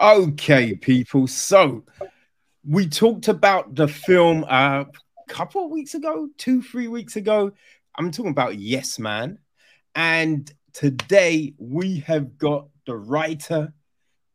Okay, 0.00 0.74
people. 0.74 1.28
So 1.28 1.84
we 2.66 2.88
talked 2.88 3.28
about 3.28 3.76
the 3.76 3.86
film 3.86 4.42
a 4.44 4.86
couple 5.28 5.64
of 5.64 5.70
weeks 5.70 5.94
ago, 5.94 6.28
two, 6.36 6.62
three 6.62 6.88
weeks 6.88 7.14
ago. 7.14 7.52
I'm 7.96 8.10
talking 8.10 8.32
about 8.32 8.58
Yes 8.58 8.98
Man. 8.98 9.38
And 9.94 10.52
today 10.72 11.54
we 11.58 12.00
have 12.00 12.36
got 12.36 12.66
the 12.86 12.96
writer, 12.96 13.72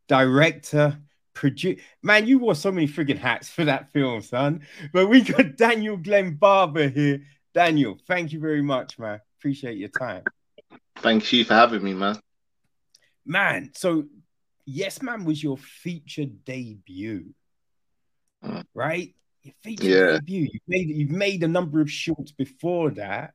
director, 0.07 0.97
producer. 1.33 1.81
Man, 2.01 2.25
you 2.25 2.39
wore 2.39 2.55
so 2.55 2.71
many 2.71 2.87
friggin' 2.87 3.17
hats 3.17 3.49
for 3.49 3.65
that 3.65 3.91
film, 3.91 4.21
son. 4.21 4.61
But 4.93 5.07
we 5.07 5.21
got 5.21 5.55
Daniel 5.57 5.97
Glenn 5.97 6.35
Barber 6.35 6.87
here. 6.87 7.21
Daniel, 7.53 7.97
thank 8.07 8.31
you 8.31 8.39
very 8.39 8.61
much, 8.61 8.97
man. 8.97 9.19
Appreciate 9.39 9.77
your 9.77 9.89
time. 9.89 10.23
Thank 10.99 11.33
you 11.33 11.43
for 11.43 11.55
having 11.55 11.83
me, 11.83 11.93
man. 11.93 12.17
Man, 13.25 13.71
so 13.75 14.05
Yes 14.71 15.01
Man 15.01 15.25
was 15.25 15.41
your 15.41 15.57
feature 15.57 16.25
debut, 16.25 17.33
right? 18.75 19.15
Your 19.41 19.53
feature 19.63 19.83
yeah. 19.83 20.11
debut. 20.13 20.47
You've 20.51 20.67
made 20.67 20.89
you've 20.89 21.09
made 21.09 21.43
a 21.43 21.47
number 21.47 21.81
of 21.81 21.89
shorts 21.89 22.31
before 22.31 22.91
that, 22.91 23.33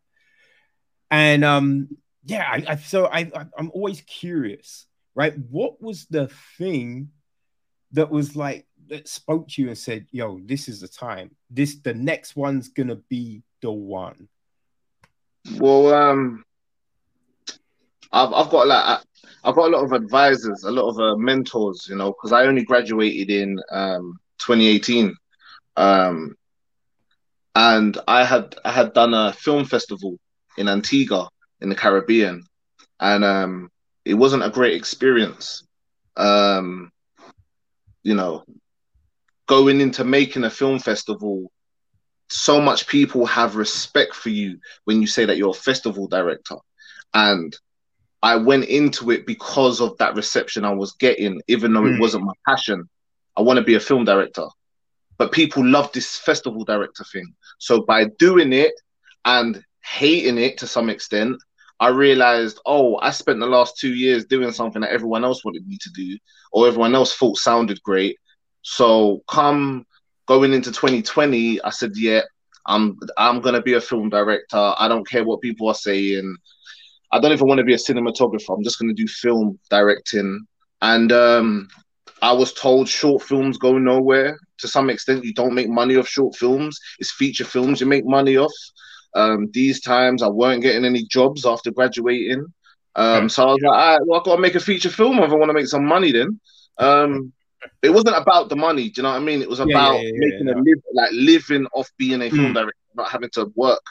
and 1.11 1.45
um, 1.45 1.89
yeah. 2.25 2.47
I, 2.49 2.65
I 2.69 2.77
so 2.77 3.07
I 3.07 3.31
I'm 3.59 3.73
always 3.75 4.01
curious, 4.03 4.87
right? 5.17 5.35
What 5.51 5.83
was 5.83 6.07
the 6.07 6.31
thing 6.57 7.09
that 7.93 8.11
was 8.11 8.37
like 8.37 8.67
that 8.87 9.09
spoke 9.09 9.49
to 9.49 9.63
you 9.63 9.69
and 9.69 9.79
said, 9.79 10.07
"Yo, 10.13 10.39
this 10.45 10.69
is 10.69 10.83
the 10.83 10.89
time. 10.89 11.33
This 11.51 11.81
the 11.81 11.95
next 11.95 12.37
one's 12.37 12.69
gonna 12.69 13.01
be 13.09 13.43
the 13.61 13.73
one." 13.73 14.29
Well, 15.59 15.93
um, 15.93 16.45
I've 18.15 18.33
I've 18.33 18.51
got 18.51 18.69
like 18.69 19.01
I've 19.43 19.55
got 19.57 19.69
a 19.69 19.77
lot 19.77 19.85
of 19.85 19.93
advisors, 19.93 20.63
a 20.63 20.71
lot 20.71 20.89
of 20.89 20.99
uh, 21.01 21.17
mentors, 21.17 21.87
you 21.91 21.97
know, 21.97 22.13
because 22.13 22.33
I 22.33 22.47
only 22.47 22.65
graduated 22.65 23.29
in 23.29 23.59
um, 23.71 24.19
2018, 24.39 25.15
um, 25.77 26.37
and 27.57 27.99
I 28.07 28.25
had 28.25 28.55
I 28.65 28.71
had 28.71 28.95
done 28.95 29.15
a 29.15 29.33
film 29.33 29.65
festival 29.65 30.19
in 30.57 30.69
Antigua 30.69 31.29
in 31.61 31.69
the 31.69 31.75
Caribbean, 31.75 32.45
and 33.01 33.25
um, 33.25 33.71
it 34.05 34.15
wasn't 34.15 34.45
a 34.45 34.51
great 34.51 34.77
experience. 34.77 35.67
Um, 36.17 36.93
you 38.05 38.15
know, 38.15 38.45
going 39.47 39.81
into 39.81 40.05
making 40.05 40.45
a 40.45 40.51
film 40.51 40.79
festival, 40.79 41.51
so 42.29 42.61
much 42.61 42.87
people 42.87 43.27
have 43.27 43.57
respect 43.57 44.15
for 44.15 44.29
you 44.29 44.61
when 44.85 45.01
you 45.01 45.09
say 45.09 45.25
that 45.25 45.37
you're 45.37 45.51
a 45.51 45.55
festival 45.55 46.07
director, 46.07 46.57
and 47.13 47.59
I 48.25 48.37
went 48.37 48.65
into 48.65 49.11
it 49.11 49.27
because 49.27 49.83
of 49.83 49.99
that 49.99 50.15
reception 50.17 50.65
I 50.65 50.73
was 50.73 50.93
getting, 50.93 51.43
even 51.47 51.75
though 51.75 51.83
mm. 51.83 51.91
it 51.91 51.97
hmm. 51.97 52.01
wasn't 52.01 52.25
my 52.25 52.33
passion. 52.49 52.89
I 53.37 53.43
want 53.43 53.59
to 53.59 53.63
be 53.63 53.75
a 53.75 53.81
film 53.81 54.07
director. 54.07 54.47
But 55.19 55.31
people 55.31 55.63
love 55.63 55.93
this 55.93 56.17
festival 56.17 56.65
director 56.65 57.05
thing. 57.05 57.35
So 57.59 57.83
by 57.83 58.07
doing 58.19 58.55
it 58.55 58.73
and 59.27 59.63
hating 59.85 60.39
it 60.39 60.57
to 60.59 60.67
some 60.67 60.89
extent, 60.89 61.37
I 61.81 61.89
realized, 61.89 62.61
oh, 62.65 62.97
I 62.97 63.11
spent 63.11 63.41
the 63.41 63.47
last 63.47 63.77
two 63.77 63.93
years 63.93 64.25
doing 64.25 64.53
something 64.53 64.81
that 64.81 64.91
everyone 64.91 65.23
else 65.23 65.45
wanted 65.45 65.69
me 65.69 65.77
to 65.83 65.91
do, 65.95 66.17
or 66.51 66.67
everyone 66.67 66.95
else 66.95 67.15
thought 67.15 67.37
sounded 67.37 67.83
great. 67.83 68.17
So 68.63 69.23
come 69.29 69.85
going 70.25 70.55
into 70.55 70.73
2020, 70.73 71.61
I 71.61 71.69
said, 71.69 71.93
yeah, 71.95 72.23
I'm 72.65 72.97
I'm 73.19 73.43
gonna 73.43 73.61
be 73.61 73.75
a 73.75 73.83
film 73.83 74.09
director. 74.09 74.73
I 74.79 74.89
don't 74.89 75.07
care 75.07 75.25
what 75.25 75.43
people 75.43 75.69
are 75.69 75.75
saying. 75.75 76.39
I 77.13 77.21
don't 77.21 77.33
even 77.33 77.49
want 77.49 77.59
to 77.59 77.65
be 77.65 77.75
a 77.75 77.79
cinematographer. 77.79 78.57
I'm 78.57 78.65
just 78.65 78.79
going 78.79 78.95
to 78.95 79.03
do 79.03 79.07
film 79.07 79.59
directing. 79.71 80.47
And 80.83 81.13
um, 81.13 81.69
I 82.23 82.33
was 82.33 82.53
told 82.53 82.89
short 82.89 83.23
films 83.23 83.59
go 83.59 83.79
nowhere. 83.79 84.39
To 84.59 84.69
some 84.69 84.91
extent, 84.91 85.25
you 85.25 85.35
don't 85.35 85.55
make 85.55 85.69
money 85.69 85.97
off 85.97 86.09
short 86.09 86.35
films. 86.37 86.79
It's 86.99 87.13
feature 87.13 87.45
films 87.45 87.81
you 87.81 87.87
make 87.87 88.07
money 88.07 88.37
off. 88.37 88.53
Um, 89.15 89.49
these 89.53 89.81
times, 89.81 90.23
I 90.23 90.29
weren't 90.29 90.63
getting 90.63 90.85
any 90.85 91.05
jobs 91.05 91.47
after 91.47 91.71
graduating. 91.71 92.47
Um, 92.97 93.29
so 93.29 93.43
I 93.43 93.53
was 93.53 93.61
like, 93.63 93.73
all 93.73 93.91
right, 93.91 94.07
well, 94.07 94.21
I 94.21 94.25
got 94.25 94.37
to 94.37 94.43
make 94.43 94.55
a 94.55 94.61
feature 94.61 94.91
film 94.91 95.19
if 95.19 95.31
I 95.31 95.35
want 95.35 95.49
to 95.51 95.55
make 95.55 95.67
some 95.67 95.85
money. 95.85 96.13
Then 96.13 96.41
um, 96.79 97.33
it 97.83 97.91
wasn't 97.91 98.17
about 98.17 98.49
the 98.49 98.57
money. 98.57 98.91
Do 98.91 98.93
you 98.97 99.03
know 99.03 99.11
what 99.11 99.17
I 99.17 99.25
mean? 99.25 99.43
It 99.43 99.49
was 99.49 99.61
about 99.61 99.95
yeah, 99.97 100.03
yeah, 100.03 100.11
yeah, 100.15 100.19
making 100.19 100.49
a 100.49 100.57
live, 100.57 100.83
like 100.95 101.11
living 101.13 101.67
off 101.75 101.91
being 101.99 102.23
a 102.23 102.31
film 102.31 102.53
mm. 102.53 102.55
director, 102.55 102.79
not 102.95 103.11
having 103.11 103.31
to 103.31 103.53
work. 103.57 103.83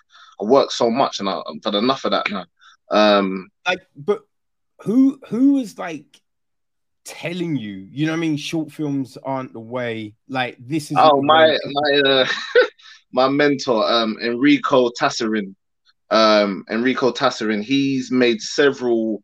I 0.42 0.46
work 0.46 0.72
so 0.72 0.90
much, 0.90 1.20
and 1.20 1.30
I, 1.30 1.40
I've 1.40 1.64
had 1.64 1.76
enough 1.76 2.06
of 2.06 2.12
that 2.12 2.30
now. 2.30 2.46
Um, 2.92 3.50
like, 3.66 3.82
but 3.96 4.22
who 4.82 5.20
who 5.28 5.58
is 5.58 5.78
like 5.78 6.22
telling 7.06 7.56
you? 7.56 7.88
You 7.92 8.06
know, 8.06 8.14
what 8.14 8.18
I 8.18 8.22
mean, 8.22 8.38
short 8.38 8.72
films 8.72 9.18
aren't 9.24 9.54
the 9.54 9.60
way. 9.60 10.14
Like, 10.28 10.58
this 10.60 10.92
is. 10.92 10.98
Oh 11.00 11.22
my 11.22 11.58
my 11.66 12.02
uh, 12.06 12.28
my 13.12 13.30
mentor, 13.30 13.90
um, 13.90 14.18
Enrico 14.22 14.90
Tassarin. 15.00 15.56
Um, 16.10 16.64
Enrico 16.70 17.12
Tassarin. 17.12 17.64
He's 17.64 18.12
made 18.12 18.42
several 18.42 19.24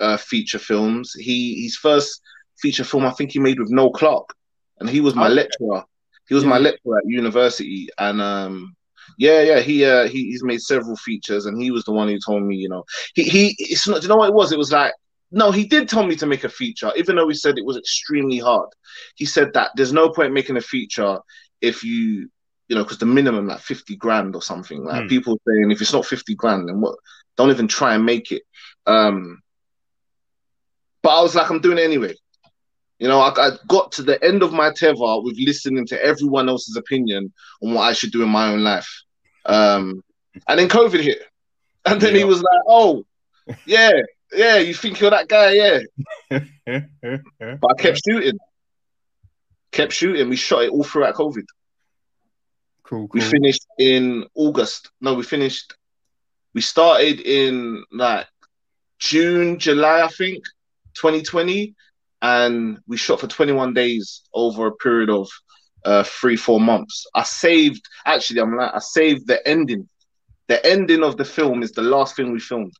uh, 0.00 0.16
feature 0.16 0.58
films. 0.58 1.12
He 1.14 1.62
his 1.62 1.76
first 1.76 2.20
feature 2.64 2.84
film, 2.84 3.04
I 3.04 3.10
think 3.10 3.32
he 3.32 3.38
made 3.38 3.58
with 3.58 3.70
Noel 3.70 3.92
Clarke, 3.92 4.34
and 4.80 4.88
he 4.88 5.00
was 5.00 5.14
my 5.14 5.26
okay. 5.26 5.34
lecturer. 5.34 5.84
He 6.28 6.34
was 6.34 6.44
yeah. 6.44 6.50
my 6.50 6.58
lecturer 6.58 6.98
at 6.98 7.04
university, 7.06 7.88
and 7.98 8.20
um, 8.20 8.74
yeah, 9.18 9.42
yeah, 9.42 9.60
he 9.60 9.84
uh 9.84 10.08
he, 10.08 10.26
he's 10.26 10.44
made 10.44 10.60
several 10.60 10.96
features, 10.96 11.46
and 11.46 11.60
he 11.60 11.70
was 11.70 11.84
the 11.84 11.92
one 11.92 12.08
who 12.08 12.18
told 12.24 12.42
me, 12.42 12.56
you 12.56 12.68
know, 12.68 12.84
he 13.14 13.24
he. 13.24 13.56
It's 13.58 13.86
not. 13.88 14.00
Do 14.00 14.02
you 14.02 14.08
know 14.08 14.16
what 14.16 14.28
it 14.28 14.34
was? 14.34 14.52
It 14.52 14.58
was 14.58 14.72
like 14.72 14.92
no, 15.34 15.50
he 15.50 15.66
did 15.66 15.88
tell 15.88 16.06
me 16.06 16.14
to 16.16 16.26
make 16.26 16.44
a 16.44 16.48
feature, 16.48 16.92
even 16.96 17.16
though 17.16 17.28
he 17.28 17.34
said 17.34 17.58
it 17.58 17.64
was 17.64 17.76
extremely 17.76 18.38
hard. 18.38 18.68
He 19.16 19.24
said 19.24 19.52
that 19.54 19.72
there's 19.74 19.92
no 19.92 20.08
point 20.10 20.32
making 20.32 20.56
a 20.56 20.60
feature 20.60 21.18
if 21.60 21.82
you, 21.82 22.30
you 22.68 22.76
know, 22.76 22.84
because 22.84 22.98
the 22.98 23.06
minimum 23.06 23.48
like 23.48 23.58
50 23.58 23.96
grand 23.96 24.36
or 24.36 24.42
something. 24.42 24.84
Like 24.84 25.02
mm. 25.02 25.08
people 25.08 25.36
saying 25.46 25.72
if 25.72 25.80
it's 25.80 25.92
not 25.92 26.06
50 26.06 26.36
grand, 26.36 26.68
then 26.68 26.80
what? 26.80 26.96
Don't 27.36 27.50
even 27.50 27.66
try 27.66 27.96
and 27.96 28.06
make 28.06 28.30
it. 28.30 28.42
Um, 28.86 29.40
but 31.02 31.18
I 31.18 31.20
was 31.20 31.34
like, 31.34 31.50
I'm 31.50 31.60
doing 31.60 31.78
it 31.78 31.82
anyway. 31.84 32.14
You 32.98 33.08
know, 33.08 33.20
I, 33.20 33.48
I, 33.48 33.50
got 33.66 33.92
to 33.92 34.02
the 34.02 34.22
end 34.24 34.42
of 34.42 34.52
my 34.52 34.70
tether 34.70 35.20
with 35.20 35.36
listening 35.38 35.86
to 35.88 36.02
everyone 36.02 36.48
else's 36.48 36.76
opinion 36.76 37.32
on 37.62 37.74
what 37.74 37.82
I 37.82 37.92
should 37.92 38.12
do 38.12 38.22
in 38.22 38.28
my 38.28 38.48
own 38.48 38.62
life. 38.62 38.88
Um, 39.44 40.02
and 40.46 40.58
then 40.58 40.68
COVID 40.68 41.00
hit. 41.00 41.18
And 41.86 42.00
then 42.00 42.14
yeah. 42.14 42.20
he 42.20 42.24
was 42.24 42.38
like, 42.38 42.62
oh, 42.66 43.04
yeah, 43.66 43.92
yeah, 44.32 44.56
you 44.56 44.72
think 44.72 45.00
you're 45.00 45.10
that 45.10 45.28
guy, 45.28 45.50
yeah. 45.50 45.80
but 46.30 47.70
I 47.70 47.74
kept 47.78 48.00
shooting. 48.08 48.38
Kept 49.70 49.92
shooting. 49.92 50.30
We 50.30 50.36
shot 50.36 50.62
it 50.62 50.70
all 50.70 50.82
throughout 50.82 51.14
COVID. 51.14 51.44
Cool, 52.84 53.08
cool. 53.08 53.08
We 53.12 53.20
finished 53.20 53.66
in 53.78 54.24
August. 54.34 54.90
No, 55.02 55.12
we 55.12 55.24
finished. 55.24 55.74
We 56.54 56.62
started 56.62 57.20
in 57.20 57.84
like 57.92 58.28
June, 58.98 59.58
July, 59.58 60.02
I 60.02 60.08
think, 60.08 60.44
2020 60.94 61.74
and 62.24 62.78
we 62.86 62.96
shot 62.96 63.20
for 63.20 63.26
21 63.26 63.74
days 63.74 64.22
over 64.32 64.66
a 64.66 64.74
period 64.76 65.10
of 65.10 65.28
uh, 65.84 66.02
three, 66.02 66.36
four 66.36 66.58
months. 66.58 67.06
I 67.14 67.22
saved, 67.22 67.86
actually, 68.06 68.40
I'm 68.40 68.56
like, 68.56 68.74
I 68.74 68.78
saved 68.78 69.26
the 69.26 69.46
ending. 69.46 69.90
The 70.48 70.64
ending 70.64 71.04
of 71.04 71.18
the 71.18 71.26
film 71.26 71.62
is 71.62 71.72
the 71.72 71.82
last 71.82 72.16
thing 72.16 72.32
we 72.32 72.40
filmed. 72.40 72.72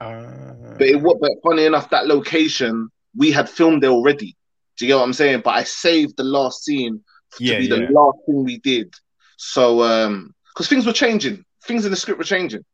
Uh... 0.00 0.74
But 0.76 0.88
it 0.88 1.00
but 1.00 1.30
funny 1.44 1.66
enough, 1.66 1.90
that 1.90 2.08
location 2.08 2.88
we 3.16 3.30
had 3.30 3.48
filmed 3.48 3.80
there 3.80 3.90
already. 3.90 4.36
Do 4.76 4.86
you 4.86 4.88
get 4.88 4.96
what 4.96 5.04
I'm 5.04 5.12
saying? 5.12 5.42
But 5.44 5.54
I 5.54 5.62
saved 5.62 6.16
the 6.16 6.24
last 6.24 6.64
scene 6.64 7.00
to 7.36 7.44
yeah, 7.44 7.58
be 7.58 7.68
the 7.68 7.82
yeah. 7.82 7.88
last 7.92 8.18
thing 8.26 8.42
we 8.42 8.58
did. 8.58 8.92
So, 9.36 9.84
um, 9.84 10.34
because 10.52 10.68
things 10.68 10.84
were 10.84 10.92
changing, 10.92 11.44
things 11.64 11.84
in 11.84 11.92
the 11.92 11.96
script 11.96 12.18
were 12.18 12.24
changing. 12.24 12.64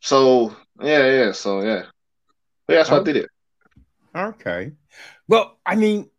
So 0.00 0.54
yeah, 0.80 1.10
yeah. 1.10 1.32
So 1.32 1.60
yeah, 1.62 1.86
but 2.68 2.74
yeah, 2.74 2.78
that's 2.78 2.90
why 2.90 2.98
I 2.98 3.02
did 3.02 3.16
it. 3.16 3.26
Okay. 4.14 4.72
Well, 5.28 5.58
I 5.64 5.76
mean, 5.76 6.10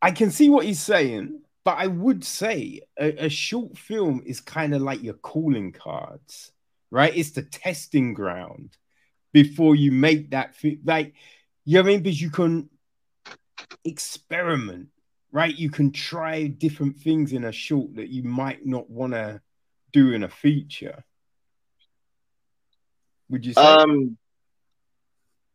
I 0.00 0.10
can 0.10 0.30
see 0.30 0.48
what 0.48 0.66
he's 0.66 0.80
saying, 0.80 1.40
but 1.64 1.78
I 1.78 1.86
would 1.86 2.24
say 2.24 2.82
a, 2.98 3.26
a 3.26 3.28
short 3.28 3.78
film 3.78 4.22
is 4.26 4.40
kind 4.40 4.74
of 4.74 4.82
like 4.82 5.02
your 5.02 5.14
calling 5.14 5.72
cards, 5.72 6.52
right? 6.90 7.16
It's 7.16 7.30
the 7.30 7.42
testing 7.42 8.14
ground 8.14 8.76
before 9.32 9.74
you 9.74 9.92
make 9.92 10.30
that 10.30 10.54
fi- 10.54 10.80
like 10.84 11.14
you 11.64 11.74
know 11.74 11.80
I 11.80 11.92
mean? 11.92 12.02
Because 12.02 12.20
you 12.20 12.30
can 12.30 12.68
experiment, 13.84 14.88
right? 15.32 15.54
You 15.54 15.70
can 15.70 15.90
try 15.92 16.46
different 16.46 16.98
things 16.98 17.32
in 17.32 17.44
a 17.44 17.52
short 17.52 17.96
that 17.96 18.08
you 18.08 18.22
might 18.22 18.66
not 18.66 18.90
want 18.90 19.14
to 19.14 19.40
do 19.92 20.12
in 20.12 20.22
a 20.22 20.28
feature. 20.28 21.04
Would 23.30 23.46
you 23.46 23.54
say? 23.54 23.62
Um, 23.62 24.18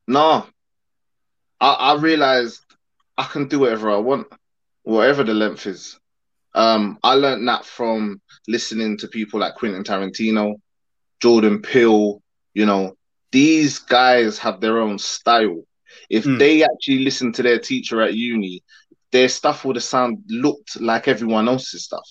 no, 0.08 0.48
I, 1.62 1.74
I 1.74 1.96
realized 1.96 2.62
I 3.18 3.24
can 3.24 3.48
do 3.48 3.60
whatever 3.60 3.92
I 3.92 3.98
want, 3.98 4.28
whatever 4.84 5.24
the 5.24 5.34
length 5.34 5.68
is. 5.68 6.00
Um, 6.56 6.98
I 7.04 7.14
learned 7.14 7.48
that 7.48 7.66
from 7.66 8.22
listening 8.48 8.98
to 9.00 9.08
people 9.08 9.40
like 9.40 9.56
Quentin 9.56 9.84
Tarantino, 9.84 10.56
Jordan 11.22 11.62
Peele. 11.62 12.22
You 12.54 12.66
know, 12.66 12.96
these 13.32 13.80
guys 13.80 14.40
have 14.40 14.60
their 14.62 14.80
own 14.80 14.98
style. 14.98 15.64
If 16.10 16.26
Mm. 16.26 16.40
they 16.40 16.64
actually 16.64 17.00
listened 17.00 17.36
to 17.36 17.44
their 17.44 17.60
teacher 17.60 18.02
at 18.02 18.14
uni, 18.16 18.64
their 19.12 19.30
stuff 19.30 19.66
would 19.66 19.76
have 19.76 19.84
sound 19.84 20.24
looked 20.30 20.80
like 20.80 21.08
everyone 21.08 21.48
else's 21.48 21.84
stuff. 21.84 22.08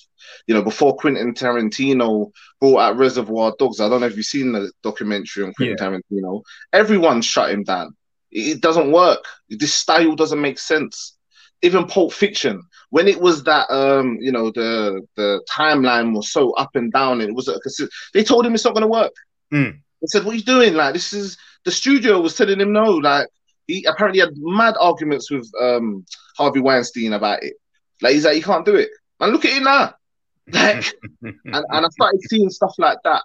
You 0.47 0.55
know, 0.55 0.63
before 0.63 0.97
Quentin 0.97 1.33
Tarantino 1.35 2.31
brought 2.61 2.81
out 2.81 2.97
Reservoir 2.97 3.55
Dogs, 3.59 3.81
I 3.81 3.89
don't 3.89 4.01
know 4.01 4.07
if 4.07 4.17
you've 4.17 4.27
seen 4.27 4.53
the 4.53 4.71
documentary 4.83 5.45
on 5.45 5.53
Quentin 5.55 5.77
Tarantino. 6.13 6.43
Everyone 6.73 7.23
shut 7.23 7.51
him 7.51 7.65
down. 7.65 7.97
It 8.31 8.61
doesn't 8.61 8.93
work. 8.93 9.25
This 9.49 9.75
style 9.75 10.15
doesn't 10.15 10.41
make 10.41 10.59
sense. 10.59 11.17
Even 11.63 11.87
Pulp 11.87 12.13
Fiction, 12.13 12.63
when 12.91 13.09
it 13.09 13.21
was 13.21 13.43
that 13.45 13.69
um, 13.71 14.19
you 14.21 14.31
know, 14.31 14.51
the 14.53 15.03
the 15.17 15.43
timeline 15.51 16.15
was 16.15 16.31
so 16.31 16.53
up 16.53 16.77
and 16.77 16.93
down, 16.93 17.21
and 17.21 17.31
it 17.31 17.35
was 17.35 17.49
a, 17.49 17.59
they 18.15 18.23
told 18.23 18.47
him 18.47 18.55
it's 18.55 18.65
not 18.65 18.75
gonna 18.75 18.87
work. 18.87 19.13
Mm. 19.53 19.81
They 20.01 20.07
said, 20.07 20.25
"What 20.25 20.35
are 20.35 20.37
you 20.39 20.45
doing? 20.45 20.75
Like 20.75 20.95
this 20.95 21.13
is 21.13 21.37
the 21.65 21.73
studio 21.73 22.21
was 22.21 22.37
telling 22.37 22.61
him 22.61 22.73
no. 22.73 22.85
Like 22.85 23.27
he 23.67 23.85
apparently 23.85 24.21
had 24.21 24.31
mad 24.37 24.75
arguments 24.81 25.31
with 25.31 25.51
um 25.61 26.05
Harvey 26.37 26.61
Weinstein 26.61 27.13
about 27.13 27.43
it. 27.43 27.55
Like 28.01 28.15
he's 28.15 28.25
like, 28.25 28.37
you 28.37 28.43
can't 28.43 28.65
do 28.65 28.77
it. 28.77 28.91
And 29.21 29.33
look 29.33 29.45
at 29.45 29.57
it 29.57 29.63
now. 29.63 29.95
Like, 30.51 30.95
and, 31.23 31.37
and 31.45 31.67
I 31.85 31.89
started 31.91 32.23
seeing 32.23 32.49
stuff 32.49 32.73
like 32.79 32.97
that, 33.05 33.23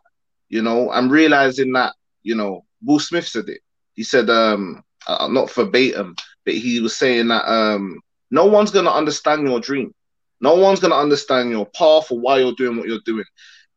you 0.50 0.62
know, 0.62 0.92
and 0.92 1.10
realizing 1.10 1.72
that, 1.72 1.94
you 2.22 2.36
know, 2.36 2.66
Will 2.84 3.00
Smith 3.00 3.26
said 3.26 3.48
it. 3.48 3.62
He 3.94 4.04
said, 4.04 4.30
um, 4.30 4.84
uh, 5.08 5.28
not 5.28 5.52
verbatim, 5.52 6.16
but 6.46 6.54
he 6.56 6.80
was 6.80 6.96
saying 6.98 7.28
that 7.30 7.46
um, 7.50 8.00
no 8.32 8.46
one's 8.46 8.72
gonna 8.72 8.92
understand 8.92 9.48
your 9.48 9.60
dream. 9.60 9.94
No 10.42 10.56
one's 10.56 10.80
gonna 10.80 10.96
understand 10.96 11.50
your 11.52 11.66
path 11.68 12.12
or 12.12 12.20
why 12.20 12.40
you're 12.40 12.54
doing 12.58 12.78
what 12.78 12.88
you're 12.88 13.00
doing. 13.06 13.26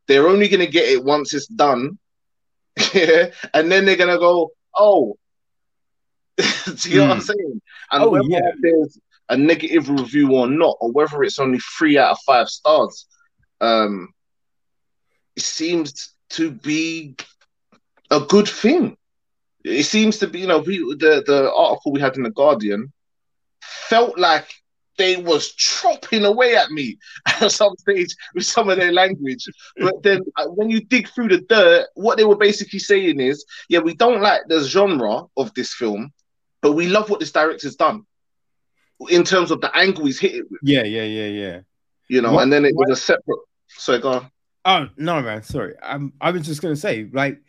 They're 0.08 0.28
only 0.28 0.48
gonna 0.48 0.66
get 0.66 0.88
it 0.88 1.04
once 1.04 1.34
it's 1.34 1.46
done, 1.46 1.98
yeah, 2.94 3.26
and 3.54 3.70
then 3.70 3.84
they're 3.84 3.96
gonna 3.96 4.18
go, 4.18 4.50
oh, 4.76 5.16
do 6.38 6.90
you 6.90 6.98
know 6.98 7.04
what 7.06 7.12
I'm 7.12 7.20
Mm. 7.20 7.22
saying? 7.22 7.60
And 7.90 8.10
Oh, 8.10 8.10
whether 8.10 8.24
yeah. 8.28 8.52
there's 8.60 8.98
a 9.28 9.36
negative 9.36 9.88
review 9.88 10.32
or 10.34 10.46
not, 10.48 10.76
or 10.80 10.92
whether 10.92 11.22
it's 11.22 11.38
only 11.38 11.58
three 11.78 11.98
out 11.98 12.12
of 12.12 12.18
five 12.26 12.48
stars, 12.48 13.06
um, 13.60 14.08
it 15.36 15.42
seems 15.42 16.14
to 16.30 16.50
be 16.50 17.16
a 18.10 18.20
good 18.20 18.48
thing. 18.48 18.96
It 19.66 19.82
seems 19.84 20.18
to 20.18 20.26
be, 20.28 20.40
you 20.40 20.46
know, 20.46 20.58
we, 20.60 20.78
the 20.78 21.22
the 21.26 21.52
article 21.52 21.92
we 21.92 22.00
had 22.00 22.16
in 22.16 22.22
the 22.22 22.30
Guardian 22.30 22.92
felt 23.62 24.18
like 24.18 24.46
they 24.98 25.16
was 25.16 25.52
chopping 25.52 26.24
away 26.24 26.56
at 26.56 26.70
me 26.70 26.98
at 27.26 27.52
some 27.52 27.74
stage 27.76 28.14
with 28.34 28.46
some 28.46 28.70
of 28.70 28.78
their 28.78 28.92
language. 28.92 29.44
But 29.76 30.02
then 30.02 30.22
uh, 30.36 30.46
when 30.46 30.70
you 30.70 30.80
dig 30.80 31.08
through 31.08 31.28
the 31.28 31.40
dirt, 31.40 31.86
what 31.94 32.16
they 32.16 32.24
were 32.24 32.36
basically 32.36 32.78
saying 32.78 33.20
is, 33.20 33.44
yeah, 33.68 33.80
we 33.80 33.94
don't 33.94 34.22
like 34.22 34.42
the 34.48 34.62
genre 34.62 35.24
of 35.36 35.52
this 35.54 35.74
film, 35.74 36.12
but 36.62 36.72
we 36.72 36.86
love 36.86 37.10
what 37.10 37.20
this 37.20 37.32
director's 37.32 37.76
done 37.76 38.06
in 39.10 39.24
terms 39.24 39.50
of 39.50 39.60
the 39.60 39.76
angle 39.76 40.06
he's 40.06 40.18
hit 40.18 40.34
it 40.36 40.50
with, 40.50 40.60
yeah, 40.62 40.84
yeah, 40.84 41.02
yeah, 41.02 41.26
yeah. 41.26 41.60
you 42.08 42.22
know. 42.22 42.32
What- 42.32 42.44
and 42.44 42.52
then 42.52 42.64
it 42.64 42.74
what- 42.74 42.88
was 42.88 42.98
a 42.98 43.02
separate. 43.02 43.40
So 43.68 43.98
go 43.98 44.08
on. 44.12 44.30
Oh 44.64 44.88
no, 44.96 45.20
man. 45.20 45.42
Sorry. 45.42 45.74
I'm. 45.82 46.12
I 46.20 46.30
was 46.32 46.44
just 46.46 46.60
gonna 46.62 46.74
say, 46.74 47.08
like, 47.12 47.40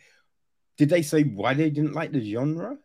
did 0.78 0.88
they 0.88 1.02
say 1.02 1.24
why 1.24 1.54
they 1.54 1.70
didn't 1.70 1.92
like 1.92 2.12
the 2.12 2.20
genre? 2.24 2.76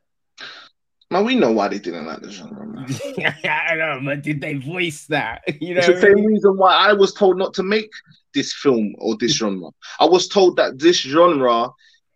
Man, 1.11 1.25
we 1.25 1.35
know 1.35 1.51
why 1.51 1.67
they 1.67 1.77
didn't 1.79 2.07
like 2.07 2.21
the 2.21 2.31
genre, 2.31 2.65
man. 2.65 2.87
I 3.45 3.75
don't 3.75 4.03
know, 4.03 4.11
but 4.11 4.23
did 4.23 4.41
they 4.41 4.55
voice 4.55 5.05
that? 5.07 5.43
You 5.61 5.75
know, 5.75 5.79
It's 5.79 5.87
the 5.87 6.01
same 6.01 6.25
reason 6.25 6.57
why 6.57 6.73
I 6.73 6.93
was 6.93 7.13
told 7.13 7.37
not 7.37 7.53
to 7.55 7.63
make 7.63 7.91
this 8.33 8.53
film 8.53 8.95
or 8.97 9.15
this 9.17 9.37
genre. 9.37 9.69
I 9.99 10.05
was 10.05 10.27
told 10.27 10.57
that 10.57 10.79
this 10.79 10.97
genre 10.99 11.69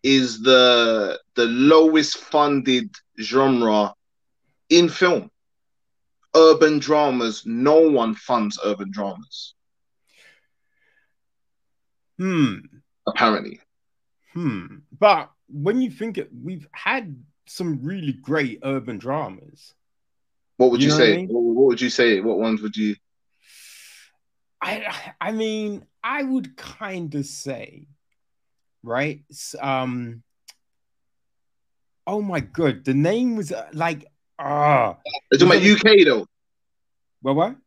is 0.04 0.42
the 0.42 1.20
the 1.36 1.46
lowest 1.46 2.18
funded 2.18 2.90
genre 3.22 3.94
in 4.70 4.90
film. 4.90 5.30
Urban 6.36 6.80
dramas, 6.80 7.44
no 7.46 7.80
one 7.80 8.14
funds 8.16 8.60
urban 8.64 8.92
dramas, 8.92 9.54
Hmm. 12.18 12.56
apparently. 13.08 13.60
Hmm. 14.34 14.78
But 15.00 15.32
when 15.50 15.82
you 15.82 15.90
think 15.92 16.18
it, 16.18 16.30
we've 16.44 16.68
had 16.72 17.16
some 17.48 17.80
really 17.84 18.14
great 18.14 18.60
urban 18.64 18.98
dramas. 18.98 19.74
What 20.58 20.72
would 20.72 20.82
You 20.82 20.90
you, 20.90 20.90
know 20.90 20.96
what 21.00 21.04
I 21.04 21.08
say? 21.08 21.16
mean? 21.18 21.28
What, 21.30 21.66
would 21.68 21.82
you 21.82 21.90
say? 21.90 22.20
What 22.20 22.40
ones 22.40 22.62
would 22.62 22.76
you 22.76 22.96
I 24.62 25.14
I 25.22 25.32
mean, 25.32 25.86
I 26.04 26.24
would 26.24 26.58
kind 26.58 27.14
of 27.16 27.26
say, 27.26 27.88
right? 28.84 29.22
Um. 29.62 30.24
Oh 32.08 32.22
my 32.22 32.40
god, 32.40 32.86
the 32.86 32.94
name 32.94 33.36
was 33.36 33.52
uh, 33.52 33.68
like 33.74 34.06
ah. 34.40 34.98
You 35.32 35.38
talking 35.38 35.58
about 35.58 35.64
UK 36.02 36.06
though? 36.06 36.26
well, 37.22 37.36
what? 37.36 37.52
Are 37.52 37.58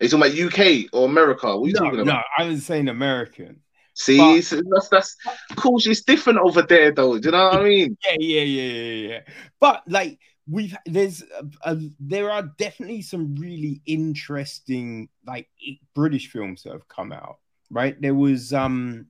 you 0.00 0.08
talking 0.08 0.32
about 0.32 0.54
UK 0.54 0.88
or 0.94 1.06
America? 1.06 1.46
What 1.48 1.64
are 1.64 1.68
you 1.68 1.72
No, 1.74 1.80
talking 1.80 2.00
about? 2.00 2.24
no, 2.38 2.44
I 2.44 2.48
was 2.48 2.64
saying 2.64 2.88
American. 2.88 3.60
See, 3.94 4.16
But- 4.16 4.42
so 4.42 4.62
that's 4.70 4.88
that's 4.88 5.16
cool. 5.56 5.80
It's 5.84 6.02
different 6.02 6.38
over 6.38 6.62
there 6.62 6.92
though. 6.92 7.18
Do 7.18 7.28
you 7.28 7.32
know 7.32 7.44
what 7.44 7.60
I 7.60 7.64
mean? 7.64 7.96
Yeah, 8.04 8.16
yeah, 8.18 8.42
yeah, 8.42 8.72
yeah, 8.72 9.08
yeah. 9.08 9.20
But 9.58 9.82
like 9.88 10.18
we've 10.48 10.76
there's 10.86 11.22
a, 11.22 11.72
a, 11.72 11.78
there 11.98 12.30
are 12.30 12.42
definitely 12.58 13.02
some 13.02 13.36
really 13.36 13.82
interesting 13.86 15.08
like 15.26 15.48
British 15.94 16.30
films 16.30 16.62
that 16.62 16.72
have 16.72 16.88
come 16.88 17.12
out. 17.12 17.38
Right? 17.70 18.00
There 18.00 18.14
was 18.14 18.52
um. 18.52 19.06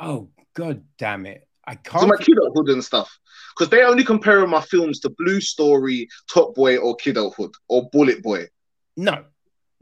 Oh 0.00 0.30
god 0.54 0.84
damn 0.98 1.26
it! 1.26 1.46
I 1.66 1.76
can't. 1.76 2.04
about 2.04 2.20
kidulthood 2.20 2.72
and 2.72 2.84
stuff. 2.84 3.18
Because 3.56 3.70
they 3.70 3.84
only 3.84 4.04
compare 4.04 4.44
my 4.46 4.60
films 4.60 4.98
to 5.00 5.10
Blue 5.10 5.40
Story, 5.40 6.08
Top 6.32 6.54
Boy, 6.54 6.76
or 6.76 6.96
Kidulthood, 6.96 7.52
or 7.68 7.88
Bullet 7.90 8.22
Boy. 8.22 8.48
No, 8.96 9.24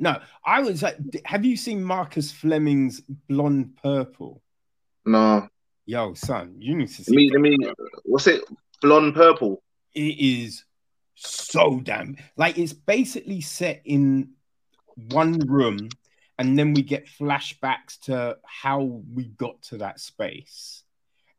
no. 0.03 0.21
I 0.45 0.61
was 0.61 0.83
like, 0.83 0.97
have 1.25 1.45
you 1.45 1.57
seen 1.57 1.83
Marcus 1.83 2.31
Flemmings' 2.31 3.01
Blonde 3.29 3.77
Purple? 3.83 4.43
No, 5.07 5.49
Yo, 5.87 6.15
son, 6.15 6.55
you 6.59 6.77
need 6.77 6.89
to 6.89 7.01
let 7.01 7.07
see. 7.07 7.17
me, 7.17 7.31
let 7.33 7.41
me, 7.41 7.57
what's 8.05 8.27
it? 8.27 8.43
Blonde 8.81 9.15
Purple. 9.15 9.63
it 9.95 10.19
is 10.19 10.65
so 11.15 11.79
damn 11.81 12.17
like 12.37 12.59
it's 12.59 12.73
basically 12.73 13.41
set 13.41 13.81
in 13.85 14.31
one 15.11 15.39
room 15.47 15.89
and 16.39 16.59
then 16.59 16.75
we 16.75 16.83
get 16.83 17.07
flashbacks 17.07 17.99
to 18.01 18.37
how 18.45 18.83
we 19.15 19.25
got 19.29 19.61
to 19.63 19.77
that 19.79 20.01
space 20.01 20.83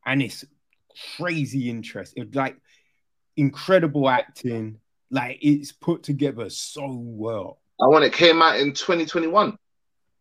and 0.06 0.21
it's 0.21 0.45
crazy 1.18 1.69
interesting 1.69 2.30
like 2.33 2.56
incredible 3.36 4.07
acting 4.07 4.80
like 5.09 5.40
it's 5.42 5.71
put 5.73 6.04
together 6.04 6.49
so 6.49 6.88
well 6.95 7.59
I 7.83 7.87
want 7.87 8.06
it 8.06 8.13
came 8.13 8.42
out 8.42 8.59
in 8.59 8.73
2021. 8.73 9.57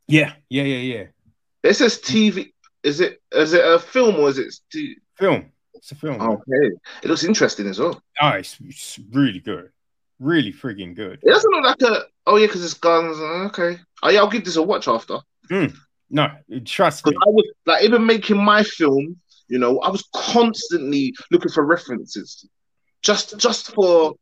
yeah 0.09 0.33
yeah 0.50 0.62
yeah 0.64 0.76
yeah 0.95 1.04
It 1.62 1.75
says 1.75 1.99
TV. 1.99 2.52
Is 2.83 3.00
it 3.00 3.21
is 3.33 3.52
it 3.52 3.64
a 3.64 3.78
film 3.78 4.16
or 4.16 4.28
is 4.28 4.38
it? 4.38 4.52
T- 4.73 4.97
film 5.16 5.52
it's 5.75 5.92
a 5.92 5.95
film 5.95 6.21
okay, 6.21 6.66
it 7.02 7.09
looks 7.09 7.25
interesting 7.25 7.66
as 7.69 7.78
well. 7.78 8.02
oh 8.21 8.28
it's, 8.31 8.57
it's 8.64 8.99
really 9.12 9.38
good 9.40 9.71
really 10.19 10.52
friggin' 10.52 10.95
good 10.95 11.19
It 11.23 11.31
doesn't 11.31 11.50
look 11.52 11.64
like 11.64 11.83
a. 11.83 12.04
Oh 12.26 12.37
yeah, 12.37 12.47
because 12.47 12.64
it's 12.64 12.75
guns. 12.75 13.19
uh, 13.19 13.47
Okay. 13.50 13.78
Oh 14.02 14.11
yeah, 14.11 14.21
I'll 14.21 14.31
give 14.31 14.45
this 14.45 14.57
a 14.57 14.62
watch 14.62 14.87
after. 14.88 15.19
no 16.11 16.28
trust 16.64 17.07
me 17.07 17.12
I 17.26 17.31
was 17.31 17.47
like, 17.66 17.83
even 17.85 18.04
making 18.07 18.37
my 18.52 18.62
film, 18.62 19.16
you 19.49 19.59
know, 19.59 19.81
I 19.81 19.90
was 19.90 20.04
constantly 20.14 21.12
looking 21.33 21.50
for 21.50 21.64
references, 21.64 22.47
just 23.02 23.37
just 23.38 23.73
for, 23.75 24.14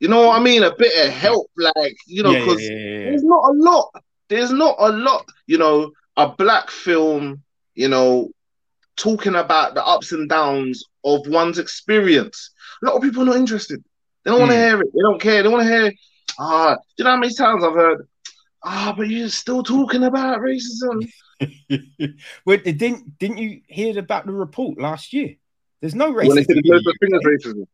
you 0.00 0.08
know 0.08 0.26
what 0.28 0.40
I 0.40 0.42
mean, 0.42 0.62
a 0.64 0.74
bit 0.74 1.06
of 1.06 1.12
help, 1.12 1.50
like 1.56 1.96
you 2.06 2.22
know, 2.22 2.32
because 2.32 2.62
yeah, 2.62 2.70
yeah, 2.70 2.76
yeah, 2.78 2.98
yeah. 2.98 3.04
there's 3.10 3.24
not 3.24 3.44
a 3.50 3.52
lot. 3.52 3.90
There's 4.28 4.50
not 4.52 4.76
a 4.78 4.90
lot, 4.90 5.28
you 5.46 5.58
know, 5.58 5.92
a 6.16 6.28
black 6.28 6.70
film, 6.70 7.42
you 7.74 7.88
know, 7.88 8.30
talking 8.96 9.34
about 9.34 9.74
the 9.74 9.84
ups 9.84 10.12
and 10.12 10.28
downs 10.28 10.84
of 11.04 11.26
one's 11.26 11.58
experience. 11.58 12.50
A 12.82 12.86
lot 12.86 12.96
of 12.96 13.02
people 13.02 13.22
are 13.22 13.26
not 13.26 13.36
interested. 13.36 13.82
They 14.24 14.30
don't 14.30 14.40
want 14.40 14.52
to 14.52 14.56
Mm. 14.56 14.66
hear 14.68 14.80
it. 14.80 14.92
They 14.94 15.00
don't 15.02 15.20
care. 15.20 15.42
They 15.42 15.48
want 15.48 15.62
to 15.64 15.68
hear, 15.68 15.92
ah, 16.38 16.74
do 16.74 16.80
you 16.98 17.04
know 17.04 17.10
how 17.10 17.16
many 17.18 17.34
times 17.34 17.62
I've 17.62 17.74
heard, 17.74 18.08
ah, 18.64 18.94
but 18.96 19.08
you're 19.08 19.28
still 19.28 19.62
talking 19.62 20.04
about 20.04 20.40
racism. 20.40 21.08
well, 22.46 22.58
didn't 22.58 23.18
didn't 23.18 23.38
you 23.38 23.60
hear 23.66 23.98
about 23.98 24.26
the 24.26 24.32
report 24.32 24.78
last 24.78 25.12
year? 25.12 25.34
There's 25.80 25.94
no 25.94 26.12
racism. 26.12 26.46
said 26.46 26.56
in 26.56 26.62
there's 26.64 26.82
the 26.82 26.94
no 27.00 27.20
fingers 27.20 27.22
UK. 27.24 27.54
racism. 27.54 27.66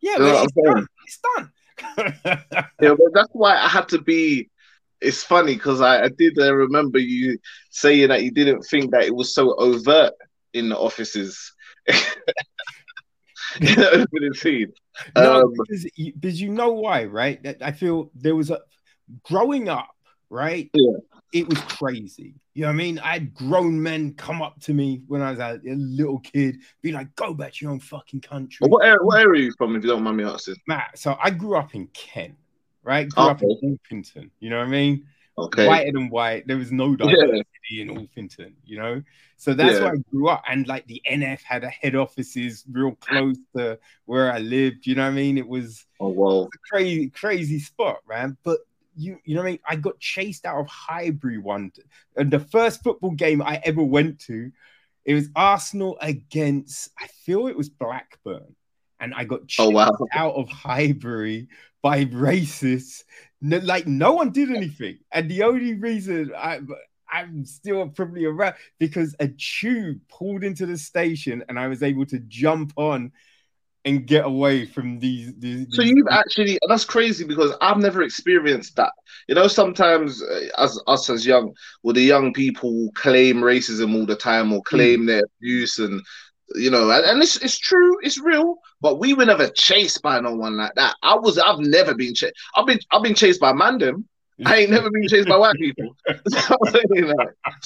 Yeah, 0.00 0.16
know 0.18 0.46
it's 1.04 1.18
done. 1.36 1.52
Yeah, 2.80 2.94
but 2.94 3.12
that's 3.14 3.30
why 3.32 3.56
I 3.56 3.68
had 3.68 3.88
to 3.88 4.00
be. 4.00 4.48
It's 5.00 5.22
funny 5.22 5.54
because 5.54 5.80
I, 5.80 6.04
I 6.04 6.08
did 6.08 6.38
uh, 6.38 6.54
remember 6.54 6.98
you 6.98 7.38
saying 7.70 8.08
that 8.08 8.22
you 8.22 8.30
didn't 8.30 8.62
think 8.62 8.92
that 8.92 9.04
it 9.04 9.14
was 9.14 9.34
so 9.34 9.54
overt 9.54 10.12
in 10.52 10.68
the 10.68 10.78
offices. 10.78 11.52
in 11.88 11.96
the 13.60 13.90
opening 13.90 14.34
scene. 14.34 14.72
no, 15.16 15.42
Um, 15.42 15.52
because 15.52 15.86
you, 15.96 16.12
because 16.12 16.40
you 16.40 16.50
know 16.50 16.72
why, 16.72 17.04
right? 17.04 17.42
That 17.42 17.62
I 17.62 17.72
feel 17.72 18.10
there 18.14 18.36
was 18.36 18.50
a 18.50 18.60
growing 19.24 19.68
up, 19.68 19.90
right? 20.30 20.70
Yeah. 20.72 20.98
It 21.32 21.48
was 21.48 21.58
crazy. 21.60 22.34
You 22.54 22.62
know 22.62 22.68
what 22.68 22.74
I 22.74 22.76
mean? 22.76 22.98
I 22.98 23.12
had 23.14 23.32
grown 23.34 23.82
men 23.82 24.12
come 24.14 24.42
up 24.42 24.60
to 24.62 24.74
me 24.74 25.02
when 25.08 25.22
I 25.22 25.30
was 25.30 25.40
a, 25.40 25.58
little 25.64 26.18
kid, 26.20 26.58
be 26.82 26.92
like, 26.92 27.14
go 27.16 27.32
back 27.32 27.54
to 27.54 27.64
your 27.64 27.72
own 27.72 27.80
fucking 27.80 28.20
country. 28.20 28.68
What, 28.68 28.84
area, 28.84 28.98
what 29.02 29.18
area 29.20 29.28
are 29.30 29.44
you 29.46 29.52
from, 29.56 29.74
if 29.74 29.82
you 29.82 29.88
don't 29.88 30.02
mind 30.02 30.18
me 30.18 30.24
asking? 30.24 30.56
Matt, 30.66 30.98
so 30.98 31.16
I 31.22 31.30
grew 31.30 31.56
up 31.56 31.74
in 31.74 31.86
Kent, 31.88 32.34
right? 32.82 33.08
Grew 33.08 33.24
up 33.24 33.42
in 33.42 33.48
Orpington. 33.62 34.30
You 34.40 34.50
know 34.50 34.58
what 34.58 34.66
I 34.66 34.70
mean? 34.70 35.06
Okay. 35.38 35.66
Whiter 35.66 35.92
than 35.92 36.10
white. 36.10 36.46
There 36.46 36.58
was 36.58 36.70
no 36.70 36.94
diversity 36.94 37.46
in 37.80 37.88
Orpington, 37.88 38.52
you 38.66 38.76
know? 38.76 39.02
So 39.38 39.54
that's 39.54 39.76
Yeah. 39.76 39.84
where 39.84 39.94
I 39.94 39.96
grew 40.10 40.28
up. 40.28 40.42
And 40.46 40.68
like 40.68 40.86
the 40.86 41.00
NF 41.10 41.42
had 41.42 41.64
a 41.64 41.70
head 41.70 41.94
offices 41.94 42.66
real 42.70 42.92
close 42.96 43.38
to 43.56 43.78
where 44.04 44.30
I 44.30 44.40
lived. 44.40 44.86
You 44.86 44.96
know 44.96 45.04
what 45.04 45.12
I 45.12 45.14
mean? 45.14 45.38
It 45.38 45.48
was 45.48 45.86
Oh, 45.98 46.10
well. 46.10 46.50
a 46.52 46.58
crazy, 46.70 47.08
crazy 47.08 47.58
spot, 47.58 48.00
man. 48.06 48.36
But 48.42 48.58
you, 48.96 49.18
you 49.24 49.34
know 49.34 49.42
what 49.42 49.48
I 49.48 49.50
mean? 49.52 49.60
I 49.68 49.76
got 49.76 49.98
chased 50.00 50.44
out 50.46 50.60
of 50.60 50.68
Highbury 50.68 51.38
one, 51.38 51.72
and 52.16 52.30
the 52.30 52.40
first 52.40 52.82
football 52.82 53.12
game 53.12 53.42
I 53.42 53.60
ever 53.64 53.82
went 53.82 54.20
to, 54.20 54.50
it 55.04 55.14
was 55.14 55.28
Arsenal 55.34 55.98
against, 56.00 56.90
I 56.98 57.06
feel 57.08 57.46
it 57.48 57.56
was 57.56 57.68
Blackburn, 57.68 58.54
and 59.00 59.14
I 59.14 59.24
got 59.24 59.48
chased 59.48 59.68
Oh, 59.68 59.70
wow. 59.70 59.90
out 60.12 60.34
of 60.34 60.48
Highbury 60.48 61.48
by 61.82 62.04
racists. 62.06 63.04
No, 63.40 63.58
like 63.58 63.86
no 63.86 64.12
one 64.12 64.30
did 64.30 64.50
anything, 64.50 64.98
and 65.10 65.30
the 65.30 65.42
only 65.44 65.74
reason 65.74 66.32
I. 66.36 66.60
I'm 67.14 67.44
still 67.44 67.86
probably 67.90 68.24
around 68.24 68.54
because 68.78 69.14
a 69.20 69.28
tube 69.28 70.00
pulled 70.08 70.42
into 70.44 70.64
the 70.64 70.78
station 70.78 71.44
and 71.46 71.58
I 71.58 71.68
was 71.68 71.82
able 71.82 72.06
to 72.06 72.18
jump 72.20 72.72
on 72.76 73.12
and 73.84 74.06
get 74.06 74.24
away 74.24 74.64
from 74.66 74.98
these. 74.98 75.34
these 75.38 75.66
So 75.70 75.82
you've 75.82 76.08
actually 76.10 76.58
that's 76.68 76.84
crazy 76.84 77.24
because 77.24 77.52
I've 77.60 77.78
never 77.78 78.02
experienced 78.02 78.76
that. 78.76 78.92
You 79.28 79.34
know, 79.34 79.46
sometimes 79.48 80.22
uh, 80.22 80.40
as 80.58 80.78
us 80.86 81.10
as 81.10 81.26
young, 81.26 81.52
well, 81.82 81.94
the 81.94 82.02
young 82.02 82.32
people 82.32 82.90
claim 82.94 83.36
racism 83.38 83.94
all 83.94 84.06
the 84.06 84.16
time 84.16 84.52
or 84.52 84.62
claim 84.62 85.06
their 85.06 85.22
abuse, 85.38 85.78
and 85.78 86.00
you 86.54 86.70
know, 86.70 86.90
and, 86.90 87.04
and 87.04 87.22
it's 87.22 87.36
it's 87.36 87.58
true, 87.58 87.96
it's 88.02 88.18
real. 88.20 88.56
But 88.80 88.98
we 88.98 89.14
were 89.14 89.24
never 89.24 89.48
chased 89.48 90.02
by 90.02 90.20
no 90.20 90.34
one 90.34 90.56
like 90.56 90.74
that. 90.76 90.96
I 91.02 91.14
was, 91.16 91.38
I've 91.38 91.60
never 91.60 91.94
been 91.94 92.14
chased. 92.14 92.34
I've 92.56 92.66
been, 92.66 92.78
I've 92.92 93.02
been 93.02 93.14
chased 93.14 93.40
by 93.40 93.52
mandem. 93.52 94.04
I 94.44 94.56
ain't 94.58 94.70
never 94.70 94.90
been 94.90 95.06
chased 95.08 95.28
by 95.28 95.36
white 95.36 95.56
people. 95.56 95.96
so, 96.28 96.56
you 96.90 97.06
know, 97.06 97.14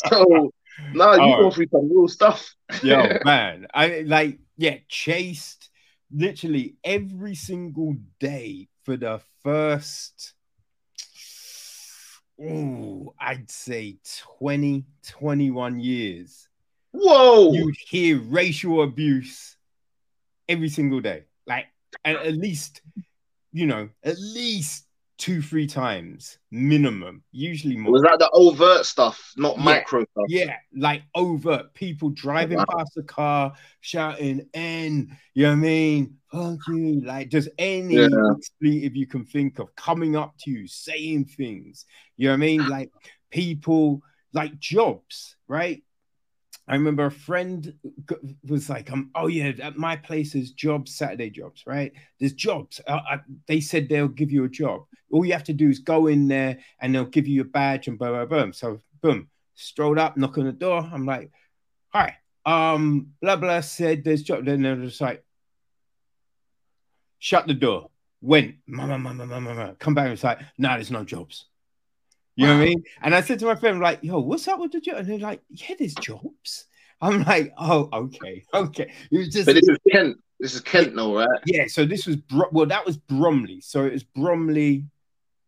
so 0.07 0.53
no, 0.93 1.15
you 1.15 1.35
Oh. 1.35 1.37
go 1.37 1.51
through 1.51 1.67
some 1.73 1.89
real 1.91 2.09
stuff. 2.09 2.55
Yo, 2.83 3.19
man, 3.25 3.67
I 3.73 4.05
like 4.07 4.39
yeah, 4.57 4.77
chased 4.89 5.56
literally 6.11 6.77
every 6.85 7.35
single 7.35 7.97
day 8.19 8.69
for 8.85 8.97
the 8.97 9.21
first. 9.43 10.35
Oh, 12.41 13.15
I'd 13.19 13.51
say 13.51 13.99
20, 14.39 14.85
21 15.07 15.81
years. 15.81 16.49
Whoa! 16.93 17.53
You'd 17.53 17.77
hear 17.77 18.21
racial 18.21 18.83
abuse 18.83 19.57
every 20.49 20.69
single 20.69 21.01
day, 21.01 21.25
like 21.47 21.67
and 22.05 22.17
at 22.17 22.35
least, 22.35 22.83
you 23.53 23.67
know, 23.67 23.89
at 24.03 24.19
least 24.19 24.86
two, 25.19 25.41
three 25.41 25.67
times 25.67 26.39
minimum, 26.51 27.23
usually 27.33 27.77
more. 27.77 27.93
was 27.93 28.03
that 28.03 28.19
the 28.19 28.29
overt 28.33 28.85
stuff, 28.85 29.33
not 29.37 29.57
Yeah. 29.57 29.63
micro 29.65 30.03
stuff? 30.05 30.25
Yeah, 30.29 30.57
like 30.77 31.03
overt 31.15 31.73
people 31.75 32.11
driving 32.11 32.59
Wow. 32.59 32.67
past 32.71 32.93
the 32.95 33.03
car 33.03 33.55
shouting 33.81 34.49
"N," 34.55 35.17
you 35.35 35.43
know 35.45 35.51
what 35.51 35.57
I 35.57 35.61
mean? 35.61 36.17
Fuck 36.31 36.59
you, 36.69 37.01
like 37.03 37.31
just 37.31 37.49
any 37.59 37.95
Yeah. 37.97 38.09
expletive 38.37 38.95
you 38.97 39.07
can 39.07 39.25
think 39.25 39.59
of 39.59 39.75
coming 39.75 40.17
up 40.17 40.35
to 40.41 40.51
you, 40.51 40.67
saying 40.67 41.27
things. 41.27 41.87
You 42.17 42.29
know 42.29 42.33
what 42.33 42.37
I 42.37 42.41
mean? 42.41 42.67
Like 42.67 42.91
people, 43.31 44.03
like 44.33 44.59
jobs, 44.59 45.37
right? 45.49 45.83
I 46.69 46.75
remember 46.75 47.07
a 47.07 47.11
friend 47.11 47.73
was 48.45 48.69
like, 48.69 48.91
um, 48.91 49.11
"Oh 49.15 49.29
yeah, 49.29 49.53
at 49.63 49.77
my 49.77 49.97
place 49.97 50.35
is 50.35 50.51
jobs, 50.51 50.95
Saturday 50.95 51.31
jobs, 51.31 51.65
right? 51.67 51.93
There's 52.19 52.33
jobs. 52.33 52.81
Uh, 52.87 53.01
I, 53.09 53.21
they 53.47 53.61
said 53.61 53.89
they'll 53.89 54.09
give 54.09 54.33
you 54.33 54.45
a 54.45 54.49
job. 54.49 54.83
All 55.13 55.25
you 55.25 55.33
have 55.33 55.45
to 55.45 55.53
do 55.53 55.69
is 55.69 55.79
go 55.79 56.09
in 56.09 56.27
there, 56.27 56.59
and 56.81 56.95
they'll 56.95 57.05
give 57.05 57.29
you 57.29 57.43
a 57.43 57.45
badge, 57.45 57.87
and 57.87 57.99
boom, 57.99 58.13
boom, 58.13 58.29
boom. 58.29 58.53
So 58.53 58.81
boom, 59.01 59.29
strolled 59.55 59.99
up, 59.99 60.17
knock 60.17 60.39
on 60.39 60.47
the 60.47 60.53
door. 60.53 60.89
I'm 60.93 61.07
like, 61.07 61.31
"Hi, 61.91 62.17
um, 62.45 63.13
blah 63.21 63.37
blah." 63.37 63.61
Said 63.61 64.03
there's 64.03 64.23
job. 64.23 64.45
Then 64.45 64.63
they're 64.63 64.77
just 64.77 65.01
like, 65.01 65.25
shut 67.19 67.47
the 67.47 67.55
door. 67.55 67.91
Went, 68.21 68.57
mama, 68.67 68.99
mama, 68.99 69.27
mama, 69.27 69.55
mama. 69.55 69.77
Come 69.79 69.95
back 69.95 70.11
it's 70.11 70.25
like, 70.25 70.41
nah, 70.59 70.75
there's 70.75 70.91
no 70.91 71.05
jobs. 71.05 71.47
You 72.37 72.47
know 72.47 72.55
what 72.57 72.63
I 72.63 72.67
mean? 72.67 72.83
And 73.03 73.15
I 73.15 73.21
said 73.23 73.39
to 73.41 73.47
my 73.47 73.55
friend, 73.57 73.81
like, 73.81 74.01
yo, 74.03 74.21
what's 74.21 74.47
up 74.47 74.61
with 74.61 74.73
the 74.73 74.81
job? 74.81 74.97
And 74.99 75.09
they're 75.09 75.19
like, 75.19 75.41
yeah, 75.49 75.75
there's 75.79 75.95
jobs. 75.95 76.67
I'm 77.01 77.23
like, 77.25 77.53
oh, 77.59 77.89
okay, 77.93 78.45
okay. 78.55 78.93
It 79.11 79.19
was 79.19 79.29
just 79.29 79.47
But 79.47 79.55
this 79.55 79.69
is 79.69 79.79
Kent. 79.91 80.17
This 80.41 80.55
is 80.55 80.61
Kent, 80.61 80.95
no, 80.95 81.15
right? 81.17 81.29
yeah. 81.47 81.65
So 81.67 81.85
this 81.87 82.07
was 82.07 82.17
Bro- 82.17 82.51
well, 82.53 82.67
that 82.67 82.85
was 82.87 82.97
Bromley. 82.97 83.61
So 83.63 83.85
it 83.85 83.93
was 83.93 84.05
Bromley. 84.05 84.85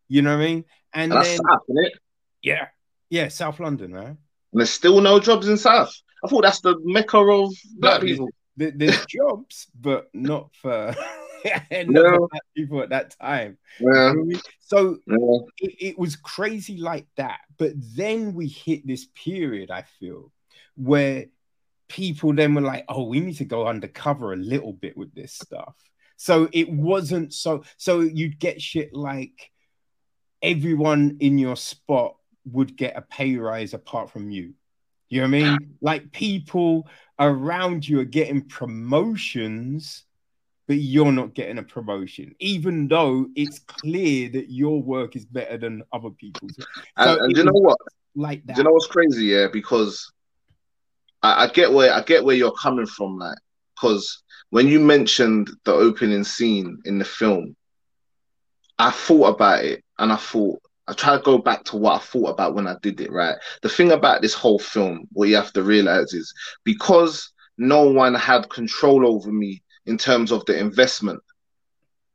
You 0.09 0.23
know 0.23 0.35
what 0.37 0.43
I 0.43 0.47
mean? 0.47 0.65
And 0.95 1.13
And 1.13 1.23
then 1.25 1.37
South, 1.37 1.61
isn't 1.69 1.85
it? 1.87 1.93
yeah, 2.43 2.69
yeah, 3.11 3.29
South 3.29 3.61
London, 3.61 3.93
right? 3.93 4.07
And 4.09 4.17
there's 4.53 4.71
still 4.71 5.01
no 5.03 5.21
jobs 5.21 5.47
in 5.49 5.59
South. 5.59 5.95
I 6.25 6.29
thought 6.29 6.43
that's 6.43 6.61
the 6.61 6.77
mecca 6.83 7.19
of 7.19 7.53
black 7.77 8.01
No, 8.01 8.07
people. 8.07 8.29
There- 8.57 8.73
There's 8.75 9.05
jobs, 9.07 9.67
but 9.79 10.09
not 10.15 10.51
for 10.61 10.95
not 11.71 11.89
No. 11.89 12.29
people 12.57 12.83
at 12.83 12.91
that 12.91 13.17
time. 13.21 13.59
Yeah, 13.81 13.87
know 13.87 14.07
what 14.07 14.11
I 14.11 14.15
mean? 14.15 14.41
So 14.61 14.99
yeah. 15.07 15.39
it, 15.59 15.75
it 15.81 15.99
was 15.99 16.17
crazy 16.17 16.79
like 16.79 17.07
that. 17.17 17.41
But 17.59 17.73
then 17.77 18.35
we 18.35 18.49
hit 18.49 18.87
this 18.87 19.07
period, 19.15 19.71
I 19.71 19.83
feel, 19.99 20.33
where 20.77 21.27
people 21.89 22.35
then 22.35 22.55
were 22.55 22.61
like, 22.61 22.85
oh, 22.89 23.05
we 23.05 23.21
need 23.21 23.37
to 23.39 23.45
go 23.45 23.67
undercover 23.67 24.33
a 24.33 24.37
little 24.37 24.73
bit 24.73 24.97
with 24.97 25.15
this 25.15 25.33
stuff. 25.33 25.75
So 26.17 26.49
it 26.53 26.71
wasn't 26.71 27.33
so, 27.33 27.63
so 27.77 28.01
you'd 28.01 28.39
get 28.39 28.61
shit 28.61 28.93
like 28.93 29.51
everyone 30.43 31.19
in 31.21 31.39
your 31.39 31.57
spot 31.57 32.17
would 32.45 32.77
get 32.77 32.97
a 32.97 33.03
pay 33.03 33.37
rise 33.37 33.75
apart 33.75 34.11
from 34.11 34.31
you. 34.31 34.55
You 35.09 35.23
know 35.23 35.29
what 35.29 35.37
I 35.37 35.51
mean? 35.51 35.77
Like 35.81 36.13
people 36.13 36.89
around 37.19 37.89
you 37.89 38.01
are 38.01 38.05
getting 38.05 38.43
promotions 38.43 40.05
but 40.69 40.77
you're 40.77 41.11
not 41.11 41.35
getting 41.35 41.59
a 41.59 41.63
promotion, 41.63 42.35
even 42.39 42.89
though 42.89 43.27
it's 43.35 43.59
clear 43.61 44.29
that 44.29 44.51
your 44.51 44.83
work 44.83 45.17
is 45.17 45.25
better 45.25 45.57
than 45.57 45.83
other 45.93 46.11
people's. 46.11 46.57
So 46.57 46.65
And, 46.99 47.21
and 47.21 47.35
do 47.35 47.41
you 47.41 47.47
know 47.47 47.53
what? 47.53 47.79
Like 48.15 48.43
Do 48.43 48.49
that. 48.49 48.59
you 48.59 48.65
know 48.65 48.73
what's 48.73 48.87
crazy? 48.87 49.27
Yeah, 49.27 49.47
because 49.51 50.13
I, 51.23 51.45
I 51.45 51.49
get 51.49 51.73
where 51.73 51.93
I 51.93 52.03
get 52.03 52.23
where 52.23 52.37
you're 52.37 52.53
coming 52.53 52.87
from, 52.87 53.19
like, 53.19 53.39
because 53.75 54.23
when 54.51 54.69
you 54.69 54.79
mentioned 54.79 55.51
the 55.65 55.73
opening 55.73 56.25
scene 56.25 56.79
in 56.85 56.99
the 56.99 57.05
film, 57.05 57.57
I 58.79 58.91
thought 58.91 59.35
about 59.35 59.65
it 59.65 59.83
and 59.99 60.13
I 60.13 60.17
thought 60.17 60.61
I 60.87 60.93
try 60.93 61.17
to 61.17 61.23
go 61.23 61.39
back 61.39 61.65
to 61.65 61.77
what 61.77 61.95
I 61.97 61.99
thought 62.05 62.31
about 62.31 62.55
when 62.55 62.67
I 62.67 62.77
did 62.83 63.01
it. 63.01 63.11
Right, 63.11 63.37
the 63.63 63.71
thing 63.71 63.93
about 63.93 64.21
this 64.21 64.35
whole 64.35 64.59
film, 64.59 65.09
what 65.13 65.31
you 65.31 65.37
have 65.37 65.53
to 65.55 65.63
realize 65.63 66.13
is 66.13 66.35
because 66.65 67.33
no 67.57 67.89
one 67.89 68.15
had 68.15 68.51
control 68.51 69.07
over 69.07 69.33
me 69.33 69.63
in 69.89 69.99
terms 69.99 70.33
of 70.33 70.45
the 70.47 70.59
investment. 70.59 71.23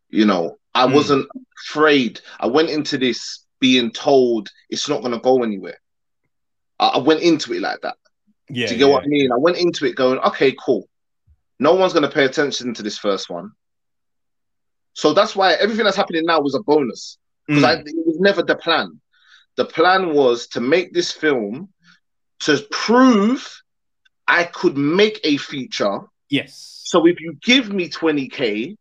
You 0.09 0.25
know, 0.25 0.57
I 0.73 0.85
Mm. 0.87 0.93
wasn't 0.93 1.27
afraid. 1.67 2.21
I 2.39 2.47
went 2.47 2.69
into 2.69 2.97
this 2.97 3.45
being 3.59 3.91
told 3.91 4.49
it's 4.69 4.89
not 4.89 5.01
going 5.01 5.13
to 5.13 5.19
go 5.19 5.43
anywhere. 5.43 5.79
I, 6.79 6.87
I 6.89 6.97
went 6.99 7.21
into 7.21 7.53
it 7.53 7.61
like 7.61 7.81
that. 7.81 7.95
yeah, 8.49 8.67
Do 8.67 8.73
you 8.73 8.79
get 8.79 8.87
yeah. 8.87 8.93
what 8.93 9.03
I 9.03 9.07
mean? 9.07 9.31
I 9.31 9.37
went 9.37 9.57
into 9.57 9.85
it 9.85 9.95
going, 9.95 10.19
okay, 10.19 10.53
cool. 10.65 10.87
No 11.59 11.73
one's 11.75 11.93
going 11.93 12.07
to 12.07 12.13
pay 12.13 12.25
attention 12.25 12.73
to 12.75 12.83
this 12.83 12.97
first 12.97 13.29
one. 13.29 13.51
So 14.93 15.13
that's 15.13 15.35
why 15.35 15.53
everything 15.53 15.85
that's 15.85 15.97
happening 15.97 16.25
now 16.25 16.41
was 16.41 16.55
a 16.55 16.61
bonus 16.61 17.17
because 17.47 17.63
Mm. 17.79 17.87
it 17.87 18.05
was 18.05 18.19
never 18.19 18.43
the 18.43 18.55
plan. 18.55 19.01
The 19.57 19.65
plan 19.65 20.13
was 20.13 20.47
to 20.49 20.61
make 20.61 20.93
this 20.93 21.11
film 21.11 21.69
to 22.41 22.57
prove 22.71 23.61
I 24.27 24.43
could 24.45 24.77
make 24.77 25.19
a 25.23 25.37
feature. 25.37 25.99
Yes. 26.33 26.81
So 26.85 27.05
if 27.05 27.19
you 27.21 27.37
give 27.41 27.71
me 27.71 27.89
20k, 27.89 28.75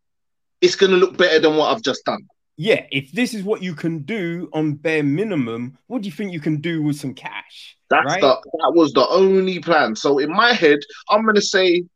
it's 0.61 0.75
going 0.75 0.91
to 0.91 0.97
look 0.97 1.17
better 1.17 1.39
than 1.39 1.55
what 1.55 1.73
I've 1.73 1.81
just 1.81 2.03
done. 2.05 2.27
Yeah, 2.55 2.85
if 2.91 3.11
this 3.11 3.33
is 3.33 3.43
what 3.43 3.63
you 3.63 3.73
can 3.73 3.99
do 4.03 4.49
on 4.53 4.73
bare 4.75 5.03
minimum, 5.03 5.77
what 5.87 6.01
do 6.01 6.07
you 6.07 6.11
think 6.11 6.31
you 6.31 6.39
can 6.39 6.61
do 6.61 6.83
with 6.83 6.97
some 6.97 7.15
cash? 7.15 7.77
That's 7.89 8.05
right? 8.05 8.21
the 8.21 8.35
that 8.59 8.73
was 8.75 8.93
the 8.93 9.07
only 9.07 9.59
plan. 9.59 9.95
So 9.95 10.19
in 10.19 10.31
my 10.31 10.53
head, 10.53 10.79
I'm 11.09 11.25
gonna 11.25 11.41
say, 11.41 11.79
do 11.81 11.87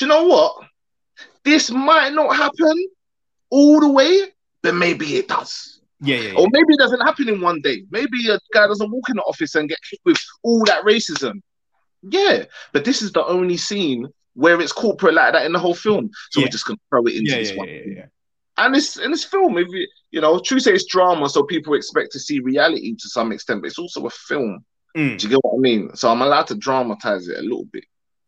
you 0.00 0.08
know 0.08 0.24
what? 0.24 0.52
This 1.44 1.70
might 1.70 2.12
not 2.12 2.34
happen 2.34 2.88
all 3.50 3.78
the 3.80 3.88
way, 3.88 4.22
but 4.62 4.74
maybe 4.74 5.16
it 5.16 5.28
does. 5.28 5.80
yeah, 6.00 6.16
yeah, 6.16 6.30
yeah. 6.30 6.38
Or 6.38 6.48
maybe 6.50 6.66
it 6.70 6.80
doesn't 6.80 7.00
happen 7.02 7.28
in 7.28 7.40
one 7.40 7.60
day. 7.60 7.84
Maybe 7.90 8.28
a 8.28 8.40
guy 8.52 8.66
doesn't 8.66 8.90
walk 8.90 9.08
in 9.10 9.16
the 9.16 9.22
office 9.22 9.54
and 9.54 9.68
get 9.68 9.78
hit 9.88 10.00
with 10.04 10.18
all 10.42 10.64
that 10.64 10.84
racism. 10.84 11.40
Yeah, 12.02 12.46
but 12.72 12.84
this 12.84 13.00
is 13.00 13.12
the 13.12 13.24
only 13.24 13.56
scene 13.56 14.08
where 14.36 14.60
it's 14.60 14.72
corporate 14.72 15.14
like 15.14 15.32
that 15.32 15.46
in 15.46 15.52
the 15.52 15.58
whole 15.58 15.74
film. 15.74 16.10
So 16.30 16.40
Yeah. 16.40 16.46
we're 16.46 16.50
just 16.50 16.66
gonna 16.66 16.78
throw 16.90 17.02
it 17.06 17.16
into 17.16 17.30
yeah, 17.30 17.38
this 17.38 17.50
yeah, 17.50 17.56
one. 17.56 18.10
and 18.58 18.76
it's 18.76 18.96
in 18.98 19.10
this 19.10 19.24
film. 19.24 19.58
If 19.58 19.68
you 19.68 19.88
you 20.12 20.20
know, 20.20 20.38
true 20.38 20.60
say 20.60 20.72
it's 20.72 20.86
drama, 20.86 21.28
so 21.28 21.42
people 21.42 21.74
expect 21.74 22.12
to 22.12 22.20
see 22.20 22.40
reality 22.40 22.94
to 22.94 23.08
some 23.08 23.32
extent, 23.32 23.62
but 23.62 23.68
it's 23.68 23.78
also 23.78 24.06
a 24.06 24.10
film. 24.10 24.64
Mm. 24.96 25.18
Do 25.18 25.24
you 25.26 25.30
get 25.30 25.40
what 25.42 25.56
I 25.56 25.60
mean? 25.60 25.94
So 25.94 26.08
I'm 26.10 26.22
allowed 26.22 26.46
to 26.48 26.54
dramatize 26.54 27.28
it 27.28 27.38
a 27.38 27.42
little 27.42 27.66
bit. 27.66 27.84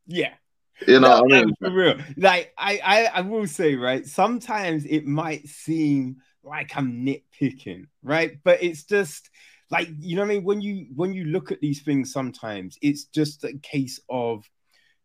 Yeah. 0.07 0.35
You 0.87 1.01
know 1.01 1.09
no, 1.09 1.23
what 1.23 1.33
I 1.33 1.45
mean? 1.45 1.55
For 1.61 1.71
real. 1.71 1.97
Like 2.17 2.53
I, 2.57 2.81
I 2.85 3.05
I 3.15 3.21
will 3.23 3.47
say, 3.47 3.75
right, 3.75 4.07
sometimes 4.07 4.85
it 4.85 5.07
might 5.07 5.47
seem 5.49 6.17
like 6.43 6.77
I'm 6.77 7.05
nitpicking, 7.05 7.87
right? 8.03 8.39
But 8.45 8.63
it's 8.63 8.85
just 8.85 9.29
like 9.71 9.89
you 9.99 10.17
know 10.17 10.23
what 10.23 10.31
I 10.31 10.35
mean 10.35 10.45
when 10.45 10.61
you 10.61 10.87
when 10.95 11.13
you 11.13 11.25
look 11.25 11.53
at 11.53 11.61
these 11.61 11.83
things 11.83 12.13
sometimes 12.13 12.79
it's 12.81 13.05
just 13.05 13.45
a 13.45 13.53
case 13.63 14.01
of 14.09 14.45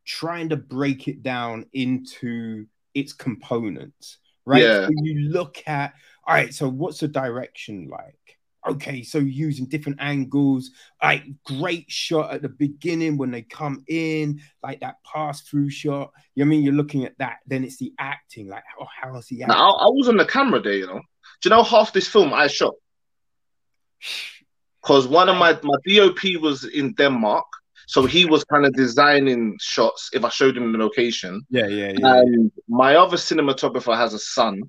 trying 0.06 0.50
to 0.50 0.58
break 0.58 1.08
it 1.08 1.24
down 1.24 1.66
into 1.74 2.66
its 2.94 3.14
components 3.14 4.18
right? 4.46 4.62
Yeah. 4.62 4.86
so 4.86 4.92
you 5.02 5.30
look 5.30 5.62
at 5.68 5.94
all 6.26 6.36
right 6.36 6.54
so 6.54 6.70
what's 6.70 7.00
the 7.00 7.08
direction 7.08 7.88
like? 7.90 8.18
Okay 8.66 9.04
so 9.04 9.18
using 9.18 9.66
different 9.66 10.00
angles 10.00 10.72
like 11.02 11.26
great 11.46 11.90
shot 11.92 12.34
at 12.34 12.42
the 12.42 12.50
beginning 12.50 13.18
when 13.18 13.30
they 13.30 13.42
come 13.42 13.84
in 13.88 14.40
like 14.62 14.80
that 14.80 14.96
pass 15.04 15.42
through 15.42 15.70
shot. 15.70 16.12
You 16.36 16.46
know 16.46 16.48
I 16.48 16.50
mean? 16.50 16.64
You're 16.64 16.74
looking 16.74 17.04
at 17.06 17.18
that 17.18 17.38
then 17.46 17.64
it's 17.64 17.78
the 17.78 17.94
acting 18.00 18.48
like 18.48 18.64
oh 18.80 18.88
how 19.02 19.16
is 19.18 19.28
he 19.28 19.44
acting? 19.44 19.58
Now, 19.58 19.74
I, 19.74 19.86
I 19.86 19.90
was 19.90 20.08
on 20.08 20.18
the 20.18 20.26
camera 20.26 20.62
there 20.62 20.74
you 20.74 20.88
know? 20.88 21.02
Do 21.42 21.50
you 21.50 21.56
know 21.56 21.64
half 21.64 21.94
this 21.94 22.08
film 22.08 22.34
I 22.34 22.48
shot? 22.48 22.74
Because 24.82 25.08
one 25.08 25.30
of 25.30 25.38
my 25.38 25.58
my 25.64 25.78
DOP 25.88 26.42
was 26.42 26.66
in 26.66 26.92
Denmark, 26.96 27.46
so 27.88 28.06
he 28.06 28.26
was 28.26 28.44
kind 28.44 28.66
of 28.66 28.74
designing 28.74 29.58
shots. 29.60 30.10
If 30.14 30.24
I 30.24 30.30
showed 30.30 30.58
him 30.58 30.72
the 30.72 30.78
location, 30.78 31.46
yeah, 31.50 31.68
yeah, 31.68 31.94
yeah. 31.98 32.20
And 32.20 32.52
my 32.68 32.96
other 32.96 33.18
cinematographer 33.18 33.96
has 33.96 34.14
a 34.14 34.20
son, 34.20 34.64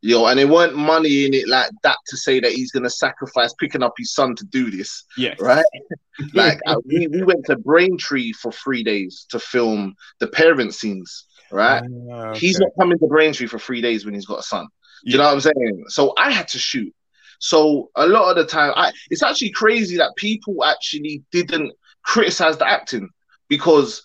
yo, 0.00 0.26
and 0.26 0.40
it 0.40 0.48
weren't 0.48 0.76
money 0.76 1.26
in 1.26 1.34
it 1.34 1.48
like 1.48 1.70
that 1.82 1.98
to 2.08 2.16
say 2.16 2.40
that 2.40 2.52
he's 2.52 2.70
gonna 2.70 2.90
sacrifice 2.90 3.52
picking 3.54 3.82
up 3.82 3.94
his 3.96 4.12
son 4.12 4.34
to 4.36 4.44
do 4.46 4.70
this. 4.70 5.04
Yeah, 5.16 5.34
right. 5.40 5.64
like 6.34 6.58
uh, 6.66 6.76
we, 6.84 7.06
we 7.08 7.22
went 7.22 7.46
to 7.46 7.56
Braintree 7.56 8.32
for 8.32 8.52
three 8.52 8.82
days 8.82 9.26
to 9.30 9.38
film 9.38 9.94
the 10.20 10.28
parent 10.28 10.74
scenes. 10.74 11.26
Right, 11.50 11.82
uh, 11.82 12.14
okay. 12.30 12.38
he's 12.38 12.60
not 12.60 12.70
coming 12.78 12.98
to 12.98 13.06
Braintree 13.06 13.46
for 13.46 13.58
three 13.58 13.80
days 13.80 14.04
when 14.04 14.12
he's 14.12 14.26
got 14.26 14.40
a 14.40 14.42
son. 14.42 14.66
Do 15.04 15.12
you 15.12 15.18
know 15.18 15.24
what 15.24 15.34
I'm 15.34 15.40
saying? 15.40 15.84
So 15.88 16.12
I 16.18 16.30
had 16.30 16.48
to 16.48 16.58
shoot 16.58 16.92
so 17.38 17.90
a 17.94 18.06
lot 18.06 18.30
of 18.30 18.36
the 18.36 18.44
time, 18.44 18.72
I, 18.76 18.92
it's 19.10 19.22
actually 19.22 19.50
crazy 19.50 19.96
that 19.96 20.16
people 20.16 20.64
actually 20.64 21.22
didn't 21.30 21.72
criticize 22.02 22.56
the 22.58 22.66
acting 22.66 23.10
because 23.48 24.02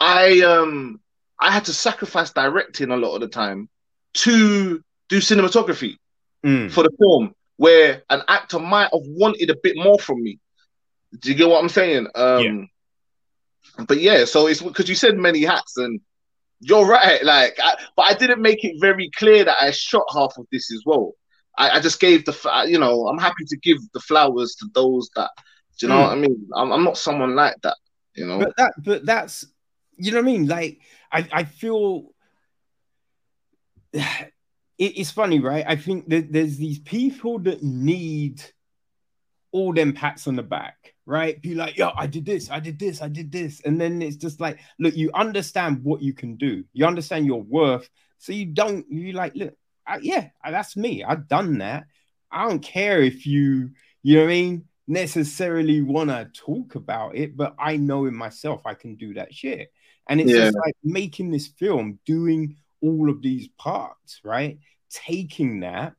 I 0.00 0.40
um 0.40 1.00
I 1.40 1.50
had 1.50 1.66
to 1.66 1.72
sacrifice 1.72 2.32
directing 2.32 2.90
a 2.90 2.96
lot 2.96 3.14
of 3.14 3.20
the 3.20 3.28
time 3.28 3.68
to 4.14 4.82
do 5.08 5.18
cinematography 5.18 5.96
mm. 6.44 6.70
for 6.70 6.82
the 6.82 6.90
film, 6.98 7.34
where 7.56 8.02
an 8.10 8.22
actor 8.28 8.58
might 8.58 8.90
have 8.92 9.02
wanted 9.06 9.50
a 9.50 9.56
bit 9.62 9.76
more 9.76 9.98
from 9.98 10.22
me. 10.22 10.38
Do 11.20 11.30
you 11.30 11.34
get 11.34 11.48
what 11.48 11.62
I'm 11.62 11.68
saying? 11.68 12.08
Um, 12.14 12.68
yeah. 13.78 13.84
But 13.86 14.00
yeah, 14.00 14.24
so 14.24 14.46
it's 14.46 14.62
because 14.62 14.88
you 14.88 14.94
said 14.94 15.16
many 15.16 15.42
hats, 15.42 15.76
and 15.76 16.00
you're 16.60 16.86
right. 16.86 17.22
Like, 17.24 17.58
I, 17.62 17.76
but 17.96 18.06
I 18.06 18.14
didn't 18.14 18.42
make 18.42 18.64
it 18.64 18.80
very 18.80 19.10
clear 19.16 19.44
that 19.44 19.56
I 19.60 19.70
shot 19.70 20.04
half 20.12 20.34
of 20.38 20.46
this 20.52 20.72
as 20.72 20.82
well. 20.86 21.12
I, 21.56 21.70
I, 21.70 21.80
just 21.80 22.00
gave 22.00 22.24
the 22.24 22.64
you 22.66 22.78
know 22.78 23.06
I'm 23.06 23.18
happy 23.18 23.44
to 23.46 23.56
give 23.56 23.78
the 23.92 24.00
flowers 24.00 24.54
to 24.56 24.66
those 24.74 25.08
that 25.16 25.30
do 25.78 25.86
you 25.86 25.88
know 25.88 25.98
mm. 25.98 26.02
what 26.02 26.12
I 26.12 26.14
mean? 26.16 26.48
I'm, 26.54 26.72
I'm 26.72 26.84
not 26.84 26.98
someone 26.98 27.34
like 27.34 27.60
that 27.62 27.76
you 28.14 28.26
know? 28.26 28.38
But 28.38 28.56
that 28.56 28.72
but 28.78 29.06
that's 29.06 29.44
you 29.96 30.10
know 30.12 30.18
what 30.18 30.28
I 30.28 30.32
mean? 30.32 30.46
Like 30.46 30.80
I 31.12 31.28
I 31.32 31.44
feel 31.44 32.06
it, 33.92 34.32
it's 34.78 35.10
funny 35.10 35.40
right? 35.40 35.64
I 35.66 35.76
think 35.76 36.08
that 36.08 36.32
there's 36.32 36.56
these 36.56 36.78
people 36.78 37.38
that 37.40 37.62
need 37.62 38.42
all 39.52 39.72
them 39.72 39.92
pats 39.92 40.26
on 40.26 40.36
the 40.36 40.42
back 40.42 40.94
right? 41.06 41.40
Be 41.42 41.54
like 41.54 41.76
yo 41.76 41.92
I 41.96 42.06
did 42.06 42.24
this 42.24 42.50
I 42.50 42.60
did 42.60 42.78
this 42.78 43.02
I 43.02 43.08
did 43.08 43.30
this. 43.30 43.60
And 43.64 43.80
then 43.80 44.00
it's 44.02 44.16
just 44.16 44.40
like 44.40 44.58
look 44.78 44.96
you 44.96 45.10
understand 45.14 45.82
what 45.82 46.02
you 46.02 46.12
can 46.12 46.36
do. 46.36 46.64
You 46.72 46.86
understand 46.86 47.26
your 47.26 47.42
worth. 47.42 47.88
So 48.18 48.32
you 48.32 48.46
don't 48.46 48.90
you 48.90 49.12
like 49.12 49.34
look 49.34 49.54
I, 49.86 49.98
yeah, 49.98 50.28
that's 50.42 50.76
me. 50.76 51.04
I've 51.04 51.28
done 51.28 51.58
that. 51.58 51.84
I 52.30 52.48
don't 52.48 52.62
care 52.62 53.02
if 53.02 53.26
you, 53.26 53.70
you 54.02 54.16
know 54.16 54.22
what 54.22 54.30
I 54.30 54.34
mean, 54.34 54.64
necessarily 54.86 55.80
want 55.80 56.10
to 56.10 56.30
talk 56.34 56.74
about 56.74 57.16
it, 57.16 57.36
but 57.36 57.54
I 57.58 57.76
know 57.76 58.06
in 58.06 58.14
myself 58.14 58.62
I 58.66 58.74
can 58.74 58.96
do 58.96 59.14
that 59.14 59.34
shit. 59.34 59.72
And 60.08 60.20
it's 60.20 60.30
yeah. 60.30 60.46
just 60.46 60.58
like 60.58 60.76
making 60.82 61.30
this 61.30 61.48
film, 61.48 61.98
doing 62.04 62.56
all 62.82 63.08
of 63.08 63.22
these 63.22 63.48
parts, 63.58 64.20
right? 64.22 64.58
Taking 64.90 65.60
that, 65.60 65.94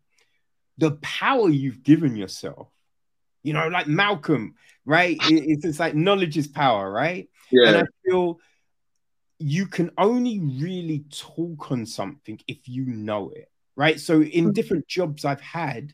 the 0.77 0.91
power 1.01 1.49
you've 1.49 1.83
given 1.83 2.15
yourself, 2.15 2.69
you 3.41 3.53
know, 3.53 3.67
like 3.67 3.87
Malcolm, 3.87 4.55
right? 4.85 5.17
It's 5.23 5.63
just 5.63 5.79
like 5.79 5.95
knowledge 5.95 6.37
is 6.37 6.47
power, 6.47 6.91
right? 6.91 7.29
Yeah. 7.51 7.69
And 7.69 7.77
I 7.77 7.83
feel 8.05 8.39
you 9.39 9.65
can 9.65 9.91
only 9.97 10.39
really 10.39 11.05
talk 11.11 11.71
on 11.71 11.85
something 11.85 12.39
if 12.47 12.67
you 12.67 12.85
know 12.85 13.31
it 13.31 13.49
right? 13.75 13.99
So 13.99 14.21
in 14.21 14.45
hmm. 14.45 14.51
different 14.51 14.87
jobs 14.87 15.25
I've 15.25 15.41
had, 15.41 15.93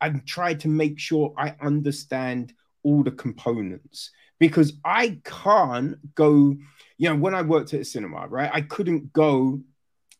I've 0.00 0.24
tried 0.24 0.60
to 0.60 0.68
make 0.68 0.98
sure 0.98 1.34
I 1.36 1.54
understand 1.60 2.52
all 2.82 3.02
the 3.02 3.10
components 3.10 4.10
because 4.38 4.74
I 4.84 5.20
can't 5.24 6.14
go, 6.14 6.56
you 6.96 7.08
know, 7.08 7.16
when 7.16 7.34
I 7.34 7.42
worked 7.42 7.74
at 7.74 7.80
a 7.80 7.84
cinema, 7.84 8.26
right? 8.28 8.50
I 8.52 8.60
couldn't 8.60 9.12
go 9.12 9.60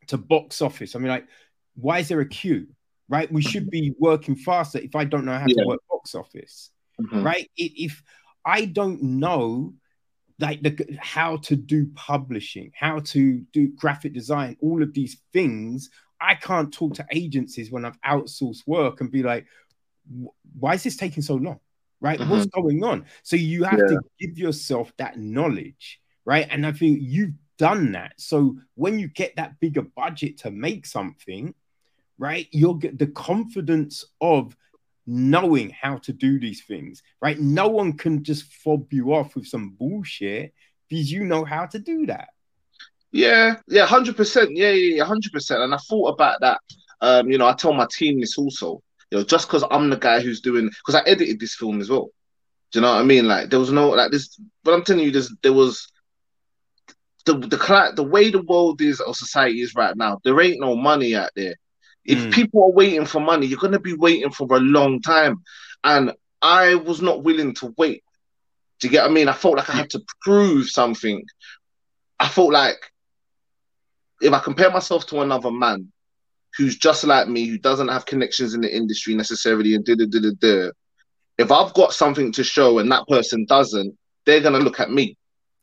to 0.08 0.18
box 0.18 0.60
office. 0.60 0.96
I 0.96 0.98
mean, 0.98 1.08
like, 1.08 1.26
why 1.74 2.00
is 2.00 2.08
there 2.08 2.20
a 2.20 2.28
queue? 2.28 2.66
Right? 3.08 3.30
We 3.32 3.40
should 3.40 3.70
be 3.70 3.94
working 3.98 4.36
faster 4.36 4.78
if 4.78 4.94
I 4.94 5.04
don't 5.04 5.24
know 5.24 5.38
how 5.38 5.46
yeah. 5.46 5.62
to 5.62 5.66
work 5.66 5.80
box 5.88 6.14
office. 6.14 6.70
Mm-hmm. 7.00 7.22
Right? 7.22 7.50
If 7.56 8.02
I 8.44 8.66
don't 8.66 9.02
know 9.02 9.74
like 10.40 10.62
the 10.62 10.98
how 11.00 11.36
to 11.36 11.56
do 11.56 11.86
publishing, 11.94 12.70
how 12.74 13.00
to 13.00 13.40
do 13.52 13.68
graphic 13.76 14.12
design, 14.12 14.56
all 14.60 14.82
of 14.82 14.94
these 14.94 15.20
things, 15.32 15.90
I 16.20 16.34
can't 16.34 16.72
talk 16.72 16.94
to 16.94 17.06
agencies 17.10 17.70
when 17.70 17.84
I've 17.84 18.00
outsourced 18.02 18.66
work 18.66 19.00
and 19.00 19.10
be 19.10 19.22
like, 19.22 19.46
why 20.58 20.74
is 20.74 20.82
this 20.82 20.96
taking 20.96 21.22
so 21.22 21.34
long? 21.34 21.60
Right? 22.00 22.18
Mm-hmm. 22.18 22.30
What's 22.30 22.46
going 22.46 22.84
on? 22.84 23.06
So 23.22 23.36
you 23.36 23.64
have 23.64 23.78
yeah. 23.78 23.96
to 23.96 24.00
give 24.20 24.38
yourself 24.38 24.92
that 24.98 25.18
knowledge, 25.18 26.00
right? 26.24 26.46
And 26.48 26.66
I 26.66 26.72
think 26.72 27.00
you've 27.02 27.34
done 27.58 27.92
that. 27.92 28.12
So 28.18 28.56
when 28.74 28.98
you 28.98 29.08
get 29.08 29.36
that 29.36 29.58
bigger 29.60 29.82
budget 29.82 30.38
to 30.38 30.50
make 30.50 30.86
something, 30.86 31.54
right, 32.18 32.46
you'll 32.52 32.74
get 32.74 32.98
the 32.98 33.08
confidence 33.08 34.04
of 34.20 34.56
knowing 35.06 35.70
how 35.70 35.96
to 35.96 36.12
do 36.12 36.38
these 36.38 36.62
things, 36.64 37.02
right? 37.20 37.40
No 37.40 37.68
one 37.68 37.94
can 37.94 38.22
just 38.22 38.44
fob 38.44 38.92
you 38.92 39.14
off 39.14 39.34
with 39.34 39.46
some 39.46 39.70
bullshit 39.70 40.52
because 40.88 41.10
you 41.10 41.24
know 41.24 41.44
how 41.44 41.66
to 41.66 41.78
do 41.78 42.06
that. 42.06 42.28
Yeah, 43.10 43.56
yeah, 43.66 43.86
hundred 43.86 44.16
percent. 44.16 44.50
Yeah, 44.54 44.72
yeah, 44.72 45.04
hundred 45.04 45.32
percent. 45.32 45.62
And 45.62 45.74
I 45.74 45.78
thought 45.78 46.08
about 46.08 46.40
that. 46.42 46.60
Um, 47.00 47.30
you 47.30 47.38
know, 47.38 47.46
I 47.46 47.54
told 47.54 47.76
my 47.76 47.86
team 47.90 48.20
this 48.20 48.36
also. 48.36 48.82
You 49.10 49.18
know, 49.18 49.24
just 49.24 49.48
because 49.48 49.64
I'm 49.70 49.90
the 49.90 49.96
guy 49.96 50.20
who's 50.20 50.40
doing, 50.40 50.66
because 50.68 50.94
I 50.94 51.08
edited 51.08 51.40
this 51.40 51.54
film 51.54 51.80
as 51.80 51.90
well. 51.90 52.10
Do 52.72 52.78
you 52.78 52.82
know 52.82 52.92
what 52.92 53.00
I 53.00 53.04
mean? 53.04 53.26
Like, 53.26 53.48
there 53.48 53.58
was 53.58 53.72
no 53.72 53.90
like 53.90 54.10
this. 54.10 54.38
But 54.62 54.74
I'm 54.74 54.84
telling 54.84 55.04
you, 55.04 55.10
this 55.10 55.34
there 55.42 55.52
was 55.52 55.90
the 57.24 57.34
the 57.34 57.92
the 57.96 58.02
way 58.02 58.30
the 58.30 58.42
world 58.42 58.80
is 58.82 59.00
or 59.00 59.14
society 59.14 59.60
is 59.60 59.74
right 59.74 59.96
now. 59.96 60.18
There 60.24 60.40
ain't 60.40 60.60
no 60.60 60.76
money 60.76 61.14
out 61.14 61.30
there. 61.34 61.54
If 62.04 62.18
mm. 62.18 62.32
people 62.32 62.64
are 62.64 62.72
waiting 62.72 63.06
for 63.06 63.20
money, 63.20 63.46
you're 63.46 63.58
gonna 63.58 63.80
be 63.80 63.94
waiting 63.94 64.30
for 64.30 64.46
a 64.50 64.60
long 64.60 65.00
time. 65.00 65.42
And 65.84 66.12
I 66.42 66.74
was 66.74 67.00
not 67.00 67.22
willing 67.22 67.54
to 67.56 67.74
wait. 67.76 68.02
Do 68.80 68.88
you 68.88 68.92
get 68.92 69.02
what 69.02 69.10
I 69.10 69.14
mean? 69.14 69.28
I 69.28 69.32
felt 69.32 69.56
like 69.56 69.70
I 69.70 69.76
had 69.76 69.90
to 69.90 70.02
prove 70.22 70.68
something. 70.68 71.22
I 72.20 72.28
felt 72.28 72.52
like 72.52 72.92
if 74.20 74.32
I 74.32 74.38
compare 74.38 74.70
myself 74.70 75.06
to 75.06 75.20
another 75.20 75.50
man 75.50 75.92
who's 76.56 76.76
just 76.76 77.04
like 77.04 77.28
me, 77.28 77.46
who 77.46 77.58
doesn't 77.58 77.88
have 77.88 78.06
connections 78.06 78.54
in 78.54 78.60
the 78.60 78.74
industry 78.74 79.14
necessarily, 79.14 79.74
and 79.74 79.84
da 79.84 79.94
da 79.94 80.06
da 80.06 80.20
da 80.20 80.30
da, 80.40 80.70
if 81.38 81.52
I've 81.52 81.74
got 81.74 81.92
something 81.92 82.32
to 82.32 82.44
show 82.44 82.78
and 82.78 82.90
that 82.90 83.06
person 83.06 83.46
doesn't, 83.46 83.96
they're 84.26 84.40
gonna 84.40 84.58
look 84.58 84.80
at 84.80 84.90
me. 84.90 85.16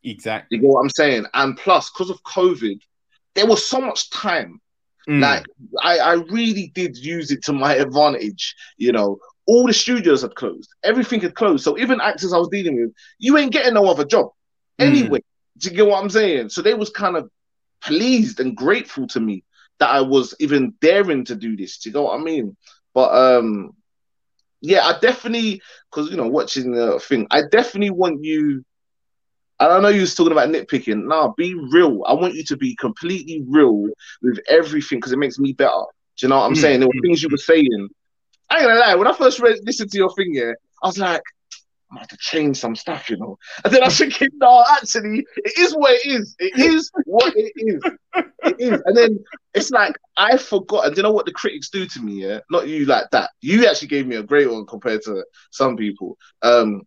Exactly. 0.03 0.57
You 0.57 0.63
know 0.63 0.69
what 0.69 0.81
I'm 0.81 0.89
saying? 0.89 1.25
And 1.33 1.57
plus, 1.57 1.89
because 1.89 2.09
of 2.09 2.21
COVID, 2.23 2.79
there 3.33 3.45
was 3.45 3.67
so 3.67 3.81
much 3.81 4.09
time. 4.09 4.59
Mm. 5.09 5.21
Like 5.21 5.45
I, 5.81 5.97
I 5.99 6.13
really 6.13 6.71
did 6.73 6.97
use 6.97 7.31
it 7.31 7.43
to 7.43 7.53
my 7.53 7.75
advantage. 7.75 8.55
You 8.77 8.91
know, 8.91 9.17
all 9.45 9.67
the 9.67 9.73
studios 9.73 10.21
had 10.21 10.35
closed, 10.35 10.69
everything 10.83 11.21
had 11.21 11.35
closed. 11.35 11.63
So 11.63 11.77
even 11.77 12.01
actors 12.01 12.33
I 12.33 12.37
was 12.37 12.49
dealing 12.49 12.79
with, 12.79 12.91
you 13.19 13.37
ain't 13.37 13.51
getting 13.51 13.73
no 13.73 13.87
other 13.87 14.05
job 14.05 14.27
mm. 14.79 14.85
anyway. 14.85 15.19
Mm. 15.19 15.23
Do 15.57 15.69
you 15.69 15.75
get 15.75 15.87
what 15.87 16.01
I'm 16.01 16.09
saying? 16.09 16.49
So 16.49 16.61
they 16.61 16.73
was 16.73 16.89
kind 16.89 17.15
of 17.15 17.29
pleased 17.81 18.39
and 18.39 18.57
grateful 18.57 19.07
to 19.07 19.19
me 19.19 19.43
that 19.79 19.89
I 19.89 20.01
was 20.01 20.35
even 20.39 20.73
daring 20.81 21.25
to 21.25 21.35
do 21.35 21.55
this. 21.55 21.77
Do 21.79 21.89
you 21.89 21.93
know 21.93 22.03
what 22.03 22.19
I 22.19 22.23
mean? 22.23 22.55
But 22.93 23.13
um, 23.13 23.71
yeah, 24.61 24.85
I 24.85 24.99
definitely 24.99 25.61
because 25.89 26.09
you 26.09 26.17
know 26.17 26.27
watching 26.27 26.71
the 26.71 26.99
thing, 26.99 27.27
I 27.31 27.43
definitely 27.51 27.91
want 27.91 28.23
you. 28.23 28.63
And 29.57 29.71
I 29.71 29.79
know 29.79 29.87
you 29.87 30.01
was 30.01 30.15
talking 30.15 30.33
about 30.33 30.49
nitpicking. 30.49 31.07
Now, 31.07 31.33
be 31.37 31.53
real. 31.53 32.03
I 32.05 32.13
want 32.13 32.33
you 32.33 32.43
to 32.43 32.57
be 32.57 32.75
completely 32.75 33.41
real 33.47 33.87
with 34.21 34.39
everything 34.49 34.97
because 34.97 35.13
it 35.13 35.17
makes 35.17 35.39
me 35.39 35.53
better. 35.53 35.71
Do 36.17 36.25
you 36.25 36.29
know 36.29 36.39
what 36.39 36.45
I'm 36.45 36.53
mm-hmm. 36.53 36.61
saying? 36.61 36.79
There 36.81 36.89
were 36.89 37.01
things 37.01 37.23
you 37.23 37.29
were 37.31 37.37
saying. 37.37 37.89
I 38.49 38.57
ain't 38.57 38.67
gonna 38.67 38.79
lie. 38.79 38.95
When 38.95 39.07
I 39.07 39.13
first 39.13 39.39
read, 39.39 39.59
listened 39.63 39.91
to 39.91 39.97
your 39.97 40.13
thing, 40.13 40.33
yeah, 40.33 40.51
I 40.83 40.87
was 40.87 40.97
like, 40.97 41.21
I 41.91 41.99
have 41.99 42.07
to 42.09 42.17
change 42.19 42.57
some 42.57 42.75
stuff, 42.75 43.09
you 43.09 43.17
know. 43.17 43.37
And 43.63 43.73
then 43.73 43.81
I 43.83 43.85
was 43.85 43.97
thinking, 43.97 44.29
no, 44.35 44.63
actually, 44.77 45.25
it 45.37 45.57
is 45.57 45.73
what 45.73 45.93
it 45.93 46.05
is. 46.05 46.35
It 46.39 46.57
is 46.57 46.91
what 47.05 47.33
it 47.35 47.53
is. 47.55 47.83
It 48.43 48.55
is. 48.59 48.81
And 48.85 48.95
then 48.97 49.23
it's 49.53 49.71
like 49.71 49.95
I 50.17 50.37
forgot. 50.37 50.87
And 50.87 50.97
you 50.97 51.03
know 51.03 51.11
what 51.11 51.25
the 51.25 51.31
critics 51.31 51.69
do 51.69 51.85
to 51.85 52.01
me? 52.01 52.23
Yeah, 52.25 52.39
not 52.49 52.67
you 52.67 52.85
like 52.85 53.09
that. 53.11 53.31
You 53.41 53.67
actually 53.67 53.89
gave 53.89 54.07
me 54.07 54.15
a 54.15 54.23
great 54.23 54.51
one 54.51 54.65
compared 54.65 55.01
to 55.03 55.23
some 55.51 55.77
people. 55.77 56.17
Um, 56.41 56.83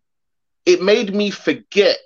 it 0.65 0.81
made 0.81 1.13
me 1.13 1.31
forget 1.31 1.97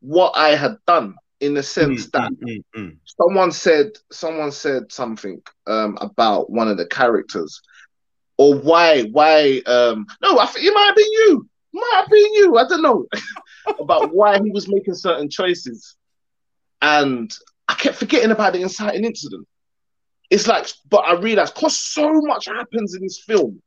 what 0.00 0.32
I 0.36 0.50
had 0.56 0.76
done 0.86 1.14
in 1.40 1.54
the 1.54 1.62
sense 1.62 2.06
mm, 2.06 2.12
that 2.12 2.32
mm, 2.42 2.42
mm, 2.42 2.62
mm, 2.76 2.96
someone 3.04 3.52
said 3.52 3.90
someone 4.10 4.52
said 4.52 4.90
something 4.90 5.40
um 5.66 5.96
about 6.00 6.50
one 6.50 6.68
of 6.68 6.76
the 6.76 6.86
characters 6.86 7.60
or 8.38 8.54
why 8.54 9.02
why 9.02 9.60
um 9.66 10.06
no 10.22 10.38
I 10.38 10.46
think 10.46 10.66
it 10.66 10.74
might 10.74 10.86
have 10.86 10.96
been 10.96 11.12
you 11.12 11.48
might 11.74 11.92
have 11.96 12.08
been 12.08 12.34
you. 12.34 12.56
I 12.56 12.68
don't 12.68 12.82
know 12.82 13.06
about 13.78 14.14
why 14.14 14.40
he 14.42 14.50
was 14.50 14.68
making 14.68 14.94
certain 14.94 15.28
choices, 15.28 15.96
and 16.80 17.32
I 17.68 17.74
kept 17.74 17.96
forgetting 17.96 18.30
about 18.30 18.52
the 18.52 18.62
inciting 18.62 19.04
incident. 19.04 19.46
It's 20.30 20.46
like, 20.46 20.68
but 20.88 21.04
I 21.06 21.14
realized 21.14 21.54
because 21.54 21.78
so 21.78 22.10
much 22.22 22.46
happens 22.46 22.94
in 22.94 23.02
this 23.02 23.22
film, 23.26 23.60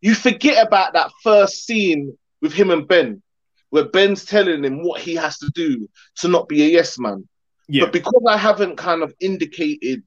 you 0.00 0.14
forget 0.14 0.66
about 0.66 0.92
that 0.94 1.10
first 1.22 1.64
scene 1.64 2.16
with 2.40 2.52
him 2.52 2.70
and 2.70 2.86
Ben, 2.86 3.22
where 3.70 3.88
Ben's 3.88 4.24
telling 4.24 4.64
him 4.64 4.82
what 4.82 5.00
he 5.00 5.14
has 5.14 5.38
to 5.38 5.50
do 5.54 5.88
to 6.16 6.28
not 6.28 6.48
be 6.48 6.62
a 6.62 6.68
yes 6.68 6.98
man. 6.98 7.26
Yeah. 7.68 7.84
But 7.84 7.92
because 7.92 8.22
I 8.28 8.36
haven't 8.36 8.76
kind 8.76 9.02
of 9.02 9.14
indicated 9.20 10.02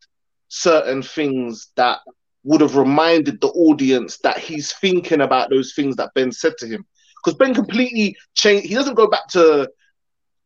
certain 0.50 1.02
things 1.02 1.72
that 1.76 2.00
would 2.44 2.62
have 2.62 2.76
reminded 2.76 3.42
the 3.42 3.48
audience 3.48 4.20
that 4.20 4.38
he's 4.38 4.72
thinking 4.74 5.22
about 5.22 5.50
those 5.50 5.74
things 5.74 5.96
that 5.96 6.14
Ben 6.14 6.32
said 6.32 6.54
to 6.60 6.68
him 6.68 6.86
because 7.26 7.38
Ben 7.38 7.54
completely 7.54 8.16
changed. 8.36 8.68
He 8.68 8.76
doesn't 8.76 8.94
go 8.94 9.08
back 9.08 9.28
to 9.30 9.70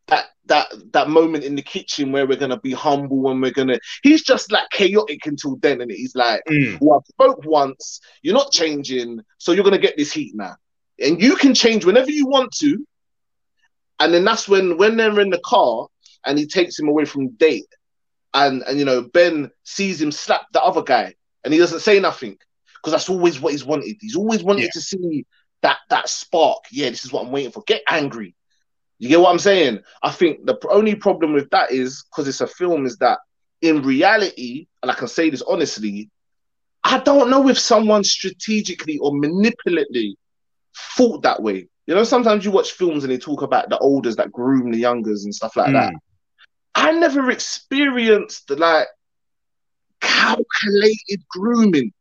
that 0.08 0.28
that 0.46 0.68
that 0.94 1.10
moment 1.10 1.44
in 1.44 1.56
the 1.56 1.62
kitchen 1.62 2.12
where 2.12 2.26
we're 2.26 2.38
gonna 2.38 2.60
be 2.60 2.72
humble 2.72 3.30
and 3.30 3.42
we're 3.42 3.52
gonna. 3.52 3.80
He's 4.02 4.24
just 4.24 4.52
like 4.52 4.70
chaotic 4.72 5.26
until 5.26 5.58
then, 5.58 5.82
and 5.82 5.92
he's 5.92 6.16
like, 6.16 6.42
mm. 6.50 6.78
"Well, 6.80 7.00
I 7.00 7.10
spoke 7.10 7.46
once. 7.46 8.00
You're 8.22 8.34
not 8.34 8.52
changing, 8.52 9.20
so 9.38 9.52
you're 9.52 9.64
gonna 9.64 9.78
get 9.78 9.98
this 9.98 10.12
heat 10.12 10.34
now, 10.36 10.56
and 11.00 11.22
you 11.22 11.36
can 11.36 11.54
change 11.54 11.86
whenever 11.86 12.12
you 12.12 12.28
want 12.28 12.54
to." 12.60 12.86
And 14.00 14.14
then 14.14 14.24
that's 14.24 14.48
when 14.48 14.78
when 14.78 14.96
they're 14.96 15.20
in 15.20 15.30
the 15.30 15.42
car 15.44 15.88
and 16.26 16.40
he 16.40 16.46
takes 16.46 16.80
him 16.80 16.88
away 16.88 17.04
from 17.04 17.32
date, 17.32 17.68
and 18.34 18.64
and 18.64 18.80
you 18.80 18.86
know 18.86 19.02
Ben 19.02 19.52
sees 19.64 20.02
him 20.02 20.14
slap 20.14 20.46
the 20.54 20.62
other 20.62 20.82
guy, 20.82 21.16
and 21.44 21.54
he 21.54 21.60
doesn't 21.60 21.82
say 21.82 22.00
nothing 22.00 22.38
because 22.76 22.94
that's 22.94 23.10
always 23.10 23.42
what 23.42 23.52
he's 23.52 23.66
wanted. 23.66 23.98
He's 24.00 24.16
always 24.16 24.44
wanted 24.44 24.64
yeah. 24.64 24.70
to 24.74 24.82
see 24.82 25.26
that 25.62 25.78
that 25.90 26.10
spark. 26.10 26.64
Yeah, 26.72 26.90
this 26.90 27.06
is 27.06 27.12
what 27.12 27.26
I'm 27.26 27.32
waiting 27.32 27.52
for. 27.52 27.64
Get 27.66 27.82
angry. 27.88 28.36
You 28.98 29.10
get 29.10 29.22
what 29.22 29.32
I'm 29.32 29.40
saying? 29.40 29.80
I 30.04 30.12
think 30.12 30.46
the 30.46 30.58
only 30.70 30.96
problem 30.96 31.34
with 31.34 31.50
that 31.52 31.72
is 31.72 32.04
because 32.04 32.28
it's 32.28 32.42
a 32.42 32.48
film, 32.48 32.86
is 32.86 32.98
that 32.98 33.20
in 33.62 33.82
reality, 33.82 34.68
and 34.82 34.92
I 34.92 34.94
can 34.94 35.08
say 35.08 35.30
this 35.30 35.42
honestly, 35.42 36.10
I 36.84 37.00
don't 37.00 37.30
know 37.30 37.48
if 37.50 37.60
someone 37.60 38.04
strategically 38.04 38.98
or 38.98 39.12
manipulatively 39.12 40.16
thought 40.76 41.24
that 41.24 41.42
way. 41.42 41.68
You 41.88 41.96
know, 41.96 42.04
sometimes 42.04 42.46
you 42.46 42.52
watch 42.52 42.74
films 42.74 43.04
and 43.04 43.12
they 43.12 43.18
talk 43.18 43.42
about 43.42 43.70
the 43.70 43.78
olders 43.80 44.16
that 44.18 44.32
groom 44.32 44.72
the 44.72 44.78
youngers 44.78 45.24
and 45.24 45.34
stuff 45.34 45.56
like 45.56 45.70
mm. 45.70 45.74
that. 45.74 45.94
I 46.76 46.92
never 46.92 47.32
experienced 47.32 48.50
like 48.52 48.88
calculated 50.00 51.24
grooming. 51.30 51.92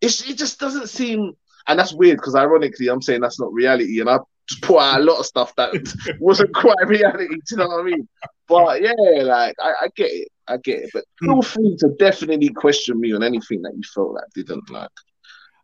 It's, 0.00 0.28
it 0.28 0.38
just 0.38 0.58
doesn't 0.58 0.88
seem 0.88 1.32
and 1.68 1.78
that's 1.78 1.92
weird 1.92 2.18
because 2.18 2.34
ironically, 2.34 2.88
I'm 2.88 3.02
saying 3.02 3.20
that's 3.20 3.40
not 3.40 3.52
reality, 3.52 4.00
and 4.00 4.10
I 4.10 4.18
just 4.48 4.62
put 4.62 4.78
out 4.78 5.00
a 5.00 5.04
lot 5.04 5.20
of 5.20 5.26
stuff 5.26 5.54
that 5.56 5.72
wasn't 6.20 6.54
quite 6.54 6.86
reality. 6.86 7.28
Do 7.28 7.40
you 7.50 7.56
know 7.58 7.68
what 7.68 7.80
I 7.80 7.82
mean? 7.84 8.08
But 8.48 8.82
yeah, 8.82 9.22
like 9.22 9.54
I, 9.60 9.72
I 9.82 9.88
get 9.96 10.10
it, 10.10 10.28
I 10.48 10.56
get 10.58 10.82
it. 10.82 10.90
But 10.92 11.04
feel 11.20 11.34
hmm. 11.34 11.40
free 11.40 11.76
to 11.78 11.94
definitely 11.98 12.48
question 12.50 13.00
me 13.00 13.12
on 13.12 13.22
anything 13.22 13.62
that 13.62 13.74
you 13.74 13.82
felt 13.94 14.14
like 14.14 14.24
didn't 14.34 14.68
like. 14.70 14.90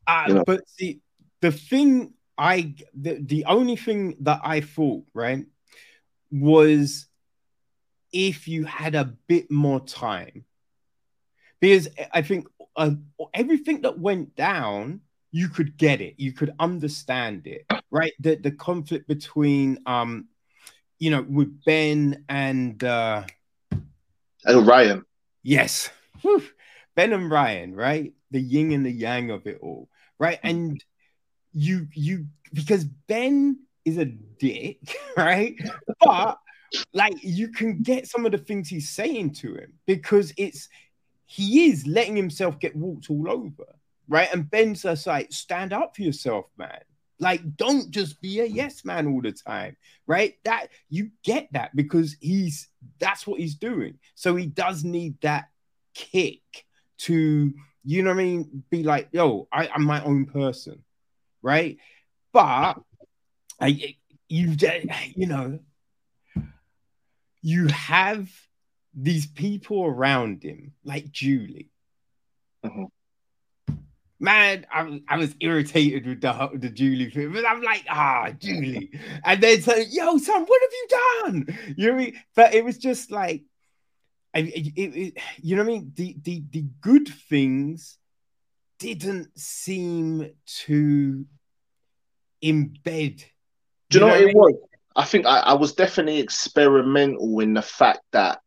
Uh, 0.07 0.25
you 0.29 0.35
know? 0.35 0.45
But 0.45 0.63
the 0.79 1.01
the 1.41 1.53
thing 1.53 2.15
I 2.37 2.75
the, 2.95 3.19
the 3.21 3.45
only 3.47 3.77
thing 3.77 4.17
that 4.21 4.41
I 4.45 4.61
thought 4.61 5.05
right 5.13 5.45
was 6.31 7.07
if 8.13 8.49
you 8.49 8.65
had 8.65 8.95
a 8.95 9.13
bit 9.27 9.51
more 9.51 9.81
time 9.81 10.45
because 11.61 11.89
I 12.13 12.23
think 12.23 12.47
uh, 12.77 12.93
everything 13.35 13.83
that 13.83 13.99
went 13.99 14.37
down 14.37 15.01
you 15.31 15.49
could 15.49 15.77
get 15.77 16.01
it, 16.01 16.15
you 16.17 16.33
could 16.33 16.55
understand 16.59 17.47
it, 17.47 17.67
right? 17.91 18.13
The 18.21 18.37
the 18.37 18.53
conflict 18.53 19.07
between 19.09 19.79
um, 19.87 20.29
you 20.99 21.11
know, 21.11 21.23
with 21.29 21.65
Ben 21.65 22.25
and 22.29 22.83
uh 22.83 23.25
and 24.45 24.67
Ryan. 24.67 25.05
Yes. 25.43 25.91
Whew. 26.23 26.43
Ben 26.95 27.13
and 27.13 27.31
Ryan, 27.31 27.75
right? 27.75 28.13
The 28.31 28.41
yin 28.41 28.73
and 28.73 28.85
the 28.85 28.91
yang 28.91 29.31
of 29.31 29.47
it 29.47 29.59
all, 29.63 29.89
right? 30.19 30.39
And 30.43 30.83
you 31.53 31.87
you 31.95 32.27
because 32.53 32.85
Ben 32.85 33.61
is 33.85 33.99
a 33.99 34.07
dick, 34.07 34.79
right? 35.17 35.55
But 36.01 36.39
like 36.93 37.15
you 37.23 37.49
can 37.49 37.83
get 37.83 38.09
some 38.09 38.27
of 38.27 38.33
the 38.33 38.39
things 38.39 38.69
he's 38.69 38.91
saying 38.91 39.35
to 39.35 39.55
him 39.55 39.73
because 39.87 40.33
it's 40.37 40.69
he 41.27 41.67
is 41.71 41.87
letting 41.87 42.17
himself 42.17 42.59
get 42.59 42.75
walked 42.75 43.11
all 43.11 43.31
over 43.31 43.65
right? 44.09 44.29
And 44.33 44.51
Ben's 44.51 44.83
just 44.83 45.07
like, 45.07 45.33
stand 45.33 45.73
up 45.73 45.95
for 45.95 46.03
yourself, 46.03 46.47
man. 46.57 46.81
Like, 47.21 47.57
don't 47.57 47.91
just 47.91 48.21
be 48.21 48.41
a 48.41 48.45
yes 48.45 48.85
man 48.85 49.09
all 49.09 49.21
the 49.21 49.33
time, 49.33 49.77
right? 50.07 50.35
That 50.45 50.69
you 50.89 51.11
get 51.25 51.49
that 51.53 51.75
because 51.75 52.17
he's 52.21 52.69
that's 52.99 53.27
what 53.27 53.41
he's 53.41 53.57
doing. 53.57 53.99
So 54.15 54.37
he 54.37 54.47
does 54.47 54.85
need 54.85 55.21
that 55.23 55.47
kick 55.95 56.41
to, 56.99 57.53
you 57.85 58.03
know 58.03 58.11
what 58.11 58.21
I 58.21 58.23
mean? 58.23 58.65
Be 58.71 58.85
like, 58.85 59.09
yo, 59.13 59.49
I, 59.53 59.69
I'm 59.69 59.85
my 59.85 60.03
own 60.05 60.27
person, 60.27 60.85
right? 61.43 61.79
But 62.33 62.79
I, 63.61 63.95
you, 64.29 64.57
you 65.17 65.27
know, 65.27 65.59
you 67.43 67.67
have 67.67 68.31
these 68.95 69.27
people 69.27 69.85
around 69.85 70.45
him, 70.45 70.73
like 70.85 71.11
Julie, 71.11 71.71
mm-hmm 72.65 72.85
man, 74.21 74.67
I, 74.73 75.01
I 75.09 75.17
was 75.17 75.35
irritated 75.41 76.07
with 76.07 76.21
the 76.21 76.51
the 76.55 76.69
Julie 76.71 77.11
thing, 77.11 77.33
but 77.33 77.47
I'm 77.47 77.63
like, 77.63 77.85
ah, 77.89 78.31
Julie, 78.39 78.91
and 79.25 79.41
then 79.41 79.63
so, 79.63 79.75
yo, 79.77 80.19
son, 80.19 80.45
what 80.45 80.63
have 80.63 80.73
you 80.73 80.89
done? 80.91 81.75
You 81.77 81.87
know 81.87 81.95
what 81.95 82.01
I 82.01 82.05
mean? 82.05 82.21
But 82.35 82.55
it 82.55 82.65
was 82.65 82.79
just 82.79 83.11
like, 83.11 83.45
I, 84.35 84.41
it, 84.41 84.73
it, 84.77 85.19
you 85.41 85.57
know 85.57 85.63
what 85.63 85.71
I 85.71 85.75
mean? 85.75 85.93
The 85.95 86.17
the 86.23 86.43
the 86.51 86.65
good 86.81 87.09
things 87.09 87.99
didn't 88.79 89.39
seem 89.39 90.31
to 90.65 91.27
embed. 92.43 93.25
Do 93.91 93.99
you, 93.99 94.01
know, 94.01 94.09
know 94.09 94.13
what 94.13 94.23
it 94.23 94.37
was? 94.37 94.55
I 94.97 95.05
think 95.05 95.27
I, 95.27 95.39
I 95.39 95.53
was 95.55 95.75
definitely 95.75 96.21
experimental 96.21 97.41
in 97.41 97.55
the 97.55 97.63
fact 97.63 98.01
that 98.13 98.41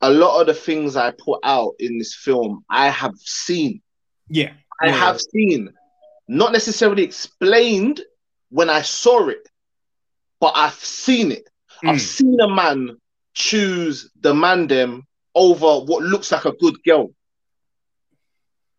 a 0.00 0.10
lot 0.10 0.40
of 0.40 0.46
the 0.46 0.54
things 0.54 0.96
I 0.96 1.10
put 1.10 1.40
out 1.44 1.74
in 1.78 1.98
this 1.98 2.14
film 2.14 2.64
I 2.70 2.88
have 2.88 3.14
seen 3.16 3.82
yeah. 4.30 4.52
I 4.80 4.86
yeah. 4.86 4.92
have 4.92 5.20
seen, 5.20 5.70
not 6.28 6.52
necessarily 6.52 7.02
explained 7.02 8.00
when 8.48 8.70
I 8.70 8.82
saw 8.82 9.28
it, 9.28 9.46
but 10.40 10.52
I've 10.56 10.72
seen 10.74 11.32
it. 11.32 11.50
Mm. 11.84 11.90
I've 11.90 12.00
seen 12.00 12.40
a 12.40 12.48
man 12.48 12.96
choose 13.34 14.10
the 14.20 14.32
mandem 14.32 15.02
over 15.34 15.84
what 15.84 16.02
looks 16.02 16.32
like 16.32 16.44
a 16.44 16.52
good 16.52 16.82
girl. 16.84 17.10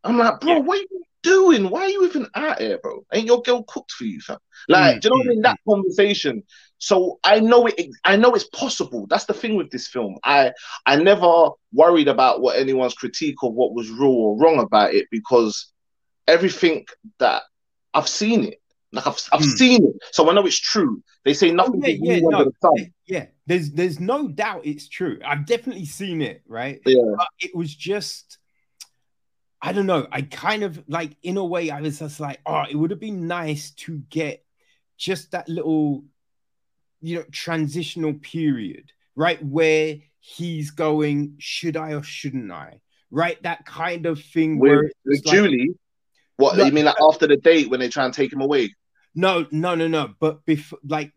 I'm 0.04 0.18
like, 0.18 0.40
bro, 0.40 0.54
yeah. 0.54 0.60
what 0.60 0.80
are 0.80 0.82
you 0.82 1.04
doing? 1.22 1.70
Why 1.70 1.82
are 1.82 1.90
you 1.90 2.06
even 2.06 2.28
out 2.34 2.60
here, 2.60 2.80
bro? 2.82 3.06
Ain't 3.14 3.28
your 3.28 3.42
girl 3.42 3.64
cooked 3.64 3.92
for 3.92 4.06
you, 4.06 4.20
fam? 4.20 4.40
Like, 4.68 4.98
mm. 4.98 5.02
do 5.02 5.08
you 5.08 5.12
know 5.12 5.18
what 5.18 5.26
I 5.26 5.30
mean? 5.30 5.42
That 5.42 5.58
mm. 5.68 5.74
conversation. 5.74 6.44
So 6.84 7.20
I 7.24 7.39
know 7.39 7.67
it. 7.67 7.80
I 8.04 8.15
know 8.15 8.34
it's 8.34 8.50
possible. 8.50 9.06
That's 9.08 9.26
the 9.26 9.36
thing 9.36 9.56
with 9.56 9.70
this 9.70 9.88
film. 9.88 10.17
I 10.24 10.52
I 10.88 10.96
never 10.96 11.50
worried 11.72 12.08
about 12.08 12.41
what 12.41 12.58
anyone's 12.58 12.96
critique 12.96 13.44
of 13.44 13.54
what 13.54 13.76
was 13.76 13.91
real 13.91 14.10
or 14.10 14.39
wrong 14.39 14.58
about 14.58 14.96
it 14.96 15.08
because 15.12 15.72
everything 16.28 16.86
that 17.20 17.44
I've 17.94 18.08
seen 18.10 18.46
it. 18.46 18.58
Like 18.94 19.06
I've, 19.06 19.22
I've 19.32 19.41
mm. 19.41 19.58
seen 19.58 19.86
it, 19.86 19.94
so 20.12 20.30
I 20.30 20.34
know 20.34 20.46
it's 20.46 20.60
true. 20.60 21.02
They 21.24 21.34
say 21.34 21.52
nothing. 21.52 21.82
Oh, 21.82 21.88
yeah, 21.88 22.15
yeah, 22.15 22.20
no, 22.24 22.52
the 22.62 22.91
yeah. 23.06 23.28
There's 23.46 23.72
there's 23.72 24.00
no 24.00 24.28
doubt 24.28 24.65
it's 24.65 24.89
true. 24.89 25.20
I've 25.24 25.46
definitely 25.46 25.86
seen 25.86 26.22
it, 26.22 26.41
right? 26.48 26.82
Yeah. 26.86 27.13
But 27.15 27.28
it 27.39 27.56
was 27.56 27.74
just, 27.74 28.38
I 29.62 29.72
don't 29.72 29.86
know. 29.86 30.08
I 30.12 30.24
kind 30.24 30.63
of 30.63 30.84
like, 30.89 31.15
in 31.22 31.38
a 31.38 31.46
way, 31.46 31.70
I 31.70 31.80
was 31.80 32.00
just 32.00 32.20
like, 32.20 32.41
oh, 32.46 32.63
it 32.70 32.76
would 32.76 32.91
have 32.91 33.00
been 33.00 33.28
nice 33.28 33.72
to 33.86 34.00
get 34.10 34.44
just 34.98 35.32
that 35.32 35.48
little 35.48 36.04
you 37.02 37.18
know 37.18 37.26
transitional 37.32 38.14
period 38.14 38.92
right 39.16 39.44
where 39.44 39.98
he's 40.20 40.72
going 40.72 41.36
should 41.40 41.76
i 41.76 41.94
or 41.94 42.04
shouldn't 42.04 42.52
i 42.52 42.80
right? 43.12 43.42
That 43.44 43.66
kind 43.66 44.06
of 44.06 44.24
thing 44.24 44.58
with, 44.58 44.70
where 44.70 44.92
with 45.06 45.26
like, 45.26 45.36
Julie. 45.36 45.76
What 46.38 46.58
No, 46.58 46.66
you 46.66 46.72
mean, 46.72 46.86
like 46.86 46.96
after 47.02 47.28
the 47.28 47.38
date 47.38 47.70
when 47.70 47.80
they 47.80 47.90
try 47.90 48.06
and 48.06 48.14
take 48.14 48.34
him 48.34 48.42
away? 48.42 48.74
no, 49.14 49.46
no, 49.52 49.76
no, 49.76 49.88
no. 49.88 50.14
But 50.20 50.46
before, 50.46 50.80
like, 50.88 51.12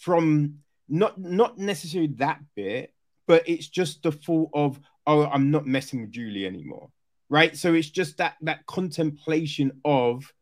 from 0.00 0.60
not 0.88 1.20
not 1.20 1.58
necessarily 1.58 2.12
that 2.16 2.40
bit, 2.56 2.92
but 3.28 3.48
it's 3.48 3.68
just 3.68 4.02
the 4.02 4.10
thought 4.10 4.50
of, 4.54 4.80
oh, 5.06 5.26
I'm 5.26 5.50
not 5.50 5.66
messing 5.66 6.00
with 6.00 6.10
Julie 6.10 6.46
anymore, 6.46 6.88
right? 7.28 7.56
So 7.56 7.74
it's 7.74 7.90
just 7.90 8.16
that 8.16 8.36
that 8.40 8.66
contemplation 8.66 9.80
of, 9.84 10.32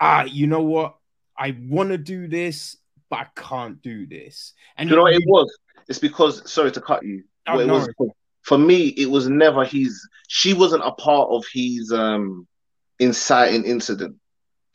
ah, 0.00 0.24
you 0.24 0.46
know 0.48 0.62
what? 0.62 0.96
I 1.38 1.56
want 1.58 1.90
to 1.90 1.98
do 1.98 2.26
this, 2.26 2.76
but 3.10 3.20
I 3.20 3.26
can't 3.34 3.80
do 3.82 4.06
this. 4.06 4.52
And 4.76 4.88
Do 4.88 4.92
you 4.92 4.96
know 4.96 5.02
what 5.04 5.14
it 5.14 5.22
was? 5.26 5.56
It's 5.88 5.98
because 5.98 6.50
sorry 6.50 6.70
to 6.72 6.80
cut 6.80 7.02
you. 7.04 7.24
Oh, 7.46 7.56
no 7.64 7.74
was 7.74 7.88
for, 8.42 8.58
me, 8.58 8.88
it 8.88 9.06
was 9.10 9.28
never 9.28 9.64
his. 9.64 10.06
She 10.28 10.54
wasn't 10.54 10.84
a 10.84 10.92
part 10.92 11.28
of 11.30 11.44
his 11.52 11.92
um 11.92 12.46
inciting 12.98 13.64
incident. 13.64 14.16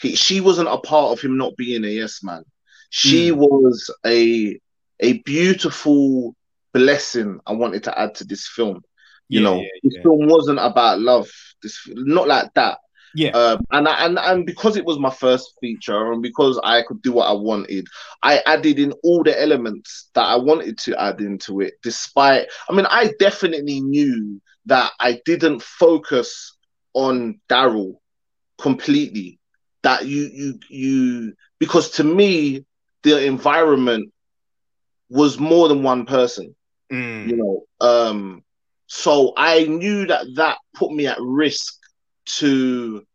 He, 0.01 0.15
she 0.15 0.41
wasn't 0.41 0.69
a 0.69 0.77
part 0.77 1.11
of 1.11 1.21
him 1.21 1.37
not 1.37 1.55
being 1.55 1.83
a 1.83 1.87
yes 1.87 2.23
man. 2.23 2.43
She 2.89 3.31
Mm. 3.31 3.35
was 3.37 3.95
a 4.05 4.59
a 4.99 5.13
beautiful 5.23 6.35
blessing. 6.73 7.39
I 7.45 7.53
wanted 7.53 7.83
to 7.85 7.99
add 7.99 8.15
to 8.15 8.25
this 8.25 8.47
film. 8.47 8.83
You 9.29 9.39
Yeah, 9.39 9.43
know, 9.49 9.55
yeah, 9.57 9.67
this 9.83 9.93
yeah. 9.95 10.01
film 10.03 10.27
wasn't 10.27 10.59
about 10.59 10.99
love. 10.99 11.29
This 11.61 11.79
not 11.89 12.27
like 12.27 12.53
that. 12.55 12.79
Yeah. 13.15 13.31
Um, 13.33 13.59
and 13.71 13.87
I, 13.87 14.05
and 14.05 14.17
and 14.19 14.45
because 14.45 14.75
it 14.77 14.85
was 14.85 14.99
my 14.99 15.09
first 15.09 15.53
feature, 15.59 16.11
and 16.11 16.21
because 16.21 16.59
I 16.63 16.81
could 16.83 17.01
do 17.01 17.13
what 17.13 17.27
I 17.27 17.33
wanted, 17.33 17.85
I 18.21 18.39
added 18.45 18.79
in 18.79 18.91
all 19.03 19.23
the 19.23 19.39
elements 19.39 20.09
that 20.15 20.25
I 20.25 20.35
wanted 20.37 20.77
to 20.79 20.99
add 21.01 21.19
into 21.21 21.61
it. 21.61 21.73
Despite, 21.83 22.47
I 22.69 22.73
mean, 22.73 22.85
I 22.89 23.11
definitely 23.19 23.81
knew 23.81 24.41
that 24.65 24.91
I 24.99 25.19
didn't 25.25 25.61
focus 25.61 26.55
on 26.93 27.39
Daryl 27.49 27.95
completely. 28.59 29.39
That 29.83 30.05
you 30.05 30.29
you 30.33 30.59
you 30.69 31.33
because 31.59 31.91
to 31.91 32.03
me 32.03 32.65
the 33.03 33.23
environment 33.25 34.11
was 35.09 35.39
more 35.39 35.67
than 35.67 35.83
one 35.83 36.05
person 36.05 36.55
Mm. 36.91 37.29
you 37.29 37.37
know 37.37 37.63
um 37.81 38.43
so 38.87 39.33
i 39.37 39.63
knew 39.63 40.05
that 40.05 40.25
that 40.35 40.57
put 40.75 40.91
me 40.91 41.07
at 41.07 41.17
risk 41.19 41.75
to 42.25 43.05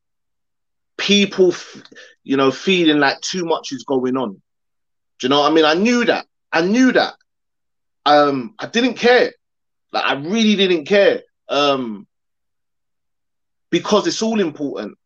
people 0.96 1.52
f- 1.52 1.82
you 2.24 2.36
know 2.36 2.50
feeling 2.50 2.98
like 2.98 3.20
too 3.20 3.44
much 3.44 3.72
is 3.72 3.84
going 3.84 4.16
on. 4.16 4.32
Do 4.32 5.26
you 5.26 5.28
know 5.28 5.40
what 5.40 5.50
i 5.50 5.54
mean? 5.54 5.64
I 5.64 5.74
knew 5.74 6.04
that. 6.04 6.26
I 6.52 6.62
knew 6.62 6.92
that. 6.92 7.14
Um 8.06 8.54
i 8.58 8.66
didn't 8.66 8.94
care. 8.94 9.32
Like 9.92 10.04
i 10.04 10.14
really 10.14 10.56
didn't 10.56 10.84
care. 10.84 11.22
Um 11.48 12.06
because 13.70 14.06
it's 14.06 14.22
all 14.22 14.40
important. 14.40 14.96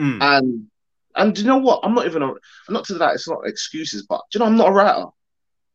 Mm. 0.00 0.18
and 0.20 0.66
and 1.14 1.34
do 1.34 1.42
you 1.42 1.46
know 1.46 1.58
what? 1.58 1.80
I'm 1.84 1.94
not 1.94 2.06
even 2.06 2.22
a, 2.22 2.26
i'm 2.28 2.74
not 2.74 2.84
to 2.86 2.94
that 2.94 3.14
it's 3.14 3.28
not 3.28 3.46
excuses 3.46 4.04
but 4.08 4.22
do 4.32 4.38
you 4.38 4.40
know 4.40 4.46
i'm 4.46 4.56
not 4.56 4.68
a 4.70 4.72
writer? 4.72 5.06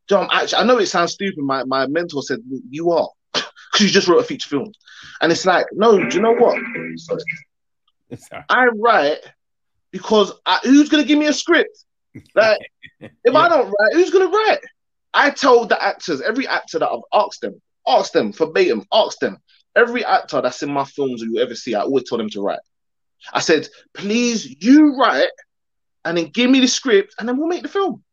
Do 0.09 0.15
you 0.15 0.21
know, 0.21 0.27
I'm 0.29 0.41
actually, 0.43 0.59
I 0.59 0.63
know 0.65 0.77
it 0.79 0.87
sounds 0.87 1.13
stupid. 1.13 1.39
My 1.39 1.63
my 1.63 1.87
mentor 1.87 2.21
said 2.23 2.39
you 2.69 2.91
are. 2.91 3.09
Because 3.71 3.85
you 3.85 3.91
just 3.91 4.07
wrote 4.07 4.19
a 4.19 4.23
feature 4.23 4.49
film, 4.49 4.71
and 5.21 5.31
it's 5.31 5.45
like, 5.45 5.67
no, 5.73 5.95
do 6.09 6.15
you 6.15 6.23
know 6.23 6.33
what? 6.33 6.57
Sorry. 6.95 7.21
I 8.49 8.67
write 8.75 9.19
because 9.91 10.33
I, 10.45 10.59
who's 10.63 10.89
gonna 10.89 11.03
give 11.03 11.19
me 11.19 11.27
a 11.27 11.33
script? 11.33 11.85
Like, 12.35 12.59
if 12.99 13.11
Yeah. 13.25 13.37
I 13.37 13.49
don't 13.49 13.65
write, 13.67 13.93
who's 13.93 14.11
gonna 14.11 14.27
write? 14.27 14.59
I 15.13 15.29
told 15.31 15.69
the 15.69 15.81
actors, 15.81 16.21
every 16.21 16.47
actor 16.47 16.79
that 16.79 16.89
I've 16.89 16.99
asked 17.13 17.41
them, 17.41 17.61
asked 17.87 18.13
them 18.13 18.31
verbatim, 18.31 18.85
asked 18.93 19.19
them, 19.19 19.37
every 19.75 20.05
actor 20.05 20.41
that's 20.41 20.61
in 20.63 20.71
my 20.71 20.83
films 20.85 21.23
or 21.23 21.25
you 21.25 21.39
ever 21.39 21.55
see, 21.55 21.73
I 21.73 21.81
always 21.81 22.07
told 22.07 22.21
them 22.21 22.29
to 22.31 22.41
write. 22.41 22.59
I 23.33 23.39
said, 23.39 23.67
please, 23.93 24.63
you 24.63 24.95
write, 24.95 25.29
and 26.05 26.17
then 26.17 26.27
give 26.27 26.49
me 26.49 26.59
the 26.59 26.67
script, 26.67 27.15
and 27.19 27.27
then 27.27 27.37
we'll 27.37 27.47
make 27.47 27.63
the 27.63 27.69
film. 27.69 28.03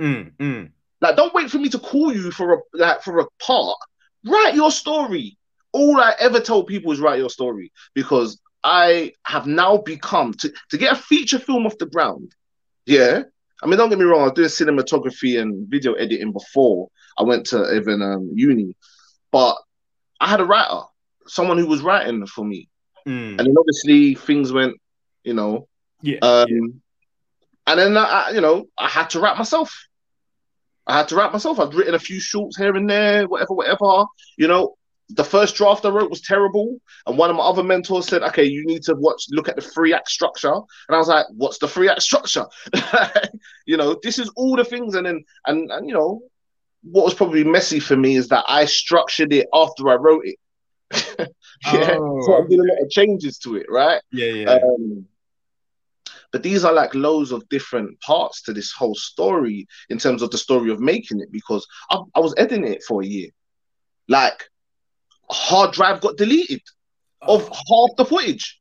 Mm, 0.00 0.36
mm. 0.36 0.70
Like, 1.00 1.16
don't 1.16 1.34
wait 1.34 1.50
for 1.50 1.58
me 1.58 1.68
to 1.70 1.78
call 1.78 2.14
you 2.14 2.30
for 2.30 2.54
a 2.54 2.58
like 2.74 3.02
for 3.02 3.18
a 3.18 3.26
part. 3.40 3.76
Write 4.24 4.54
your 4.54 4.70
story. 4.70 5.36
All 5.72 5.98
I 5.98 6.14
ever 6.20 6.38
told 6.38 6.68
people 6.68 6.92
is 6.92 7.00
write 7.00 7.18
your 7.18 7.30
story 7.30 7.72
because 7.94 8.40
I 8.64 9.12
have 9.24 9.46
now 9.46 9.78
become 9.78 10.34
to, 10.34 10.52
to 10.70 10.78
get 10.78 10.92
a 10.92 10.96
feature 10.96 11.38
film 11.38 11.66
off 11.66 11.78
the 11.78 11.86
ground. 11.86 12.32
Yeah. 12.86 13.22
I 13.62 13.66
mean, 13.66 13.76
don't 13.78 13.90
get 13.90 13.98
me 13.98 14.04
wrong, 14.04 14.22
I 14.22 14.24
was 14.24 14.32
doing 14.34 14.48
cinematography 14.48 15.40
and 15.40 15.68
video 15.68 15.92
editing 15.94 16.32
before 16.32 16.88
I 17.16 17.22
went 17.22 17.46
to 17.46 17.74
even 17.76 18.02
um, 18.02 18.30
uni, 18.34 18.74
but 19.30 19.56
I 20.20 20.28
had 20.28 20.40
a 20.40 20.44
writer, 20.44 20.80
someone 21.26 21.58
who 21.58 21.66
was 21.66 21.80
writing 21.80 22.26
for 22.26 22.44
me. 22.44 22.68
Mm. 23.06 23.38
And 23.38 23.40
then 23.40 23.54
obviously 23.58 24.14
things 24.16 24.52
went, 24.52 24.74
you 25.24 25.34
know, 25.34 25.68
Yeah. 26.00 26.18
um, 26.22 26.46
yeah. 26.48 26.58
and 27.68 27.78
then 27.80 27.96
I, 27.96 28.02
I- 28.04 28.30
you 28.30 28.40
know, 28.40 28.66
I 28.76 28.88
had 28.88 29.10
to 29.10 29.20
write 29.20 29.38
myself. 29.38 29.86
I 30.84 30.96
had 30.98 31.08
to 31.08 31.14
write 31.16 31.32
myself. 31.32 31.60
I'd 31.60 31.74
written 31.74 31.94
a 31.94 31.98
few 32.00 32.18
shorts 32.18 32.56
here 32.56 32.74
and 32.74 32.90
there, 32.90 33.28
whatever, 33.28 33.54
whatever. 33.54 34.04
You 34.36 34.48
know, 34.48 34.74
the 35.14 35.24
first 35.24 35.56
draft 35.56 35.84
I 35.84 35.90
wrote 35.90 36.10
was 36.10 36.20
terrible, 36.20 36.80
and 37.06 37.18
one 37.18 37.30
of 37.30 37.36
my 37.36 37.42
other 37.44 37.62
mentors 37.62 38.06
said, 38.06 38.22
"Okay, 38.22 38.44
you 38.44 38.64
need 38.66 38.82
to 38.84 38.94
watch, 38.94 39.26
look 39.30 39.48
at 39.48 39.56
the 39.56 39.62
three 39.62 39.92
act 39.92 40.08
structure." 40.08 40.52
And 40.52 40.94
I 40.94 40.98
was 40.98 41.08
like, 41.08 41.26
"What's 41.30 41.58
the 41.58 41.68
three 41.68 41.88
act 41.88 42.02
structure?" 42.02 42.46
you 43.66 43.76
know, 43.76 43.98
this 44.02 44.18
is 44.18 44.30
all 44.36 44.56
the 44.56 44.64
things, 44.64 44.94
and 44.94 45.06
then 45.06 45.24
and 45.46 45.70
and 45.70 45.88
you 45.88 45.94
know, 45.94 46.22
what 46.82 47.04
was 47.04 47.14
probably 47.14 47.44
messy 47.44 47.80
for 47.80 47.96
me 47.96 48.16
is 48.16 48.28
that 48.28 48.44
I 48.48 48.64
structured 48.64 49.32
it 49.32 49.48
after 49.52 49.88
I 49.88 49.94
wrote 49.94 50.24
it. 50.24 50.38
yeah, 51.72 51.96
Oh, 51.98 52.22
so 52.26 52.36
I 52.36 52.48
did 52.48 52.58
a 52.58 52.64
lot 52.64 52.82
of 52.82 52.90
changes 52.90 53.38
to 53.38 53.56
it, 53.56 53.66
right? 53.68 54.00
Yeah, 54.12 54.26
yeah. 54.26 54.50
Um, 54.50 55.06
but 56.32 56.42
these 56.42 56.64
are 56.64 56.72
like 56.72 56.94
loads 56.94 57.30
of 57.30 57.48
different 57.50 58.00
parts 58.00 58.42
to 58.42 58.52
this 58.52 58.72
whole 58.72 58.94
story 58.94 59.66
in 59.90 59.98
terms 59.98 60.22
of 60.22 60.30
the 60.30 60.38
story 60.38 60.70
of 60.70 60.80
making 60.80 61.20
it 61.20 61.30
because 61.30 61.66
I, 61.90 61.98
I 62.14 62.20
was 62.20 62.34
editing 62.38 62.66
it 62.66 62.82
for 62.82 63.02
a 63.02 63.06
year. 63.06 63.28
Like, 64.08 64.48
hard 65.32 65.72
drive 65.72 66.00
got 66.00 66.16
deleted 66.16 66.62
of 67.22 67.48
half 67.48 67.96
the 67.96 68.04
footage. 68.04 68.58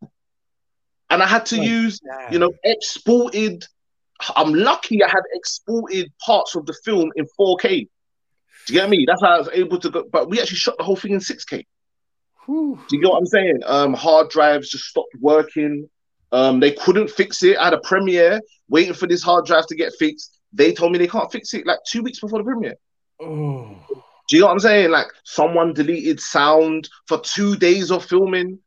And 1.10 1.22
I 1.22 1.28
had 1.28 1.46
to 1.48 1.60
Oh, 1.60 1.62
use, 1.64 2.00
damn. 2.00 2.34
you 2.34 2.40
know, 2.40 2.54
exported. 2.64 3.66
I'm 4.36 4.54
lucky 4.54 5.04
I 5.04 5.08
had 5.08 5.24
exported 5.34 6.12
parts 6.26 6.56
of 6.56 6.66
the 6.66 6.74
film 6.86 7.12
in 7.16 7.26
4K. 7.40 7.88
Do 8.68 8.74
you 8.74 8.80
get 8.80 8.90
me? 8.90 9.04
That's 9.08 9.22
how 9.22 9.30
I 9.30 9.38
was 9.40 9.50
able 9.52 9.80
to 9.80 9.90
go. 9.90 10.04
But 10.12 10.30
we 10.30 10.40
actually 10.40 10.58
shot 10.58 10.78
the 10.78 10.84
whole 10.84 10.96
thing 10.96 11.12
in 11.14 11.20
6K. 11.20 11.66
Whew. 12.46 12.80
Do 12.88 12.96
you 12.96 13.02
get 13.02 13.10
what 13.12 13.18
I'm 13.18 13.26
saying? 13.26 13.60
Um, 13.66 13.94
hard 13.94 14.30
drives 14.30 14.70
just 14.70 14.86
stopped 14.86 15.16
working. 15.20 15.90
Um, 16.32 16.60
they 16.60 16.72
couldn't 16.72 17.10
fix 17.10 17.44
it. 17.44 17.58
I 17.58 17.66
had 17.66 17.74
a 17.74 17.80
premiere 17.82 18.40
waiting 18.70 18.94
for 18.94 19.08
this 19.08 19.22
hard 19.24 19.46
drive 19.46 19.66
to 19.68 19.76
get 19.76 19.92
fixed. 20.00 20.38
They 20.54 20.72
told 20.72 20.92
me 20.92 20.98
they 21.00 21.08
can't 21.08 21.32
fix 21.32 21.54
it 21.54 21.66
like 21.66 21.80
two 21.88 22.04
weeks 22.04 22.20
before 22.20 22.40
the 22.40 22.46
premiere. 22.46 22.76
Oh. 23.20 23.76
Do 24.32 24.38
you 24.38 24.44
know 24.44 24.48
what 24.48 24.54
I'm 24.54 24.60
saying? 24.60 24.92
Like 24.92 25.08
someone 25.26 25.74
deleted 25.74 26.22
sound 26.22 26.88
for 27.06 27.20
two 27.20 27.58
days 27.58 27.92
of 27.92 28.06
filming. 28.06 28.60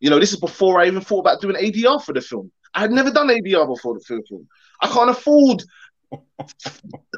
You 0.00 0.10
know, 0.10 0.18
this 0.18 0.32
is 0.32 0.40
before 0.40 0.80
I 0.80 0.88
even 0.88 1.00
thought 1.00 1.20
about 1.20 1.40
doing 1.40 1.54
ADR 1.54 2.02
for 2.02 2.12
the 2.12 2.20
film. 2.20 2.50
I 2.74 2.80
had 2.80 2.90
never 2.90 3.08
done 3.08 3.28
ADR 3.28 3.68
before 3.68 3.94
the 3.94 4.00
film. 4.00 4.48
I 4.80 4.88
can't 4.88 5.10
afford 5.10 5.62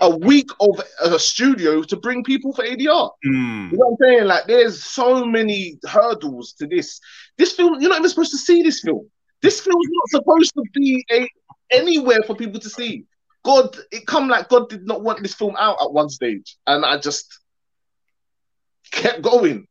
a 0.02 0.16
week 0.18 0.50
of 0.60 0.82
a 1.00 1.18
studio 1.18 1.82
to 1.82 1.96
bring 1.96 2.22
people 2.22 2.52
for 2.52 2.62
ADR. 2.62 3.10
Mm. 3.26 3.72
You 3.72 3.78
know 3.78 3.86
what 3.86 3.92
I'm 3.92 3.96
saying? 4.02 4.24
Like, 4.26 4.46
there's 4.48 4.84
so 4.84 5.24
many 5.24 5.78
hurdles 5.88 6.52
to 6.58 6.66
this. 6.66 7.00
This 7.38 7.52
film, 7.52 7.80
you're 7.80 7.88
not 7.88 8.00
even 8.00 8.10
supposed 8.10 8.32
to 8.32 8.38
see 8.38 8.62
this 8.62 8.82
film. 8.82 9.08
This 9.40 9.62
film's 9.62 9.88
not 9.90 10.20
supposed 10.20 10.52
to 10.56 10.62
be 10.74 11.02
a 11.10 11.26
anywhere 11.70 12.20
for 12.26 12.36
people 12.36 12.60
to 12.60 12.68
see. 12.68 13.06
God, 13.44 13.78
it 13.90 14.06
come 14.06 14.28
like 14.28 14.50
God 14.50 14.68
did 14.68 14.86
not 14.86 15.02
want 15.02 15.22
this 15.22 15.34
film 15.34 15.56
out 15.58 15.78
at 15.80 15.90
one 15.90 16.10
stage, 16.10 16.58
and 16.66 16.84
I 16.84 16.98
just 16.98 17.40
kept 18.94 19.22
going. 19.22 19.66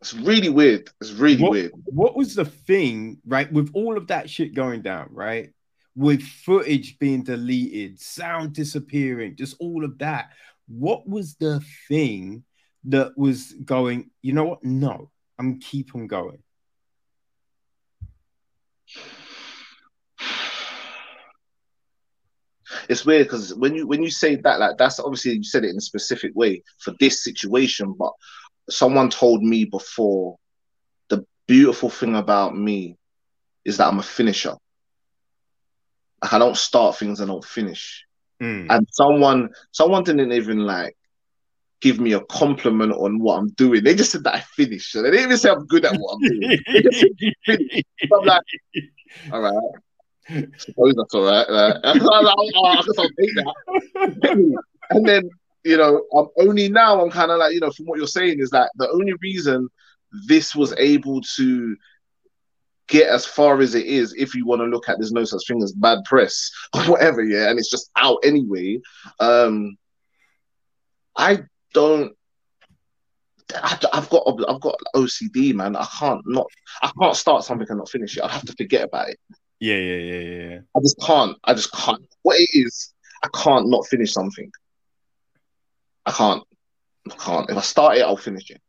It's 0.00 0.14
really 0.14 0.48
weird. 0.48 0.88
It's 1.00 1.12
really 1.12 1.42
What- 1.42 1.50
weird. 1.50 1.72
What 1.86 2.16
was 2.16 2.34
the 2.34 2.44
thing, 2.44 3.18
right? 3.26 3.50
With 3.50 3.70
all 3.74 3.96
of 3.96 4.08
that 4.08 4.28
shit 4.28 4.54
going 4.54 4.82
down, 4.82 5.08
right? 5.12 5.52
With 5.94 6.22
footage 6.22 6.98
being 6.98 7.22
deleted, 7.22 7.98
sound 7.98 8.52
disappearing, 8.54 9.36
just 9.36 9.56
all 9.58 9.84
of 9.84 9.98
that. 9.98 10.30
What 10.68 11.08
was 11.08 11.36
the 11.36 11.64
thing 11.88 12.44
that 12.84 13.16
was 13.16 13.52
going, 13.52 14.10
you 14.22 14.32
know 14.32 14.44
what? 14.44 14.62
No, 14.64 15.10
I'm 15.38 15.58
keep 15.58 15.94
on 15.94 16.06
going. 16.06 16.42
It's 22.88 23.04
weird 23.04 23.26
because 23.26 23.54
when 23.54 23.74
you 23.74 23.86
when 23.86 24.02
you 24.02 24.10
say 24.10 24.36
that, 24.36 24.60
like 24.60 24.76
that's 24.78 25.00
obviously 25.00 25.32
you 25.32 25.44
said 25.44 25.64
it 25.64 25.70
in 25.70 25.76
a 25.76 25.80
specific 25.80 26.32
way 26.34 26.62
for 26.78 26.94
this 27.00 27.24
situation, 27.24 27.94
but 27.98 28.12
someone 28.70 29.10
told 29.10 29.42
me 29.42 29.64
before 29.64 30.36
the 31.08 31.24
beautiful 31.46 31.90
thing 31.90 32.16
about 32.16 32.56
me 32.56 32.96
is 33.64 33.76
that 33.76 33.88
I'm 33.88 33.98
a 33.98 34.02
finisher. 34.02 34.54
Like 36.22 36.32
I 36.32 36.38
don't 36.38 36.56
start 36.56 36.96
things, 36.96 37.20
I 37.20 37.26
don't 37.26 37.44
finish. 37.44 38.04
Mm. 38.42 38.66
And 38.70 38.86
someone 38.90 39.50
someone 39.72 40.04
didn't 40.04 40.32
even 40.32 40.58
like 40.58 40.96
give 41.80 42.00
me 42.00 42.12
a 42.12 42.24
compliment 42.24 42.92
on 42.92 43.18
what 43.18 43.38
I'm 43.38 43.50
doing. 43.50 43.84
They 43.84 43.94
just 43.94 44.12
said 44.12 44.24
that 44.24 44.34
I 44.34 44.40
finished. 44.40 44.92
So 44.92 45.02
they 45.02 45.10
didn't 45.10 45.26
even 45.26 45.38
say 45.38 45.50
I'm 45.50 45.66
good 45.66 45.84
at 45.84 45.96
what 45.96 46.14
I'm 46.14 46.28
doing. 46.28 46.58
I'm 48.12 48.24
like, 48.24 48.42
all 49.32 49.40
right. 49.40 49.82
Suppose 50.28 50.94
that's 50.96 51.14
all 51.14 51.24
right. 51.24 51.46
I, 51.50 51.72
I, 51.84 52.82
guess 52.82 52.98
I'll 52.98 53.08
take 53.08 53.34
that. 53.36 54.62
and 54.90 55.08
then, 55.08 55.30
you 55.64 55.76
know, 55.76 56.04
I'm 56.14 56.28
only 56.38 56.68
now 56.68 57.00
I'm 57.00 57.10
kind 57.10 57.30
of 57.30 57.38
like, 57.38 57.54
you 57.54 57.60
know, 57.60 57.70
from 57.70 57.86
what 57.86 57.98
you're 57.98 58.06
saying 58.06 58.40
is 58.40 58.50
that 58.50 58.70
the 58.76 58.90
only 58.90 59.14
reason 59.22 59.68
this 60.26 60.54
was 60.54 60.74
able 60.78 61.20
to 61.36 61.76
get 62.88 63.08
as 63.08 63.26
far 63.26 63.60
as 63.60 63.74
it 63.74 63.86
is 63.86 64.14
if 64.16 64.34
you 64.34 64.46
want 64.46 64.60
to 64.60 64.66
look 64.66 64.88
at 64.88 64.96
there's 64.98 65.12
no 65.12 65.24
such 65.24 65.42
thing 65.48 65.62
as 65.62 65.72
bad 65.72 65.98
press 66.04 66.50
or 66.74 66.82
whatever, 66.82 67.22
yeah, 67.22 67.50
and 67.50 67.58
it's 67.58 67.70
just 67.70 67.90
out 67.96 68.18
anyway. 68.24 68.80
Um 69.20 69.76
I 71.16 71.40
don't 71.72 72.16
I, 73.54 73.78
have 73.92 74.08
got 74.10 74.24
I've 74.48 74.60
got 74.60 74.76
OCD, 74.94 75.54
man. 75.54 75.76
I 75.76 75.86
can't 75.98 76.22
not 76.26 76.46
I 76.82 76.90
can't 77.00 77.16
start 77.16 77.44
something 77.44 77.66
and 77.68 77.78
not 77.78 77.88
finish 77.88 78.16
it. 78.16 78.24
I 78.24 78.28
have 78.28 78.44
to 78.46 78.54
forget 78.56 78.84
about 78.84 79.10
it. 79.10 79.20
Yeah, 79.58 79.76
yeah, 79.76 79.96
yeah, 79.96 80.20
yeah. 80.20 80.58
I 80.76 80.80
just 80.80 81.00
can't. 81.00 81.36
I 81.44 81.54
just 81.54 81.72
can't. 81.72 82.04
What 82.22 82.38
it 82.38 82.48
is, 82.52 82.92
I 83.22 83.28
can't 83.28 83.68
not 83.68 83.86
finish 83.86 84.12
something. 84.12 84.50
I 86.04 86.12
can't. 86.12 86.42
I 87.10 87.14
can't. 87.14 87.50
If 87.50 87.56
I 87.56 87.60
start 87.62 87.96
it, 87.96 88.02
I'll 88.02 88.16
finish 88.16 88.50
it. 88.50 88.60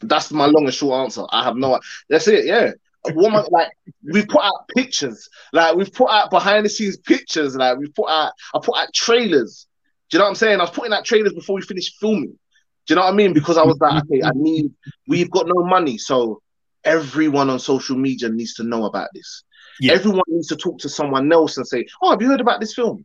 That's 0.00 0.30
my 0.30 0.46
long 0.46 0.64
and 0.64 0.74
short 0.74 1.00
answer. 1.02 1.24
I 1.30 1.44
have 1.44 1.56
no. 1.56 1.80
That's 2.08 2.28
it. 2.28 2.44
Yeah. 2.44 2.72
Woman, 3.14 3.44
like 3.50 3.70
we've 4.04 4.28
put 4.28 4.44
out 4.44 4.68
pictures, 4.76 5.28
like 5.52 5.74
we've 5.76 5.92
put 5.92 6.10
out 6.10 6.30
behind 6.30 6.66
the 6.66 6.68
scenes 6.68 6.98
pictures, 6.98 7.56
like 7.56 7.78
we've 7.78 7.94
put 7.94 8.08
out. 8.08 8.32
I 8.54 8.60
put 8.62 8.76
out 8.76 8.92
trailers. 8.94 9.66
Do 10.10 10.16
you 10.16 10.18
know 10.18 10.24
what 10.26 10.30
I'm 10.30 10.36
saying? 10.36 10.60
I 10.60 10.64
was 10.64 10.70
putting 10.70 10.92
out 10.92 11.04
trailers 11.04 11.32
before 11.32 11.56
we 11.56 11.62
finished 11.62 11.96
filming. 12.00 12.38
Do 12.86 12.94
you 12.94 12.96
know 12.96 13.02
what 13.02 13.12
I 13.12 13.16
mean? 13.16 13.34
Because 13.34 13.58
I 13.58 13.64
was 13.64 13.78
like, 13.80 14.02
okay, 14.04 14.22
I 14.22 14.30
need. 14.34 14.72
We've 15.06 15.30
got 15.30 15.46
no 15.46 15.64
money, 15.64 15.98
so 15.98 16.40
everyone 16.84 17.50
on 17.50 17.58
social 17.58 17.96
media 17.96 18.28
needs 18.28 18.54
to 18.54 18.64
know 18.64 18.84
about 18.84 19.08
this. 19.14 19.44
Yeah. 19.80 19.92
Everyone 19.92 20.24
needs 20.28 20.48
to 20.48 20.56
talk 20.56 20.78
to 20.80 20.88
someone 20.88 21.30
else 21.32 21.56
and 21.56 21.66
say, 21.66 21.86
"Oh, 22.02 22.10
have 22.10 22.22
you 22.22 22.28
heard 22.28 22.40
about 22.40 22.60
this 22.60 22.74
film?" 22.74 23.04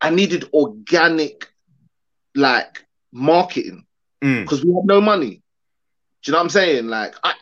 I 0.00 0.10
needed 0.10 0.48
organic, 0.52 1.48
like 2.34 2.86
marketing, 3.12 3.86
because 4.20 4.60
mm. 4.60 4.64
we 4.64 4.74
have 4.74 4.84
no 4.84 5.00
money. 5.00 5.42
Do 6.22 6.30
you 6.30 6.32
know 6.32 6.38
what 6.38 6.44
I'm 6.44 6.50
saying? 6.50 6.86
Like, 6.86 7.14
I, 7.22 7.34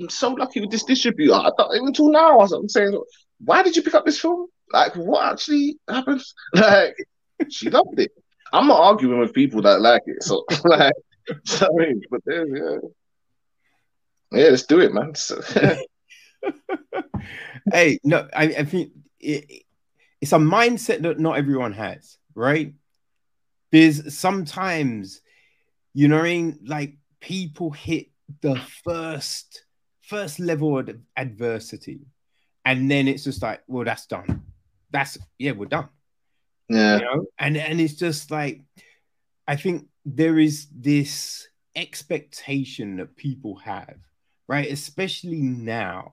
am 0.00 0.08
so 0.08 0.30
lucky 0.30 0.60
with 0.60 0.70
this 0.70 0.84
distributor. 0.84 1.34
I 1.34 1.50
thought, 1.56 1.74
even 1.74 1.88
until 1.88 2.10
now, 2.10 2.32
I 2.32 2.36
was, 2.36 2.52
I'm 2.52 2.68
saying, 2.68 2.98
why 3.44 3.62
did 3.62 3.76
you 3.76 3.82
pick 3.82 3.94
up 3.94 4.04
this 4.04 4.20
film? 4.20 4.46
Like, 4.72 4.96
what 4.96 5.32
actually 5.32 5.78
happened? 5.88 6.22
Like, 6.54 6.96
she 7.50 7.68
loved 7.68 8.00
it. 8.00 8.12
I'm 8.52 8.66
not 8.66 8.80
arguing 8.80 9.20
with 9.20 9.34
people 9.34 9.60
that 9.62 9.82
like 9.82 10.02
it. 10.06 10.22
So, 10.22 10.44
like, 10.64 10.94
sorry, 11.44 12.00
but 12.10 12.20
then, 12.24 12.54
yeah. 12.54 12.78
Yeah, 14.36 14.50
let's 14.50 14.66
do 14.66 14.80
it, 14.80 14.92
man. 14.92 15.14
hey, 17.72 17.98
no, 18.04 18.28
I, 18.34 18.44
I 18.44 18.64
think 18.64 18.92
it, 19.18 19.62
it's 20.20 20.32
a 20.32 20.36
mindset 20.36 21.02
that 21.02 21.18
not 21.18 21.38
everyone 21.38 21.72
has, 21.72 22.18
right? 22.34 22.74
Because 23.70 24.16
sometimes, 24.16 25.22
you 25.94 26.08
know, 26.08 26.16
what 26.16 26.26
I 26.26 26.28
mean, 26.28 26.58
like 26.66 26.96
people 27.20 27.70
hit 27.70 28.08
the 28.40 28.60
first 28.84 29.64
first 30.02 30.38
level 30.38 30.78
of 30.78 30.88
adversity 31.16 32.00
and 32.64 32.90
then 32.90 33.08
it's 33.08 33.24
just 33.24 33.42
like 33.42 33.60
well 33.66 33.84
that's 33.84 34.06
done 34.06 34.42
that's 34.90 35.18
yeah 35.38 35.52
we're 35.52 35.66
done 35.66 35.88
yeah 36.68 36.98
you 36.98 37.02
know? 37.02 37.26
and 37.38 37.56
and 37.56 37.80
it's 37.80 37.94
just 37.94 38.30
like 38.30 38.62
i 39.48 39.56
think 39.56 39.86
there 40.04 40.38
is 40.38 40.68
this 40.74 41.48
expectation 41.74 42.96
that 42.96 43.16
people 43.16 43.56
have 43.56 43.96
right 44.48 44.70
especially 44.70 45.42
now 45.42 46.12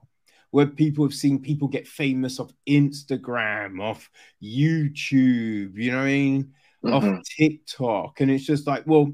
where 0.50 0.66
people 0.66 1.04
have 1.04 1.14
seen 1.14 1.40
people 1.40 1.68
get 1.68 1.86
famous 1.86 2.38
off 2.38 2.52
instagram 2.68 3.80
off 3.80 4.10
youtube 4.42 5.72
you 5.74 5.90
know 5.90 5.98
what 5.98 6.04
i 6.04 6.12
mean 6.12 6.54
mm-hmm. 6.84 6.94
off 6.94 7.22
tiktok 7.36 8.20
and 8.20 8.30
it's 8.30 8.44
just 8.44 8.66
like 8.66 8.84
well 8.86 9.12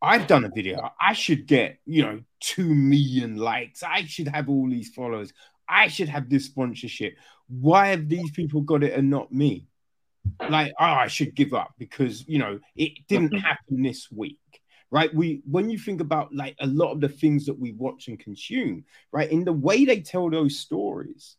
I've 0.00 0.26
done 0.26 0.44
a 0.44 0.50
video. 0.54 0.90
I 1.00 1.12
should 1.12 1.46
get, 1.46 1.78
you 1.84 2.02
know, 2.02 2.20
2 2.40 2.72
million 2.72 3.36
likes. 3.36 3.82
I 3.82 4.04
should 4.04 4.28
have 4.28 4.48
all 4.48 4.68
these 4.68 4.90
followers. 4.90 5.32
I 5.68 5.88
should 5.88 6.08
have 6.08 6.30
this 6.30 6.46
sponsorship. 6.46 7.16
Why 7.48 7.88
have 7.88 8.08
these 8.08 8.30
people 8.30 8.60
got 8.60 8.84
it 8.84 8.92
and 8.92 9.10
not 9.10 9.32
me? 9.32 9.66
Like, 10.48 10.72
oh, 10.78 10.84
I 10.84 11.08
should 11.08 11.34
give 11.34 11.52
up 11.52 11.74
because, 11.78 12.26
you 12.28 12.38
know, 12.38 12.60
it 12.76 12.92
didn't 13.08 13.32
mm-hmm. 13.32 13.44
happen 13.44 13.82
this 13.82 14.10
week. 14.10 14.38
Right. 14.90 15.14
We, 15.14 15.42
when 15.44 15.68
you 15.68 15.78
think 15.78 16.00
about 16.00 16.34
like 16.34 16.56
a 16.60 16.66
lot 16.66 16.92
of 16.92 17.00
the 17.00 17.10
things 17.10 17.44
that 17.46 17.58
we 17.58 17.72
watch 17.72 18.08
and 18.08 18.18
consume, 18.18 18.84
right, 19.12 19.30
in 19.30 19.44
the 19.44 19.52
way 19.52 19.84
they 19.84 20.00
tell 20.00 20.30
those 20.30 20.58
stories, 20.58 21.36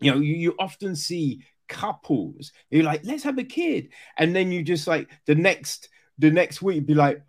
you 0.00 0.10
know, 0.10 0.18
you, 0.18 0.34
you 0.34 0.54
often 0.58 0.96
see 0.96 1.44
couples, 1.68 2.52
you're 2.70 2.84
like, 2.84 3.02
let's 3.04 3.24
have 3.24 3.38
a 3.38 3.44
kid. 3.44 3.90
And 4.16 4.34
then 4.34 4.50
you 4.50 4.62
just 4.62 4.86
like 4.86 5.10
the 5.26 5.34
next 5.34 5.90
the 6.18 6.30
next 6.30 6.62
week 6.62 6.86
be 6.86 6.94
like, 6.94 7.22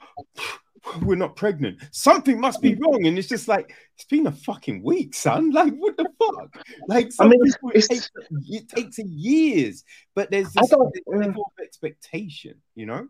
we're 1.02 1.16
not 1.16 1.36
pregnant. 1.36 1.80
Something 1.92 2.40
must 2.40 2.62
be 2.62 2.72
mm-hmm. 2.72 2.84
wrong. 2.84 3.06
And 3.06 3.18
it's 3.18 3.28
just 3.28 3.48
like, 3.48 3.74
it's 3.96 4.06
been 4.06 4.28
a 4.28 4.32
fucking 4.32 4.84
week, 4.84 5.14
son. 5.14 5.52
Like, 5.62 5.76
what 5.76 5.98
the 5.98 6.08
fuck? 6.20 6.64
Like, 6.88 7.12
I 7.20 7.28
mean, 7.28 7.40
it, 7.74 7.86
takes, 7.86 8.10
it 8.48 8.70
takes 8.70 8.98
years, 9.00 9.84
but 10.16 10.32
there's 10.32 10.52
this 10.54 10.72
level 10.72 10.92
mm. 11.08 11.30
of 11.30 11.36
expectation, 11.64 12.56
you 12.76 12.86
know? 12.86 13.08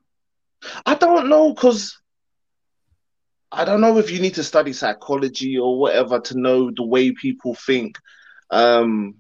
I 0.86 0.96
don't 0.96 1.30
know, 1.30 1.54
because 1.54 1.98
I 3.52 3.66
don't 3.66 3.82
know 3.82 3.98
if 3.98 4.12
you 4.12 4.22
need 4.22 4.36
to 4.36 4.44
study 4.44 4.72
psychology 4.74 5.58
or 5.58 5.78
whatever 5.78 6.20
to 6.20 6.40
know 6.40 6.72
the 6.72 6.86
way 6.86 7.12
people 7.12 7.54
think. 7.56 7.98
Um, 8.50 9.16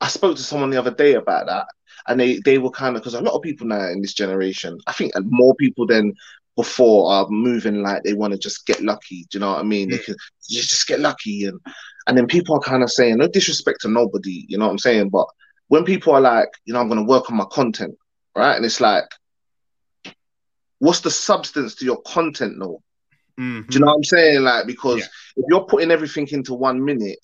I 0.00 0.08
spoke 0.08 0.36
to 0.36 0.42
someone 0.42 0.70
the 0.70 0.78
other 0.78 0.90
day 0.90 1.14
about 1.14 1.46
that, 1.46 1.66
and 2.08 2.18
they 2.18 2.40
they 2.44 2.58
were 2.58 2.70
kind 2.70 2.96
of 2.96 3.02
because 3.02 3.14
a 3.14 3.20
lot 3.20 3.34
of 3.34 3.42
people 3.42 3.66
now 3.66 3.88
in 3.88 4.00
this 4.00 4.14
generation, 4.14 4.78
I 4.86 4.92
think 4.92 5.12
more 5.24 5.54
people 5.54 5.86
than 5.86 6.14
before 6.56 7.12
are 7.12 7.28
moving 7.30 7.82
like 7.82 8.02
they 8.02 8.12
want 8.12 8.32
to 8.32 8.38
just 8.38 8.66
get 8.66 8.80
lucky. 8.80 9.26
Do 9.30 9.38
you 9.38 9.40
know 9.40 9.52
what 9.52 9.60
I 9.60 9.64
mean? 9.64 9.90
They 9.90 9.98
can 9.98 10.16
just 10.48 10.86
get 10.86 11.00
lucky, 11.00 11.46
and 11.46 11.60
and 12.06 12.18
then 12.18 12.26
people 12.26 12.56
are 12.56 12.60
kind 12.60 12.82
of 12.82 12.90
saying 12.90 13.18
no 13.18 13.28
disrespect 13.28 13.80
to 13.82 13.88
nobody. 13.88 14.44
You 14.48 14.58
know 14.58 14.66
what 14.66 14.72
I'm 14.72 14.78
saying? 14.78 15.10
But 15.10 15.26
when 15.68 15.84
people 15.84 16.12
are 16.14 16.20
like, 16.20 16.48
you 16.64 16.74
know, 16.74 16.80
I'm 16.80 16.88
going 16.88 17.00
to 17.00 17.08
work 17.08 17.30
on 17.30 17.36
my 17.36 17.46
content, 17.50 17.96
right? 18.36 18.56
And 18.56 18.64
it's 18.64 18.80
like, 18.80 19.04
what's 20.78 21.00
the 21.00 21.10
substance 21.10 21.76
to 21.76 21.84
your 21.84 22.02
content, 22.02 22.56
though? 22.58 22.82
Mm-hmm. 23.38 23.68
Do 23.68 23.74
you 23.74 23.80
know 23.80 23.86
what 23.86 23.96
I'm 23.96 24.04
saying? 24.04 24.42
Like, 24.42 24.66
because 24.66 25.00
yeah. 25.00 25.06
if 25.36 25.44
you're 25.48 25.64
putting 25.64 25.90
everything 25.90 26.28
into 26.28 26.54
one 26.54 26.84
minute, 26.84 27.18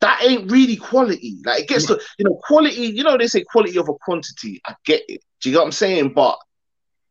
that 0.00 0.22
ain't 0.22 0.50
really 0.50 0.76
quality. 0.76 1.38
Like 1.44 1.62
it 1.62 1.68
gets 1.68 1.86
to 1.86 2.00
you 2.18 2.24
know 2.24 2.38
quality. 2.42 2.82
You 2.82 3.02
know 3.02 3.16
they 3.16 3.26
say 3.26 3.42
quality 3.42 3.78
over 3.78 3.94
quantity. 3.94 4.60
I 4.66 4.74
get 4.84 5.02
it. 5.08 5.22
Do 5.40 5.48
you 5.48 5.54
get 5.54 5.60
what 5.60 5.66
I'm 5.66 5.72
saying? 5.72 6.12
But 6.12 6.38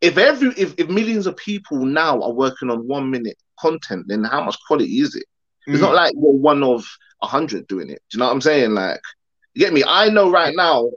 if 0.02 0.18
every 0.18 0.50
if, 0.50 0.76
if 0.78 0.88
millions 0.88 1.28
of 1.28 1.36
people 1.38 1.86
now 1.86 2.22
are 2.22 2.32
working 2.32 2.70
on 2.70 2.88
one 2.88 3.10
minute 3.10 3.38
content, 3.60 4.06
then 4.08 4.24
how 4.24 4.44
much 4.44 4.58
quality 4.68 5.00
is 5.00 5.16
it? 5.16 5.26
It's 5.68 5.82
not 5.82 5.94
mm. 5.94 5.96
like 5.96 6.14
you're 6.14 6.32
one 6.32 6.64
of 6.64 6.86
a 7.24 7.28
hundred 7.28 7.68
doing 7.68 7.90
it. 7.90 8.02
Do 8.10 8.18
you 8.18 8.20
know 8.20 8.28
what 8.28 8.34
I'm 8.34 8.42
saying? 8.42 8.72
Like, 8.72 9.02
you 9.56 9.62
get 9.62 9.74
me? 9.74 9.84
I 9.86 10.10
know 10.10 10.30
right 10.30 10.54
now, 10.56 10.90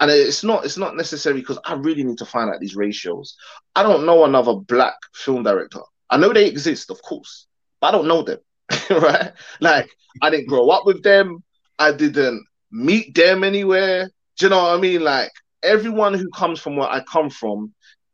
and 0.00 0.10
it's 0.10 0.42
not 0.42 0.64
it's 0.64 0.78
not 0.78 0.96
necessary 0.96 1.40
because 1.40 1.58
I 1.64 1.74
really 1.74 2.04
need 2.04 2.18
to 2.18 2.26
find 2.26 2.50
out 2.50 2.60
these 2.60 2.76
ratios. 2.76 3.36
I 3.74 3.82
don't 3.82 4.06
know 4.06 4.24
another 4.24 4.54
black 4.54 4.96
film 5.14 5.42
director. 5.42 5.80
I 6.10 6.16
know 6.16 6.32
they 6.32 6.46
exist, 6.46 6.90
of 6.90 7.00
course, 7.02 7.46
but 7.80 7.88
I 7.88 7.90
don't 7.92 8.08
know 8.08 8.22
them. 8.22 8.38
right? 8.90 9.32
Like 9.60 9.90
I 10.20 10.30
didn't 10.30 10.48
grow 10.48 10.68
up 10.70 10.86
with 10.86 11.02
them. 11.02 11.42
I 11.78 11.92
didn't 11.92 12.44
meet 12.70 13.14
them 13.14 13.44
anywhere. 13.44 14.10
Do 14.38 14.46
you 14.46 14.50
know 14.50 14.62
what 14.62 14.74
I 14.76 14.80
mean? 14.80 15.02
Like 15.02 15.30
everyone 15.62 16.14
who 16.14 16.28
comes 16.30 16.60
from 16.60 16.76
where 16.76 16.88
I 16.88 17.02
come 17.04 17.30
from, 17.30 17.72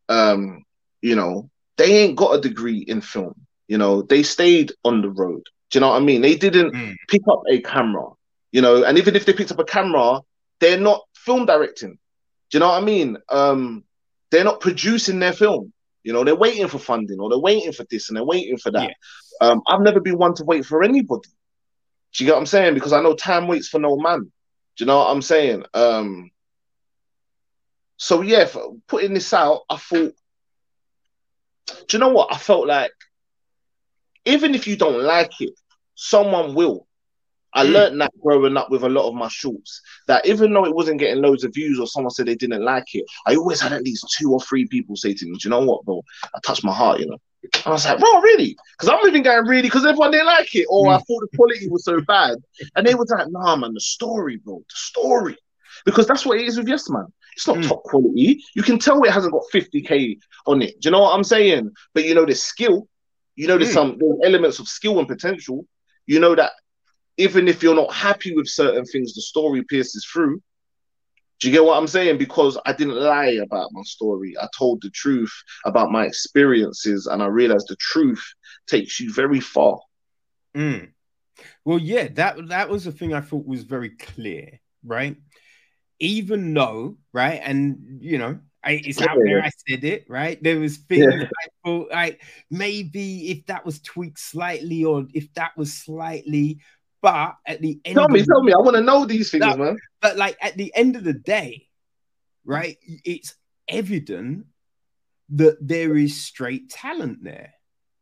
um, 0.08 0.64
you 1.00 1.16
know, 1.16 1.48
they 1.76 1.98
ain't 1.98 2.16
got 2.16 2.34
a 2.34 2.40
degree 2.40 2.78
in 2.78 3.00
film. 3.00 3.34
You 3.68 3.78
know, 3.78 4.02
they 4.02 4.22
stayed 4.22 4.72
on 4.84 5.02
the 5.02 5.10
road. 5.10 5.42
Do 5.70 5.78
you 5.78 5.80
know 5.80 5.90
what 5.90 6.02
I 6.02 6.04
mean? 6.04 6.22
They 6.22 6.34
didn't 6.34 6.72
mm. 6.72 6.94
pick 7.08 7.22
up 7.30 7.42
a 7.50 7.60
camera. 7.60 8.08
You 8.50 8.62
know, 8.62 8.84
and 8.84 8.96
even 8.96 9.14
if 9.14 9.26
they 9.26 9.34
picked 9.34 9.52
up 9.52 9.58
a 9.58 9.64
camera, 9.64 10.20
they're 10.60 10.80
not 10.80 11.02
film 11.28 11.44
directing. 11.44 11.98
Do 12.50 12.56
you 12.56 12.60
know 12.60 12.68
what 12.68 12.82
I 12.82 12.84
mean? 12.86 13.18
Um, 13.28 13.84
they're 14.30 14.44
not 14.44 14.60
producing 14.60 15.18
their 15.18 15.34
film. 15.34 15.72
You 16.02 16.14
know, 16.14 16.24
they're 16.24 16.34
waiting 16.34 16.68
for 16.68 16.78
funding 16.78 17.20
or 17.20 17.28
they're 17.28 17.38
waiting 17.38 17.72
for 17.72 17.84
this 17.90 18.08
and 18.08 18.16
they're 18.16 18.24
waiting 18.24 18.56
for 18.56 18.70
that. 18.72 18.88
Yeah. 18.88 19.46
Um, 19.46 19.60
I've 19.66 19.82
never 19.82 20.00
been 20.00 20.16
one 20.16 20.34
to 20.36 20.44
wait 20.44 20.64
for 20.64 20.82
anybody. 20.82 21.28
Do 22.14 22.24
you 22.24 22.26
get 22.26 22.32
what 22.32 22.40
I'm 22.40 22.46
saying? 22.46 22.72
Because 22.72 22.94
I 22.94 23.02
know 23.02 23.14
time 23.14 23.46
waits 23.46 23.68
for 23.68 23.78
no 23.78 23.98
man. 23.98 24.20
Do 24.20 24.30
you 24.78 24.86
know 24.86 24.96
what 24.98 25.10
I'm 25.10 25.20
saying? 25.20 25.64
Um, 25.74 26.30
so 27.98 28.22
yeah, 28.22 28.48
putting 28.86 29.12
this 29.12 29.34
out, 29.34 29.62
I 29.68 29.76
thought, 29.76 30.14
do 31.66 31.74
you 31.92 31.98
know 31.98 32.08
what? 32.08 32.32
I 32.32 32.38
felt 32.38 32.66
like 32.66 32.92
even 34.24 34.54
if 34.54 34.66
you 34.66 34.76
don't 34.76 35.02
like 35.02 35.32
it, 35.40 35.52
someone 35.94 36.54
will. 36.54 36.87
I 37.54 37.64
mm. 37.64 37.72
learned 37.72 38.00
that 38.00 38.12
growing 38.22 38.56
up 38.56 38.70
with 38.70 38.84
a 38.84 38.88
lot 38.88 39.08
of 39.08 39.14
my 39.14 39.28
shorts. 39.28 39.80
That 40.06 40.26
even 40.26 40.52
though 40.52 40.64
it 40.64 40.74
wasn't 40.74 41.00
getting 41.00 41.22
loads 41.22 41.44
of 41.44 41.54
views 41.54 41.80
or 41.80 41.86
someone 41.86 42.10
said 42.10 42.26
they 42.26 42.34
didn't 42.34 42.64
like 42.64 42.94
it, 42.94 43.04
I 43.26 43.36
always 43.36 43.60
had 43.60 43.72
at 43.72 43.82
least 43.82 44.14
two 44.18 44.32
or 44.32 44.40
three 44.40 44.66
people 44.66 44.96
say 44.96 45.14
to 45.14 45.26
me, 45.26 45.32
Do 45.32 45.38
you 45.44 45.50
know 45.50 45.64
what, 45.64 45.84
bro? 45.84 46.02
I 46.34 46.38
touched 46.44 46.64
my 46.64 46.74
heart, 46.74 47.00
you 47.00 47.06
know. 47.06 47.18
I 47.64 47.70
was 47.70 47.84
like, 47.84 47.98
bro, 47.98 48.20
really? 48.20 48.56
Because 48.72 48.88
I'm 48.88 49.06
even 49.08 49.22
going 49.22 49.46
really 49.46 49.62
because 49.62 49.86
everyone 49.86 50.10
didn't 50.10 50.26
like 50.26 50.54
it, 50.54 50.66
or 50.68 50.88
I 50.88 50.96
mm. 50.96 51.06
thought 51.06 51.20
the 51.30 51.36
quality 51.36 51.68
was 51.68 51.84
so 51.84 52.00
bad. 52.00 52.38
And 52.76 52.86
they 52.86 52.94
was 52.94 53.10
like, 53.10 53.28
nah, 53.30 53.56
man, 53.56 53.74
the 53.74 53.80
story, 53.80 54.36
bro, 54.36 54.58
the 54.58 54.64
story. 54.68 55.36
Because 55.84 56.06
that's 56.06 56.26
what 56.26 56.38
it 56.38 56.46
is 56.46 56.58
with 56.58 56.68
Yes 56.68 56.90
Man. 56.90 57.06
It's 57.36 57.46
not 57.46 57.58
mm. 57.58 57.68
top 57.68 57.84
quality. 57.84 58.42
You 58.54 58.62
can 58.62 58.78
tell 58.78 59.02
it 59.04 59.12
hasn't 59.12 59.32
got 59.32 59.44
50k 59.54 60.18
on 60.46 60.62
it. 60.62 60.80
Do 60.80 60.88
you 60.88 60.90
know 60.90 61.02
what 61.02 61.14
I'm 61.14 61.24
saying? 61.24 61.70
But 61.94 62.04
you 62.04 62.14
know, 62.14 62.24
there's 62.24 62.42
skill. 62.42 62.88
You 63.36 63.46
know, 63.46 63.56
there's 63.56 63.70
mm. 63.70 63.74
some 63.74 63.98
there's 63.98 64.18
elements 64.24 64.58
of 64.58 64.66
skill 64.66 64.98
and 64.98 65.06
potential. 65.06 65.64
You 66.06 66.18
know 66.18 66.34
that 66.34 66.52
even 67.18 67.48
if 67.48 67.62
you're 67.62 67.74
not 67.74 67.92
happy 67.92 68.34
with 68.34 68.48
certain 68.48 68.84
things, 68.84 69.14
the 69.14 69.20
story 69.20 69.62
pierces 69.64 70.06
through. 70.10 70.40
Do 71.40 71.48
you 71.48 71.52
get 71.52 71.64
what 71.64 71.76
I'm 71.76 71.86
saying? 71.86 72.18
Because 72.18 72.58
I 72.64 72.72
didn't 72.72 72.96
lie 72.96 73.38
about 73.42 73.70
my 73.72 73.82
story. 73.82 74.34
I 74.40 74.48
told 74.56 74.82
the 74.82 74.90
truth 74.90 75.32
about 75.64 75.92
my 75.92 76.04
experiences, 76.04 77.06
and 77.06 77.22
I 77.22 77.26
realized 77.26 77.66
the 77.68 77.76
truth 77.76 78.24
takes 78.66 78.98
you 78.98 79.12
very 79.12 79.40
far. 79.40 79.78
Mm. 80.56 80.92
Well, 81.64 81.78
yeah, 81.78 82.08
that 82.14 82.48
that 82.48 82.68
was 82.68 82.84
the 82.84 82.92
thing 82.92 83.14
I 83.14 83.20
thought 83.20 83.46
was 83.46 83.62
very 83.62 83.90
clear, 83.90 84.60
right? 84.84 85.16
Even 86.00 86.54
though, 86.54 86.96
right, 87.12 87.40
and 87.42 87.98
you 88.00 88.18
know, 88.18 88.40
I, 88.64 88.82
it's 88.84 89.00
out 89.00 89.18
there. 89.24 89.42
I 89.42 89.50
said 89.68 89.84
it, 89.84 90.06
right? 90.08 90.42
There 90.42 90.58
was 90.58 90.78
things 90.78 91.06
yeah. 91.08 91.22
I 91.24 91.46
thought, 91.64 91.90
like 91.92 92.20
maybe 92.50 93.30
if 93.30 93.46
that 93.46 93.64
was 93.64 93.80
tweaked 93.80 94.18
slightly, 94.18 94.84
or 94.84 95.06
if 95.14 95.32
that 95.34 95.56
was 95.56 95.72
slightly 95.72 96.60
but 97.00 97.36
at 97.46 97.60
the 97.60 97.80
end, 97.84 97.96
tell 97.96 98.08
me, 98.08 98.24
tell 98.24 98.42
me, 98.42 98.52
I 98.52 98.58
want 98.58 98.76
to 98.76 98.82
know 98.82 99.04
these 99.04 99.30
things, 99.30 99.44
that, 99.44 99.58
man. 99.58 99.76
But 100.00 100.16
like 100.16 100.36
at 100.40 100.56
the 100.56 100.72
end 100.74 100.96
of 100.96 101.04
the 101.04 101.12
day, 101.12 101.68
right? 102.44 102.76
It's 103.04 103.34
evident 103.68 104.46
that 105.30 105.58
there 105.60 105.96
is 105.96 106.20
straight 106.20 106.70
talent 106.70 107.22
there. 107.22 107.54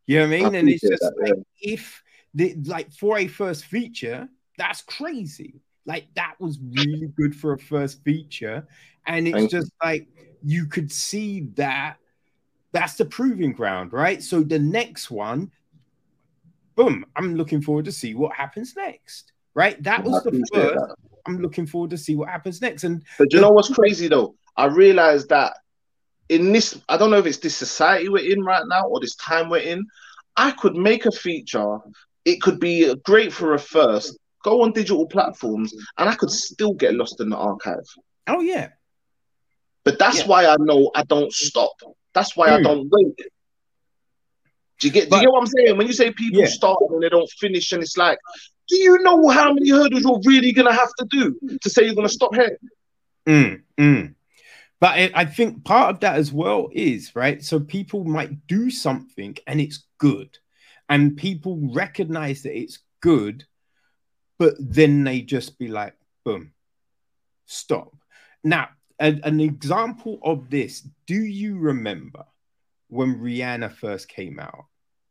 You 0.07 0.21
know 0.21 0.29
what 0.29 0.35
I 0.35 0.37
mean? 0.37 0.55
I 0.55 0.59
and 0.59 0.69
it's 0.69 0.81
just 0.83 1.03
that, 1.03 1.15
like 1.21 1.35
yeah. 1.61 1.75
if 1.75 2.03
the 2.35 2.55
like 2.65 2.93
for 2.93 3.19
a 3.19 3.27
first 3.27 3.65
feature, 3.65 4.29
that's 4.57 4.83
crazy. 4.83 5.61
Like 5.85 6.07
that 6.15 6.35
was 6.39 6.59
really 6.61 7.09
good 7.17 7.35
for 7.35 7.53
a 7.53 7.59
first 7.59 8.03
feature, 8.05 8.67
and 9.07 9.27
it's 9.27 9.37
Thank 9.37 9.51
just 9.51 9.67
you. 9.67 9.89
like 9.89 10.09
you 10.45 10.67
could 10.67 10.93
see 10.93 11.49
that 11.55 11.97
that's 12.73 12.95
the 12.95 13.05
proving 13.05 13.53
ground, 13.53 13.93
right? 13.93 14.23
So 14.23 14.43
the 14.43 14.59
next 14.59 15.11
one, 15.11 15.51
boom, 16.77 17.05
I'm 17.17 17.35
looking 17.35 17.63
forward 17.63 17.87
to 17.87 17.93
see 17.93 18.15
what 18.15 18.35
happens 18.35 18.75
next. 18.77 19.33
Right? 19.55 19.83
That 19.83 20.05
was 20.05 20.23
the 20.23 20.31
first. 20.31 20.53
That. 20.53 20.97
I'm 21.27 21.41
looking 21.41 21.67
forward 21.67 21.91
to 21.91 21.99
see 21.99 22.15
what 22.15 22.29
happens 22.29 22.61
next. 22.61 22.85
And 22.85 23.03
but 23.19 23.33
you 23.33 23.41
know 23.41 23.51
what's 23.51 23.73
crazy 23.73 24.07
though? 24.07 24.37
I 24.57 24.67
realized 24.67 25.31
that 25.31 25.55
in 26.29 26.53
this, 26.53 26.81
I 26.89 26.97
don't 26.97 27.11
know 27.11 27.19
if 27.19 27.27
it's 27.27 27.39
this 27.39 27.57
society 27.57 28.09
we're 28.09 28.31
in 28.31 28.43
right 28.43 28.65
now 28.67 28.85
or 28.85 29.01
this 29.01 29.17
time 29.17 29.49
we're 29.49 29.59
in. 29.59 29.85
I 30.37 30.51
could 30.53 30.77
make 30.77 31.07
a 31.07 31.11
feature. 31.11 31.79
It 32.25 32.43
could 32.43 32.61
be 32.61 32.95
great 33.05 33.33
for 33.33 33.55
a 33.55 33.59
first. 33.59 34.19
Go 34.45 34.63
on 34.63 34.73
digital 34.73 35.07
platforms, 35.07 35.75
and 35.99 36.09
I 36.09 36.15
could 36.15 36.31
still 36.31 36.75
get 36.75 36.95
lost 36.95 37.21
in 37.21 37.31
the 37.31 37.37
archive. 37.37 37.85
Oh 38.27 38.41
yeah. 38.41 38.69
But 39.85 39.99
that's 39.99 40.21
yeah. 40.21 40.27
why 40.27 40.47
I 40.47 40.57
know 40.59 40.91
I 40.95 41.03
don't 41.05 41.33
stop. 41.33 41.73
That's 42.13 42.37
why. 42.37 42.51
I 42.51 42.59
hmm. 42.59 42.65
don't 42.65 42.89
wait. 42.91 43.29
Do 44.81 44.89
you 44.89 44.93
get? 44.93 45.11
Do 45.11 45.17
you 45.17 45.23
get 45.23 45.33
what 45.33 45.41
I'm 45.41 45.47
saying? 45.47 45.77
When 45.77 45.87
you 45.87 45.93
say 45.93 46.13
people 46.13 46.41
yeah. 46.41 46.47
start 46.47 46.79
and 46.91 47.03
they 47.03 47.09
don't 47.09 47.31
finish, 47.31 47.73
and 47.73 47.83
it's 47.83 47.97
like, 47.97 48.19
do 48.69 48.77
you 48.77 48.99
know 48.99 49.29
how 49.29 49.53
many 49.53 49.71
hurdles 49.71 50.03
you're 50.03 50.21
really 50.25 50.53
gonna 50.53 50.73
have 50.73 50.93
to 50.99 51.07
do 51.11 51.59
to 51.61 51.71
say 51.71 51.85
you're 51.85 51.95
gonna 51.95 52.09
stop 52.09 52.35
here? 52.35 52.59
Mm, 53.27 53.63
mm. 53.79 54.15
But 54.79 54.99
it, 54.99 55.13
I 55.15 55.25
think 55.25 55.65
part 55.65 55.95
of 55.95 56.01
that 56.01 56.17
as 56.17 56.33
well 56.33 56.69
is 56.73 57.17
right. 57.17 57.43
So 57.43 57.59
people 57.59 58.05
might 58.05 58.47
do 58.47 58.71
something 58.71 59.37
and 59.47 59.61
it's 59.61 59.85
good, 59.99 60.37
and 60.89 61.17
people 61.17 61.59
recognize 61.73 62.43
that 62.43 62.57
it's 62.57 62.81
good, 63.01 63.45
but 64.39 64.55
then 64.59 65.05
they 65.05 65.23
just 65.23 65.59
be 65.59 65.69
like, 65.69 65.95
boom, 66.25 66.53
stop. 67.47 67.97
Now, 68.45 68.69
a, 69.01 69.19
an 69.25 69.41
example 69.41 70.19
of 70.23 70.51
this. 70.51 70.87
Do 71.07 71.15
you 71.15 71.59
remember? 71.59 72.25
When 72.89 73.17
Rihanna 73.17 73.73
first 73.73 74.09
came 74.09 74.39
out. 74.39 74.67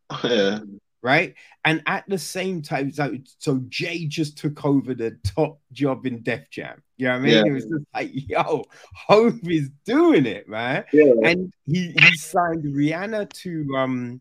Yeah. 0.23 0.59
Right. 1.01 1.35
And 1.63 1.83
at 1.85 2.03
the 2.07 2.17
same 2.17 2.63
time, 2.63 2.91
so, 2.91 3.15
so 3.37 3.61
Jay 3.69 4.07
just 4.07 4.39
took 4.39 4.65
over 4.65 4.95
the 4.95 5.11
top 5.23 5.59
job 5.71 6.07
in 6.07 6.23
Def 6.23 6.49
Jam. 6.49 6.81
You 6.97 7.05
know 7.05 7.11
what 7.11 7.17
I 7.17 7.21
mean? 7.21 7.33
Yeah. 7.33 7.43
It 7.45 7.51
was 7.51 7.65
just 7.65 7.85
like, 7.93 8.09
yo, 8.13 8.63
Hov 9.07 9.39
is 9.47 9.69
doing 9.85 10.25
it, 10.25 10.49
man. 10.49 10.83
Yeah. 10.91 11.13
And 11.23 11.53
he, 11.63 11.91
he 11.91 12.17
signed 12.17 12.63
Rihanna 12.63 13.31
to 13.33 13.75
um 13.77 14.19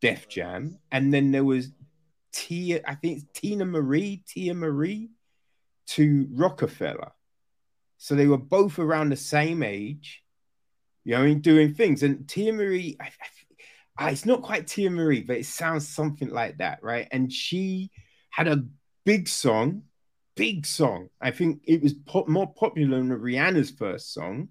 Def 0.00 0.28
Jam. 0.28 0.80
And 0.90 1.14
then 1.14 1.30
there 1.30 1.44
was 1.44 1.70
Tia, 2.32 2.80
I 2.84 2.96
think 2.96 3.18
it's 3.18 3.40
Tina 3.40 3.64
Marie, 3.64 4.24
Tia 4.26 4.54
Marie 4.54 5.10
to 5.90 6.26
Roc-A-Fella. 6.32 7.12
So 7.98 8.16
they 8.16 8.26
were 8.26 8.36
both 8.36 8.80
around 8.80 9.10
the 9.10 9.16
same 9.16 9.62
age 9.62 10.24
you 11.06 11.14
know, 11.14 11.22
I 11.22 11.26
mean, 11.26 11.40
doing 11.40 11.72
things. 11.72 12.02
And 12.02 12.28
Tia 12.28 12.52
Marie, 12.52 12.96
I, 13.00 13.10
I, 13.96 14.10
it's 14.10 14.26
not 14.26 14.42
quite 14.42 14.66
Tia 14.66 14.90
Marie, 14.90 15.22
but 15.22 15.36
it 15.36 15.46
sounds 15.46 15.86
something 15.86 16.28
like 16.30 16.58
that, 16.58 16.82
right? 16.82 17.06
And 17.12 17.32
she 17.32 17.92
had 18.30 18.48
a 18.48 18.64
big 19.04 19.28
song, 19.28 19.82
big 20.34 20.66
song. 20.66 21.08
I 21.20 21.30
think 21.30 21.62
it 21.64 21.80
was 21.80 21.94
more 22.26 22.52
popular 22.52 22.98
than 22.98 23.10
Rihanna's 23.10 23.70
first 23.70 24.12
song, 24.12 24.48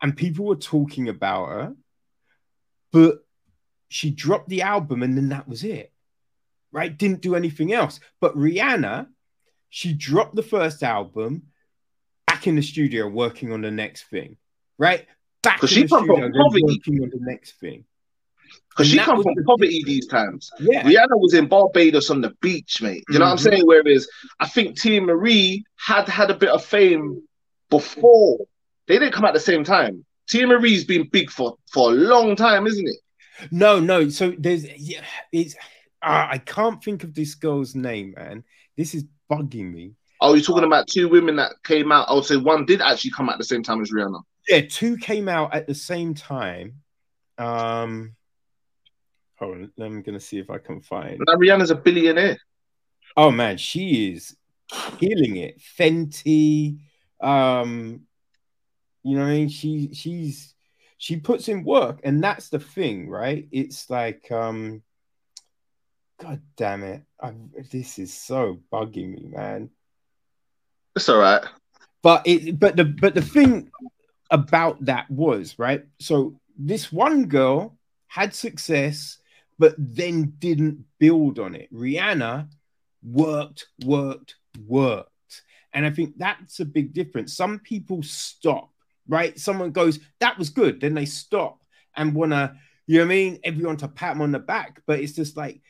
and 0.00 0.16
people 0.16 0.44
were 0.44 0.54
talking 0.54 1.08
about 1.08 1.48
her, 1.48 1.74
but 2.92 3.26
she 3.88 4.10
dropped 4.10 4.48
the 4.48 4.62
album 4.62 5.02
and 5.02 5.16
then 5.16 5.30
that 5.30 5.48
was 5.48 5.64
it, 5.64 5.92
right? 6.70 6.96
Didn't 6.96 7.22
do 7.22 7.34
anything 7.34 7.72
else. 7.72 7.98
But 8.20 8.36
Rihanna, 8.36 9.08
she 9.70 9.94
dropped 9.94 10.36
the 10.36 10.44
first 10.44 10.84
album, 10.84 11.42
back 12.28 12.46
in 12.46 12.54
the 12.54 12.62
studio 12.62 13.08
working 13.08 13.52
on 13.52 13.62
the 13.62 13.70
next 13.72 14.04
thing, 14.04 14.36
right? 14.78 15.06
Back 15.46 15.56
because 15.56 15.70
she 15.70 15.86
come 15.86 16.06
from 16.06 16.32
poverty. 16.32 16.80
The 16.84 17.18
next 17.20 17.52
thing. 17.60 17.84
Because 18.70 18.88
she 18.88 18.98
come 18.98 19.22
from 19.22 19.34
poverty 19.46 19.82
these 19.84 20.06
times. 20.06 20.50
Yeah. 20.60 20.82
Rihanna 20.82 21.18
was 21.18 21.34
in 21.34 21.48
Barbados 21.48 22.10
on 22.10 22.20
the 22.20 22.30
beach, 22.42 22.82
mate. 22.82 23.04
You 23.08 23.18
know 23.18 23.24
mm-hmm. 23.24 23.30
what 23.30 23.30
I'm 23.30 23.36
mm-hmm. 23.36 23.44
saying? 23.44 23.62
Whereas 23.66 24.08
I 24.38 24.48
think 24.48 24.78
Tia 24.78 25.00
Marie 25.00 25.64
had 25.76 26.08
had 26.08 26.30
a 26.30 26.34
bit 26.34 26.50
of 26.50 26.64
fame 26.64 27.22
before. 27.70 28.38
They 28.86 28.98
didn't 28.98 29.14
come 29.14 29.24
at 29.24 29.34
the 29.34 29.40
same 29.40 29.64
time. 29.64 30.04
Tia 30.28 30.46
Marie's 30.46 30.84
been 30.84 31.08
big 31.08 31.30
for 31.30 31.56
for 31.72 31.90
a 31.90 31.94
long 31.94 32.36
time, 32.36 32.66
isn't 32.66 32.86
it? 32.86 32.96
No, 33.50 33.80
no. 33.80 34.08
So 34.08 34.34
there's 34.38 34.64
yeah, 34.78 35.04
it's 35.32 35.54
uh, 36.02 36.28
I 36.30 36.38
can't 36.38 36.82
think 36.82 37.04
of 37.04 37.14
this 37.14 37.34
girl's 37.34 37.74
name, 37.74 38.14
man. 38.16 38.44
This 38.76 38.94
is 38.94 39.04
bugging 39.30 39.72
me. 39.72 39.92
Oh, 40.20 40.34
you're 40.34 40.44
talking 40.44 40.64
about 40.64 40.88
two 40.88 41.08
women 41.08 41.36
that 41.36 41.52
came 41.62 41.92
out. 41.92 42.08
I 42.08 42.14
would 42.14 42.24
say 42.24 42.36
one 42.36 42.66
did 42.66 42.80
actually 42.80 43.10
come 43.12 43.28
at 43.28 43.38
the 43.38 43.44
same 43.44 43.62
time 43.62 43.82
as 43.82 43.90
Rihanna. 43.90 44.22
Yeah, 44.48 44.62
two 44.68 44.96
came 44.96 45.28
out 45.28 45.54
at 45.54 45.66
the 45.66 45.74
same 45.74 46.14
time. 46.14 46.82
Um, 47.38 48.14
hold 49.38 49.56
on, 49.56 49.72
I'm 49.80 50.02
gonna 50.02 50.20
see 50.20 50.38
if 50.38 50.50
I 50.50 50.58
can 50.58 50.80
find. 50.80 51.20
Now 51.26 51.34
Rihanna's 51.34 51.70
a 51.70 51.74
billionaire. 51.74 52.38
Oh 53.16 53.30
man, 53.30 53.56
she 53.58 54.12
is 54.12 54.36
killing 54.98 55.36
it. 55.36 55.60
Fenty, 55.60 56.78
um, 57.20 58.02
you 59.02 59.16
know, 59.16 59.22
what 59.22 59.30
I 59.30 59.34
mean, 59.34 59.48
she 59.48 59.90
she's 59.92 60.54
she 60.98 61.16
puts 61.16 61.48
in 61.48 61.64
work, 61.64 62.00
and 62.04 62.22
that's 62.22 62.48
the 62.48 62.58
thing, 62.58 63.08
right? 63.08 63.48
It's 63.52 63.90
like, 63.90 64.30
um, 64.30 64.82
God 66.20 66.40
damn 66.56 66.82
it, 66.82 67.02
I, 67.20 67.34
this 67.70 67.98
is 67.98 68.14
so 68.14 68.60
bugging 68.72 69.10
me, 69.10 69.28
man. 69.28 69.70
It's 70.94 71.08
all 71.08 71.18
right. 71.18 71.44
But 72.02 72.22
it, 72.26 72.58
but 72.58 72.76
the 72.76 72.84
but 72.84 73.14
the 73.14 73.22
thing 73.22 73.70
about 74.30 74.84
that 74.84 75.10
was, 75.10 75.58
right? 75.58 75.84
So 76.00 76.38
this 76.58 76.90
one 76.92 77.26
girl 77.26 77.76
had 78.06 78.34
success, 78.34 79.18
but 79.58 79.74
then 79.78 80.34
didn't 80.38 80.84
build 80.98 81.38
on 81.38 81.54
it. 81.54 81.72
Rihanna 81.72 82.48
worked, 83.02 83.66
worked, 83.84 84.36
worked. 84.66 85.10
And 85.72 85.84
I 85.84 85.90
think 85.90 86.14
that's 86.16 86.60
a 86.60 86.64
big 86.64 86.92
difference. 86.94 87.36
Some 87.36 87.58
people 87.58 88.02
stop, 88.02 88.70
right? 89.08 89.38
Someone 89.38 89.72
goes, 89.72 89.98
that 90.20 90.38
was 90.38 90.50
good. 90.50 90.80
Then 90.80 90.94
they 90.94 91.04
stop 91.04 91.62
and 91.96 92.14
want 92.14 92.32
to, 92.32 92.56
you 92.86 92.98
know 92.98 93.04
what 93.04 93.12
I 93.12 93.14
mean? 93.16 93.38
Everyone 93.44 93.76
to 93.78 93.88
pat 93.88 94.14
them 94.14 94.22
on 94.22 94.32
the 94.32 94.38
back. 94.38 94.80
But 94.86 95.00
it's 95.00 95.12
just 95.12 95.36
like, 95.36 95.60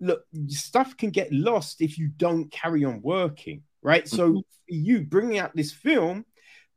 look, 0.00 0.24
stuff 0.46 0.96
can 0.96 1.10
get 1.10 1.32
lost 1.32 1.80
if 1.80 1.98
you 1.98 2.08
don't 2.08 2.50
carry 2.52 2.84
on 2.84 3.02
working, 3.02 3.62
right? 3.82 4.04
Mm-hmm. 4.04 4.16
So 4.16 4.42
you 4.68 5.00
bringing 5.00 5.38
out 5.38 5.56
this 5.56 5.72
film, 5.72 6.24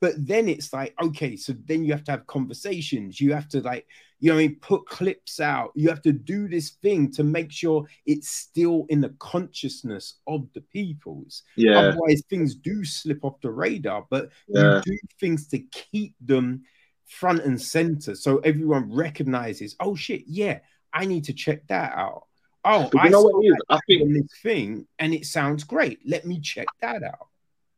but 0.02 0.14
then 0.18 0.49
it's 0.49 0.74
like, 0.74 0.93
okay, 1.02 1.38
so 1.38 1.54
then 1.66 1.86
you 1.86 1.93
have 1.93 2.04
to 2.06 2.12
have 2.12 2.28
conversations. 2.28 3.22
You 3.22 3.34
have 3.34 3.47
to 3.49 3.62
like, 3.62 3.88
You 4.20 4.32
know, 4.32 4.38
I 4.38 4.47
mean, 4.47 4.56
put 4.62 4.86
clips 4.86 5.39
out. 5.39 5.72
You 5.76 5.89
have 5.89 6.02
to 6.04 6.12
do 6.12 6.47
this 6.47 6.72
thing 6.82 7.12
to 7.14 7.24
make 7.24 7.52
sure 7.52 7.88
it's 8.06 8.30
still 8.30 8.86
in 8.89 9.02
the 9.02 9.16
consciousness 9.18 10.16
of 10.28 10.47
the 10.54 10.62
peoples. 10.62 11.43
Yeah. 11.56 11.80
Otherwise, 11.80 12.22
things 12.30 12.54
do 12.56 12.84
slip 12.84 13.24
off 13.24 13.41
the 13.41 13.49
radar. 13.52 14.06
But 14.10 14.30
Yeah. 14.47 14.82
you 14.86 14.93
do 14.93 14.97
things 15.20 15.47
to 15.47 15.60
keep 15.60 16.14
them 16.20 16.64
front 17.08 17.41
and 17.43 17.60
center, 17.60 18.16
so 18.16 18.38
everyone 18.39 18.93
recognizes. 18.93 19.76
Oh 19.80 19.95
shit! 19.95 20.24
Yeah, 20.28 20.60
I 20.93 21.06
need 21.06 21.26
to 21.26 21.34
check 21.34 21.68
that 21.68 21.93
out. 21.93 22.28
Oh, 22.64 22.89
But 22.91 23.02
I 23.02 23.10
know 23.10 23.24
saw 23.24 23.32
what 23.32 23.43
it 23.45 23.47
is? 23.49 23.58
I 23.70 23.80
think 23.88 24.14
this 24.14 24.39
thing, 24.43 24.88
and 24.99 25.14
it 25.14 25.26
sounds 25.26 25.64
great. 25.64 25.99
Let 26.06 26.26
me 26.26 26.39
check 26.39 26.68
that 26.82 27.02
out. 27.04 27.28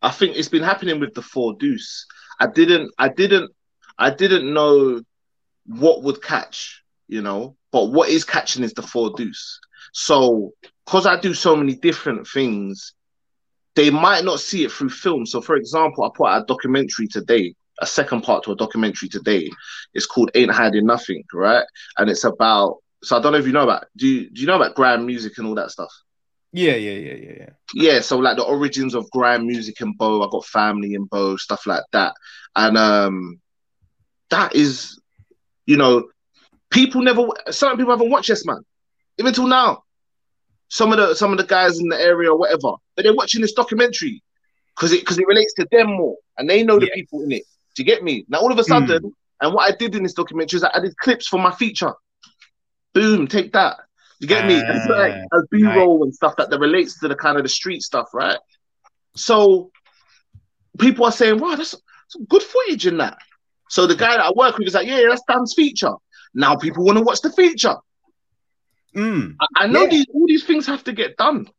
I 0.04 0.12
think 0.12 0.36
it's 0.36 0.49
been 0.49 0.64
happening 0.64 0.99
with 0.99 1.14
the 1.14 1.22
four 1.22 1.56
deuce. 1.58 2.06
I 2.39 2.47
didn't 2.47 2.91
I 2.99 3.08
didn't 3.08 3.51
I 3.97 4.10
didn't 4.10 4.54
know 4.54 5.01
what 5.66 6.04
would 6.04 6.22
catch, 6.22 6.84
you 7.08 7.22
know, 7.22 7.56
but 7.72 7.86
what 7.86 8.10
is 8.10 8.26
catching 8.26 8.64
is 8.64 8.74
the 8.74 8.82
four 8.82 9.12
deuce. 9.16 9.60
So 9.93 10.51
because 10.86 11.06
I 11.06 11.20
do 11.20 11.34
so 11.34 11.56
many 11.56 11.76
different 11.76 12.28
things, 12.28 12.93
they 13.76 13.89
might 13.89 14.26
not 14.26 14.41
see 14.41 14.66
it 14.66 14.72
through 14.72 14.89
film. 14.89 15.26
So 15.26 15.39
for 15.39 15.56
example, 15.56 16.04
I 16.04 16.10
put 16.14 16.28
out 16.28 16.43
a 16.43 16.45
documentary 16.45 17.08
today, 17.08 17.56
a 17.80 17.88
second 17.88 18.22
part 18.22 18.43
to 18.43 18.51
a 18.51 18.58
documentary 18.58 19.08
today. 19.08 19.49
It's 19.93 20.06
called 20.06 20.32
Ain't 20.36 20.51
Hiding 20.51 20.86
Nothing, 20.86 21.24
right? 21.34 21.66
And 21.97 22.10
it's 22.10 22.26
about 22.26 22.80
so 23.04 23.18
I 23.18 23.22
don't 23.22 23.32
know 23.32 23.39
if 23.39 23.47
you 23.47 23.54
know 23.54 23.64
about 23.64 23.86
do 23.95 24.06
you 24.06 24.30
do 24.30 24.41
you 24.41 24.47
know 24.47 24.58
about 24.58 24.76
grime 24.76 25.06
music 25.06 25.38
and 25.38 25.47
all 25.47 25.56
that 25.56 25.72
stuff? 25.72 25.91
Yeah, 26.54 26.76
yeah, 26.76 26.91
yeah, 26.91 27.14
yeah, 27.16 27.34
yeah. 27.39 27.49
yeah, 27.74 27.99
so 28.01 28.18
like 28.20 28.38
the 28.38 28.43
origins 28.43 28.93
of 28.93 29.10
grime 29.12 29.47
music 29.47 29.82
and 29.82 29.97
Bow, 29.97 30.24
I 30.24 30.30
got 30.32 30.45
family 30.45 30.93
in 30.93 31.06
Bow, 31.06 31.36
stuff 31.38 31.66
like 31.66 31.84
that. 31.93 32.14
And 32.56 32.78
um 32.78 33.41
that 34.30 34.56
is, 34.56 34.99
you 35.66 35.78
know, 35.78 36.10
people 36.70 37.01
never 37.01 37.28
certain 37.49 37.78
people 37.78 37.91
haven't 37.93 38.10
watched 38.12 38.30
Yes 38.30 38.45
Man, 38.45 38.64
even 39.20 39.34
till 39.34 39.47
now. 39.47 39.84
Some 40.70 40.91
of 40.91 40.97
the 40.97 41.16
some 41.16 41.32
of 41.32 41.38
the 41.38 41.43
guys 41.45 41.80
in 41.80 41.89
the 41.89 41.99
area 41.99 42.32
or 42.32 42.38
whatever, 42.38 42.74
but 42.95 43.04
they're 43.04 43.14
watching 43.16 43.41
this 43.41 43.54
documentary 43.54 44.22
because 44.76 44.91
it 44.91 45.01
because 45.01 45.20
it 45.20 45.28
relates 45.28 45.54
to 45.56 45.68
them 45.72 45.88
more 45.88 46.18
and 46.38 46.49
they 46.49 46.64
know 46.64 46.80
the 46.80 46.88
Yes. 46.88 46.95
people 46.95 47.22
in 47.24 47.32
it. 47.32 47.43
Do 47.76 47.82
you 47.84 47.86
get 47.86 48.04
me? 48.04 48.26
Now 48.28 48.39
all 48.39 48.51
of 48.51 48.60
a 48.60 48.64
sudden, 48.64 49.14
and 49.41 49.54
what 49.54 49.72
I 49.72 49.76
did 49.76 49.95
in 49.95 50.04
this 50.04 50.14
documentary 50.14 50.58
is 50.58 50.64
I 50.64 50.72
added 50.76 50.95
clips 50.97 51.28
for 51.28 51.39
my 51.39 51.51
feature. 51.51 51.93
Boom, 52.93 53.28
take 53.28 53.54
that. 53.54 53.78
You 54.20 54.28
get 54.28 54.45
me? 54.45 54.61
And 54.66 54.89
like 54.89 55.16
a 55.34 55.38
B-roll 55.51 56.03
and 56.03 56.14
stuff 56.14 56.36
that, 56.38 56.49
that 56.49 56.59
relates 56.59 56.99
to 56.99 57.07
the 57.07 57.16
kind 57.16 57.38
of 57.38 57.43
the 57.43 57.49
street 57.49 57.82
stuff, 57.82 58.09
right? 58.14 58.38
So 59.16 59.72
people 60.80 61.05
are 61.05 61.11
saying, 61.11 61.39
wow, 61.39 61.55
that's 61.55 61.76
some 62.09 62.26
good 62.26 62.43
footage 62.43 62.88
in 62.88 62.97
that. 62.97 63.18
So 63.70 63.88
the 63.88 63.95
guy 63.95 64.16
that 64.18 64.26
I 64.26 64.32
work 64.36 64.57
with 64.57 64.68
is 64.68 64.74
like, 64.76 64.88
yeah, 64.88 64.99
yeah 64.99 65.09
that's 65.09 65.24
Dan's 65.28 65.53
feature. 65.55 65.93
Now 66.34 66.55
people 66.55 66.84
want 66.86 66.97
to 66.97 67.03
watch 67.03 67.22
the 67.22 67.32
feature. 67.32 67.76
Mm, 68.95 69.36
I, 69.39 69.47
I 69.55 69.68
know 69.68 69.84
Yeah. 69.84 69.89
these 69.89 70.05
all 70.14 70.28
these 70.28 70.45
things 70.45 70.66
have 70.68 70.84
to 70.86 70.93
get 70.93 71.18
done. 71.18 71.49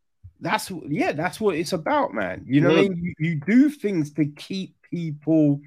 that's 0.41 0.71
yeah, 0.89 1.13
that's 1.13 1.41
what 1.41 1.57
it's 1.57 1.73
about, 1.73 2.15
man. 2.15 2.45
You 2.47 2.61
know 2.61 2.69
what 2.71 2.79
I 2.79 2.83
mean? 2.89 3.15
You, 3.19 3.29
you 3.31 3.41
do 3.41 3.69
things 3.69 4.13
to 4.15 4.27
keep 4.27 4.77
people 4.91 5.61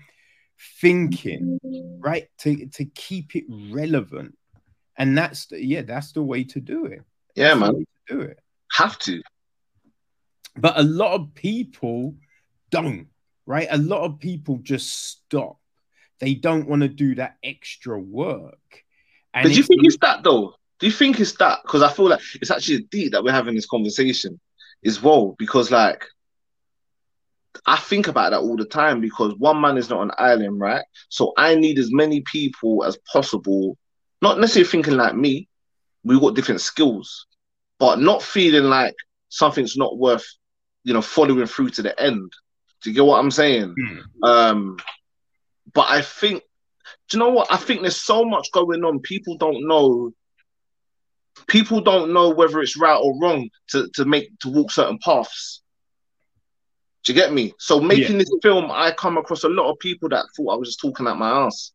thinking, 0.80 1.60
right? 2.00 2.28
To 2.40 2.66
to 2.68 2.86
keep 2.86 3.36
it 3.36 3.46
relevant. 3.50 4.38
And 4.98 5.18
that's 5.18 5.48
the, 5.48 5.64
yeah, 5.64 5.84
that's 5.84 6.12
the 6.12 6.24
way 6.24 6.43
to 6.45 6.60
do 6.60 6.86
it. 6.86 7.02
Yeah, 7.36 7.50
That's 7.50 7.60
man. 7.60 7.86
do 8.08 8.22
it. 8.22 8.39
Have 8.72 8.98
to. 9.00 9.22
But 10.56 10.80
a 10.80 10.84
lot 10.84 11.14
of 11.14 11.36
people 11.36 12.16
don't, 12.72 13.08
right? 13.45 13.68
A 13.70 13.78
lot 13.78 14.02
of 14.02 14.20
people 14.20 14.58
just 14.58 14.91
stop. 14.91 15.60
They 16.20 16.34
don't 16.34 16.68
want 16.68 16.82
to 16.82 16.88
do 16.88 17.16
that 17.16 17.38
extra 17.43 18.00
work. 18.00 18.84
And 19.34 19.43
But 19.43 19.50
do 19.50 19.56
you 19.56 19.64
think 19.64 19.82
it's 19.84 19.98
that 20.02 20.24
though? 20.24 20.56
Do 20.80 20.88
you 20.88 20.91
think 20.91 21.20
it's 21.20 21.34
that? 21.34 21.60
Because 21.64 21.84
I 21.84 21.91
feel 21.91 22.10
like 22.10 22.22
it's 22.41 22.50
actually 22.50 22.78
a 22.78 22.82
deep 22.82 23.12
that 23.12 23.24
we're 23.24 23.32
having 23.32 23.56
this 23.56 23.68
conversation 23.68 24.39
as 24.84 25.02
well. 25.02 25.36
Because 25.38 25.70
like 25.70 26.06
I 27.66 27.78
think 27.78 28.08
about 28.08 28.32
that 28.32 28.39
all 28.39 28.56
the 28.56 28.66
time 28.66 29.02
because 29.02 29.34
one 29.36 29.60
man 29.62 29.78
is 29.78 29.89
not 29.89 30.02
an 30.02 30.12
island, 30.18 30.60
right? 30.60 30.84
So 31.10 31.34
I 31.38 31.56
need 31.56 31.80
as 31.80 31.91
many 31.91 32.22
people 32.22 32.84
as 32.84 32.98
possible, 33.12 33.78
not 34.22 34.39
necessarily 34.39 34.70
thinking 34.70 34.97
like 34.97 35.15
me. 35.15 35.47
We've 36.03 36.22
got 36.22 36.36
different 36.36 36.61
skills, 36.61 37.28
but 37.80 37.99
not 37.99 38.24
feeling 38.24 38.70
like 38.70 38.95
something's 39.30 39.78
not 39.78 39.97
worth, 39.97 40.26
you 40.84 40.93
know, 40.93 41.01
following 41.01 41.47
through 41.47 41.70
to 41.72 41.82
the 41.82 41.99
end. 41.99 42.32
Do 42.82 42.89
you 42.89 42.95
get 42.95 43.05
what 43.05 43.20
I'm 43.20 43.32
saying? 43.32 43.76
Hmm. 43.78 44.24
Um, 44.24 44.78
but 45.74 45.88
I 45.89 46.01
think, 46.01 46.43
do 47.09 47.18
you 47.18 47.20
know 47.20 47.30
what? 47.30 47.51
I 47.51 47.57
think 47.57 47.82
there's 47.82 48.01
so 48.01 48.24
much 48.24 48.51
going 48.53 48.84
on. 48.84 48.99
People 48.99 49.38
don't 49.38 49.68
know. 49.68 50.11
People 51.47 51.82
don't 51.82 52.13
know 52.13 52.30
whether 52.30 52.61
it's 52.61 52.78
right 52.78 52.99
or 52.99 53.20
wrong 53.20 53.49
to 53.70 53.88
to 53.95 54.05
make 54.05 54.38
to 54.39 54.49
walk 54.49 54.72
certain 54.72 54.97
paths. 55.03 55.61
Do 57.03 57.13
you 57.13 57.20
get 57.20 57.32
me? 57.32 57.53
So 57.59 57.80
making 57.80 58.18
this 58.18 58.32
film, 58.41 58.70
I 58.72 58.91
come 58.91 59.18
across 59.18 59.43
a 59.43 59.49
lot 59.49 59.72
of 59.72 59.80
people 59.80 60.09
that 60.09 60.26
thought 60.36 60.53
I 60.53 60.57
was 60.57 60.70
just 60.70 60.82
talking 60.82 61.07
out 61.07 61.20
my 61.20 61.45
ass, 61.45 61.72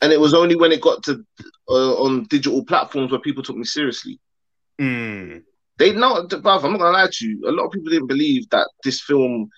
and 0.00 0.12
it 0.12 0.20
was 0.20 0.34
only 0.34 0.56
when 0.56 0.72
it 0.72 0.80
got 0.80 1.02
to 1.04 1.24
uh, 1.68 1.94
on 2.02 2.24
digital 2.24 2.64
platforms 2.64 3.10
where 3.10 3.20
people 3.20 3.42
took 3.42 3.56
me 3.56 3.64
seriously. 3.64 4.18
Mm. 4.80 5.42
They 5.78 5.92
know, 5.92 6.26
bruv, 6.26 6.64
I'm 6.64 6.72
not 6.72 6.80
gonna 6.80 6.90
lie 6.90 7.08
to 7.10 7.26
you. 7.26 7.48
A 7.48 7.52
lot 7.52 7.66
of 7.66 7.72
people 7.72 7.90
didn't 7.90 8.08
believe 8.08 8.48
that 8.50 8.68
this 8.84 9.00
film, 9.00 9.48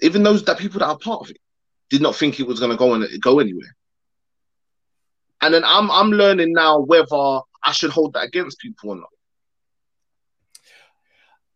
even 0.00 0.22
those 0.22 0.44
that 0.44 0.58
people 0.58 0.80
that 0.80 0.88
are 0.88 0.98
part 0.98 1.22
of 1.22 1.30
it, 1.30 1.38
did 1.88 2.02
not 2.02 2.16
think 2.16 2.38
it 2.38 2.46
was 2.46 2.60
gonna 2.60 2.76
go 2.76 2.94
and 2.94 3.06
go 3.20 3.38
anywhere. 3.38 3.74
And 5.40 5.54
then 5.54 5.62
I'm 5.64 5.90
I'm 5.90 6.10
learning 6.10 6.52
now 6.52 6.80
whether 6.80 7.40
I 7.62 7.72
should 7.72 7.90
hold 7.90 8.12
that 8.14 8.24
against 8.24 8.58
people 8.58 8.90
or 8.90 8.96
not. 8.96 9.08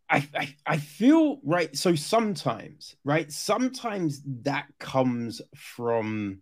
I, 0.09 0.27
I 0.35 0.55
I 0.65 0.77
feel 0.77 1.39
right. 1.43 1.75
So 1.75 1.95
sometimes, 1.95 2.95
right? 3.03 3.31
Sometimes 3.31 4.21
that 4.43 4.67
comes 4.79 5.41
from 5.55 6.41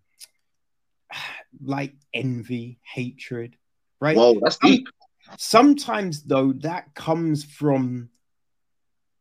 like 1.64 1.93
envy, 2.14 2.80
hatred, 2.84 3.55
right? 3.99 4.16
Whoa, 4.16 4.39
that's 4.41 4.57
deep. 4.57 4.88
Sometimes 5.38 6.24
though, 6.24 6.53
that 6.53 6.93
comes 6.95 7.43
from 7.43 8.09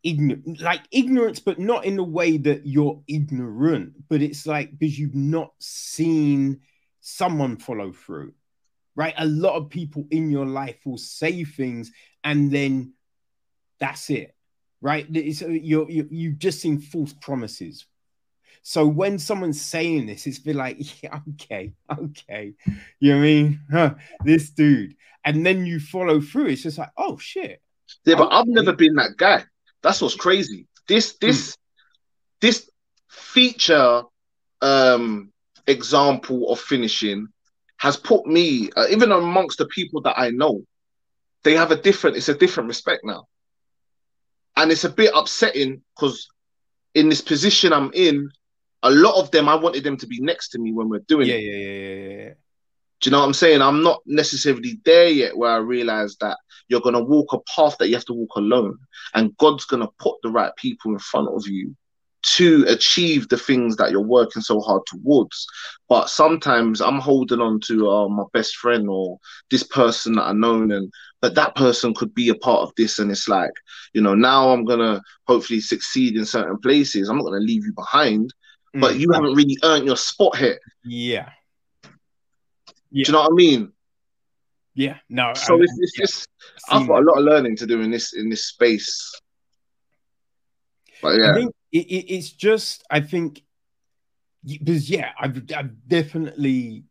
ignorant, 0.03 0.61
like 0.61 0.83
ignorance, 0.91 1.39
but 1.39 1.59
not 1.59 1.85
in 1.85 1.97
the 1.97 2.05
way 2.05 2.37
that 2.39 2.67
you're 2.67 3.01
ignorant, 3.07 3.95
but 4.09 4.23
it's 4.23 4.47
like 4.47 4.79
because 4.79 4.99
you've 4.99 5.15
not 5.15 5.53
seen 5.61 6.61
someone 7.01 7.57
follow 7.57 7.93
through, 7.93 8.33
right? 8.97 9.15
A 9.19 9.27
lot 9.27 9.55
of 9.55 9.71
people 9.71 10.07
in 10.11 10.31
your 10.31 10.47
life 10.47 10.79
will 10.85 10.99
say 10.99 11.45
things 11.45 11.93
and 12.25 12.51
then 12.51 12.95
that's 13.79 14.11
it, 14.11 14.35
right? 14.81 15.07
It's, 15.13 15.41
you're, 15.41 15.91
you 15.91 16.09
you've 16.11 16.39
just 16.39 16.61
seen 16.61 16.81
false 16.81 17.13
promises. 17.13 17.87
So 18.63 18.87
when 18.87 19.19
someone's 19.19 19.61
saying 19.61 20.07
this, 20.07 20.27
it's 20.27 20.39
been 20.39 20.57
like, 20.57 20.77
yeah, 21.03 21.21
okay, 21.31 21.73
okay, 21.91 22.55
you 23.01 23.13
know 23.13 23.17
what 23.17 23.23
I 23.23 23.27
mean? 23.27 23.61
Huh, 23.71 23.95
this 24.25 24.51
dude, 24.51 24.97
and 25.25 25.45
then 25.45 25.67
you 25.67 25.81
follow 25.81 26.21
through. 26.21 26.47
It's 26.47 26.63
just 26.63 26.79
like, 26.79 26.93
oh 26.97 27.19
shit, 27.19 27.61
Yeah, 28.05 28.17
but 28.17 28.33
I've 28.33 28.47
never 28.47 28.73
been 28.73 28.95
that 28.97 29.17
guy. 29.17 29.45
That's 29.83 30.01
what's 30.01 30.15
crazy. 30.15 30.69
This 30.87 31.15
this 31.21 31.57
this 32.41 32.71
feature 33.09 34.03
um 34.61 35.33
example 35.67 36.51
of 36.53 36.61
finishing 36.61 37.29
has 37.79 37.97
put 37.97 38.27
me 38.27 38.71
uh, 38.77 38.87
even 38.91 39.13
amongst 39.13 39.59
the 39.59 39.67
people 39.67 40.01
that 40.03 40.19
I 40.19 40.31
know 40.31 40.63
they 41.43 41.55
have 41.55 41.73
a 41.73 41.77
different 41.77 42.17
it's 42.17 42.29
a 42.29 42.35
different 42.35 42.69
respect 42.69 43.03
now. 43.05 43.27
And 44.57 44.71
it's 44.71 44.85
a 44.85 44.91
bit 44.91 45.13
upsetting 45.15 45.83
because 45.95 46.29
in 46.95 47.09
this 47.09 47.21
position 47.21 47.73
I'm 47.73 47.91
in 47.95 48.31
a 48.83 48.91
lot 48.91 49.21
of 49.21 49.31
them 49.31 49.49
I 49.49 49.55
wanted 49.55 49.85
them 49.85 49.97
to 49.99 50.07
be 50.07 50.21
next 50.21 50.51
to 50.51 50.59
me 50.59 50.73
when 50.73 50.89
we're 50.89 51.01
doing 51.01 51.29
yeah, 51.29 51.35
it. 51.35 51.43
yeah, 51.43 51.57
yeah, 51.57 51.77
yeah, 51.77 52.25
yeah. 52.25 52.31
Do 53.01 53.11
you 53.11 53.13
know 53.13 53.19
what 53.19 53.27
I'm 53.27 53.35
saying? 53.35 53.61
I'm 53.61 53.83
not 53.83 54.01
necessarily 54.07 54.79
there 54.85 55.09
yet 55.09 55.37
where 55.37 55.51
I 55.51 55.57
realize 55.57 56.17
that 56.21 56.39
you're 56.69 56.81
going 56.81 56.95
to 56.95 57.03
walk 57.03 57.33
a 57.33 57.39
path 57.41 57.77
that 57.79 57.89
you 57.89 57.95
have 57.95 58.05
to 58.05 58.13
walk 58.15 58.37
alone. 58.37 58.79
And 59.15 59.37
God's 59.39 59.65
going 59.65 59.83
to 59.83 59.93
put 59.99 60.23
the 60.23 60.31
right 60.31 60.55
people 60.57 60.93
in 60.93 61.01
front 61.01 61.29
of 61.29 61.47
you 61.49 61.75
to 62.23 62.65
achieve 62.69 63.29
the 63.29 63.37
things 63.37 63.77
that 63.77 63.91
you're 63.91 64.01
working 64.01 64.43
so 64.43 64.61
hard 64.61 64.83
towards. 64.87 65.47
But 65.89 66.09
sometimes 66.09 66.81
I'm 66.81 67.01
holding 67.01 67.41
on 67.41 67.61
to 67.67 67.91
uh, 67.91 68.09
my 68.09 68.25
best 68.33 68.57
friend 68.57 68.89
or 68.89 69.19
this 69.51 69.65
person 69.65 70.15
that 70.15 70.23
I 70.23 70.33
known, 70.33 70.71
and 70.71 70.93
but 71.21 71.35
that 71.35 71.57
person 71.57 71.95
could 71.95 72.15
be 72.15 72.29
a 72.29 72.35
part 72.35 72.63
of 72.63 72.73
this. 72.77 72.99
And 73.01 73.11
it's 73.11 73.29
like, 73.29 73.53
you 73.93 74.01
know, 74.01 74.15
now 74.15 74.51
I'm 74.51 74.65
going 74.65 74.79
to 74.79 75.03
hopefully 75.27 75.61
succeed 75.61 76.17
in 76.17 76.25
certain 76.25 76.59
places. 76.59 77.09
I'm 77.09 77.17
not 77.17 77.25
going 77.25 77.41
to 77.41 77.47
leave 77.47 77.67
you 77.67 77.73
behind, 77.73 78.33
but 78.75 78.95
Mm. 78.95 79.01
you 79.01 79.13
haven't 79.13 79.35
really 79.35 79.59
earned 79.63 79.87
your 79.87 79.97
spot 79.97 80.37
here. 80.37 80.59
yeah, 80.85 81.31
Do 81.83 81.91
you 82.93 83.13
know 83.13 83.21
what 83.23 83.33
I 83.33 83.35
mean? 83.35 83.73
yeah. 84.75 84.99
No, 85.09 85.33
So 85.35 85.59
I- 85.59 85.63
it's, 85.65 85.79
it's 85.79 85.99
yeah, 85.99 86.05
just 86.05 86.29
I've 86.71 86.87
got 86.89 86.97
that. 86.97 87.03
a 87.03 87.07
lot 87.11 87.19
of 87.19 87.25
learning 87.25 87.57
to 87.57 87.67
do 87.67 87.81
in 87.83 87.91
this 87.91 88.15
in 88.15 88.29
this 88.31 88.47
space. 88.47 89.13
But 91.03 91.15
I 91.15 91.19
yeah, 91.19 91.35
think 91.35 91.55
it, 91.73 91.87
it, 91.87 92.15
it's 92.15 92.31
just 92.31 92.83
I 92.91 93.01
think 93.01 93.43
because 94.47 94.89
yeah, 94.89 95.13
I've 95.21 95.43
I've 95.55 95.89
definitely 95.89 96.85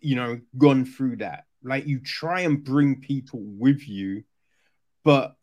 you 0.00 0.14
know, 0.14 0.40
gone 0.56 0.84
through 0.84 1.16
that. 1.16 1.44
Like 1.62 1.86
you 1.86 2.00
try 2.00 2.40
and 2.42 2.62
bring 2.62 3.00
people 3.00 3.40
with 3.42 3.86
you, 3.88 4.22
but 5.04 5.34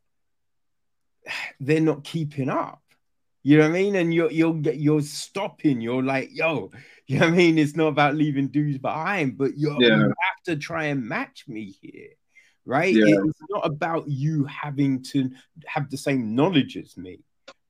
they're 1.60 1.82
not 1.82 2.04
keeping 2.04 2.50
up. 2.50 2.82
You 3.48 3.56
know 3.56 3.64
what 3.64 3.78
I 3.78 3.82
mean? 3.82 3.96
And 3.96 4.14
you're 4.14 4.30
you're 4.30 4.54
get 4.56 4.76
you're 4.76 5.00
stopping. 5.00 5.80
You're 5.80 6.04
like, 6.04 6.32
yo, 6.34 6.70
you 7.06 7.18
know 7.18 7.28
what 7.28 7.34
I 7.34 7.38
mean? 7.38 7.58
It's 7.58 7.78
not 7.78 7.88
about 7.88 8.16
leaving 8.16 8.50
dudes 8.50 8.78
behind, 8.78 9.38
but 9.38 9.58
you're, 9.58 9.82
yeah. 9.82 9.96
you 9.96 10.04
have 10.04 10.44
to 10.48 10.58
try 10.58 10.88
and 10.88 11.08
match 11.08 11.46
me 11.48 11.74
here, 11.82 12.10
right? 12.66 12.94
Yeah. 12.94 13.06
It's 13.06 13.40
not 13.50 13.66
about 13.66 14.10
you 14.10 14.44
having 14.48 15.02
to 15.14 15.32
have 15.66 15.90
the 15.90 15.96
same 15.96 16.36
knowledge 16.36 16.76
as 16.76 16.98
me, 16.98 17.20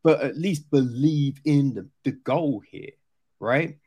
but 0.03 0.21
at 0.21 0.35
least 0.35 0.67
believe 0.71 1.39
in 1.45 1.75
the, 1.75 1.87
the 2.03 2.13
goal 2.13 2.63
here, 2.67 2.93
right? 3.39 3.77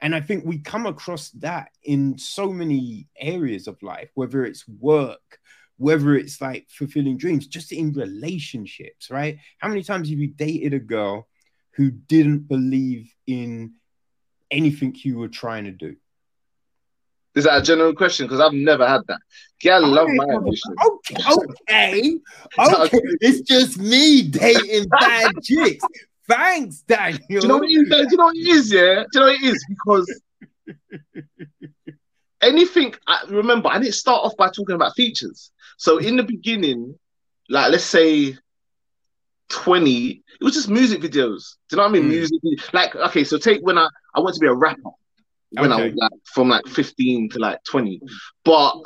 And 0.00 0.14
I 0.14 0.20
think 0.20 0.44
we 0.44 0.58
come 0.58 0.86
across 0.86 1.30
that 1.30 1.70
in 1.82 2.16
so 2.16 2.52
many 2.52 3.08
areas 3.18 3.66
of 3.66 3.82
life, 3.82 4.10
whether 4.14 4.44
it's 4.44 4.68
work, 4.68 5.40
whether 5.78 6.14
it's 6.14 6.40
like 6.40 6.68
fulfilling 6.70 7.16
dreams, 7.16 7.48
just 7.48 7.72
in 7.72 7.92
relationships, 7.92 9.10
right? 9.10 9.38
How 9.58 9.66
many 9.66 9.82
times 9.82 10.10
have 10.10 10.18
you 10.20 10.28
dated 10.28 10.74
a 10.74 10.78
girl 10.78 11.26
who 11.80 11.90
didn't 11.90 12.46
believe 12.46 13.10
in 13.26 13.72
anything 14.50 14.94
you 14.98 15.16
were 15.16 15.28
trying 15.28 15.64
to 15.64 15.70
do? 15.70 15.96
Is 17.34 17.44
that 17.44 17.56
a 17.56 17.62
general 17.62 17.94
question? 17.94 18.26
Because 18.26 18.38
I've 18.38 18.52
never 18.52 18.86
had 18.86 19.00
that. 19.08 19.20
Yeah, 19.62 19.76
I 19.76 19.78
love 19.78 20.08
my 20.12 20.26
ambition. 20.34 20.74
Okay, 20.86 21.16
okay, 21.32 22.20
okay. 22.58 23.00
it's 23.22 23.40
just 23.48 23.78
me 23.78 24.20
dating 24.20 24.88
bad 24.90 25.32
chicks. 25.42 25.82
Thanks, 26.28 26.80
Daniel. 26.82 27.18
Do 27.28 27.34
you 27.34 27.48
know 27.48 27.56
what 27.56 27.70
it 27.70 27.72
is? 27.72 27.88
Do 27.88 28.08
you 28.10 28.16
know 28.18 28.24
what 28.26 28.36
it 28.36 28.46
is? 28.46 28.72
Yeah. 28.72 29.04
Do 29.10 29.18
you 29.18 29.20
know 29.20 29.26
what 29.26 29.34
it 29.36 29.42
is? 29.42 29.66
Because 29.70 30.20
anything. 32.42 32.94
I, 33.06 33.24
remember, 33.30 33.70
I 33.70 33.78
didn't 33.78 33.94
start 33.94 34.22
off 34.22 34.36
by 34.36 34.50
talking 34.50 34.74
about 34.74 34.94
features. 34.96 35.50
So 35.78 35.96
in 35.96 36.16
the 36.16 36.24
beginning, 36.24 36.98
like 37.48 37.72
let's 37.72 37.84
say 37.84 38.36
20, 39.50 40.22
it 40.40 40.44
was 40.44 40.54
just 40.54 40.70
music 40.70 41.00
videos. 41.00 41.56
Do 41.68 41.76
you 41.76 41.76
know 41.76 41.82
what 41.82 41.90
I 41.90 41.92
mean? 41.92 42.04
Mm. 42.04 42.08
Music, 42.08 42.72
like 42.72 42.96
okay. 42.96 43.24
So 43.24 43.36
take 43.36 43.60
when 43.62 43.78
I 43.78 43.88
I 44.14 44.20
want 44.20 44.34
to 44.34 44.40
be 44.40 44.46
a 44.46 44.54
rapper 44.54 44.90
when 45.50 45.72
okay. 45.72 45.82
I 45.82 45.86
was 45.86 45.94
like 45.96 46.12
from 46.24 46.48
like 46.48 46.66
15 46.66 47.30
to 47.30 47.38
like 47.38 47.62
20, 47.64 48.00
but 48.44 48.76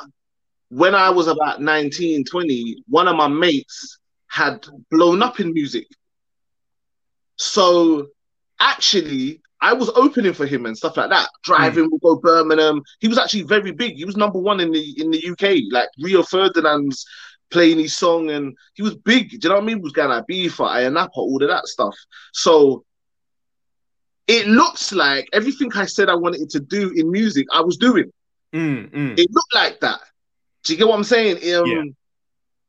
when 0.69 0.95
I 0.95 1.11
was 1.11 1.27
about 1.27 1.61
19, 1.61 2.25
20, 2.25 2.83
one 2.87 3.07
of 3.07 3.15
my 3.15 3.27
mates 3.27 3.99
had 4.27 4.65
blown 4.89 5.21
up 5.21 5.39
in 5.39 5.53
music. 5.53 5.87
So 7.37 8.07
actually, 8.59 9.41
I 9.61 9.73
was 9.73 9.89
opening 9.95 10.33
for 10.33 10.45
him 10.45 10.65
and 10.65 10.77
stuff 10.77 10.97
like 10.97 11.09
that. 11.11 11.29
Driving, 11.43 11.85
mm. 11.85 11.89
we'll 12.01 12.15
go 12.15 12.21
Birmingham. 12.21 12.81
He 12.99 13.07
was 13.07 13.17
actually 13.17 13.43
very 13.43 13.71
big. 13.71 13.95
He 13.95 14.05
was 14.05 14.17
number 14.17 14.39
one 14.39 14.59
in 14.59 14.71
the 14.71 15.01
in 15.01 15.11
the 15.11 15.29
UK. 15.29 15.71
Like 15.71 15.89
Rio 15.99 16.23
Ferdinand's 16.23 17.05
playing 17.51 17.79
his 17.79 17.95
song, 17.95 18.29
and 18.31 18.55
he 18.73 18.81
was 18.81 18.95
big. 18.95 19.29
Do 19.29 19.37
you 19.41 19.49
know 19.49 19.55
what 19.55 19.63
I 19.63 19.65
mean? 19.65 19.77
He 19.77 19.83
was 19.83 19.93
going 19.93 20.09
to 20.09 20.23
be 20.27 20.47
for 20.47 20.67
Napa, 20.89 21.11
all 21.15 21.41
of 21.41 21.49
that 21.49 21.67
stuff. 21.67 21.95
So 22.33 22.83
it 24.27 24.47
looks 24.47 24.91
like 24.91 25.27
everything 25.33 25.71
I 25.75 25.85
said 25.85 26.09
I 26.09 26.15
wanted 26.15 26.49
to 26.51 26.59
do 26.59 26.91
in 26.95 27.11
music, 27.11 27.47
I 27.53 27.61
was 27.61 27.77
doing. 27.77 28.11
Mm, 28.53 28.89
mm. 28.89 29.19
It 29.19 29.27
looked 29.31 29.53
like 29.53 29.79
that. 29.81 29.99
Do 30.63 30.73
you 30.73 30.79
get 30.79 30.87
what 30.87 30.95
I'm 30.95 31.03
saying? 31.03 31.37
Um, 31.55 31.65
yeah. 31.65 31.83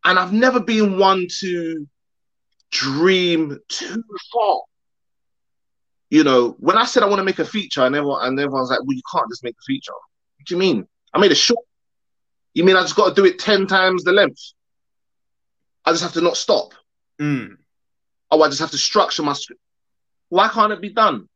And 0.04 0.18
I've 0.18 0.32
never 0.32 0.60
been 0.60 0.98
one 0.98 1.26
to 1.40 1.86
dream 2.70 3.58
too 3.68 4.02
far. 4.32 4.60
You 6.10 6.22
know, 6.22 6.56
when 6.60 6.76
I 6.76 6.84
said 6.84 7.02
I 7.02 7.06
want 7.06 7.18
to 7.18 7.24
make 7.24 7.38
a 7.38 7.44
feature, 7.44 7.82
and 7.84 7.96
everyone 7.96 8.24
and 8.24 8.38
everyone's 8.38 8.70
like, 8.70 8.80
"Well, 8.80 8.94
you 8.94 9.02
can't 9.12 9.28
just 9.28 9.42
make 9.42 9.56
a 9.58 9.66
feature." 9.66 9.92
What 9.92 10.46
do 10.46 10.54
you 10.54 10.58
mean? 10.58 10.86
I 11.12 11.18
made 11.18 11.32
a 11.32 11.36
short. 11.36 11.64
You 12.54 12.62
mean 12.62 12.76
I 12.76 12.82
just 12.82 12.94
got 12.94 13.08
to 13.08 13.14
do 13.14 13.24
it 13.24 13.38
ten 13.38 13.66
times 13.66 14.04
the 14.04 14.12
length? 14.12 14.52
I 15.86 15.92
just 15.92 16.02
have 16.02 16.12
to 16.14 16.20
not 16.20 16.36
stop. 16.36 16.74
Mm. 17.20 17.56
Oh, 18.30 18.42
I 18.42 18.48
just 18.48 18.60
have 18.60 18.72
to 18.72 18.78
structure 18.78 19.22
my. 19.22 19.34
Why 20.28 20.48
can't 20.48 20.72
it 20.72 20.82
be 20.82 20.92
done? 20.92 21.28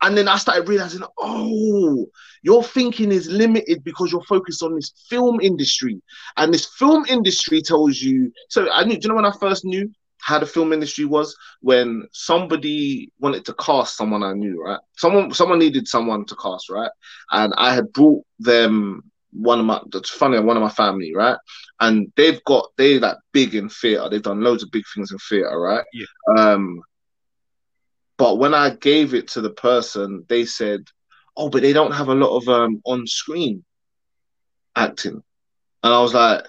And 0.00 0.16
then 0.16 0.28
I 0.28 0.36
started 0.36 0.68
realizing, 0.68 1.02
oh, 1.18 2.06
your 2.42 2.62
thinking 2.62 3.10
is 3.10 3.28
limited 3.28 3.82
because 3.82 4.12
you're 4.12 4.22
focused 4.22 4.62
on 4.62 4.76
this 4.76 4.92
film 5.10 5.40
industry. 5.40 6.00
And 6.36 6.54
this 6.54 6.66
film 6.66 7.04
industry 7.08 7.60
tells 7.60 8.00
you. 8.00 8.32
So 8.48 8.70
I 8.70 8.84
knew, 8.84 8.94
do 8.94 9.00
you 9.02 9.08
know 9.08 9.16
when 9.16 9.24
I 9.24 9.32
first 9.40 9.64
knew 9.64 9.90
how 10.20 10.38
the 10.38 10.46
film 10.46 10.72
industry 10.72 11.04
was? 11.04 11.36
When 11.62 12.06
somebody 12.12 13.12
wanted 13.18 13.44
to 13.46 13.54
cast 13.54 13.96
someone 13.96 14.22
I 14.22 14.34
knew, 14.34 14.62
right? 14.62 14.78
Someone 14.96 15.32
someone 15.34 15.58
needed 15.58 15.88
someone 15.88 16.24
to 16.26 16.36
cast, 16.36 16.70
right? 16.70 16.90
And 17.32 17.52
I 17.56 17.74
had 17.74 17.92
brought 17.92 18.24
them 18.38 19.02
one 19.32 19.60
of 19.60 19.66
my 19.66 19.80
that's 19.90 20.10
funny, 20.10 20.38
one 20.40 20.56
of 20.56 20.62
my 20.62 20.70
family, 20.70 21.12
right? 21.14 21.36
And 21.80 22.12
they've 22.16 22.42
got 22.44 22.70
they 22.76 22.98
like 22.98 23.16
big 23.32 23.54
in 23.54 23.68
theatre. 23.68 24.08
They've 24.08 24.22
done 24.22 24.42
loads 24.42 24.62
of 24.62 24.70
big 24.70 24.84
things 24.94 25.12
in 25.12 25.18
theatre, 25.18 25.58
right? 25.58 25.84
Yeah. 25.92 26.06
Um 26.36 26.80
but 28.18 28.38
when 28.38 28.52
I 28.52 28.70
gave 28.70 29.14
it 29.14 29.28
to 29.28 29.40
the 29.40 29.50
person, 29.50 30.26
they 30.28 30.44
said, 30.44 30.84
"Oh, 31.36 31.48
but 31.48 31.62
they 31.62 31.72
don't 31.72 31.92
have 31.92 32.08
a 32.08 32.14
lot 32.14 32.36
of 32.36 32.48
um 32.48 32.82
on-screen 32.84 33.64
acting," 34.74 35.22
and 35.82 35.94
I 35.94 36.00
was 36.00 36.14
like, 36.14 36.44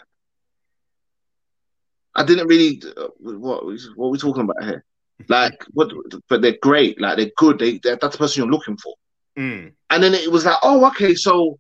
"I 2.16 2.24
didn't 2.24 2.48
really 2.48 2.82
uh, 2.98 3.10
what 3.20 3.66
what 3.96 4.08
are 4.08 4.10
we 4.10 4.18
talking 4.18 4.44
about 4.44 4.64
here? 4.64 4.84
Like, 5.28 5.66
what? 5.74 5.92
But 6.30 6.42
they're 6.42 6.58
great. 6.62 7.00
Like, 7.02 7.18
they're 7.18 7.32
good. 7.36 7.60
They 7.60 7.78
that's 7.84 8.00
the 8.00 8.18
person 8.18 8.42
you're 8.42 8.52
looking 8.52 8.78
for." 8.78 8.96
Mm. 9.38 9.74
And 9.90 10.04
then 10.04 10.14
it 10.14 10.32
was 10.32 10.46
like, 10.46 10.58
"Oh, 10.64 10.86
okay, 10.88 11.14
so 11.14 11.60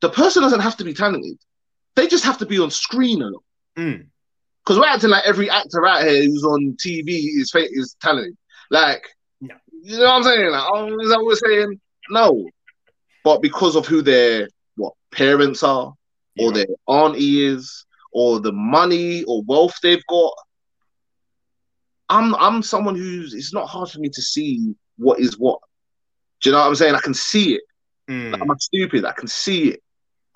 the 0.00 0.10
person 0.10 0.42
doesn't 0.42 0.60
have 0.60 0.76
to 0.78 0.84
be 0.84 0.94
talented; 0.94 1.38
they 1.96 2.06
just 2.06 2.24
have 2.24 2.38
to 2.38 2.46
be 2.46 2.58
on 2.58 2.70
screen 2.70 3.22
a 3.22 3.28
lot." 3.28 3.42
Mm. 3.76 4.06
Because 4.64 4.78
we're 4.78 4.86
acting 4.86 5.10
like 5.10 5.24
every 5.24 5.48
actor 5.48 5.86
out 5.86 6.02
here 6.02 6.22
who's 6.22 6.44
on 6.44 6.76
TV 6.76 7.40
is 7.40 7.52
is 7.54 7.96
talented. 8.00 8.36
Like 8.70 9.06
you 9.82 9.98
know 9.98 10.04
what 10.04 10.12
I'm 10.12 10.22
saying? 10.24 10.50
Like, 10.50 10.64
oh, 10.72 11.00
is 11.00 11.08
that 11.08 11.16
what 11.16 11.26
we're 11.26 11.34
saying? 11.36 11.80
No. 12.10 12.48
But 13.24 13.42
because 13.42 13.76
of 13.76 13.86
who 13.86 14.02
their 14.02 14.48
what 14.76 14.94
parents 15.10 15.62
are, 15.62 15.94
yeah. 16.34 16.46
or 16.46 16.52
their 16.52 16.66
auntie 16.86 17.44
is, 17.44 17.86
or 18.12 18.40
the 18.40 18.52
money 18.52 19.22
or 19.24 19.42
wealth 19.42 19.78
they've 19.82 20.04
got, 20.06 20.32
I'm 22.08 22.34
I'm 22.36 22.62
someone 22.62 22.94
who's 22.94 23.34
it's 23.34 23.54
not 23.54 23.68
hard 23.68 23.90
for 23.90 24.00
me 24.00 24.08
to 24.10 24.22
see 24.22 24.74
what 24.96 25.20
is 25.20 25.38
what. 25.38 25.60
Do 26.40 26.50
you 26.50 26.54
know 26.54 26.60
what 26.60 26.68
I'm 26.68 26.74
saying? 26.74 26.94
I 26.94 27.00
can 27.00 27.14
see 27.14 27.54
it. 27.54 27.62
Mm. 28.08 28.32
Like, 28.32 28.40
I'm 28.40 28.48
not 28.48 28.62
stupid. 28.62 29.04
I 29.04 29.12
can 29.12 29.28
see 29.28 29.70
it. 29.70 29.82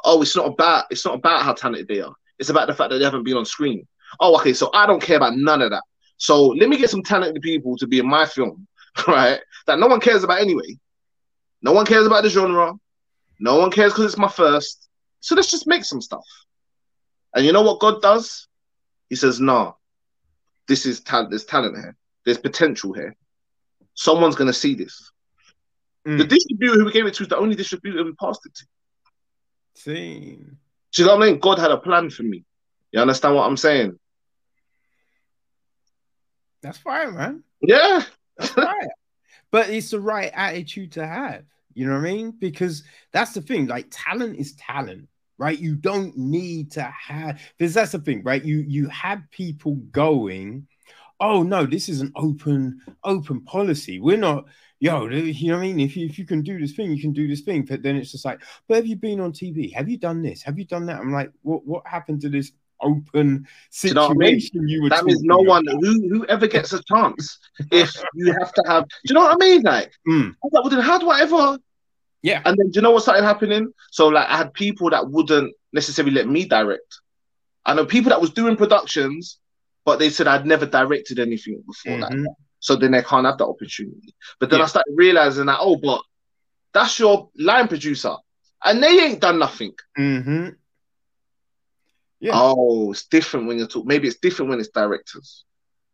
Oh, 0.04 0.22
it's 0.22 0.36
not 0.36 0.46
about 0.46 0.86
it's 0.90 1.04
not 1.04 1.14
about 1.14 1.42
how 1.42 1.54
talented 1.54 1.88
they 1.88 2.00
are. 2.00 2.14
It's 2.38 2.50
about 2.50 2.66
the 2.66 2.74
fact 2.74 2.90
that 2.90 2.98
they 2.98 3.04
haven't 3.04 3.24
been 3.24 3.36
on 3.36 3.44
screen. 3.44 3.86
Oh, 4.20 4.36
okay. 4.36 4.52
So 4.52 4.70
I 4.74 4.86
don't 4.86 5.02
care 5.02 5.16
about 5.16 5.36
none 5.36 5.62
of 5.62 5.70
that. 5.70 5.82
So 6.16 6.46
let 6.48 6.68
me 6.68 6.76
get 6.76 6.90
some 6.90 7.02
talented 7.02 7.42
people 7.42 7.76
to 7.78 7.86
be 7.86 7.98
in 7.98 8.08
my 8.08 8.26
film 8.26 8.66
right? 9.08 9.40
That 9.66 9.78
no 9.78 9.86
one 9.86 10.00
cares 10.00 10.24
about 10.24 10.40
anyway. 10.40 10.78
No 11.62 11.72
one 11.72 11.86
cares 11.86 12.06
about 12.06 12.22
the 12.22 12.30
genre. 12.30 12.74
No 13.40 13.56
one 13.56 13.70
cares 13.70 13.92
because 13.92 14.06
it's 14.06 14.18
my 14.18 14.28
first. 14.28 14.88
So 15.20 15.34
let's 15.34 15.50
just 15.50 15.66
make 15.66 15.84
some 15.84 16.00
stuff. 16.00 16.26
And 17.34 17.44
you 17.44 17.52
know 17.52 17.62
what 17.62 17.80
God 17.80 18.00
does? 18.02 18.46
He 19.08 19.16
says, 19.16 19.40
"Nah, 19.40 19.72
this 20.68 20.86
is 20.86 21.00
talent. 21.00 21.30
There's 21.30 21.44
talent 21.44 21.76
here. 21.76 21.96
There's 22.24 22.38
potential 22.38 22.92
here. 22.92 23.16
Someone's 23.94 24.36
gonna 24.36 24.52
see 24.52 24.74
this." 24.74 25.10
Mm. 26.06 26.18
The 26.18 26.24
distributor 26.24 26.74
who 26.74 26.84
we 26.84 26.92
gave 26.92 27.06
it 27.06 27.14
to 27.14 27.22
is 27.22 27.28
the 27.28 27.38
only 27.38 27.56
distributor 27.56 28.04
we 28.04 28.12
passed 28.12 28.46
it 28.46 28.54
to. 28.54 28.66
See. 29.74 30.38
Do 30.92 31.02
you 31.02 31.06
know 31.06 31.16
what 31.16 31.26
I 31.26 31.30
mean? 31.30 31.40
God 31.40 31.58
had 31.58 31.70
a 31.70 31.78
plan 31.78 32.10
for 32.10 32.22
me. 32.22 32.44
You 32.92 33.00
understand 33.00 33.34
what 33.34 33.46
I'm 33.46 33.56
saying? 33.56 33.98
That's 36.62 36.78
fine, 36.78 37.14
man. 37.14 37.42
Yeah 37.60 38.04
right. 38.56 38.88
But 39.50 39.70
it's 39.70 39.90
the 39.90 40.00
right 40.00 40.32
attitude 40.34 40.92
to 40.92 41.06
have. 41.06 41.44
You 41.74 41.86
know 41.86 41.94
what 41.94 42.00
I 42.08 42.12
mean? 42.12 42.30
Because 42.32 42.84
that's 43.12 43.34
the 43.34 43.42
thing. 43.42 43.66
Like 43.66 43.86
talent 43.90 44.36
is 44.36 44.54
talent, 44.54 45.08
right? 45.38 45.58
You 45.58 45.76
don't 45.76 46.16
need 46.16 46.72
to 46.72 46.82
have 46.82 47.40
because 47.56 47.74
that's 47.74 47.92
the 47.92 47.98
thing, 47.98 48.22
right? 48.22 48.44
You 48.44 48.58
you 48.66 48.88
have 48.88 49.22
people 49.30 49.76
going, 49.76 50.68
oh 51.20 51.42
no, 51.42 51.66
this 51.66 51.88
is 51.88 52.00
an 52.00 52.12
open 52.16 52.80
open 53.02 53.40
policy. 53.42 54.00
We're 54.00 54.16
not, 54.16 54.44
yo, 54.84 55.08
you 55.08 55.48
know 55.48 55.56
what 55.56 55.64
I 55.64 55.66
mean? 55.66 55.80
If 55.80 55.96
you 55.96 56.06
if 56.06 56.18
you 56.18 56.26
can 56.26 56.42
do 56.42 56.60
this 56.60 56.72
thing, 56.72 56.92
you 56.92 57.00
can 57.00 57.12
do 57.12 57.26
this 57.26 57.40
thing. 57.40 57.64
But 57.64 57.82
then 57.82 57.96
it's 57.96 58.12
just 58.12 58.26
like, 58.26 58.40
but 58.68 58.76
have 58.76 58.86
you 58.86 58.96
been 58.96 59.18
on 59.18 59.32
TV? 59.32 59.72
Have 59.72 59.88
you 59.88 59.96
done 59.96 60.20
this? 60.20 60.42
Have 60.42 60.58
you 60.58 60.66
done 60.66 60.84
that? 60.86 61.00
I'm 61.00 61.10
like, 61.10 61.32
what 61.40 61.66
what 61.66 61.86
happened 61.86 62.20
to 62.20 62.28
this 62.28 62.52
open 62.82 63.46
situation. 63.70 63.88
You, 63.88 63.94
know 63.94 64.06
I 64.06 64.12
mean? 64.60 64.68
you 64.68 64.82
were 64.82 64.88
that 64.90 65.04
means 65.04 65.22
no 65.22 65.36
about. 65.36 65.46
one 65.46 65.66
who 65.80 66.08
whoever 66.18 66.46
gets 66.46 66.74
a 66.74 66.82
chance 66.82 67.38
if 67.72 67.94
you 68.14 68.34
have 68.38 68.52
to 68.52 68.62
have. 68.66 68.84
Do 68.84 68.96
you 69.08 69.14
know 69.14 69.22
what 69.22 69.32
I 69.40 69.44
mean? 69.44 69.62
Like, 69.62 69.90
mm. 70.06 70.34
like 70.52 70.52
well, 70.52 70.68
then 70.68 70.80
how 70.80 70.98
do 70.98 71.08
I 71.08 71.20
ever? 71.20 71.58
Yeah. 72.20 72.42
And 72.44 72.56
then 72.58 72.70
do 72.70 72.78
you 72.78 72.82
know 72.82 72.90
what 72.90 73.02
started 73.02 73.24
happening? 73.24 73.72
So 73.90 74.08
like 74.08 74.28
I 74.28 74.36
had 74.36 74.52
people 74.52 74.90
that 74.90 75.10
wouldn't 75.10 75.54
necessarily 75.72 76.12
let 76.12 76.28
me 76.28 76.44
direct. 76.44 77.00
I 77.64 77.72
know 77.72 77.86
people 77.86 78.10
that 78.10 78.20
was 78.20 78.30
doing 78.30 78.56
productions, 78.56 79.38
but 79.86 79.98
they 79.98 80.10
said 80.10 80.28
I'd 80.28 80.44
never 80.44 80.66
directed 80.66 81.18
anything 81.18 81.62
before 81.66 81.98
mm-hmm. 82.00 82.22
that. 82.22 82.34
So 82.64 82.76
then 82.76 82.92
they 82.92 83.02
can't 83.02 83.26
have 83.26 83.36
that 83.36 83.44
opportunity. 83.44 84.14
But 84.40 84.48
then 84.48 84.60
yeah. 84.60 84.64
I 84.64 84.68
started 84.68 84.94
realizing 84.96 85.44
that, 85.44 85.58
oh, 85.60 85.76
but 85.76 86.00
that's 86.72 86.98
your 86.98 87.28
line 87.36 87.68
producer. 87.68 88.14
and 88.64 88.82
they 88.82 89.04
ain't 89.04 89.20
done 89.20 89.38
nothing. 89.38 89.74
Mm-hmm. 89.98 90.48
Yeah. 92.20 92.32
Oh, 92.32 92.90
it's 92.92 93.06
different 93.06 93.46
when 93.46 93.58
you're 93.58 93.66
talking. 93.66 93.86
Maybe 93.86 94.08
it's 94.08 94.18
different 94.18 94.48
when 94.48 94.60
it's 94.60 94.70
directors. 94.70 95.44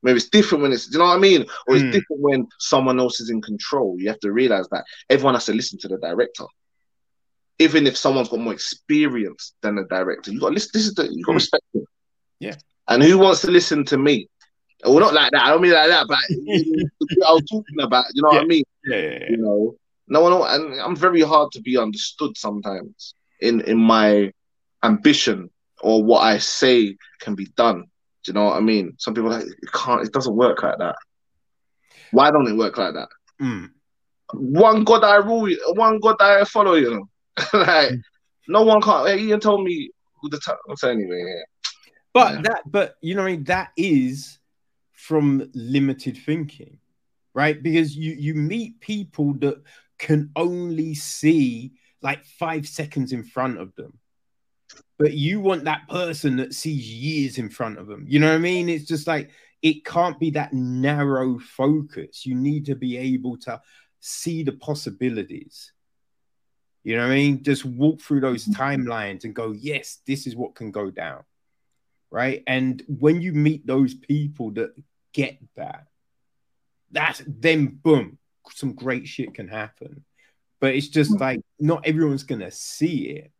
Maybe 0.00 0.18
it's 0.18 0.28
different 0.28 0.62
when 0.62 0.72
it's, 0.72 0.90
you 0.92 0.98
know 0.98 1.06
what 1.06 1.16
I 1.16 1.18
mean? 1.18 1.44
Or 1.66 1.74
it's 1.74 1.82
mm. 1.82 1.90
different 1.90 2.22
when 2.22 2.46
someone 2.60 3.00
else 3.00 3.18
is 3.18 3.30
in 3.30 3.42
control. 3.42 3.96
You 3.98 4.08
have 4.10 4.20
to 4.20 4.30
realize 4.30 4.68
that 4.68 4.84
everyone 5.10 5.34
has 5.34 5.46
to 5.46 5.52
listen 5.52 5.78
to 5.80 5.88
the 5.88 5.98
director. 5.98 6.44
Even 7.58 7.88
if 7.88 7.96
someone's 7.96 8.28
got 8.28 8.38
more 8.38 8.52
experience 8.52 9.54
than 9.60 9.74
the 9.74 9.84
director, 9.90 10.30
you 10.30 10.38
got 10.38 10.50
to 10.50 10.54
listen. 10.54 10.70
This 10.72 10.86
is 10.86 10.94
the 10.94 11.02
you 11.12 11.24
got 11.24 11.32
to 11.32 11.34
mm. 11.38 11.40
respect 11.40 11.64
them. 11.74 11.84
Yeah. 12.38 12.54
And 12.86 13.02
who 13.02 13.18
wants 13.18 13.40
to 13.40 13.50
listen 13.50 13.84
to 13.86 13.98
me? 13.98 14.28
Well, 14.84 14.98
not 14.98 15.14
like 15.14 15.32
that. 15.32 15.44
I 15.44 15.50
don't 15.50 15.60
mean 15.60 15.72
like 15.72 15.88
that, 15.88 16.06
but 16.08 16.18
I 17.28 17.32
was 17.32 17.44
talking 17.50 17.80
about. 17.80 18.06
You 18.14 18.22
know 18.22 18.32
yeah. 18.32 18.38
what 18.38 18.44
I 18.44 18.46
mean? 18.46 18.64
Yeah, 18.84 18.96
yeah, 18.96 19.10
yeah. 19.10 19.26
You 19.30 19.36
know, 19.36 19.76
no 20.08 20.22
one. 20.22 20.60
And 20.60 20.80
I'm 20.80 20.96
very 20.96 21.20
hard 21.20 21.52
to 21.52 21.60
be 21.60 21.76
understood 21.76 22.36
sometimes 22.36 23.14
in 23.40 23.60
in 23.62 23.78
my 23.78 24.32
ambition 24.82 25.50
or 25.82 26.02
what 26.02 26.20
I 26.20 26.38
say 26.38 26.96
can 27.20 27.34
be 27.34 27.46
done. 27.56 27.84
Do 28.24 28.30
you 28.30 28.34
know 28.34 28.44
what 28.44 28.56
I 28.56 28.60
mean? 28.60 28.94
Some 28.98 29.14
people 29.14 29.30
like 29.30 29.46
it 29.46 29.72
can't. 29.72 30.02
It 30.02 30.12
doesn't 30.12 30.34
work 30.34 30.62
like 30.62 30.78
that. 30.78 30.96
Why 32.12 32.30
don't 32.30 32.48
it 32.48 32.56
work 32.56 32.76
like 32.78 32.94
that? 32.94 33.08
Mm. 33.40 33.70
One 34.32 34.84
God 34.84 35.04
I 35.04 35.16
rule. 35.16 35.54
One 35.74 36.00
God 36.00 36.16
I 36.20 36.44
follow. 36.44 36.74
You 36.74 36.90
know, 36.90 37.08
like 37.58 37.90
mm. 37.90 38.02
no 38.48 38.62
one 38.62 38.80
can't. 38.80 39.08
Hey, 39.08 39.20
Ian 39.20 39.40
told 39.40 39.64
me 39.64 39.90
who 40.20 40.30
the 40.30 40.38
time. 40.38 40.56
So 40.76 40.88
anyway, 40.88 41.22
yeah. 41.26 41.42
But 42.12 42.34
yeah. 42.34 42.40
that, 42.42 42.62
but 42.66 42.96
you 43.00 43.14
know, 43.14 43.22
I 43.22 43.32
mean, 43.32 43.44
that 43.44 43.70
is 43.76 44.39
from 45.10 45.50
limited 45.54 46.16
thinking, 46.16 46.78
right? 47.34 47.60
Because 47.60 47.96
you 47.96 48.12
you 48.14 48.34
meet 48.34 48.80
people 48.80 49.34
that 49.40 49.60
can 49.98 50.30
only 50.36 50.94
see 50.94 51.72
like 52.00 52.24
five 52.24 52.66
seconds 52.66 53.12
in 53.12 53.24
front 53.24 53.58
of 53.58 53.74
them 53.74 53.98
but 55.00 55.14
you 55.14 55.40
want 55.40 55.64
that 55.64 55.88
person 55.88 56.36
that 56.36 56.54
sees 56.54 56.92
years 56.92 57.38
in 57.38 57.48
front 57.48 57.78
of 57.78 57.86
them. 57.86 58.04
You 58.06 58.18
know 58.18 58.28
what 58.28 58.34
I 58.34 58.38
mean? 58.38 58.68
It's 58.68 58.84
just 58.84 59.06
like 59.06 59.30
it 59.62 59.84
can't 59.84 60.20
be 60.20 60.30
that 60.32 60.52
narrow 60.52 61.38
focus. 61.38 62.26
You 62.26 62.34
need 62.34 62.66
to 62.66 62.74
be 62.74 62.98
able 62.98 63.38
to 63.38 63.62
see 64.00 64.42
the 64.42 64.52
possibilities. 64.52 65.72
You 66.84 66.96
know 66.96 67.04
what 67.04 67.12
I 67.12 67.16
mean? 67.16 67.42
Just 67.42 67.64
walk 67.64 68.02
through 68.02 68.20
those 68.20 68.44
mm-hmm. 68.44 68.60
timelines 68.60 69.24
and 69.24 69.34
go, 69.34 69.52
yes, 69.52 70.00
this 70.06 70.26
is 70.26 70.36
what 70.36 70.54
can 70.54 70.70
go 70.70 70.90
down. 70.90 71.24
Right. 72.10 72.42
And 72.46 72.82
when 72.86 73.22
you 73.22 73.32
meet 73.32 73.66
those 73.66 73.94
people 73.94 74.50
that 74.52 74.74
get 75.12 75.38
that, 75.56 75.86
that's 76.90 77.22
then 77.26 77.66
boom, 77.66 78.18
some 78.50 78.74
great 78.74 79.06
shit 79.06 79.34
can 79.34 79.48
happen. 79.48 80.04
But 80.60 80.74
it's 80.74 80.88
just 80.88 81.12
mm. 81.12 81.20
like 81.20 81.40
not 81.58 81.86
everyone's 81.86 82.24
gonna 82.24 82.50
see 82.50 83.08
it. 83.08 83.32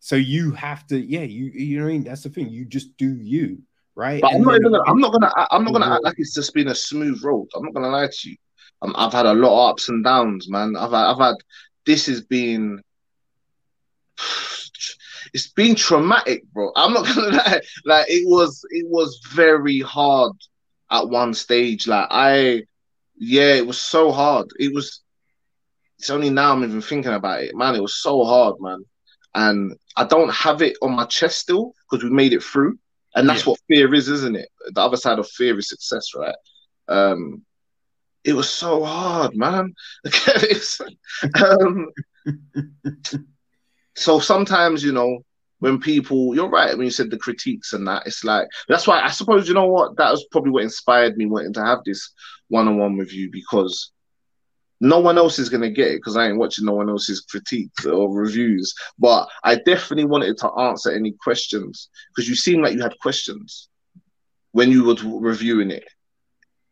So 0.00 0.16
you 0.16 0.52
have 0.52 0.86
to, 0.88 0.98
yeah, 0.98 1.22
you 1.22 1.46
you 1.46 1.78
know 1.78 1.84
what 1.84 1.90
I 1.90 1.92
mean. 1.92 2.04
That's 2.04 2.22
the 2.22 2.30
thing. 2.30 2.48
You 2.48 2.64
just 2.64 2.96
do 2.96 3.14
you, 3.16 3.62
right? 3.94 4.22
But 4.22 4.34
I'm 4.34 4.42
not, 4.42 4.54
even 4.54 4.72
gonna, 4.72 4.84
I'm 4.86 5.00
not 5.00 5.12
gonna. 5.12 5.32
I'm 5.50 5.64
not 5.64 5.72
gonna 5.72 5.94
act 5.94 6.04
like 6.04 6.14
it's 6.18 6.34
just 6.34 6.54
been 6.54 6.68
a 6.68 6.74
smooth 6.74 7.22
road. 7.22 7.48
I'm 7.54 7.64
not 7.64 7.74
gonna 7.74 7.88
lie 7.88 8.08
to 8.10 8.30
you. 8.30 8.36
Um, 8.80 8.94
I've 8.96 9.12
had 9.12 9.26
a 9.26 9.34
lot 9.34 9.66
of 9.66 9.70
ups 9.72 9.88
and 9.88 10.04
downs, 10.04 10.48
man. 10.48 10.76
I've 10.76 10.92
had, 10.92 11.06
I've 11.06 11.18
had. 11.18 11.34
This 11.84 12.06
has 12.06 12.22
been. 12.22 12.82
It's 15.34 15.48
been 15.48 15.74
traumatic, 15.74 16.50
bro. 16.54 16.72
I'm 16.74 16.94
not 16.94 17.04
gonna 17.14 17.36
lie. 17.36 17.60
Like 17.84 18.06
it 18.08 18.26
was, 18.26 18.64
it 18.70 18.86
was 18.88 19.20
very 19.34 19.80
hard 19.80 20.32
at 20.90 21.08
one 21.08 21.34
stage. 21.34 21.86
Like 21.86 22.06
I, 22.10 22.62
yeah, 23.16 23.54
it 23.54 23.66
was 23.66 23.80
so 23.80 24.12
hard. 24.12 24.46
It 24.58 24.74
was. 24.74 25.02
It's 25.98 26.10
only 26.10 26.30
now 26.30 26.52
I'm 26.52 26.62
even 26.62 26.80
thinking 26.80 27.12
about 27.12 27.42
it, 27.42 27.56
man. 27.56 27.74
It 27.74 27.82
was 27.82 28.00
so 28.00 28.22
hard, 28.24 28.54
man 28.60 28.84
and 29.34 29.76
I 29.96 30.04
don't 30.04 30.32
have 30.32 30.62
it 30.62 30.76
on 30.82 30.96
my 30.96 31.04
chest 31.04 31.38
still 31.38 31.72
because 31.88 32.02
we 32.02 32.10
made 32.10 32.32
it 32.32 32.42
through, 32.42 32.78
and 33.14 33.28
that's 33.28 33.46
yeah. 33.46 33.50
what 33.50 33.60
fear 33.68 33.94
is, 33.94 34.08
isn't 34.08 34.36
it? 34.36 34.48
The 34.72 34.80
other 34.80 34.96
side 34.96 35.18
of 35.18 35.28
fear 35.28 35.58
is 35.58 35.68
success, 35.68 36.08
right? 36.14 36.34
Um, 36.88 37.44
it 38.24 38.32
was 38.32 38.50
so 38.50 38.84
hard, 38.84 39.36
man. 39.36 39.74
um, 41.40 41.88
so 43.96 44.18
sometimes, 44.18 44.82
you 44.82 44.92
know, 44.92 45.18
when 45.60 45.80
people, 45.80 46.34
you're 46.34 46.48
right 46.48 46.76
when 46.76 46.86
you 46.86 46.90
said 46.90 47.10
the 47.10 47.18
critiques 47.18 47.72
and 47.72 47.86
that, 47.86 48.06
it's 48.06 48.24
like 48.24 48.46
that's 48.68 48.86
why 48.86 49.00
I 49.00 49.10
suppose 49.10 49.48
you 49.48 49.54
know 49.54 49.66
what 49.66 49.96
that 49.96 50.10
was 50.10 50.24
probably 50.30 50.52
what 50.52 50.62
inspired 50.62 51.16
me 51.16 51.26
wanting 51.26 51.52
to 51.54 51.64
have 51.64 51.80
this 51.84 52.12
one-on-one 52.48 52.96
with 52.96 53.12
you 53.12 53.30
because 53.30 53.92
no 54.80 55.00
one 55.00 55.18
else 55.18 55.38
is 55.38 55.48
gonna 55.48 55.70
get 55.70 55.88
it 55.88 55.96
because 55.96 56.16
I 56.16 56.28
ain't 56.28 56.38
watching 56.38 56.64
no 56.64 56.74
one 56.74 56.88
else's 56.88 57.20
critiques 57.22 57.84
or 57.84 58.12
reviews. 58.12 58.72
But 58.98 59.28
I 59.42 59.56
definitely 59.56 60.04
wanted 60.04 60.36
to 60.38 60.50
answer 60.52 60.92
any 60.92 61.12
questions 61.12 61.88
because 62.14 62.28
you 62.28 62.36
seemed 62.36 62.62
like 62.62 62.74
you 62.74 62.82
had 62.82 62.98
questions 63.00 63.68
when 64.52 64.70
you 64.70 64.84
were 64.84 64.96
reviewing 65.18 65.70
it. 65.70 65.84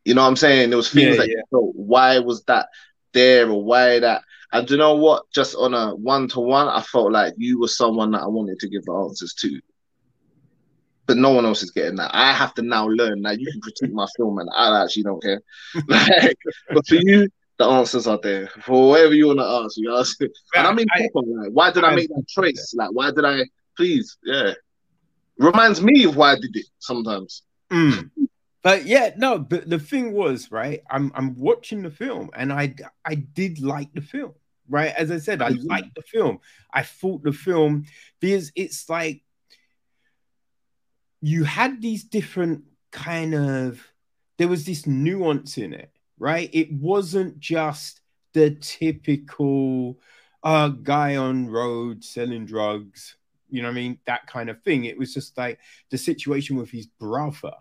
You 0.05 0.15
know 0.15 0.23
what 0.23 0.29
I'm 0.29 0.37
saying? 0.37 0.71
There 0.71 0.77
was 0.77 0.91
things 0.91 1.17
yeah, 1.17 1.23
like, 1.23 1.31
yeah. 1.31 1.43
why 1.51 2.21
was 2.21 2.45
that 2.45 2.69
there 3.13 3.51
or 3.51 3.63
why 3.63 3.99
that? 3.99 4.23
And 4.53 4.71
you 4.71 4.77
know 4.77 4.95
what? 4.95 5.25
Just 5.35 5.55
on 5.57 5.75
a 5.75 5.95
one 5.95 6.29
to 6.29 6.41
one, 6.41 6.69
I 6.69 6.83
felt 6.83 7.13
like 7.13 7.35
you 7.37 7.61
were 7.61 7.69
someone 7.69 8.13
that 8.13 8.23
I 8.23 8.27
wanted 8.27 8.59
to 8.61 8.69
give 8.69 8.85
the 8.85 8.93
answers 8.93 9.35
to. 9.41 9.61
But 11.07 11.17
no 11.17 11.31
one 11.31 11.45
else 11.45 11.63
is 11.63 11.71
getting 11.71 11.97
that. 11.97 12.11
I 12.13 12.33
have 12.33 12.55
to 12.55 12.63
now 12.63 12.89
learn 12.89 13.23
that 13.23 13.41
you 13.41 13.51
can 13.51 13.61
critique 13.61 13.93
my 13.93 14.07
film 14.17 14.39
and 14.39 14.51
I 14.55 14.83
actually 14.83 15.05
don't 15.05 15.23
care. 15.23 15.41
like, 15.89 16.37
but 16.73 16.87
for 16.87 16.97
you, 16.97 17.29
the 17.59 17.65
answers 17.65 18.07
are 18.07 18.19
there 18.23 18.49
for 18.63 18.91
whatever 18.91 19.15
you 19.15 19.29
want 19.29 19.39
to 19.39 19.45
ask. 19.45 19.77
You 19.77 19.97
ask, 19.97 20.21
and 20.21 20.67
I 20.67 20.73
mean, 20.73 20.87
I, 20.93 21.09
like, 21.15 21.51
why 21.53 21.71
did 21.71 21.85
I, 21.85 21.91
I 21.91 21.95
make 21.95 22.09
that 22.09 22.27
choice? 22.29 22.75
Like, 22.77 22.91
why 22.93 23.11
did 23.11 23.25
I? 23.25 23.45
Please, 23.77 24.17
yeah, 24.25 24.53
reminds 25.39 25.83
me 25.83 26.05
of 26.05 26.17
why 26.17 26.33
I 26.33 26.37
did 26.37 26.55
it 26.57 26.67
sometimes. 26.79 27.43
Mm. 27.71 28.11
But 28.67 28.85
yeah, 28.85 29.13
no. 29.17 29.39
But 29.39 29.71
the 29.71 29.79
thing 29.79 30.13
was, 30.13 30.51
right? 30.51 30.83
I'm 30.91 31.13
I'm 31.15 31.37
watching 31.37 31.83
the 31.83 31.91
film, 31.91 32.31
and 32.35 32.53
I 32.53 32.75
I 33.05 33.15
did 33.15 33.61
like 33.61 33.93
the 33.95 34.01
film, 34.01 34.33
right? 34.69 34.93
As 34.97 35.11
I 35.11 35.19
said, 35.19 35.41
I 35.41 35.51
mm-hmm. 35.51 35.67
liked 35.69 35.95
the 35.95 36.03
film. 36.03 36.41
I 36.73 36.83
thought 36.83 37.23
the 37.23 37.33
film 37.33 37.85
because 38.21 38.51
it's 38.57 38.89
like 38.89 39.23
you 41.21 41.45
had 41.45 41.81
these 41.81 42.05
different 42.05 42.65
kind 42.91 43.35
of 43.35 43.87
there 44.39 44.49
was 44.49 44.65
this 44.65 44.87
nuance 44.87 45.59
in 45.59 45.73
it 45.73 45.91
right? 46.19 46.51
It 46.53 46.73
wasn't 46.73 47.39
just 47.39 48.01
the 48.33 48.51
typical 48.51 49.99
uh, 50.43 50.69
guy 50.69 51.17
on 51.17 51.49
road 51.49 52.05
selling 52.05 52.47
drugs, 52.47 53.17
you 53.49 53.63
know 53.63 53.69
what 53.69 53.73
I 53.73 53.75
mean? 53.75 53.99
That 54.07 54.27
kind 54.27 54.51
of 54.51 54.63
thing. 54.63 54.85
It 54.85 54.99
was 54.99 55.15
just 55.15 55.37
like 55.37 55.59
the 55.91 55.99
situation 55.99 56.57
with 56.57 56.71
his 56.71 56.87
brother, 56.87 57.53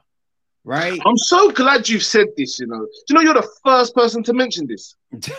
right? 0.66 0.99
I'm 1.05 1.18
so 1.18 1.51
glad 1.51 1.88
you've 1.88 2.03
said 2.03 2.28
this, 2.36 2.59
you 2.59 2.68
know. 2.68 2.80
Do 2.80 2.89
you 3.09 3.16
know 3.16 3.22
you're 3.22 3.36
the 3.36 3.49
first 3.63 3.95
person 3.95 4.24
to 4.24 4.34
mention 4.34 4.68
this? 4.68 4.95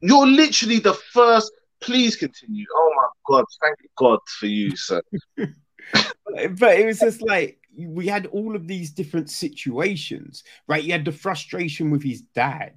you're 0.00 0.26
literally 0.26 0.78
the 0.78 0.94
first. 0.94 1.50
Please 1.80 2.14
continue. 2.14 2.66
Oh 2.72 2.92
my 2.94 3.08
God. 3.26 3.44
Thank 3.60 3.78
God 3.98 4.20
for 4.38 4.46
you, 4.46 4.76
sir. 4.76 5.02
but 5.36 6.78
it 6.78 6.86
was 6.86 7.00
just 7.00 7.22
like 7.22 7.58
we 7.76 8.06
had 8.06 8.26
all 8.26 8.54
of 8.54 8.68
these 8.68 8.90
different 8.90 9.30
situations, 9.30 10.44
right? 10.68 10.84
You 10.84 10.92
had 10.92 11.06
the 11.06 11.12
frustration 11.12 11.90
with 11.90 12.04
his 12.04 12.20
dad, 12.34 12.74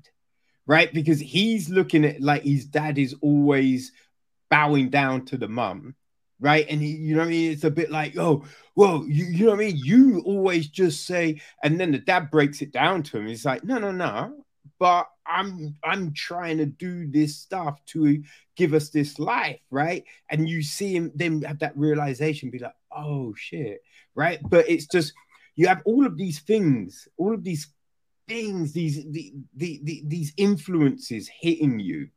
right? 0.65 0.91
Because 0.91 1.19
he's 1.19 1.69
looking 1.69 2.05
at 2.05 2.21
like 2.21 2.43
his 2.43 2.65
dad 2.65 2.97
is 2.97 3.13
always 3.21 3.91
bowing 4.49 4.89
down 4.89 5.26
to 5.26 5.38
the 5.38 5.49
mum, 5.49 5.95
right? 6.45 6.67
And 6.69 6.79
he, 6.79 6.89
you 6.89 7.15
know 7.15 7.21
what 7.21 7.29
I 7.29 7.31
mean? 7.31 7.51
It's 7.51 7.63
a 7.63 7.71
bit 7.71 7.89
like, 7.89 8.15
oh, 8.19 8.45
well, 8.75 9.03
you, 9.07 9.25
you 9.25 9.45
know 9.45 9.51
what 9.51 9.61
I 9.61 9.65
mean? 9.65 9.77
You 9.77 10.21
always 10.27 10.67
just 10.67 11.07
say, 11.07 11.41
and 11.63 11.79
then 11.79 11.91
the 11.91 11.97
dad 11.97 12.29
breaks 12.29 12.61
it 12.61 12.71
down 12.71 13.01
to 13.01 13.17
him. 13.17 13.25
He's 13.25 13.45
like, 13.45 13.63
no, 13.63 13.79
no, 13.79 13.91
no, 13.91 14.45
but 14.77 15.09
I'm 15.25 15.75
I'm 15.83 16.13
trying 16.13 16.59
to 16.59 16.67
do 16.67 17.07
this 17.07 17.35
stuff 17.35 17.83
to 17.87 18.21
give 18.55 18.75
us 18.75 18.89
this 18.89 19.17
life, 19.17 19.59
right? 19.71 20.03
And 20.29 20.47
you 20.47 20.61
see 20.61 20.95
him 20.95 21.11
then 21.15 21.41
have 21.41 21.57
that 21.59 21.75
realization, 21.75 22.51
be 22.51 22.59
like, 22.59 22.75
oh 22.95 23.33
shit, 23.35 23.81
right? 24.13 24.37
But 24.47 24.69
it's 24.69 24.85
just 24.85 25.13
you 25.55 25.65
have 25.65 25.81
all 25.83 26.05
of 26.05 26.15
these 26.15 26.41
things, 26.41 27.07
all 27.17 27.33
of 27.33 27.43
these 27.43 27.69
things, 28.27 28.71
these 28.71 29.03
the, 29.11 29.33
the, 29.55 29.81
the, 29.83 30.03
these 30.05 30.31
influences 30.37 31.27
hitting 31.27 31.79
you. 31.79 32.09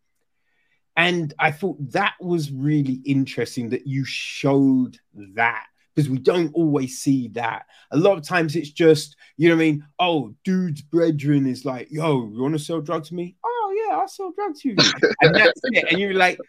And 0.99 1.33
I 1.39 1.53
thought 1.53 1.77
that 1.93 2.15
was 2.21 2.51
really 2.51 3.01
interesting 3.05 3.71
that 3.71 3.87
you 3.87 4.05
showed 4.05 4.99
that 5.37 5.67
because 5.95 6.11
we 6.11 6.19
don't 6.19 6.53
always 6.55 6.99
see 6.99 7.29
that. 7.29 7.67
A 7.93 7.97
lot 7.97 8.19
of 8.19 8.25
times 8.25 8.57
it's 8.57 8.71
just, 8.71 9.15
you 9.37 9.49
know 9.49 9.55
what 9.55 9.63
I 9.63 9.65
mean? 9.65 9.87
Oh, 10.01 10.35
dude's 10.43 10.83
brethren 10.83 11.47
is 11.47 11.65
like, 11.65 11.87
yo, 11.93 12.29
you 12.29 12.43
want 12.43 12.55
to 12.55 12.59
sell 12.59 12.81
drugs 12.81 13.11
to 13.11 13.15
me? 13.15 13.37
Oh, 13.45 13.87
yeah, 13.87 13.97
I'll 13.97 14.09
sell 14.09 14.33
drugs 14.33 14.61
to 14.63 14.71
you. 14.71 14.77
and 15.21 15.35
that's 15.37 15.61
it. 15.63 15.85
And 15.89 16.01
you're 16.01 16.15
like, 16.15 16.41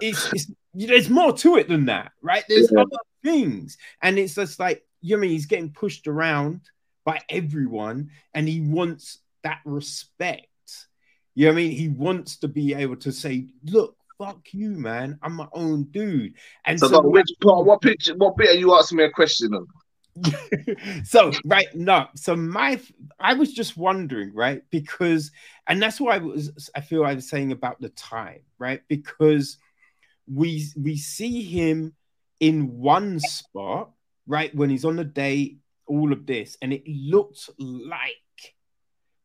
it's, 0.00 0.32
it's 0.32 0.50
there's 0.74 1.10
more 1.10 1.32
to 1.32 1.56
it 1.56 1.66
than 1.66 1.86
that, 1.86 2.12
right? 2.22 2.44
There's 2.48 2.70
yeah. 2.70 2.82
other 2.82 2.98
things. 3.24 3.78
And 4.00 4.16
it's 4.16 4.36
just 4.36 4.60
like, 4.60 4.84
you 5.00 5.16
know 5.16 5.20
I 5.20 5.22
mean? 5.22 5.30
He's 5.30 5.46
getting 5.46 5.72
pushed 5.72 6.06
around 6.06 6.60
by 7.04 7.20
everyone 7.28 8.10
and 8.32 8.46
he 8.46 8.60
wants 8.60 9.18
that 9.42 9.58
respect. 9.64 10.46
You 11.38 11.44
know 11.46 11.52
what 11.52 11.60
I 11.60 11.62
mean? 11.62 11.70
He 11.70 11.86
wants 11.86 12.36
to 12.38 12.48
be 12.48 12.74
able 12.74 12.96
to 12.96 13.12
say, 13.12 13.46
look, 13.62 13.96
fuck 14.18 14.40
you, 14.50 14.70
man. 14.70 15.20
I'm 15.22 15.34
my 15.34 15.46
own 15.52 15.84
dude. 15.84 16.34
And 16.64 16.80
so, 16.80 16.88
so 16.88 17.00
which 17.00 17.30
part, 17.40 17.64
what 17.64 17.80
picture, 17.80 18.16
what 18.16 18.36
bit 18.36 18.48
are 18.48 18.58
you 18.58 18.74
asking 18.74 18.98
me 18.98 19.04
a 19.04 19.10
question 19.12 19.54
on? 19.54 19.68
so 21.04 21.30
right 21.44 21.68
no 21.76 22.08
so 22.16 22.34
my 22.34 22.80
i 23.20 23.34
was 23.34 23.52
just 23.52 23.76
wondering 23.76 24.34
right 24.34 24.62
because 24.70 25.30
and 25.68 25.80
that's 25.80 26.00
why 26.00 26.16
i 26.16 26.18
was 26.18 26.68
i 26.74 26.80
feel 26.80 27.04
i 27.04 27.14
was 27.14 27.28
saying 27.28 27.52
about 27.52 27.80
the 27.80 27.90
time 27.90 28.40
right 28.58 28.82
because 28.88 29.58
we 30.26 30.66
we 30.76 30.96
see 30.96 31.44
him 31.44 31.94
in 32.40 32.78
one 32.78 33.20
spot 33.20 33.92
right 34.26 34.52
when 34.56 34.70
he's 34.70 34.84
on 34.84 34.96
the 34.96 35.04
date 35.04 35.60
all 35.86 36.12
of 36.12 36.26
this 36.26 36.58
and 36.62 36.72
it 36.72 36.82
looked 36.88 37.48
like 37.60 38.16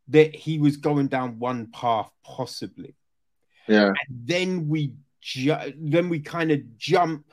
that 0.09 0.35
he 0.35 0.59
was 0.59 0.77
going 0.77 1.07
down 1.07 1.39
one 1.39 1.67
path 1.67 2.09
possibly 2.23 2.95
yeah 3.67 3.87
and 3.87 3.97
then 4.09 4.67
we 4.67 4.93
ju- 5.21 5.73
then 5.77 6.09
we 6.09 6.19
kind 6.19 6.51
of 6.51 6.77
jump 6.77 7.25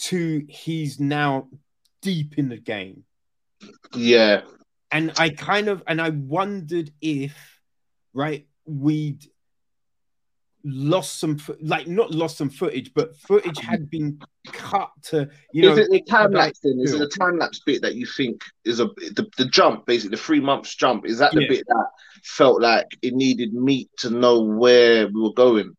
to 0.00 0.44
he's 0.48 0.98
now 0.98 1.48
deep 2.00 2.38
in 2.38 2.48
the 2.48 2.56
game. 2.56 3.04
Yeah. 3.94 4.42
And 4.90 5.12
I 5.18 5.30
kind 5.30 5.68
of 5.68 5.82
and 5.86 6.00
I 6.00 6.10
wondered 6.10 6.90
if 7.00 7.36
right 8.12 8.46
we'd 8.64 9.26
lost 10.64 11.18
some 11.18 11.38
like 11.60 11.86
not 11.86 12.10
lost 12.10 12.38
some 12.38 12.50
footage, 12.50 12.92
but 12.94 13.16
footage 13.16 13.58
had 13.58 13.90
been 13.90 14.18
cut 14.46 14.90
to 15.02 15.28
you 15.52 15.62
know. 15.62 15.72
Is 15.72 15.78
it 15.78 15.90
the 15.90 16.00
time 16.02 16.32
lapse 16.32 16.58
thing? 16.60 16.80
Is 16.80 16.94
it 16.94 16.98
the 16.98 17.08
time 17.08 17.38
lapse 17.38 17.60
bit 17.64 17.82
that 17.82 17.94
you 17.94 18.06
think 18.06 18.42
is 18.64 18.80
a 18.80 18.86
the, 18.86 19.28
the 19.36 19.46
jump, 19.46 19.86
basically 19.86 20.16
the 20.16 20.22
three 20.22 20.40
months 20.40 20.74
jump? 20.74 21.06
Is 21.06 21.18
that 21.18 21.32
the 21.32 21.42
yeah. 21.42 21.48
bit 21.48 21.64
that 21.66 21.86
felt 22.22 22.60
like 22.60 22.86
it 23.02 23.14
needed 23.14 23.54
meat 23.54 23.90
to 23.98 24.10
know 24.10 24.40
where 24.40 25.06
we 25.08 25.20
were 25.20 25.32
going? 25.32 25.74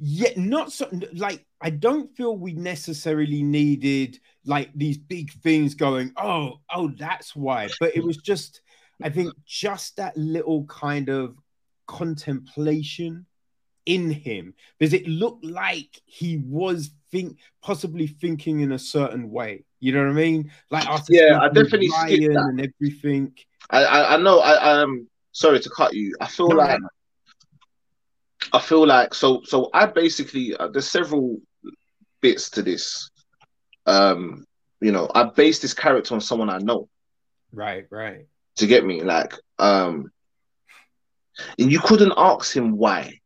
Yeah, 0.00 0.30
not 0.36 0.72
so 0.72 0.88
like 1.14 1.44
I 1.60 1.70
don't 1.70 2.14
feel 2.16 2.36
we 2.36 2.52
necessarily 2.52 3.42
needed 3.42 4.18
like 4.44 4.70
these 4.74 4.96
big 4.96 5.32
things 5.42 5.74
going, 5.74 6.12
oh, 6.16 6.60
oh, 6.72 6.92
that's 6.96 7.34
why. 7.34 7.68
But 7.80 7.96
it 7.96 8.04
was 8.04 8.16
just, 8.18 8.60
I 9.02 9.10
think, 9.10 9.34
just 9.44 9.96
that 9.96 10.16
little 10.16 10.64
kind 10.64 11.08
of 11.08 11.36
contemplation 11.86 13.26
in 13.88 14.10
him 14.10 14.52
because 14.78 14.92
it 14.92 15.08
looked 15.08 15.44
like 15.44 16.00
he 16.04 16.36
was 16.36 16.90
think 17.10 17.38
possibly 17.62 18.06
thinking 18.06 18.60
in 18.60 18.72
a 18.72 18.78
certain 18.78 19.30
way. 19.30 19.64
You 19.80 19.92
know 19.92 20.00
what 20.00 20.10
I 20.10 20.12
mean? 20.12 20.52
Like 20.70 20.86
yeah, 21.08 21.40
I 21.40 21.48
definitely 21.48 21.88
skipped 21.88 22.34
that. 22.34 22.46
and 22.50 22.60
everything. 22.60 23.32
I, 23.70 23.84
I, 23.84 24.14
I 24.14 24.16
know. 24.18 24.40
I 24.40 24.80
um 24.80 25.08
sorry 25.32 25.58
to 25.60 25.70
cut 25.70 25.94
you. 25.94 26.14
I 26.20 26.26
feel 26.26 26.50
no, 26.50 26.56
like 26.56 26.78
no. 26.80 26.88
I 28.52 28.60
feel 28.60 28.86
like 28.86 29.14
so 29.14 29.40
so 29.44 29.70
I 29.72 29.86
basically 29.86 30.54
uh, 30.54 30.68
there's 30.68 30.90
several 30.90 31.38
bits 32.20 32.50
to 32.50 32.62
this. 32.62 33.10
Um, 33.86 34.44
you 34.82 34.92
know, 34.92 35.10
I 35.14 35.24
base 35.24 35.60
this 35.60 35.72
character 35.72 36.14
on 36.14 36.20
someone 36.20 36.50
I 36.50 36.58
know. 36.58 36.90
Right, 37.52 37.86
right. 37.90 38.26
To 38.56 38.66
get 38.66 38.84
me, 38.84 39.02
like, 39.02 39.32
um, 39.58 40.12
and 41.58 41.72
you 41.72 41.80
couldn't 41.80 42.12
ask 42.16 42.54
him 42.54 42.76
why. 42.76 43.20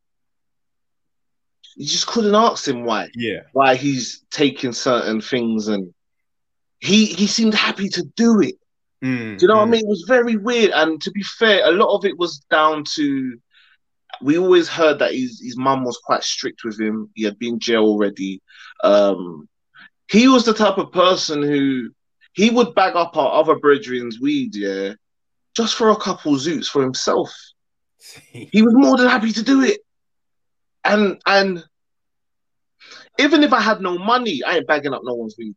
You 1.77 1.87
just 1.87 2.07
couldn't 2.07 2.35
ask 2.35 2.67
him 2.67 2.85
why. 2.85 3.09
Yeah. 3.15 3.41
Why 3.53 3.75
he's 3.75 4.25
taking 4.31 4.73
certain 4.73 5.21
things 5.21 5.69
and 5.69 5.93
he 6.81 7.07
he 7.07 7.27
seemed 7.27 7.55
happy 7.55 7.89
to 7.91 8.03
do 8.17 8.41
it. 8.41 8.57
Mm, 9.03 9.39
do 9.39 9.43
you 9.43 9.49
know 9.49 9.55
mm. 9.55 9.59
what 9.59 9.63
I 9.63 9.67
mm. 9.67 9.71
mean? 9.71 9.85
It 9.85 9.89
was 9.89 10.05
very 10.07 10.37
weird. 10.37 10.71
And 10.73 11.01
to 11.03 11.11
be 11.11 11.23
fair, 11.23 11.67
a 11.67 11.73
lot 11.73 11.97
of 11.97 12.05
it 12.05 12.19
was 12.19 12.39
down 12.51 12.85
to 12.95 13.39
we 14.21 14.39
always 14.39 14.69
heard 14.69 14.99
that 14.99 15.15
his 15.15 15.41
his 15.41 15.57
mum 15.57 15.85
was 15.85 15.99
quite 16.05 16.23
strict 16.23 16.65
with 16.65 16.81
him. 16.81 17.11
He 17.15 17.25
had 17.25 17.39
been 17.39 17.59
jail 17.59 17.83
already. 17.83 18.43
Um, 18.85 19.49
he 20.11 20.29
was 20.29 20.45
the 20.45 20.55
type 20.55 20.79
of 20.79 20.93
person 20.93 21.43
who 21.43 21.91
he 22.33 22.51
would 22.51 22.75
bag 22.75 22.97
up 22.97 23.17
our 23.17 23.41
other 23.41 23.57
brethren's 23.57 24.21
weed, 24.21 24.55
yeah, 24.55 24.95
just 25.57 25.75
for 25.75 25.91
a 25.91 25.97
couple 25.97 26.33
zoots 26.35 26.67
for 26.67 26.83
himself. 26.83 27.33
he 28.31 28.63
was 28.63 28.75
more 28.75 28.97
than 28.97 29.09
happy 29.09 29.33
to 29.33 29.43
do 29.43 29.63
it. 29.63 29.81
And 30.85 31.21
and 31.27 31.65
even 33.19 33.43
if 33.43 33.53
I 33.53 33.61
had 33.61 33.81
no 33.81 33.99
money, 33.99 34.43
I 34.45 34.57
ain't 34.57 34.67
bagging 34.67 34.95
up 34.95 35.03
no 35.05 35.15
one's 35.15 35.37
weed. 35.39 35.55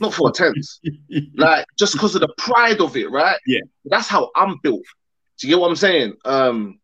Not 0.00 0.14
for 0.14 0.30
a 0.30 0.32
tenth. 0.32 0.54
like 1.36 1.66
just 1.78 1.92
because 1.94 2.14
of 2.14 2.20
the 2.20 2.32
pride 2.38 2.80
of 2.80 2.96
it, 2.96 3.10
right? 3.10 3.38
Yeah. 3.46 3.60
That's 3.84 4.08
how 4.08 4.30
I'm 4.36 4.58
built. 4.62 4.84
Do 5.38 5.46
you 5.46 5.54
get 5.54 5.60
what 5.60 5.68
I'm 5.68 5.76
saying? 5.76 6.14
Um 6.24 6.78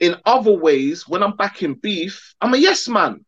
in 0.00 0.16
other 0.24 0.52
ways, 0.52 1.08
when 1.08 1.22
I'm 1.22 1.36
backing 1.36 1.74
beef, 1.74 2.34
I'm 2.40 2.54
a 2.54 2.58
yes 2.58 2.88
man. 2.88 3.24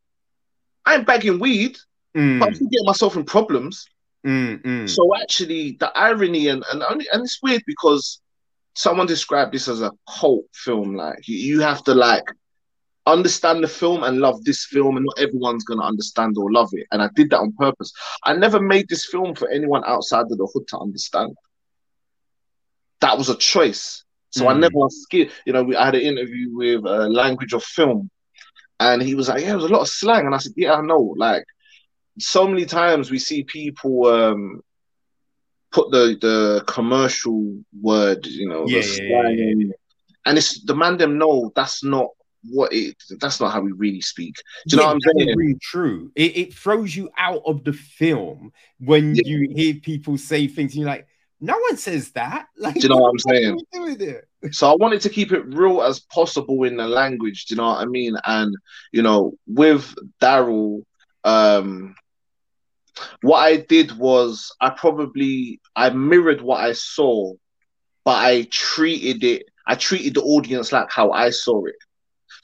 I 0.84 0.96
ain't 0.96 1.06
bagging 1.06 1.38
weed, 1.38 1.76
mm. 2.16 2.38
but 2.38 2.48
I'm 2.48 2.54
still 2.54 2.68
getting 2.68 2.86
myself 2.86 3.16
in 3.16 3.24
problems. 3.24 3.86
Mm, 4.26 4.62
mm. 4.62 4.88
So 4.88 5.16
actually, 5.16 5.76
the 5.78 5.96
irony 5.96 6.48
and 6.48 6.64
and 6.72 6.82
and 6.82 7.22
it's 7.22 7.40
weird 7.42 7.62
because 7.66 8.20
someone 8.74 9.06
described 9.06 9.52
this 9.52 9.68
as 9.68 9.82
a 9.82 9.92
cult 10.18 10.44
film. 10.52 10.94
Like 10.96 11.26
you, 11.28 11.36
you 11.36 11.60
have 11.60 11.82
to 11.84 11.94
like 11.94 12.24
understand 13.06 13.62
the 13.62 13.68
film 13.68 14.02
and 14.02 14.18
love 14.18 14.44
this 14.44 14.64
film, 14.66 14.96
and 14.96 15.06
not 15.06 15.18
everyone's 15.18 15.64
gonna 15.64 15.84
understand 15.84 16.36
or 16.38 16.52
love 16.52 16.70
it. 16.72 16.86
And 16.92 17.02
I 17.02 17.08
did 17.14 17.30
that 17.30 17.40
on 17.40 17.52
purpose. 17.52 17.92
I 18.24 18.34
never 18.34 18.60
made 18.60 18.88
this 18.88 19.06
film 19.06 19.34
for 19.34 19.48
anyone 19.48 19.82
outside 19.86 20.26
of 20.30 20.38
the 20.38 20.48
hood 20.52 20.66
to 20.68 20.78
understand. 20.78 21.34
That 23.00 23.16
was 23.16 23.28
a 23.28 23.36
choice. 23.36 24.04
So 24.30 24.44
mm. 24.44 24.50
I 24.50 24.58
never 24.58 24.74
skip. 24.88 25.30
You 25.46 25.52
know, 25.52 25.62
we, 25.62 25.76
I 25.76 25.86
had 25.86 25.94
an 25.94 26.02
interview 26.02 26.54
with 26.54 26.84
uh, 26.84 27.08
Language 27.08 27.52
of 27.52 27.62
Film, 27.62 28.10
and 28.80 29.02
he 29.02 29.14
was 29.14 29.28
like, 29.28 29.42
"Yeah, 29.42 29.48
there 29.48 29.56
was 29.56 29.70
a 29.70 29.74
lot 29.74 29.82
of 29.82 29.88
slang," 29.88 30.26
and 30.26 30.34
I 30.34 30.38
said, 30.38 30.52
"Yeah, 30.56 30.74
I 30.74 30.80
know." 30.80 31.14
Like, 31.16 31.44
so 32.18 32.46
many 32.48 32.64
times 32.66 33.10
we 33.10 33.18
see 33.18 33.44
people 33.44 34.06
um, 34.06 34.60
put 35.70 35.90
the 35.90 36.16
the 36.20 36.64
commercial 36.66 37.56
word, 37.80 38.26
you 38.26 38.48
know, 38.48 38.66
yeah, 38.66 38.80
yeah, 38.80 39.28
yeah, 39.28 39.72
and 40.26 40.38
it's 40.38 40.64
the 40.64 40.74
man 40.74 40.96
them 40.96 41.18
know 41.18 41.52
that's 41.54 41.84
not 41.84 42.08
what 42.50 42.72
it 42.72 42.96
that's 43.20 43.40
not 43.40 43.52
how 43.52 43.60
we 43.60 43.72
really 43.72 44.00
speak. 44.00 44.34
Do 44.66 44.76
you 44.76 44.82
know 44.82 44.88
what 44.88 44.94
I'm 44.94 45.00
saying? 45.00 45.36
Really 45.36 45.58
true. 45.62 46.10
It, 46.14 46.36
it 46.36 46.54
throws 46.54 46.94
you 46.94 47.10
out 47.18 47.42
of 47.46 47.64
the 47.64 47.72
film 47.72 48.52
when 48.78 49.14
you 49.14 49.48
hear 49.54 49.74
people 49.74 50.18
say 50.18 50.46
things 50.46 50.72
and 50.72 50.80
you're 50.80 50.90
like, 50.90 51.06
no 51.40 51.58
one 51.68 51.76
says 51.76 52.10
that. 52.12 52.46
Like, 52.58 52.74
do 52.74 52.80
you 52.80 52.88
know 52.88 52.96
what 52.96 53.10
I'm 53.10 53.18
saying? 53.18 53.60
So 54.52 54.70
I 54.70 54.76
wanted 54.76 55.00
to 55.02 55.10
keep 55.10 55.32
it 55.32 55.44
real 55.54 55.82
as 55.82 56.00
possible 56.00 56.64
in 56.64 56.76
the 56.76 56.86
language. 56.86 57.46
Do 57.46 57.54
you 57.54 57.56
know 57.60 57.68
what 57.68 57.80
I 57.80 57.84
mean? 57.86 58.16
And 58.24 58.56
you 58.92 59.02
know, 59.02 59.34
with 59.46 59.94
Daryl, 60.20 60.82
um, 61.24 61.94
what 63.22 63.38
I 63.38 63.56
did 63.56 63.96
was 63.96 64.54
I 64.60 64.70
probably 64.70 65.60
I 65.74 65.90
mirrored 65.90 66.40
what 66.40 66.60
I 66.60 66.72
saw, 66.72 67.34
but 68.04 68.16
I 68.16 68.46
treated 68.50 69.24
it. 69.24 69.46
I 69.66 69.74
treated 69.74 70.14
the 70.14 70.22
audience 70.22 70.72
like 70.72 70.90
how 70.90 71.10
I 71.10 71.30
saw 71.30 71.64
it. 71.66 71.76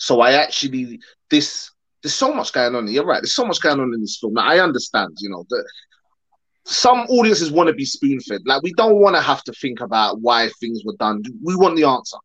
So 0.03 0.21
I 0.21 0.33
actually 0.33 0.99
this 1.31 1.71
there's 2.03 2.15
so 2.15 2.35
much 2.35 2.53
going 2.53 2.75
on. 2.75 2.89
You're 2.89 3.07
right. 3.07 3.23
There's 3.23 3.35
so 3.35 3.45
much 3.45 3.61
going 3.61 3.79
on 3.79 3.95
in 3.95 4.01
this 4.01 4.19
film. 4.19 4.35
Now, 4.35 4.49
I 4.49 4.59
understand, 4.59 5.17
you 5.21 5.31
know, 5.31 5.47
that 5.49 5.65
some 6.65 7.07
audiences 7.09 7.53
want 7.53 7.69
to 7.69 7.73
be 7.73 7.85
spoon 7.85 8.19
fed. 8.19 8.41
Like 8.45 8.63
we 8.63 8.73
don't 8.73 8.97
want 8.97 9.15
to 9.15 9.23
have 9.23 9.45
to 9.45 9.53
think 9.53 9.81
about 9.81 10.21
why 10.21 10.51
things 10.59 10.83
were 10.85 10.97
done. 10.99 11.23
We 11.45 11.55
want 11.55 11.77
the 11.77 11.85
answer. 11.85 12.17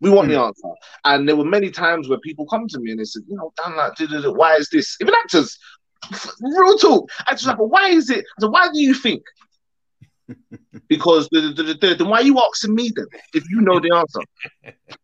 We 0.00 0.10
want 0.10 0.28
mm. 0.28 0.34
the 0.34 0.40
answer. 0.42 0.68
And 1.04 1.28
there 1.28 1.34
were 1.34 1.44
many 1.44 1.72
times 1.72 2.08
where 2.08 2.18
people 2.20 2.46
come 2.46 2.68
to 2.68 2.78
me 2.78 2.92
and 2.92 3.00
they 3.00 3.04
said, 3.04 3.22
you 3.28 3.36
know, 3.36 3.52
Dan, 3.56 3.76
like, 3.76 4.36
why 4.36 4.54
is 4.54 4.68
this? 4.70 4.96
Even 5.00 5.14
actors, 5.14 5.58
real 6.40 6.78
talk. 6.78 7.10
Actors 7.26 7.48
like, 7.48 7.58
why 7.58 7.88
is 7.88 8.10
it? 8.10 8.24
So 8.38 8.48
why 8.48 8.68
do 8.72 8.80
you 8.80 8.94
think? 8.94 9.24
because 10.88 11.28
the, 11.30 11.52
the, 11.56 11.62
the, 11.74 11.94
then 11.96 12.08
why 12.08 12.18
are 12.18 12.24
you 12.24 12.40
asking 12.40 12.74
me 12.74 12.92
then 12.94 13.06
if 13.34 13.44
you 13.50 13.60
know 13.60 13.80
the 13.80 13.92
answer? 13.92 14.20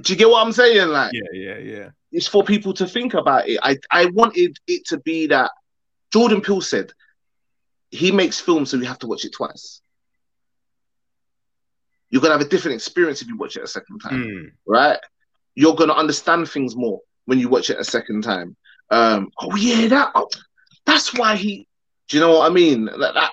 Do 0.00 0.12
you 0.12 0.18
get 0.18 0.28
what 0.28 0.44
I'm 0.44 0.52
saying? 0.52 0.88
Like, 0.88 1.12
yeah, 1.12 1.22
yeah, 1.32 1.58
yeah. 1.58 1.88
It's 2.12 2.26
for 2.26 2.42
people 2.42 2.72
to 2.74 2.86
think 2.86 3.14
about 3.14 3.48
it. 3.48 3.58
I, 3.62 3.76
I 3.90 4.06
wanted 4.06 4.56
it 4.66 4.86
to 4.86 4.98
be 4.98 5.28
that 5.28 5.50
Jordan 6.12 6.40
Peele 6.40 6.60
said, 6.60 6.92
he 7.90 8.12
makes 8.12 8.40
films, 8.40 8.70
so 8.70 8.76
you 8.76 8.84
have 8.84 8.98
to 9.00 9.06
watch 9.06 9.24
it 9.24 9.32
twice. 9.32 9.80
You're 12.08 12.22
gonna 12.22 12.34
have 12.34 12.46
a 12.46 12.48
different 12.48 12.74
experience 12.76 13.22
if 13.22 13.28
you 13.28 13.36
watch 13.36 13.56
it 13.56 13.62
a 13.62 13.68
second 13.68 14.00
time, 14.00 14.24
mm. 14.24 14.50
right? 14.66 14.98
You're 15.54 15.76
gonna 15.76 15.92
understand 15.92 16.48
things 16.48 16.74
more 16.74 17.00
when 17.26 17.38
you 17.38 17.48
watch 17.48 17.70
it 17.70 17.78
a 17.78 17.84
second 17.84 18.22
time. 18.22 18.56
Um, 18.90 19.30
oh 19.40 19.54
yeah, 19.56 19.86
that 19.88 20.10
oh, 20.14 20.28
that's 20.84 21.14
why 21.14 21.36
he. 21.36 21.68
Do 22.08 22.16
you 22.16 22.20
know 22.20 22.38
what 22.38 22.50
I 22.50 22.54
mean? 22.54 22.86
That, 22.86 23.14
that 23.14 23.30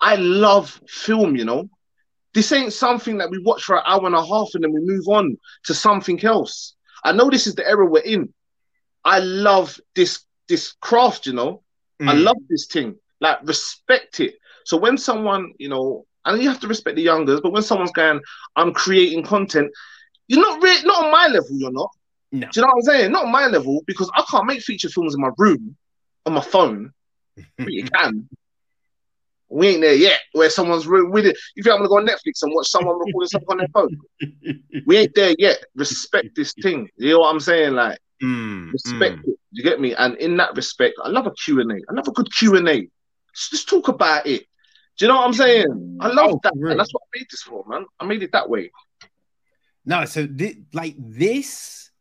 I 0.00 0.16
love 0.16 0.80
film. 0.88 1.36
You 1.36 1.44
know, 1.44 1.70
this 2.34 2.52
ain't 2.52 2.72
something 2.72 3.18
that 3.18 3.30
we 3.30 3.38
watch 3.42 3.64
for 3.64 3.76
an 3.76 3.82
hour 3.86 4.06
and 4.06 4.14
a 4.14 4.24
half 4.24 4.48
and 4.54 4.64
then 4.64 4.72
we 4.72 4.80
move 4.80 5.08
on 5.08 5.36
to 5.64 5.74
something 5.74 6.22
else. 6.24 6.74
I 7.04 7.12
know 7.12 7.30
this 7.30 7.46
is 7.46 7.54
the 7.54 7.66
era 7.66 7.86
we're 7.86 8.02
in. 8.02 8.32
I 9.04 9.20
love 9.20 9.80
this 9.94 10.24
this 10.48 10.72
craft. 10.80 11.26
You 11.26 11.32
know, 11.34 11.62
mm. 12.00 12.08
I 12.08 12.12
love 12.14 12.36
this 12.48 12.66
thing. 12.66 12.96
Like 13.20 13.38
respect 13.44 14.20
it. 14.20 14.34
So 14.64 14.76
when 14.76 14.98
someone, 14.98 15.52
you 15.58 15.68
know, 15.68 16.06
and 16.24 16.42
you 16.42 16.48
have 16.48 16.60
to 16.60 16.68
respect 16.68 16.96
the 16.96 17.02
youngers, 17.02 17.40
but 17.40 17.52
when 17.52 17.62
someone's 17.62 17.92
going, 17.92 18.20
I'm 18.54 18.72
creating 18.72 19.24
content, 19.24 19.70
you're 20.26 20.40
not 20.40 20.62
really 20.62 20.86
not 20.86 21.06
on 21.06 21.10
my 21.10 21.26
level, 21.28 21.52
you're 21.52 21.72
not. 21.72 21.90
No. 22.30 22.46
Do 22.52 22.60
you 22.60 22.62
know 22.62 22.68
what 22.68 22.76
I'm 22.76 22.82
saying? 22.82 23.12
Not 23.12 23.28
my 23.28 23.46
level 23.46 23.82
because 23.86 24.10
I 24.14 24.22
can't 24.30 24.46
make 24.46 24.60
feature 24.60 24.90
films 24.90 25.14
in 25.14 25.20
my 25.20 25.30
room 25.38 25.76
on 26.26 26.34
my 26.34 26.42
phone. 26.42 26.92
but 27.56 27.72
you 27.72 27.84
can. 27.94 28.28
We 29.50 29.68
ain't 29.68 29.80
there 29.80 29.94
yet 29.94 30.20
where 30.32 30.50
someone's 30.50 30.86
with 30.86 31.26
it. 31.26 31.36
You 31.56 31.62
think 31.62 31.72
I'm 31.74 31.78
gonna 31.78 31.88
go 31.88 31.96
on 31.98 32.06
Netflix 32.06 32.42
and 32.42 32.52
watch 32.54 32.68
someone 32.68 32.98
recording 33.04 33.28
something 33.28 33.48
on 33.50 33.58
their 33.58 33.68
phone? 33.72 33.98
We 34.86 34.96
ain't 34.98 35.14
there 35.14 35.34
yet. 35.38 35.64
Respect 35.74 36.34
this 36.36 36.54
thing. 36.62 36.88
You 36.96 37.12
know 37.12 37.20
what 37.20 37.32
I'm 37.34 37.40
saying? 37.40 37.74
Like 37.74 37.98
Mm, 38.22 38.72
respect 38.72 39.18
mm. 39.18 39.28
it. 39.28 39.38
You 39.52 39.62
get 39.62 39.80
me? 39.80 39.94
And 39.94 40.16
in 40.16 40.36
that 40.38 40.56
respect, 40.56 40.96
I 41.04 41.08
love 41.08 41.26
a 41.28 41.30
Q 41.30 41.60
and 41.60 41.70
A. 41.70 41.76
I 41.88 41.92
love 41.92 42.08
a 42.08 42.10
good 42.10 42.28
Q 42.34 42.56
and 42.56 42.68
A. 42.68 42.72
Let's 42.72 43.50
just 43.50 43.68
talk 43.68 43.86
about 43.86 44.26
it. 44.26 44.44
Do 44.98 45.04
you 45.04 45.08
know 45.08 45.14
what 45.16 45.26
I'm 45.26 45.32
saying? 45.32 45.98
I 46.00 46.08
love 46.08 46.30
Oh, 46.32 46.40
that. 46.42 46.52
for 46.52 46.58
real. 46.58 46.70
And 46.72 46.80
that's 46.80 46.92
what 46.92 47.02
I 47.04 47.18
made 47.20 47.26
this 47.30 47.42
for, 47.42 47.64
man. 47.68 47.86
I 48.00 48.04
made 48.06 48.24
it 48.24 48.32
that 48.32 48.50
way. 48.50 48.72
No, 49.84 50.04
so 50.04 50.26
thi- 50.26 50.62
like 50.72 50.96
this 50.98 51.92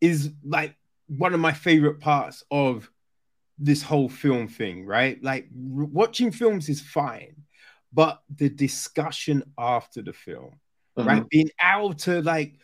is 0.00 0.32
like 0.44 0.74
one 1.06 1.32
of 1.32 1.38
my 1.40 1.52
favorite 1.52 2.00
parts 2.00 2.42
of 2.50 2.90
this 3.58 3.82
whole 3.82 4.08
film 4.08 4.48
thing, 4.48 4.84
right? 4.84 5.22
Like 5.22 5.48
watching 5.52 6.30
films 6.30 6.68
is 6.68 6.80
fine, 6.80 7.36
but 7.92 8.20
the 8.34 8.48
discussion 8.48 9.42
after 9.58 10.02
the 10.02 10.12
film, 10.12 10.60
right? 10.96 11.18
Mm-hmm. 11.20 11.26
Being 11.30 11.50
able 11.62 11.94
to 11.94 12.22
like 12.22 12.58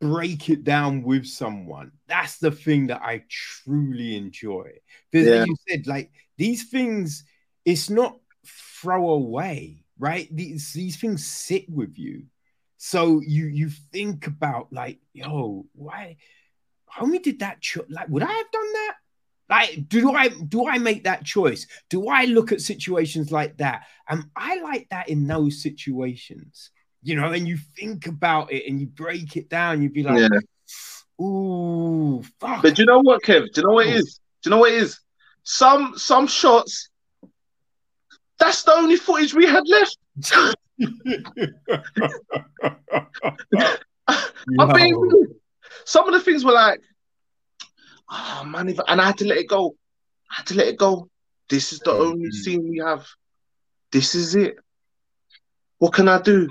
break 0.00 0.48
it 0.48 0.64
down 0.64 1.02
with 1.02 1.26
someone, 1.26 1.92
that's 2.06 2.38
the 2.38 2.50
thing 2.50 2.86
that 2.86 3.02
I 3.02 3.24
truly 3.28 4.16
enjoy. 4.16 4.70
Because 5.10 5.28
Yeah. 5.28 5.34
as 5.42 5.46
you 5.46 5.56
said, 5.68 5.86
like 5.86 6.10
these 6.38 6.70
things, 6.70 7.24
it's 7.64 7.90
not 7.90 8.18
throw 8.46 9.10
away, 9.10 9.84
right? 9.98 10.26
These 10.34 10.72
these 10.72 10.96
things 10.96 11.26
sit 11.26 11.68
with 11.68 11.98
you. 11.98 12.24
So 12.78 13.20
you 13.20 13.44
you 13.46 13.68
think 13.68 14.26
about 14.26 14.72
like, 14.72 15.00
yo, 15.12 15.66
why 15.74 16.16
homie 16.90 17.22
did 17.22 17.40
that 17.40 17.60
cho- 17.60 17.84
like 17.90 18.08
would 18.08 18.22
I 18.22 18.32
have 18.32 18.50
done 18.50 18.72
that? 18.72 18.94
Like, 19.50 19.88
do 19.88 20.12
I 20.12 20.28
do 20.28 20.68
I 20.68 20.78
make 20.78 21.04
that 21.04 21.24
choice? 21.24 21.66
Do 21.88 22.08
I 22.08 22.26
look 22.26 22.52
at 22.52 22.60
situations 22.60 23.32
like 23.32 23.56
that? 23.56 23.82
Am 24.08 24.30
I 24.36 24.60
like 24.60 24.86
that 24.90 25.08
in 25.08 25.26
those 25.26 25.60
situations? 25.60 26.70
You 27.02 27.16
know, 27.16 27.32
and 27.32 27.48
you 27.48 27.58
think 27.76 28.06
about 28.06 28.52
it 28.52 28.68
and 28.68 28.80
you 28.80 28.86
break 28.86 29.36
it 29.36 29.48
down, 29.48 29.82
you'd 29.82 29.92
be 29.92 30.04
like, 30.04 30.20
Yeah. 30.20 31.26
ooh, 31.26 32.22
fuck. 32.38 32.62
But 32.62 32.76
do 32.76 32.82
you 32.82 32.86
know 32.86 33.00
what, 33.00 33.22
Kev? 33.22 33.52
Do 33.52 33.60
you 33.60 33.66
know 33.66 33.74
what 33.74 33.88
it 33.88 33.96
is? 33.96 34.20
Do 34.42 34.48
you 34.48 34.50
know 34.52 34.58
what 34.58 34.72
it 34.72 34.82
is? 34.82 35.00
Some 35.42 35.98
some 35.98 36.28
shots. 36.28 36.88
That's 38.38 38.62
the 38.62 38.72
only 38.72 38.96
footage 38.96 39.34
we 39.34 39.46
had 39.46 39.64
left. 39.66 39.98
Being 40.78 40.94
Yo. 44.90 45.00
real. 45.00 45.26
Some 45.84 46.06
of 46.06 46.14
the 46.14 46.20
things 46.20 46.44
were 46.44 46.52
like, 46.52 46.80
oh 48.10 48.44
man, 48.46 48.68
if, 48.68 48.78
and 48.88 49.00
I 49.00 49.06
had 49.06 49.18
to 49.18 49.24
let 49.26 49.38
it 49.38 49.48
go. 49.48 49.74
I 50.30 50.34
had 50.36 50.46
to 50.46 50.54
let 50.54 50.68
it 50.68 50.78
go. 50.78 51.08
This 51.48 51.72
is 51.72 51.80
the 51.80 51.92
only 51.92 52.28
Mhm. 52.28 52.32
scene 52.32 52.68
we 52.68 52.78
have. 52.78 53.06
This 53.90 54.14
is 54.14 54.34
it. 54.34 54.56
What 55.78 55.92
can 55.94 56.08
I 56.08 56.20
do? 56.20 56.48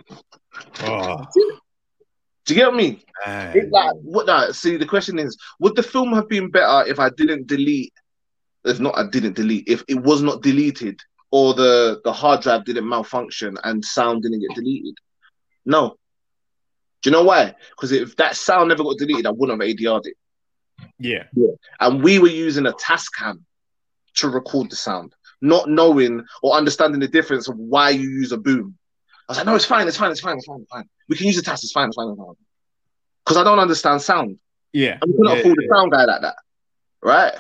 Oh, 0.82 1.26
Do 2.46 2.56
you 2.56 2.62
get 2.62 2.74
me? 2.74 3.04
It, 3.56 3.72
like, 3.72 3.92
what? 4.02 4.56
See, 4.56 4.76
the 4.78 4.86
question 4.86 5.20
is, 5.20 5.38
would 5.60 5.76
the 5.76 5.84
film 5.84 6.14
have 6.14 6.28
been 6.28 6.50
better 6.50 6.90
if 6.90 7.00
I 7.00 7.10
didn't 7.10 7.48
delete? 7.48 7.94
If 8.66 8.80
not, 8.80 8.98
I 8.98 9.08
didn't 9.08 9.36
delete. 9.36 9.68
If 9.68 9.84
it 9.88 10.02
was 10.02 10.22
not 10.24 10.42
deleted, 10.42 11.00
or 11.32 11.54
the 11.54 12.02
the 12.04 12.12
hard 12.12 12.42
drive 12.42 12.66
didn't 12.66 12.90
malfunction 12.90 13.58
and 13.64 13.86
sound 13.86 14.24
didn't 14.24 14.40
get 14.42 14.56
deleted. 14.56 14.96
No. 15.66 15.96
Do 17.02 17.10
you 17.10 17.12
know 17.12 17.24
why? 17.24 17.56
Because 17.70 17.92
if 17.92 18.16
that 18.18 18.36
sound 18.36 18.70
never 18.70 18.84
got 18.84 18.98
deleted, 18.98 19.28
I 19.28 19.32
wouldn't 19.32 19.62
have 19.62 19.70
ADR'd 19.70 20.08
it. 20.08 20.18
Yeah. 21.00 21.24
And 21.80 22.04
we 22.04 22.20
were 22.20 22.28
using 22.28 22.66
a 22.66 22.74
Tascam 22.74 23.40
to 24.16 24.30
record 24.30 24.70
the 24.70 24.76
sound, 24.76 25.14
not 25.42 25.70
knowing 25.70 26.24
or 26.42 26.56
understanding 26.56 27.00
the 27.00 27.08
difference 27.08 27.48
of 27.48 27.58
why 27.58 27.90
you 27.92 28.10
use 28.10 28.32
a 28.32 28.38
boom. 28.38 28.78
I 29.28 29.32
was 29.32 29.38
like, 29.38 29.46
no, 29.46 29.56
it's 29.56 29.66
fine, 29.66 29.88
it's 29.88 29.98
fine, 29.98 30.12
it's 30.12 30.20
fine, 30.22 30.38
it's 30.38 30.46
fine, 30.46 30.62
it's 30.62 30.72
fine. 30.72 30.90
We 31.08 31.16
can 31.16 31.28
use 31.28 31.38
a 31.38 31.44
Tas, 31.44 31.64
it's 31.64 31.72
fine, 31.72 31.88
it's 31.88 31.96
fine, 31.96 32.10
it's 32.10 32.18
fine. 32.18 32.34
Because 33.24 33.38
I 33.38 33.44
don't 33.44 33.60
understand 33.60 34.02
sound. 34.02 34.40
Yeah. 34.74 34.98
And 35.02 35.12
we 35.12 35.18
couldn't 35.18 35.34
Yeah, 35.34 35.40
afford 35.40 35.58
a 35.60 35.64
yeah. 35.64 35.68
sound 35.76 35.92
guy 35.92 36.06
like 36.06 36.22
that. 36.22 36.36
Right? 37.02 37.34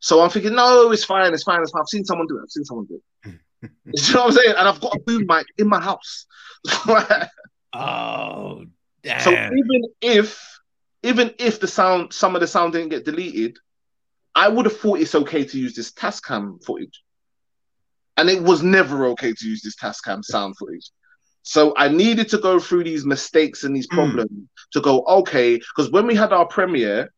So 0.00 0.22
I'm 0.22 0.30
thinking, 0.30 0.54
no, 0.54 0.90
it's 0.90 1.04
fine, 1.04 1.34
it's 1.34 1.42
fine, 1.42 1.60
it's 1.62 1.70
fine. 1.72 1.80
I've 1.82 1.88
seen 1.88 2.04
someone 2.04 2.26
do 2.28 2.38
it. 2.38 2.42
I've 2.44 2.50
seen 2.50 2.64
someone 2.64 2.86
do 2.86 3.00
it. 3.24 3.32
you 3.84 4.14
know 4.14 4.20
what 4.22 4.26
I'm 4.28 4.32
saying? 4.32 4.54
And 4.56 4.68
I've 4.68 4.80
got 4.80 4.94
a 4.96 5.00
boom 5.00 5.24
mic 5.28 5.46
in 5.58 5.68
my 5.68 5.80
house. 5.80 6.26
Right? 6.86 7.28
Oh, 7.72 8.64
damn. 9.02 9.20
So 9.20 9.30
even 9.32 9.82
if 10.00 10.57
even 11.02 11.32
if 11.38 11.60
the 11.60 11.66
sound 11.68 12.12
some 12.12 12.34
of 12.34 12.40
the 12.40 12.46
sound 12.46 12.72
didn't 12.72 12.90
get 12.90 13.04
deleted, 13.04 13.56
I 14.34 14.48
would 14.48 14.66
have 14.66 14.76
thought 14.78 15.00
it's 15.00 15.14
okay 15.14 15.44
to 15.44 15.58
use 15.58 15.74
this 15.74 15.92
Tascam 15.92 16.62
footage. 16.64 17.02
And 18.16 18.28
it 18.28 18.42
was 18.42 18.62
never 18.62 19.06
okay 19.08 19.32
to 19.32 19.46
use 19.46 19.62
this 19.62 19.76
Tascam 19.76 20.24
sound 20.24 20.56
footage. 20.58 20.90
So 21.42 21.72
I 21.76 21.88
needed 21.88 22.28
to 22.30 22.38
go 22.38 22.58
through 22.58 22.84
these 22.84 23.04
mistakes 23.06 23.64
and 23.64 23.74
these 23.74 23.88
Mm. 23.88 23.94
problems 23.94 24.48
to 24.72 24.80
go, 24.80 25.02
okay, 25.06 25.56
because 25.56 25.90
when 25.90 26.06
we 26.06 26.14
had 26.14 26.32
our 26.32 26.46
premiere 26.46 27.10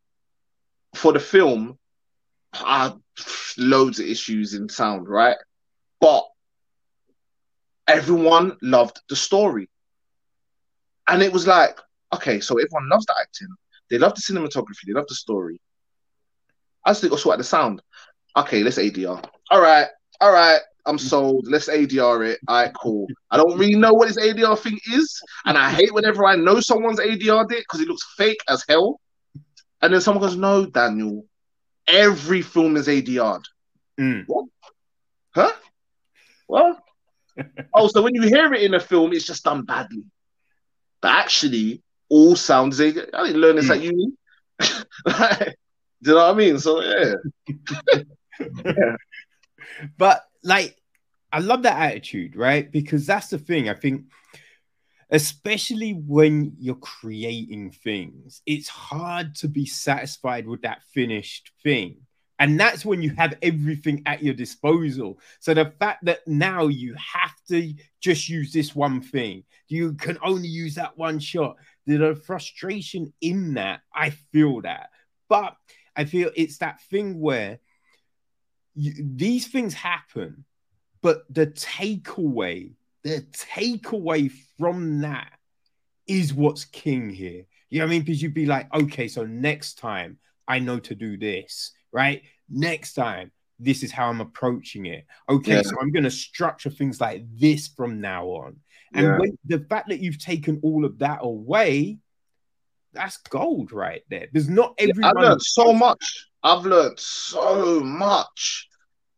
for 0.95 1.12
the 1.12 1.20
film, 1.20 1.78
I 2.53 2.93
loads 3.59 3.99
of 4.01 4.07
issues 4.07 4.55
in 4.55 4.68
sound, 4.68 5.09
right? 5.09 5.37
But 6.01 6.24
everyone 7.87 8.57
loved 8.62 9.01
the 9.09 9.16
story. 9.16 9.68
And 11.09 11.22
it 11.22 11.33
was 11.33 11.47
like, 11.47 11.78
okay, 12.14 12.41
so 12.41 12.55
everyone 12.59 12.89
loves 12.89 13.07
the 13.07 13.14
acting, 13.20 13.49
they 13.91 13.99
love 13.99 14.14
the 14.14 14.20
cinematography, 14.22 14.86
they 14.86 14.93
love 14.93 15.07
the 15.09 15.14
story. 15.14 15.61
I 16.84 16.93
just 16.93 17.09
got 17.09 17.18
sort 17.18 17.34
out 17.34 17.38
the 17.38 17.45
sound. 17.45 17.82
Okay, 18.36 18.62
let's 18.62 18.78
ADR. 18.78 19.22
All 19.51 19.61
right, 19.61 19.88
all 20.20 20.32
right, 20.32 20.61
I'm 20.86 20.99
sold. 20.99 21.47
Let's 21.49 21.68
ADR 21.68 22.26
it. 22.26 22.41
All 22.49 22.62
right, 22.62 22.72
cool. 22.74 23.07
I 23.30 23.36
don't 23.36 23.59
really 23.59 23.74
know 23.74 23.93
what 23.93 24.09
this 24.09 24.18
ADR 24.18 24.59
thing 24.59 24.78
is, 24.93 25.20
and 25.45 25.59
I 25.59 25.70
hate 25.70 25.93
whenever 25.93 26.24
I 26.24 26.36
know 26.36 26.61
someone's 26.61 27.01
ADR'd 27.01 27.53
it 27.53 27.61
because 27.61 27.80
it 27.80 27.88
looks 27.88 28.14
fake 28.16 28.41
as 28.49 28.64
hell. 28.68 29.01
And 29.82 29.93
then 29.93 30.01
someone 30.01 30.22
goes, 30.22 30.36
"No, 30.36 30.66
Daniel, 30.66 31.26
every 31.86 32.43
film 32.43 32.76
is 32.76 32.88
ADR'd." 32.88 33.49
Mm. 33.99 34.26
Huh? 35.34 35.53
Well, 36.49 36.82
oh, 37.74 37.88
so 37.88 38.03
when 38.03 38.14
you 38.14 38.22
hear 38.22 38.53
it 38.53 38.62
in 38.62 38.74
a 38.74 38.80
film, 38.80 39.12
it's 39.12 39.26
just 39.26 39.45
done 39.45 39.64
badly. 39.64 40.05
But 41.01 41.12
actually, 41.12 41.82
all 42.11 42.37
sound 42.37 42.75
is 42.75 42.81
I 42.81 42.85
didn't 42.93 43.41
learn 43.41 43.57
this 43.57 43.67
hmm. 43.67 43.73
at 43.73 43.83
uni. 43.83 44.13
Like, 45.07 45.57
do 46.03 46.11
you 46.11 46.17
know 46.17 46.27
what 46.27 46.35
I 46.35 46.35
mean? 46.35 46.59
So 46.59 46.83
yeah. 46.83 47.15
but 49.97 50.23
like 50.43 50.77
I 51.33 51.39
love 51.39 51.63
that 51.63 51.79
attitude, 51.79 52.37
right? 52.37 52.71
Because 52.71 53.07
that's 53.07 53.29
the 53.29 53.39
thing. 53.39 53.69
I 53.69 53.75
think, 53.75 54.07
especially 55.11 55.93
when 55.93 56.55
you're 56.59 56.75
creating 56.75 57.71
things, 57.71 58.43
it's 58.47 58.69
hard 58.69 59.35
to 59.37 59.49
be 59.49 59.67
satisfied 59.67 60.47
with 60.47 60.63
that 60.63 60.83
finished 60.93 61.53
thing. 61.63 61.99
And 62.39 62.59
that's 62.59 62.87
when 62.87 63.03
you 63.03 63.11
have 63.19 63.37
everything 63.43 64.03
at 64.07 64.23
your 64.23 64.33
disposal. 64.33 65.21
So 65.41 65.53
the 65.53 65.75
fact 65.79 66.07
that 66.07 66.27
now 66.27 66.69
you 66.69 66.95
have 66.95 67.35
to 67.49 67.75
just 68.01 68.31
use 68.31 68.51
this 68.51 68.75
one 68.75 69.03
thing, 69.03 69.45
you 69.69 69.93
can 69.93 70.17
only 70.25 70.49
use 70.49 70.75
that 70.77 70.97
one 70.97 71.19
shot. 71.19 71.57
The 71.99 72.14
frustration 72.14 73.12
in 73.20 73.55
that, 73.55 73.80
I 73.95 74.11
feel 74.11 74.61
that. 74.62 74.91
But 75.28 75.57
I 75.97 76.05
feel 76.05 76.30
it's 76.36 76.59
that 76.59 76.80
thing 76.91 77.20
where 77.20 77.59
you, 78.74 78.93
these 78.97 79.49
things 79.49 79.74
happen, 79.74 80.45
but 81.03 81.22
the 81.32 81.47
takeaway, 81.49 82.74
the 83.03 83.26
takeaway 83.32 84.30
from 84.59 85.01
that 85.01 85.32
is 86.07 86.34
what's 86.34 86.64
king 86.64 87.11
here. 87.11 87.45
You 87.68 87.78
know 87.78 87.84
what 87.86 87.91
I 87.91 87.95
mean? 87.95 88.03
Because 88.03 88.22
you'd 88.22 88.34
be 88.34 88.47
like, 88.47 88.72
okay, 88.74 89.09
so 89.09 89.24
next 89.24 89.78
time 89.78 90.18
I 90.47 90.59
know 90.59 90.78
to 90.80 90.95
do 90.95 91.16
this, 91.16 91.72
right? 91.93 92.22
Next 92.49 92.95
time, 92.95 93.30
this 93.59 93.82
is 93.82 93.93
how 93.93 94.09
I'm 94.09 94.20
approaching 94.20 94.86
it. 94.86 95.07
Okay, 95.28 95.57
Yeah. 95.57 95.62
so 95.62 95.76
I'm 95.80 95.93
going 95.93 96.05
to 96.05 96.11
structure 96.11 96.70
things 96.70 97.01
like 97.01 97.24
this 97.38 97.68
from 97.68 98.01
now 98.01 98.26
on. 98.26 98.57
And 98.95 99.07
Yeah. 99.07 99.18
when 99.18 99.38
the 99.45 99.61
fact 99.61 99.88
that 99.88 100.01
you've 100.01 100.18
taken 100.18 100.61
all 100.62 100.84
of 100.84 100.99
that 100.99 101.20
away, 101.22 101.99
that's 102.93 103.18
gold 103.18 103.72
right 103.72 104.03
there. 104.11 104.26
There's 104.32 104.49
not 104.49 104.74
every 104.78 105.05
I've 105.05 105.14
learned 105.14 105.43
so 105.43 105.72
much. 105.72 106.26
I've 106.43 106.64
learned 106.64 106.99
so 106.99 107.80
much, 107.80 108.68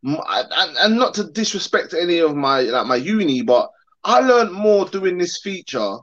and, 0.03 0.77
and 0.79 0.97
not 0.97 1.15
to 1.15 1.25
disrespect 1.25 1.95
any 1.95 2.19
of 2.19 2.35
my 2.37 2.63
like 2.63 2.87
my 2.87 2.97
uni, 2.97 3.43
but 3.43 3.71
I 4.05 4.21
learned 4.21 4.53
more 4.53 4.85
doing 4.87 5.17
this 5.17 5.41
feature. 5.41 5.97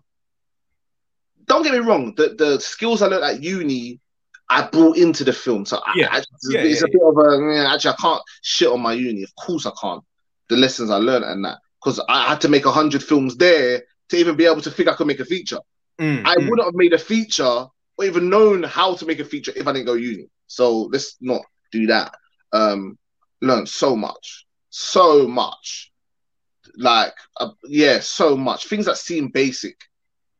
Don't 1.46 1.64
get 1.64 1.74
me 1.74 1.80
wrong. 1.80 2.14
The 2.16 2.30
the 2.38 2.60
skills 2.60 3.02
I 3.02 3.08
learned 3.08 3.24
at 3.26 3.44
uni, 3.44 4.00
I 4.50 4.68
brought 4.68 4.98
into 4.98 5.24
the 5.24 5.34
film. 5.34 5.66
So 5.66 5.78
I- 5.86 5.94
Yeah. 5.96 6.08
I, 6.12 6.24
Yeah, 6.50 6.62
it's 6.62 6.82
yeah, 6.82 6.88
a 6.88 6.92
bit 6.92 7.02
of 7.04 7.18
a 7.18 7.68
actually 7.70 7.92
I 7.92 7.96
can't 8.02 8.22
shit 8.42 8.70
on 8.70 8.82
my 8.82 8.94
uni. 8.94 9.24
Of 9.24 9.36
course 9.36 9.66
I 9.66 9.72
can't. 9.80 10.04
The 10.48 10.58
lessons 10.58 10.90
I 10.90 10.98
learned 10.98 11.26
and 11.26 11.44
that 11.46 11.60
because 11.84 12.04
I 12.10 12.28
had 12.28 12.42
to 12.42 12.50
make 12.50 12.66
a 12.66 12.72
hundred 12.72 13.04
films 13.04 13.36
there 13.38 13.84
to 14.10 14.18
even 14.18 14.36
be 14.36 14.46
able 14.46 14.62
to 14.62 14.72
think 14.72 14.90
I 14.90 14.94
could 14.94 15.08
make 15.08 15.20
a 15.20 15.26
feature. 15.26 15.60
Mm, 16.00 16.26
I 16.26 16.36
mm. 16.36 16.50
wouldn't 16.50 16.66
have 16.66 16.76
made 16.76 16.94
a 16.94 16.98
feature 16.98 17.44
or 17.98 18.06
even 18.06 18.30
known 18.30 18.64
how 18.64 18.96
to 18.96 19.06
make 19.06 19.20
a 19.20 19.26
feature 19.26 19.54
if 19.56 19.68
I 19.68 19.74
didn't 19.74 19.86
go 19.86 19.94
uni. 19.94 20.28
So 20.48 20.84
let's 20.84 21.18
not 21.22 21.42
do 21.72 21.88
that. 21.88 22.14
Um, 22.52 22.98
learned 23.42 23.70
so 23.70 23.96
much, 23.96 24.46
so 24.70 25.28
much. 25.28 25.92
Like, 26.76 27.14
uh, 27.40 27.52
yeah, 27.66 28.00
so 28.00 28.38
much. 28.38 28.68
Things 28.68 28.86
that 28.86 28.98
seem 28.98 29.30
basic. 29.30 29.78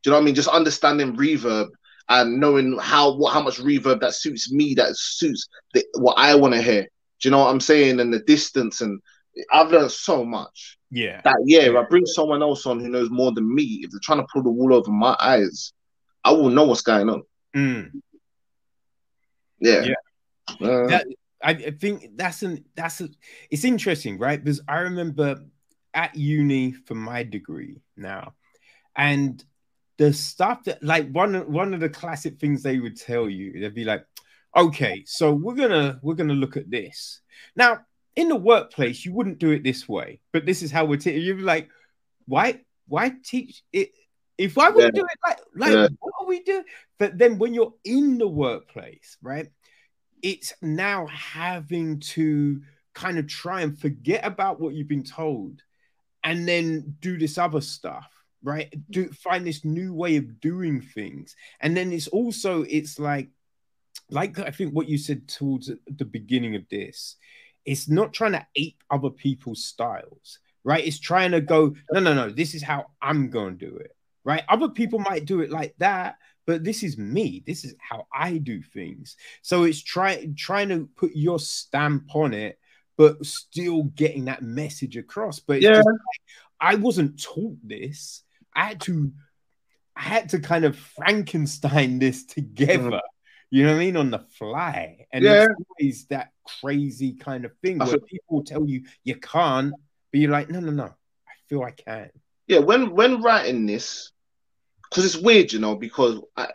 Do 0.02 0.10
you 0.10 0.12
know 0.12 0.18
what 0.18 0.24
I 0.24 0.26
mean? 0.26 0.36
Just 0.36 0.48
understanding 0.48 1.16
reverb 1.18 1.68
and 2.08 2.40
knowing 2.40 2.78
how 2.80 3.16
what 3.16 3.34
how 3.34 3.42
much 3.42 3.60
reverb 3.60 4.00
that 4.02 4.16
suits 4.16 4.52
me, 4.52 4.74
that 4.76 4.96
suits 4.96 5.48
the, 5.74 5.84
what 5.96 6.18
I 6.18 6.36
want 6.36 6.54
to 6.54 6.62
hear. 6.62 6.84
Do 6.84 7.28
you 7.28 7.32
know 7.32 7.40
what 7.40 7.52
I'm 7.52 7.60
saying? 7.60 8.00
And 8.00 8.14
the 8.14 8.20
distance, 8.20 8.82
and 8.82 9.02
I've 9.52 9.72
learned 9.72 9.92
so 9.92 10.26
much. 10.26 10.78
Yeah. 10.92 11.22
That 11.24 11.38
yeah, 11.46 11.62
if 11.62 11.76
I 11.76 11.84
bring 11.84 12.06
someone 12.06 12.42
else 12.42 12.66
on 12.66 12.80
who 12.80 12.90
knows 12.90 13.10
more 13.10 13.32
than 13.32 13.54
me, 13.54 13.82
if 13.84 13.92
they're 13.92 14.00
trying 14.04 14.20
to 14.20 14.28
pull 14.32 14.44
the 14.44 14.52
wool 14.52 14.74
over 14.74 14.92
my 14.92 15.16
eyes, 15.20 15.74
I 16.24 16.32
will 16.32 16.50
know 16.50 16.66
what's 16.66 16.82
going 16.82 17.10
on. 17.10 17.24
Mm. 17.56 17.92
Yeah. 19.60 19.84
Yeah. 19.84 20.68
Uh, 20.68 20.88
That, 20.88 21.08
I, 21.42 21.52
I 21.52 21.72
think 21.72 22.10
that's 22.16 22.44
an 22.44 22.66
that's 22.76 23.02
a, 23.02 23.10
it's 23.50 23.64
interesting, 23.64 24.18
right? 24.18 24.44
Because 24.44 24.62
I 24.68 24.80
remember 24.80 25.44
at 25.94 26.16
uni 26.16 26.72
for 26.72 26.96
my 26.96 27.24
degree 27.24 27.82
now, 27.96 28.34
and 28.96 29.44
the 29.98 30.14
stuff 30.14 30.64
that 30.66 30.84
like 30.84 31.10
one 31.12 31.36
one 31.52 31.74
of 31.74 31.80
the 31.80 31.90
classic 31.90 32.40
things 32.40 32.64
they 32.64 32.80
would 32.80 32.98
tell 32.98 33.30
you, 33.30 33.60
they'd 33.60 33.74
be 33.74 33.86
like, 33.86 34.06
okay, 34.56 35.04
so 35.06 35.32
we're 35.32 35.56
gonna 35.56 36.00
we're 36.02 36.16
gonna 36.16 36.34
look 36.34 36.58
at 36.58 36.70
this. 36.70 37.22
Now, 37.56 37.80
in 38.20 38.28
the 38.28 38.36
workplace, 38.36 39.06
you 39.06 39.14
wouldn't 39.14 39.40
do 39.40 39.52
it 39.52 39.64
this 39.64 39.88
way, 39.88 40.20
but 40.34 40.46
this 40.46 40.62
is 40.62 40.72
how 40.72 40.84
we're 40.84 40.98
teaching. 40.98 41.22
You'd 41.22 41.38
be 41.38 41.44
like, 41.44 41.70
why 42.26 42.62
why 42.88 43.14
teach 43.24 43.64
it? 43.72 43.92
If 44.38 44.58
I 44.58 44.70
would 44.70 44.84
Yeah. 44.84 44.92
do 44.92 45.06
it 45.06 45.20
like 45.26 45.40
like 45.56 45.72
Yeah. 45.72 45.88
what 46.00 46.14
are 46.20 46.28
we 46.28 46.42
doing? 46.44 46.66
But 46.98 47.18
then 47.18 47.38
when 47.38 47.54
you're 47.54 47.74
in 47.86 48.18
the 48.18 48.28
workplace, 48.28 49.18
right? 49.22 49.48
It's 50.22 50.54
now 50.62 51.08
having 51.08 52.02
to 52.16 52.62
kind 52.94 53.18
of 53.20 53.28
try 53.28 53.62
and 53.62 53.80
forget 53.80 54.26
about 54.26 54.60
what 54.60 54.74
you've 54.74 54.90
been 54.90 55.04
told 55.04 55.62
and 56.26 56.46
then 56.46 56.98
do 57.00 57.18
this 57.18 57.38
other 57.38 57.62
stuff 57.62 58.12
right 58.44 58.74
do 58.90 59.10
find 59.12 59.46
this 59.46 59.64
new 59.64 59.94
way 59.94 60.18
of 60.18 60.40
doing 60.42 60.82
things 60.82 61.36
and 61.62 61.76
then 61.76 61.92
it's 61.94 62.08
also 62.08 62.64
it's 62.64 62.98
like 63.00 63.30
like 64.10 64.40
i 64.40 64.52
think 64.52 64.74
what 64.74 64.90
you 64.90 64.98
said 64.98 65.28
towards 65.28 65.72
the 65.98 66.06
beginning 66.06 66.56
of 66.56 66.68
this 66.70 67.16
it's 67.66 67.90
not 67.90 68.14
trying 68.14 68.34
to 68.34 68.46
ape 68.56 68.82
other 68.90 69.10
people's 69.10 69.64
styles 69.64 70.40
right? 70.66 70.86
It's 70.86 71.00
trying 71.00 71.32
to 71.32 71.42
go 71.42 71.74
no 71.92 72.00
no 72.00 72.14
no 72.14 72.30
this 72.30 72.54
is 72.54 72.62
how 72.62 72.88
i'm 73.02 73.30
going 73.30 73.58
to 73.58 73.70
do 73.70 73.76
it 73.78 73.96
right? 74.26 74.44
Other 74.50 74.70
people 74.70 75.00
might 75.00 75.26
do 75.26 75.42
it 75.42 75.50
like 75.50 75.74
that 75.78 76.18
but 76.46 76.64
this 76.64 76.82
is 76.84 76.98
me. 76.98 77.44
This 77.46 77.64
is 77.64 77.76
how 77.80 78.08
i 78.14 78.38
do 78.38 78.62
things. 78.62 79.16
So 79.42 79.64
it's 79.64 79.82
trying 79.82 80.36
trying 80.36 80.70
to 80.70 80.90
put 80.96 81.12
your 81.16 81.40
stamp 81.40 82.14
on 82.16 82.34
it 82.34 82.60
but 82.98 83.26
still 83.26 83.84
getting 83.84 84.26
that 84.26 84.44
message 84.44 84.98
across. 84.98 85.40
But 85.40 85.62
Yeah. 85.62 85.78
like, 85.78 85.86
i 86.60 86.76
wasn't 86.76 87.22
taught 87.22 87.58
this. 87.64 88.24
I 88.54 88.66
had 88.66 88.82
to 88.82 89.12
i 89.96 90.02
had 90.02 90.30
to 90.30 90.40
kind 90.40 90.66
of 90.66 90.76
frankenstein 90.78 92.00
this 92.06 92.26
together 92.26 92.92
mm. 92.92 93.00
you 93.50 93.64
know 93.64 93.72
what 93.74 93.82
i 93.82 93.86
mean 93.86 93.98
on 93.98 94.12
the 94.12 94.20
fly. 94.20 95.06
And 95.14 95.24
Yeah. 95.24 95.46
it's 95.46 95.54
always 95.80 96.06
that 96.08 96.34
crazy 96.62 97.14
kind 97.14 97.46
of 97.46 97.52
thing 97.64 97.78
where 97.80 98.00
people 98.00 98.44
tell 98.44 98.66
you 98.68 98.84
you 99.04 99.16
can't 99.16 99.74
but 100.12 100.20
you're 100.20 100.32
like 100.32 100.50
no 100.50 100.60
no 100.60 100.72
no 100.72 100.86
i 100.86 101.34
feel 101.48 101.64
i 101.64 101.72
can 101.72 102.10
yeah, 102.50 102.58
when 102.58 102.96
when 102.96 103.22
writing 103.22 103.68
this, 103.68 104.12
because 104.90 105.06
it's 105.06 105.16
weird, 105.24 105.54
you 105.54 105.60
know, 105.60 105.76
because 105.76 106.20
I, 106.36 106.48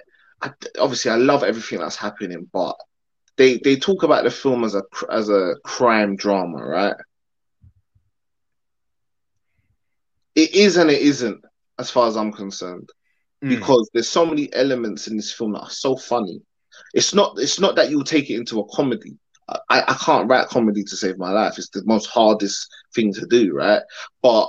I 0.43 0.51
obviously 0.81 1.13
I 1.13 1.17
love 1.17 1.45
everything 1.45 1.79
that's 1.79 1.95
happening, 1.95 2.51
but 2.53 2.75
they 3.37 3.59
they 3.59 3.77
talk 3.77 4.03
about 4.03 4.25
the 4.25 4.31
film 4.33 4.65
as 4.65 4.75
a 4.75 4.83
as 5.09 5.29
a 5.29 5.55
crime 5.63 6.17
drama, 6.17 6.67
right? 6.67 6.97
It 10.35 10.53
is 10.57 10.77
and 10.77 10.91
it 10.91 11.01
isn't, 11.01 11.45
as 11.79 11.93
far 11.93 12.09
as 12.09 12.17
I'm 12.17 12.33
concerned, 12.33 12.91
Mm. 13.43 13.51
because 13.51 13.89
there's 13.93 14.09
so 14.09 14.27
many 14.27 14.53
elements 14.53 15.07
in 15.07 15.17
this 15.17 15.33
film 15.33 15.53
that 15.53 15.61
are 15.61 15.71
so 15.71 15.97
funny. 15.97 16.41
It's 16.93 17.15
not 17.15 17.39
it's 17.39 17.61
not 17.61 17.77
that 17.77 17.89
you'll 17.91 18.03
take 18.03 18.31
it 18.31 18.37
into 18.37 18.59
a 18.59 18.69
comedy. 18.69 19.17
I, 19.49 19.83
I 19.89 19.95
can't 19.95 20.29
write 20.29 20.49
comedy 20.49 20.83
to 20.85 20.97
save 20.97 21.19
my 21.19 21.31
life. 21.31 21.59
It's 21.59 21.69
the 21.71 21.83
most 21.85 22.07
hardest 22.07 22.69
thing 22.95 23.13
to 23.15 23.27
do, 23.27 23.53
right? 23.55 23.83
But 24.23 24.49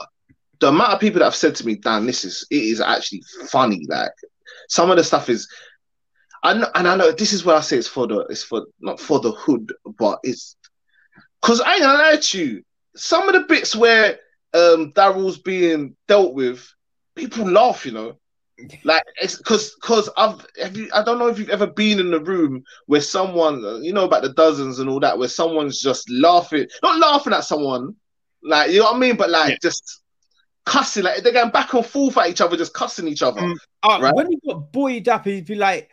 the 0.59 0.69
amount 0.69 0.93
of 0.93 0.99
people 0.99 1.19
that 1.19 1.25
have 1.25 1.35
said 1.35 1.55
to 1.55 1.65
me, 1.65 1.75
Dan, 1.75 2.05
this 2.05 2.23
is 2.23 2.45
it 2.49 2.63
is 2.63 2.79
actually 2.81 3.23
funny. 3.49 3.85
Like 3.89 4.11
some 4.69 4.89
of 4.89 4.97
the 4.97 5.03
stuff 5.03 5.29
is 5.29 5.47
know, 6.53 6.69
and 6.75 6.87
I 6.87 6.95
know 6.95 7.11
this 7.11 7.33
is 7.33 7.43
where 7.43 7.55
I 7.55 7.61
say 7.61 7.77
it's 7.77 7.87
for 7.87 8.07
the 8.07 8.19
it's 8.29 8.43
for 8.43 8.65
not 8.79 8.99
for 8.99 9.19
the 9.19 9.31
hood, 9.31 9.73
but 9.97 10.19
it's 10.23 10.55
because 11.41 11.61
I 11.61 11.73
ain't 11.73 11.81
gonna 11.83 11.97
lie 11.97 12.17
to 12.17 12.45
you. 12.45 12.63
Some 12.95 13.27
of 13.27 13.33
the 13.33 13.47
bits 13.47 13.75
where 13.75 14.19
um 14.53 14.93
Daryl's 14.93 15.37
being 15.37 15.95
dealt 16.07 16.33
with, 16.33 16.67
people 17.15 17.49
laugh, 17.49 17.85
you 17.85 17.91
know. 17.91 18.17
Like 18.83 19.03
it's 19.21 19.37
because 19.37 19.75
because 19.75 20.09
I've 20.15 20.45
have 20.61 20.77
you 20.77 20.89
I 20.93 21.03
don't 21.03 21.19
know 21.19 21.27
if 21.27 21.37
you've 21.37 21.49
ever 21.49 21.67
been 21.67 21.99
in 21.99 22.11
the 22.11 22.21
room 22.21 22.63
where 22.85 23.01
someone 23.01 23.61
you 23.83 23.91
know 23.91 24.05
about 24.05 24.23
the 24.23 24.33
dozens 24.33 24.79
and 24.79 24.89
all 24.89 24.99
that 25.01 25.17
where 25.17 25.27
someone's 25.27 25.81
just 25.81 26.09
laughing 26.09 26.65
not 26.81 26.97
laughing 26.99 27.33
at 27.33 27.43
someone 27.43 27.95
like 28.43 28.71
you 28.71 28.79
know 28.79 28.85
what 28.85 28.95
I 28.95 28.99
mean 28.99 29.17
but 29.17 29.29
like 29.29 29.51
Yeah. 29.51 29.57
just 29.61 30.01
cussing 30.65 31.03
like 31.03 31.21
they're 31.21 31.33
going 31.33 31.51
back 31.51 31.73
and 31.73 31.85
forth 31.85 32.17
at 32.17 32.29
each 32.29 32.39
other 32.41 32.55
just 32.55 32.73
cussing 32.73 33.07
each 33.09 33.21
other 33.21 33.41
Mm. 33.41 33.55
Uh, 33.83 33.99
Right. 34.01 34.15
When 34.15 34.31
he 34.31 34.39
got 34.47 34.71
buoyed 34.71 35.07
up, 35.09 35.25
he'd 35.25 35.45
be 35.45 35.55
like, 35.55 35.91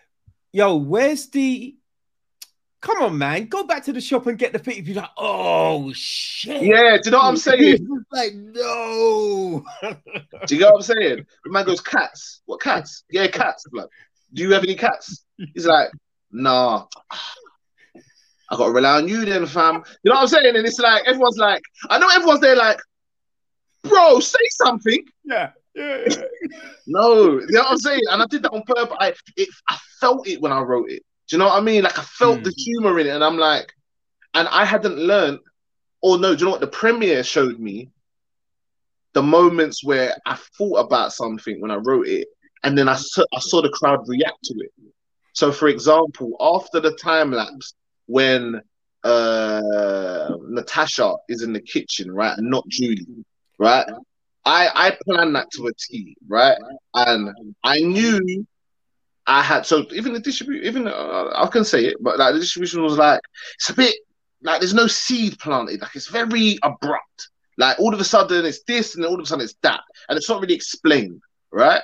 "Yo, 0.52 0.76
where's 0.76 1.26
the? 1.28 1.76
Come 2.82 3.00
on, 3.00 3.16
man, 3.16 3.46
go 3.46 3.62
back 3.62 3.84
to 3.84 3.92
the 3.92 4.00
shop 4.00 4.26
and 4.26 4.36
get 4.36 4.52
the 4.52 4.58
thing." 4.58 4.74
He'd 4.74 4.86
be 4.86 4.94
like, 4.94 5.08
"Oh 5.16 5.92
shit!" 5.94 6.62
yeah 6.62 6.96
do 6.96 7.02
you 7.04 7.10
know 7.12 7.18
what 7.18 7.26
I'm 7.26 7.36
saying 7.36 8.04
like, 8.12 8.34
no. 8.34 9.64
do 10.46 10.54
you 10.54 10.60
know 10.60 10.72
what 10.72 10.76
I'm 10.76 10.82
saying 10.82 11.26
the 11.44 11.50
man 11.50 11.64
goes 11.64 11.80
cats 11.80 12.42
what 12.46 12.60
cats 12.60 13.04
yeah 13.08 13.28
cats 13.28 13.64
like 13.72 13.88
do 14.34 14.42
you 14.42 14.52
have 14.52 14.64
any 14.64 14.74
cats 14.74 15.24
he's 15.54 15.66
like 15.66 15.90
nah 16.32 16.86
I 18.50 18.56
gotta 18.56 18.72
rely 18.72 18.96
on 18.96 19.08
you 19.08 19.24
then 19.24 19.46
fam 19.46 19.76
you 20.02 20.10
know 20.10 20.16
what 20.16 20.22
I'm 20.22 20.26
saying 20.26 20.56
and 20.56 20.66
it's 20.66 20.80
like 20.80 21.04
everyone's 21.06 21.38
like 21.38 21.62
I 21.88 21.98
know 21.98 22.08
everyone's 22.08 22.40
there 22.40 22.56
like 22.56 22.80
bro 23.84 24.18
say 24.18 24.44
something 24.50 25.04
yeah, 25.24 25.50
yeah, 25.74 25.98
yeah. 26.08 26.22
No, 26.86 27.38
you 27.38 27.46
know 27.48 27.60
what 27.60 27.70
I'm 27.72 27.78
saying? 27.78 28.02
And 28.10 28.22
I 28.22 28.26
did 28.26 28.42
that 28.42 28.52
on 28.52 28.62
purpose. 28.66 28.96
I 28.98 29.14
it, 29.36 29.48
I 29.68 29.78
felt 30.00 30.26
it 30.26 30.40
when 30.40 30.52
I 30.52 30.60
wrote 30.60 30.90
it. 30.90 31.02
Do 31.32 31.36
you 31.36 31.38
know 31.40 31.48
what 31.48 31.62
I 31.62 31.64
mean? 31.64 31.84
Like 31.84 31.98
I 31.98 32.02
felt 32.02 32.42
Mm. 32.42 32.44
the 32.44 32.52
humor 32.56 33.00
in 33.00 33.06
it, 33.06 33.10
and 33.10 33.24
I'm 33.24 33.38
like, 33.38 33.72
and 34.34 34.46
I 34.48 34.66
hadn't 34.66 34.98
learned, 34.98 35.40
or 36.02 36.18
no, 36.18 36.34
do 36.34 36.40
you 36.40 36.44
know 36.46 36.50
what? 36.52 36.60
The 36.60 36.66
premiere 36.66 37.24
showed 37.24 37.58
me 37.58 37.90
the 39.14 39.22
moments 39.22 39.84
where 39.84 40.14
I 40.26 40.36
thought 40.58 40.76
about 40.78 41.12
something 41.12 41.60
when 41.60 41.70
I 41.70 41.76
wrote 41.76 42.06
it, 42.06 42.28
and 42.64 42.76
then 42.76 42.88
I 42.88 42.96
saw, 42.96 43.24
I 43.34 43.40
saw 43.40 43.62
the 43.62 43.70
crowd 43.70 44.00
react 44.08 44.42
to 44.44 44.54
it. 44.58 44.70
So, 45.32 45.52
for 45.52 45.68
example, 45.68 46.36
after 46.40 46.80
the 46.80 46.92
time 46.96 47.32
lapse, 47.32 47.74
when 48.06 48.60
uh 49.04 50.30
Natasha 50.48 51.14
is 51.28 51.42
in 51.42 51.52
the 51.52 51.60
kitchen, 51.60 52.10
right, 52.12 52.36
and 52.36 52.50
not 52.50 52.68
Julie, 52.68 53.24
right? 53.58 53.86
I 54.44 54.68
I 54.74 54.98
planned 55.04 55.34
that 55.36 55.50
to 55.52 55.68
a 55.68 55.72
T, 55.78 56.16
right? 56.28 56.58
And 56.94 57.30
I 57.64 57.80
knew 57.80 58.44
I 59.26 59.42
had 59.42 59.64
so 59.64 59.84
even 59.92 60.12
the 60.12 60.20
distribution, 60.20 60.66
even 60.66 60.88
uh, 60.88 61.30
I 61.34 61.46
can 61.46 61.64
say 61.64 61.84
it, 61.86 61.96
but 62.00 62.18
like 62.18 62.34
the 62.34 62.40
distribution 62.40 62.82
was 62.82 62.98
like 62.98 63.20
it's 63.54 63.70
a 63.70 63.74
bit 63.74 63.94
like 64.42 64.60
there's 64.60 64.74
no 64.74 64.86
seed 64.88 65.38
planted, 65.38 65.80
like 65.80 65.94
it's 65.94 66.08
very 66.08 66.58
abrupt. 66.62 67.28
Like 67.58 67.78
all 67.78 67.94
of 67.94 68.00
a 68.00 68.04
sudden 68.04 68.44
it's 68.44 68.62
this, 68.64 68.94
and 68.94 69.04
then 69.04 69.10
all 69.10 69.18
of 69.18 69.24
a 69.24 69.26
sudden 69.26 69.44
it's 69.44 69.56
that, 69.62 69.80
and 70.08 70.16
it's 70.16 70.28
not 70.28 70.40
really 70.40 70.54
explained, 70.54 71.22
right? 71.52 71.82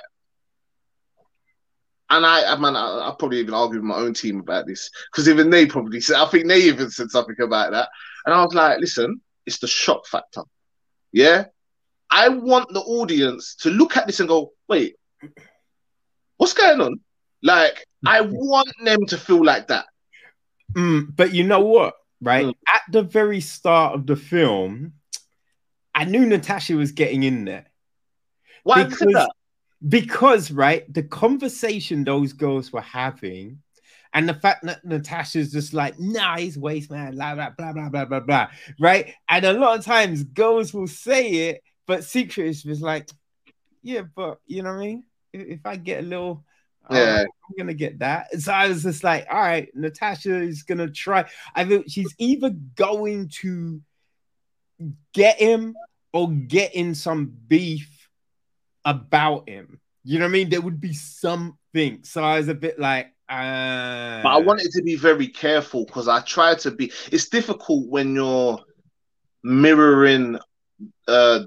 And 2.09 2.25
I, 2.25 2.51
I 2.51 2.55
man, 2.57 2.75
I, 2.75 3.09
I 3.09 3.15
probably 3.17 3.39
even 3.39 3.53
argued 3.53 3.83
with 3.83 3.89
my 3.89 3.95
own 3.95 4.13
team 4.13 4.39
about 4.39 4.65
this 4.65 4.89
because 5.11 5.29
even 5.29 5.49
they 5.49 5.65
probably 5.65 6.01
said, 6.01 6.17
I 6.17 6.25
think 6.25 6.47
they 6.47 6.63
even 6.63 6.89
said 6.89 7.11
something 7.11 7.35
about 7.39 7.71
that, 7.71 7.87
and 8.25 8.35
I 8.35 8.43
was 8.43 8.53
like, 8.53 8.79
listen, 8.79 9.21
it's 9.45 9.59
the 9.59 9.67
shock 9.67 10.05
factor, 10.07 10.43
yeah. 11.11 11.45
I 12.11 12.29
want 12.29 12.73
the 12.73 12.81
audience 12.81 13.55
to 13.57 13.69
look 13.69 13.95
at 13.95 14.07
this 14.07 14.19
and 14.19 14.27
go, 14.27 14.53
wait, 14.67 14.95
what's 16.37 16.53
going 16.53 16.81
on? 16.81 16.99
Like, 17.41 17.85
I 18.05 18.21
want 18.21 18.69
them 18.83 19.05
to 19.07 19.17
feel 19.17 19.43
like 19.43 19.67
that. 19.67 19.85
Mm, 20.73 21.15
but 21.15 21.33
you 21.33 21.43
know 21.43 21.61
what? 21.61 21.95
Right 22.21 22.47
Mm. 22.47 22.53
at 22.67 22.81
the 22.91 23.01
very 23.01 23.39
start 23.39 23.95
of 23.95 24.05
the 24.05 24.15
film, 24.17 24.93
I 25.95 26.05
knew 26.05 26.25
Natasha 26.25 26.75
was 26.75 26.91
getting 26.91 27.23
in 27.23 27.45
there. 27.45 27.65
Why 28.63 28.83
because, 28.83 29.27
because 29.87 30.51
right, 30.51 30.91
the 30.93 31.03
conversation 31.03 32.03
those 32.03 32.33
girls 32.33 32.73
were 32.73 32.81
having, 32.81 33.61
and 34.13 34.27
the 34.27 34.33
fact 34.33 34.65
that 34.65 34.83
Natasha's 34.83 35.51
just 35.51 35.73
like, 35.73 35.97
nah, 35.97 36.37
he's 36.37 36.57
waste 36.57 36.91
man, 36.91 37.15
blah 37.15 37.35
blah 37.35 37.51
blah 37.51 37.71
blah 37.73 37.89
blah 37.89 38.05
blah 38.05 38.19
blah, 38.19 38.47
right? 38.79 39.13
And 39.29 39.45
a 39.45 39.53
lot 39.53 39.79
of 39.79 39.85
times 39.85 40.23
girls 40.23 40.73
will 40.73 40.87
say 40.87 41.49
it, 41.49 41.61
but 41.87 42.03
secret 42.03 42.47
is 42.47 42.63
just 42.63 42.81
like, 42.81 43.09
yeah, 43.81 44.01
but 44.13 44.39
you 44.45 44.61
know 44.61 44.71
what 44.71 44.81
I 44.81 44.85
mean? 44.85 45.03
If, 45.31 45.47
if 45.47 45.65
I 45.65 45.77
get 45.77 46.03
a 46.03 46.07
little, 46.07 46.43
yeah, 46.91 47.21
I'm 47.21 47.55
gonna 47.57 47.73
get 47.73 47.99
that. 47.99 48.39
So 48.41 48.51
I 48.51 48.67
was 48.67 48.83
just 48.83 49.03
like, 49.03 49.27
all 49.29 49.39
right, 49.39 49.69
Natasha 49.75 50.35
is 50.35 50.63
gonna 50.63 50.89
try. 50.89 51.25
I 51.55 51.65
think 51.65 51.85
she's 51.87 52.13
either 52.17 52.51
going 52.75 53.29
to 53.41 53.81
get 55.13 55.39
him 55.39 55.75
or 56.13 56.29
get 56.31 56.73
in 56.73 56.95
some 56.95 57.33
beef 57.47 58.09
about 58.85 59.47
him. 59.49 59.79
You 60.03 60.19
know 60.19 60.25
what 60.25 60.29
I 60.29 60.33
mean? 60.33 60.49
There 60.49 60.61
would 60.61 60.81
be 60.81 60.93
something. 60.93 62.03
So 62.03 62.23
I 62.23 62.37
was 62.37 62.47
a 62.47 62.53
bit 62.53 62.79
like, 62.79 63.07
uh... 63.27 64.23
but 64.23 64.29
I 64.29 64.37
wanted 64.37 64.71
to 64.71 64.81
be 64.81 64.95
very 64.95 65.27
careful 65.27 65.85
because 65.85 66.07
I 66.07 66.21
try 66.21 66.55
to 66.55 66.71
be. 66.71 66.91
It's 67.11 67.29
difficult 67.29 67.87
when 67.87 68.15
you're 68.15 68.59
mirroring, 69.43 70.39
uh, 71.07 71.41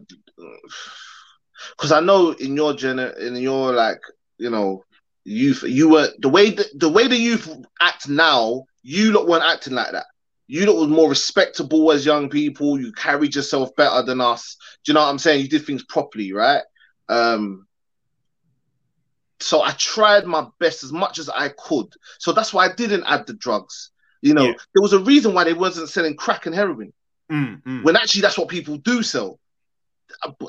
because 1.77 1.93
I 1.93 2.01
know 2.01 2.33
in 2.33 2.55
your 2.55 2.75
gener, 2.75 3.19
in 3.19 3.37
your 3.37 3.73
like, 3.73 4.01
you 4.39 4.51
know, 4.51 4.85
youth, 5.25 5.63
you 5.63 5.89
were 5.89 6.09
the 6.19 6.29
way 6.29 6.51
the, 6.51 6.69
the 6.75 6.89
way 6.89 7.07
the 7.09 7.17
youth 7.17 7.49
act 7.81 8.09
now. 8.09 8.65
You 8.85 9.13
lot 9.13 9.29
weren't 9.29 9.45
acting 9.45 9.75
like 9.75 9.93
that 9.93 10.07
you 10.53 10.67
lot 10.67 10.77
was 10.77 10.89
more 10.89 11.09
respectable 11.09 11.91
as 11.93 12.05
young 12.05 12.29
people. 12.29 12.79
You 12.79 12.93
carried 12.93 13.35
yourself 13.35 13.75
better 13.75 14.03
than 14.03 14.21
us. 14.21 14.59
Do 14.85 14.93
you 14.93 14.95
know 14.95 15.01
what 15.01 15.09
I'm 15.09 15.19
saying? 15.19 15.41
You 15.41 15.49
did 15.49 15.65
things 15.65 15.83
properly, 15.83 16.35
right? 16.35 16.61
Um, 17.09 17.67
so 19.41 19.63
I 19.63 19.71
tried 19.73 20.27
my 20.27 20.47
best 20.59 20.85
as 20.85 20.93
much 20.93 21.19
as 21.19 21.31
I 21.31 21.49
could. 21.57 21.87
So 22.19 22.33
that's 22.33 22.53
why 22.53 22.67
I 22.67 22.75
didn't 22.75 23.05
add 23.07 23.27
the 23.27 23.33
drugs. 23.33 23.93
You 24.21 24.35
know, 24.35 24.45
yeah. 24.49 24.53
there 24.75 24.83
was 24.83 24.93
a 24.93 24.99
reason 24.99 25.33
why 25.33 25.45
they 25.45 25.55
wasn't 25.55 25.89
selling 25.89 26.17
crack 26.17 26.45
and 26.45 26.55
heroin. 26.55 26.93
Mm, 27.31 27.63
mm. 27.63 27.83
When 27.83 27.97
actually 27.97 28.21
that's 28.21 28.37
what 28.37 28.49
people 28.49 28.77
do 28.77 29.03
sell. 29.03 29.41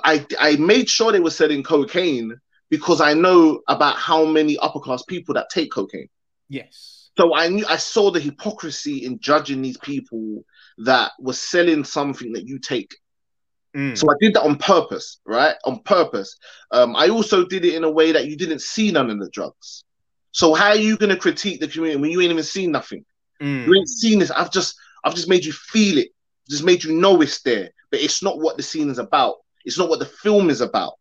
I 0.03 0.25
I 0.37 0.57
made 0.57 0.89
sure 0.89 1.13
they 1.13 1.21
were 1.21 1.29
selling 1.29 1.63
cocaine 1.63 2.37
because 2.69 3.01
I 3.01 3.13
know 3.13 3.61
about 3.67 3.97
how 3.97 4.25
many 4.25 4.57
upper 4.57 4.79
class 4.79 5.03
people 5.03 5.33
that 5.35 5.49
take 5.49 5.71
cocaine. 5.71 6.09
Yes. 6.49 7.09
So 7.17 7.35
I 7.35 7.47
knew 7.47 7.65
I 7.67 7.77
saw 7.77 8.09
the 8.09 8.19
hypocrisy 8.19 9.05
in 9.05 9.19
judging 9.19 9.61
these 9.61 9.77
people 9.77 10.43
that 10.79 11.11
were 11.19 11.33
selling 11.33 11.83
something 11.83 12.33
that 12.33 12.47
you 12.47 12.59
take. 12.59 12.95
Mm. 13.75 13.97
So 13.97 14.07
I 14.09 14.13
did 14.19 14.33
that 14.35 14.43
on 14.43 14.57
purpose, 14.57 15.19
right? 15.25 15.55
On 15.65 15.79
purpose. 15.79 16.35
Um, 16.71 16.95
I 16.95 17.09
also 17.09 17.45
did 17.45 17.65
it 17.65 17.75
in 17.75 17.83
a 17.83 17.91
way 17.91 18.11
that 18.11 18.27
you 18.27 18.35
didn't 18.35 18.61
see 18.61 18.91
none 18.91 19.09
of 19.09 19.19
the 19.19 19.29
drugs. 19.29 19.83
So 20.31 20.53
how 20.53 20.69
are 20.69 20.75
you 20.75 20.97
going 20.97 21.11
to 21.11 21.15
critique 21.15 21.59
the 21.59 21.67
community 21.67 22.01
when 22.01 22.11
you 22.11 22.21
ain't 22.21 22.31
even 22.31 22.43
seen 22.43 22.71
nothing? 22.71 23.05
Mm. 23.41 23.67
You 23.67 23.75
ain't 23.75 23.89
seen 23.89 24.19
this. 24.19 24.31
I've 24.31 24.51
just, 24.51 24.75
I've 25.03 25.15
just 25.15 25.29
made 25.29 25.45
you 25.45 25.53
feel 25.53 25.97
it. 25.97 26.09
Just 26.49 26.63
made 26.63 26.83
you 26.83 26.93
know 26.93 27.21
it's 27.21 27.41
there, 27.41 27.69
but 27.89 28.01
it's 28.01 28.21
not 28.21 28.39
what 28.39 28.57
the 28.57 28.63
scene 28.63 28.89
is 28.89 28.97
about. 28.97 29.35
It's 29.65 29.77
not 29.77 29.89
what 29.89 29.99
the 29.99 30.05
film 30.05 30.49
is 30.49 30.61
about. 30.61 30.93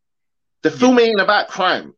The 0.63 0.71
film 0.71 0.99
yeah. 0.99 1.07
ain't 1.07 1.21
about 1.21 1.49
crime. 1.49 1.95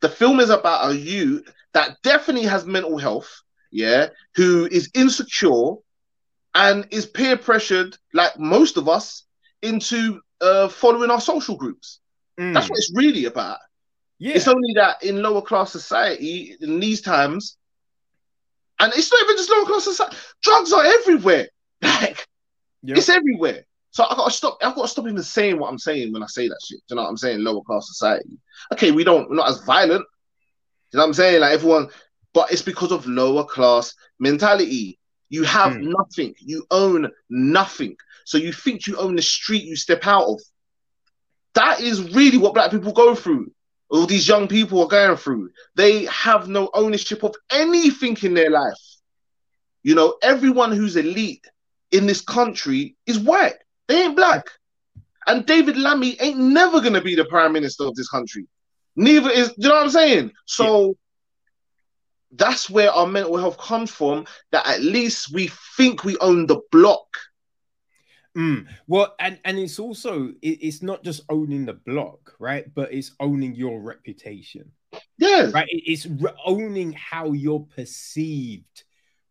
The 0.00 0.08
film 0.08 0.40
is 0.40 0.50
about 0.50 0.90
a 0.90 0.96
youth 0.96 1.52
that 1.72 1.96
definitely 2.02 2.46
has 2.48 2.64
mental 2.64 2.98
health, 2.98 3.42
yeah, 3.70 4.08
who 4.34 4.66
is 4.66 4.90
insecure 4.94 5.74
and 6.54 6.86
is 6.90 7.06
peer 7.06 7.36
pressured, 7.36 7.96
like 8.14 8.38
most 8.38 8.76
of 8.76 8.88
us, 8.88 9.24
into 9.62 10.20
uh, 10.40 10.68
following 10.68 11.10
our 11.10 11.20
social 11.20 11.56
groups. 11.56 12.00
Mm. 12.38 12.54
That's 12.54 12.68
what 12.68 12.78
it's 12.78 12.92
really 12.94 13.24
about. 13.26 13.58
Yeah. 14.18 14.34
It's 14.34 14.48
only 14.48 14.72
that 14.74 15.02
in 15.02 15.22
lower 15.22 15.42
class 15.42 15.72
society, 15.72 16.56
in 16.60 16.80
these 16.80 17.02
times, 17.02 17.58
and 18.78 18.92
it's 18.94 19.10
not 19.10 19.22
even 19.22 19.36
just 19.36 19.50
lower 19.50 19.66
class 19.66 19.84
society, 19.84 20.16
drugs 20.42 20.72
are 20.72 20.84
everywhere. 20.84 21.48
Like, 21.82 22.26
yep. 22.82 22.96
it's 22.96 23.10
everywhere. 23.10 23.66
So 23.96 24.04
I 24.04 24.14
gotta 24.14 24.30
stop. 24.30 24.58
I've 24.60 24.74
got 24.74 24.82
to 24.82 24.88
stop 24.88 25.06
even 25.06 25.22
saying 25.22 25.58
what 25.58 25.70
I'm 25.70 25.78
saying 25.78 26.12
when 26.12 26.22
I 26.22 26.26
say 26.26 26.48
that 26.48 26.60
shit. 26.62 26.80
Do 26.80 26.92
you 26.92 26.96
know 26.96 27.04
what 27.04 27.08
I'm 27.08 27.16
saying? 27.16 27.42
Lower 27.42 27.62
class 27.62 27.88
society. 27.88 28.38
Okay, 28.74 28.90
we 28.90 29.04
don't 29.04 29.30
we're 29.30 29.36
not 29.36 29.48
as 29.48 29.64
violent, 29.64 30.04
you 30.92 30.98
know 30.98 31.02
what 31.02 31.06
I'm 31.06 31.14
saying? 31.14 31.40
Like 31.40 31.54
everyone, 31.54 31.88
but 32.34 32.52
it's 32.52 32.60
because 32.60 32.92
of 32.92 33.06
lower 33.06 33.42
class 33.42 33.94
mentality. 34.18 34.98
You 35.30 35.44
have 35.44 35.72
mm. 35.72 35.94
nothing. 35.96 36.34
You 36.40 36.66
own 36.70 37.10
nothing. 37.30 37.96
So 38.26 38.36
you 38.36 38.52
think 38.52 38.86
you 38.86 38.98
own 38.98 39.16
the 39.16 39.22
street 39.22 39.64
you 39.64 39.76
step 39.76 40.06
out 40.06 40.24
of. 40.28 40.42
That 41.54 41.80
is 41.80 42.12
really 42.14 42.36
what 42.36 42.52
black 42.52 42.72
people 42.72 42.92
go 42.92 43.14
through. 43.14 43.50
All 43.88 44.04
these 44.04 44.28
young 44.28 44.46
people 44.46 44.82
are 44.82 44.88
going 44.88 45.16
through. 45.16 45.52
They 45.74 46.04
have 46.04 46.48
no 46.48 46.68
ownership 46.74 47.22
of 47.22 47.34
anything 47.50 48.18
in 48.20 48.34
their 48.34 48.50
life. 48.50 48.74
You 49.82 49.94
know, 49.94 50.18
everyone 50.20 50.72
who's 50.72 50.96
elite 50.96 51.46
in 51.92 52.04
this 52.06 52.20
country 52.20 52.94
is 53.06 53.18
white. 53.18 53.54
They 53.88 54.04
ain't 54.04 54.16
black. 54.16 54.44
And 55.26 55.44
David 55.44 55.76
Lammy 55.76 56.16
ain't 56.20 56.38
never 56.38 56.80
gonna 56.80 57.00
be 57.00 57.14
the 57.14 57.24
prime 57.24 57.52
minister 57.52 57.84
of 57.84 57.94
this 57.94 58.08
country. 58.08 58.46
Neither 58.94 59.30
is, 59.30 59.52
you 59.58 59.68
know 59.68 59.74
what 59.74 59.84
I'm 59.84 59.90
saying? 59.90 60.32
So 60.46 60.86
yeah. 60.86 60.92
that's 62.36 62.70
where 62.70 62.90
our 62.90 63.06
mental 63.06 63.36
health 63.36 63.58
comes 63.58 63.90
from. 63.90 64.26
That 64.52 64.66
at 64.66 64.82
least 64.82 65.34
we 65.34 65.50
think 65.76 66.04
we 66.04 66.16
own 66.18 66.46
the 66.46 66.60
block. 66.70 67.06
Mm. 68.36 68.66
Well, 68.86 69.14
and 69.18 69.38
and 69.44 69.58
it's 69.58 69.78
also 69.78 70.28
it, 70.42 70.58
it's 70.60 70.82
not 70.82 71.02
just 71.02 71.22
owning 71.30 71.66
the 71.66 71.72
block, 71.72 72.34
right? 72.38 72.72
But 72.74 72.92
it's 72.92 73.12
owning 73.18 73.54
your 73.54 73.80
reputation. 73.80 74.70
Yeah, 75.18 75.50
right. 75.52 75.68
It, 75.68 75.82
it's 75.86 76.06
re- 76.06 76.32
owning 76.44 76.92
how 76.92 77.32
you're 77.32 77.66
perceived 77.74 78.84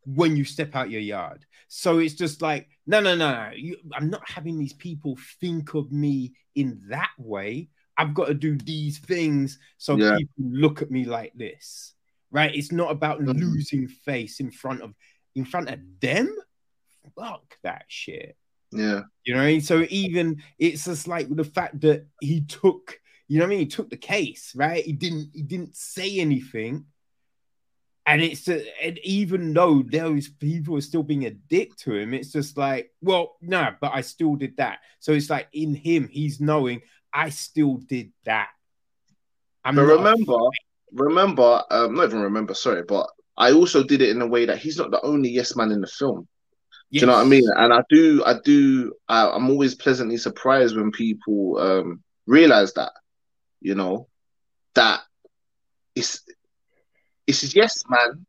when 0.05 0.35
you 0.35 0.43
step 0.43 0.75
out 0.75 0.89
your 0.89 1.01
yard. 1.01 1.45
So 1.67 1.99
it's 1.99 2.13
just 2.13 2.41
like, 2.41 2.69
no, 2.85 2.99
no, 2.99 3.15
no, 3.15 3.31
no. 3.31 3.51
You, 3.55 3.77
I'm 3.93 4.09
not 4.09 4.29
having 4.29 4.57
these 4.57 4.73
people 4.73 5.17
think 5.39 5.73
of 5.73 5.91
me 5.91 6.33
in 6.55 6.81
that 6.89 7.11
way. 7.17 7.69
I've 7.97 8.13
got 8.13 8.27
to 8.27 8.33
do 8.33 8.57
these 8.57 8.99
things 8.99 9.57
so 9.77 9.95
yeah. 9.95 10.17
people 10.17 10.33
look 10.37 10.81
at 10.81 10.91
me 10.91 11.05
like 11.05 11.33
this. 11.33 11.93
Right? 12.31 12.53
It's 12.53 12.71
not 12.71 12.91
about 12.91 13.19
mm-hmm. 13.19 13.39
losing 13.39 13.87
face 13.87 14.39
in 14.39 14.51
front 14.51 14.81
of 14.81 14.93
in 15.35 15.45
front 15.45 15.69
of 15.69 15.79
them. 16.01 16.35
Fuck 17.15 17.57
that 17.63 17.85
shit. 17.87 18.35
Yeah. 18.71 19.01
You 19.23 19.33
know 19.33 19.39
what 19.39 19.45
I 19.45 19.51
mean? 19.51 19.61
So 19.61 19.85
even 19.89 20.41
it's 20.59 20.85
just 20.85 21.07
like 21.07 21.33
the 21.33 21.43
fact 21.43 21.81
that 21.81 22.07
he 22.19 22.41
took, 22.41 22.99
you 23.27 23.39
know 23.39 23.45
what 23.45 23.49
I 23.49 23.49
mean? 23.51 23.59
He 23.59 23.67
took 23.67 23.89
the 23.89 23.97
case, 23.97 24.53
right? 24.55 24.83
He 24.83 24.91
didn't 24.91 25.29
he 25.33 25.43
didn't 25.43 25.75
say 25.75 26.19
anything. 26.19 26.85
And 28.07 28.21
it's 28.21 28.47
uh, 28.47 28.61
and 28.83 28.99
even 28.99 29.53
though 29.53 29.81
those 29.81 30.27
people 30.27 30.77
are 30.77 30.81
still 30.81 31.01
being 31.01 31.25
a 31.25 31.31
dick 31.31 31.75
to 31.77 31.93
him, 31.95 32.13
it's 32.13 32.31
just 32.31 32.55
like, 32.55 32.91
well, 33.01 33.35
no, 33.41 33.69
but 33.81 33.91
I 33.93 34.01
still 34.01 34.35
did 34.35 34.57
that. 34.57 34.79
So 34.99 35.11
it's 35.13 35.29
like 35.29 35.47
in 35.53 35.73
him, 35.73 36.07
he's 36.07 36.39
knowing 36.39 36.81
I 37.11 37.29
still 37.29 37.77
did 37.77 38.11
that. 38.25 38.49
I'm 39.63 39.75
but 39.75 39.85
remember, 39.85 40.37
remember, 40.91 41.63
um, 41.71 41.95
not 41.95 42.05
even 42.05 42.21
remember, 42.21 42.53
sorry, 42.53 42.83
but 42.83 43.09
I 43.37 43.51
also 43.53 43.83
did 43.83 44.01
it 44.01 44.09
in 44.09 44.21
a 44.21 44.27
way 44.27 44.45
that 44.45 44.59
he's 44.59 44.77
not 44.77 44.91
the 44.91 45.01
only 45.01 45.29
yes 45.29 45.55
man 45.55 45.71
in 45.71 45.81
the 45.81 45.87
film. 45.87 46.27
Yes. 46.91 47.01
Do 47.01 47.05
you 47.05 47.11
know 47.11 47.17
what 47.17 47.25
I 47.25 47.29
mean? 47.29 47.49
And 47.55 47.73
I 47.73 47.81
do, 47.89 48.23
I 48.23 48.35
do, 48.43 48.93
I, 49.09 49.29
I'm 49.29 49.49
always 49.49 49.73
pleasantly 49.73 50.17
surprised 50.17 50.75
when 50.75 50.91
people 50.91 51.57
um, 51.57 52.03
realize 52.27 52.73
that, 52.73 52.91
you 53.61 53.73
know, 53.73 54.07
that 54.75 55.01
it's 55.95 56.21
it's 57.27 57.55
yes 57.55 57.83
man, 57.89 58.25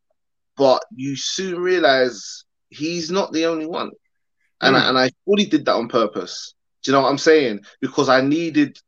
but 0.56 0.82
you 0.94 1.16
soon 1.16 1.59
realize 1.59 2.44
he's 2.70 3.10
not 3.10 3.32
the 3.32 3.47
only 3.47 3.66
one. 3.66 3.90
And 4.60 4.74
mm. 4.74 4.81
I, 4.81 4.89
and 4.89 4.98
I 4.98 5.10
fully 5.24 5.44
did 5.44 5.64
that 5.66 5.74
on 5.74 5.89
purpose. 5.89 6.55
Do 6.82 6.90
you 6.90 6.97
know 6.97 7.02
what 7.02 7.10
I'm 7.10 7.18
saying? 7.18 7.60
Because 7.81 8.09
I 8.09 8.20
needed, 8.20 8.78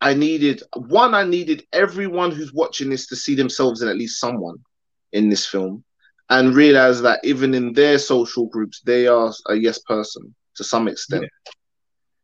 I 0.00 0.14
needed 0.14 0.62
one. 0.74 1.14
I 1.14 1.24
needed 1.24 1.64
everyone 1.72 2.30
who's 2.30 2.52
watching 2.52 2.90
this 2.90 3.06
to 3.08 3.16
see 3.16 3.34
themselves 3.34 3.82
in 3.82 3.88
at 3.88 3.96
least 3.96 4.20
someone 4.20 4.56
in 5.12 5.28
this 5.28 5.46
film, 5.46 5.82
and 6.28 6.54
realize 6.54 7.02
that 7.02 7.20
even 7.24 7.54
in 7.54 7.72
their 7.72 7.98
social 7.98 8.46
groups, 8.46 8.80
they 8.82 9.06
are 9.06 9.32
a 9.48 9.56
yes 9.56 9.78
person 9.78 10.34
to 10.56 10.64
some 10.64 10.86
extent. 10.86 11.24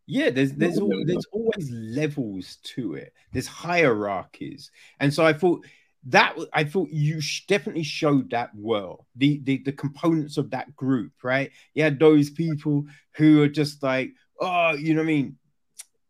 Yeah. 0.07 0.24
yeah 0.24 0.31
there's 0.31 0.53
there's 0.53 0.78
all, 0.78 1.03
there's 1.05 1.27
always 1.32 1.70
levels 1.70 2.59
to 2.74 2.94
it. 2.94 3.12
There's 3.32 3.48
hierarchies, 3.48 4.70
and 5.01 5.12
so 5.12 5.24
I 5.24 5.32
thought 5.32 5.66
that 6.06 6.36
I 6.52 6.64
thought 6.64 6.90
you 6.90 7.20
definitely 7.48 7.82
showed 7.82 8.30
that 8.30 8.50
well. 8.54 9.06
The, 9.16 9.40
the 9.42 9.58
the 9.58 9.72
components 9.72 10.36
of 10.36 10.50
that 10.50 10.74
group, 10.76 11.12
right? 11.22 11.50
You 11.74 11.82
had 11.82 11.98
those 11.98 12.30
people 12.30 12.86
who 13.16 13.42
are 13.42 13.48
just 13.48 13.82
like, 13.82 14.12
oh, 14.40 14.72
you 14.72 14.94
know 14.94 15.00
what 15.00 15.08
I 15.10 15.12
mean, 15.14 15.38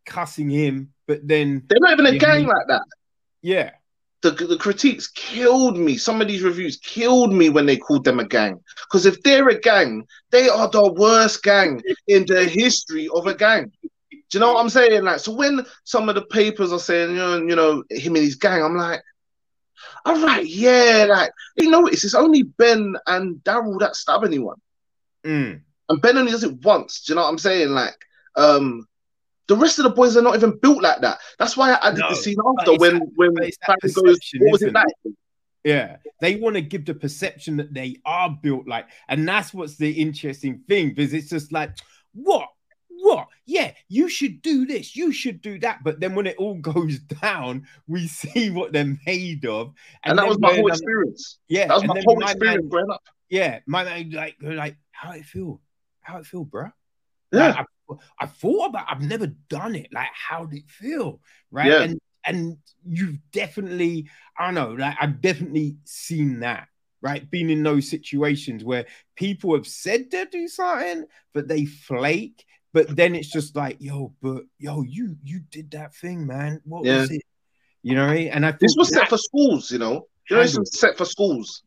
cussing 0.05 0.49
him, 0.49 0.93
but 1.07 1.27
then 1.27 1.63
they're 1.67 1.79
not 1.79 1.93
even 1.93 2.05
a 2.05 2.17
gang 2.17 2.39
mean, 2.39 2.47
like 2.47 2.67
that. 2.67 2.83
Yeah. 3.41 3.71
The, 4.21 4.31
the 4.31 4.57
critiques 4.57 5.07
killed 5.07 5.77
me. 5.77 5.95
Some 5.95 6.21
of 6.21 6.27
these 6.27 6.41
reviews 6.41 6.77
killed 6.77 7.31
me 7.33 7.49
when 7.49 7.67
they 7.67 7.77
called 7.77 8.03
them 8.03 8.19
a 8.19 8.27
gang. 8.27 8.59
Because 8.87 9.05
if 9.05 9.21
they're 9.21 9.47
a 9.49 9.59
gang, 9.59 10.07
they 10.31 10.49
are 10.49 10.69
the 10.69 10.91
worst 10.91 11.43
gang 11.43 11.81
in 12.07 12.25
the 12.25 12.45
history 12.45 13.07
of 13.13 13.27
a 13.27 13.35
gang. 13.35 13.71
Do 14.11 14.17
you 14.33 14.39
know 14.39 14.53
what 14.53 14.61
I'm 14.61 14.69
saying? 14.69 15.03
Like, 15.03 15.19
so 15.19 15.33
when 15.33 15.65
some 15.83 16.09
of 16.09 16.15
the 16.15 16.23
papers 16.23 16.73
are 16.73 16.79
saying, 16.79 17.11
you 17.11 17.17
know, 17.17 17.37
you 17.37 17.55
know 17.55 17.83
him 17.91 18.15
and 18.15 18.25
his 18.25 18.35
gang, 18.35 18.63
I'm 18.63 18.75
like, 18.75 19.01
all 20.05 20.21
right, 20.21 20.45
yeah, 20.45 21.05
like 21.09 21.31
you 21.55 21.69
know, 21.69 21.85
it's, 21.87 22.03
it's 22.03 22.13
only 22.13 22.43
Ben 22.43 22.95
and 23.05 23.37
Daryl 23.37 23.79
that 23.79 23.95
stab 23.95 24.23
anyone. 24.23 24.57
Mm. 25.25 25.61
And 25.89 26.01
Ben 26.01 26.17
only 26.17 26.31
does 26.31 26.43
it 26.43 26.61
once. 26.63 27.03
Do 27.03 27.13
you 27.13 27.15
know 27.15 27.23
what 27.23 27.29
I'm 27.29 27.37
saying? 27.37 27.69
Like, 27.69 27.95
um, 28.35 28.87
the 29.47 29.55
rest 29.55 29.79
of 29.79 29.83
the 29.83 29.89
boys 29.89 30.17
are 30.17 30.21
not 30.21 30.35
even 30.35 30.57
built 30.59 30.81
like 30.81 31.01
that. 31.01 31.19
That's 31.39 31.55
why 31.55 31.71
I 31.71 31.87
added 31.87 31.99
no, 31.99 32.09
the 32.09 32.15
scene 32.15 32.37
after 32.59 32.75
when 32.75 32.99
when 33.15 33.33
goes, 33.33 33.55
what 33.93 34.51
was 34.51 34.61
it 34.61 34.73
like? 34.73 34.87
Yeah, 35.63 35.97
they 36.21 36.35
want 36.35 36.55
to 36.55 36.61
give 36.61 36.85
the 36.85 36.93
perception 36.93 37.57
that 37.57 37.73
they 37.73 37.97
are 38.05 38.37
built 38.41 38.67
like, 38.67 38.87
and 39.07 39.27
that's 39.27 39.53
what's 39.53 39.75
the 39.75 39.91
interesting 39.91 40.63
thing 40.67 40.89
because 40.89 41.13
it's 41.13 41.29
just 41.29 41.51
like, 41.51 41.71
what, 42.13 42.47
what? 43.07 43.27
Yeah, 43.45 43.73
you 43.87 44.09
should 44.09 44.41
do 44.41 44.65
this, 44.65 44.95
you 44.95 45.11
should 45.11 45.41
do 45.41 45.59
that, 45.59 45.83
but 45.83 45.99
then 45.99 46.15
when 46.15 46.27
it 46.27 46.37
all 46.37 46.55
goes 46.61 46.99
down, 46.99 47.67
we 47.87 48.07
see 48.07 48.49
what 48.49 48.73
they're 48.73 48.97
made 49.05 49.45
of, 49.45 49.73
and, 50.03 50.11
and 50.11 50.19
that 50.19 50.27
was 50.27 50.39
my 50.39 50.53
whole 50.53 50.67
experience. 50.67 51.39
Yeah, 51.47 51.67
that 51.67 51.75
was 51.75 51.85
my 51.85 52.01
whole 52.05 52.21
experience 52.21 52.63
man, 52.63 52.69
growing 52.69 52.91
up. 52.91 53.01
Yeah, 53.29 53.59
my 53.65 53.83
man, 53.83 54.11
like, 54.11 54.35
like 54.41 54.77
how 54.91 55.11
it 55.11 55.25
feel, 55.25 55.61
how 56.01 56.17
it 56.17 56.25
feel, 56.25 56.45
bro. 56.45 56.69
Yeah. 57.31 57.47
Like, 57.49 57.57
I, 57.57 57.65
I 58.21 58.25
thought 58.25 58.69
about, 58.69 58.87
I've 58.89 59.01
never 59.01 59.27
done 59.27 59.75
it. 59.75 59.87
Like, 59.93 60.07
how 60.13 60.45
did 60.45 60.59
it 60.59 60.69
feel, 60.69 61.19
right? 61.51 61.67
Yeah. 61.67 61.81
And 61.83 61.99
and 62.27 62.57
you've 62.85 63.17
definitely, 63.31 64.09
I 64.37 64.45
don't 64.45 64.55
know, 64.55 64.73
like 64.73 64.97
I've 64.99 65.21
definitely 65.21 65.77
seen 65.85 66.41
that, 66.41 66.67
right? 67.01 67.29
Been 67.29 67.49
in 67.49 67.63
those 67.63 67.89
situations 67.89 68.63
where 68.63 68.85
people 69.15 69.55
have 69.55 69.65
said 69.65 70.11
they 70.11 70.25
do 70.25 70.47
something, 70.47 71.05
but 71.33 71.47
they 71.47 71.65
flake. 71.65 72.45
But 72.73 72.95
then 72.95 73.15
it's 73.15 73.29
just 73.29 73.55
like, 73.55 73.77
yo, 73.79 74.13
but 74.21 74.43
yo, 74.59 74.81
you 74.83 75.15
you 75.23 75.41
did 75.51 75.71
that 75.71 75.95
thing, 75.95 76.27
man. 76.27 76.61
What 76.65 76.85
yeah. 76.85 77.01
was 77.01 77.11
it? 77.11 77.23
You 77.83 77.95
know, 77.95 78.07
and 78.07 78.45
I 78.45 78.51
this 78.51 78.75
was 78.77 78.89
set 78.89 79.09
for 79.09 79.17
schools, 79.17 79.71
you 79.71 79.79
know. 79.79 80.07
You 80.29 80.35
know, 80.35 80.41
this 80.41 80.57
was 80.57 80.77
set 80.77 80.97
for 80.97 81.05
schools. 81.05 81.63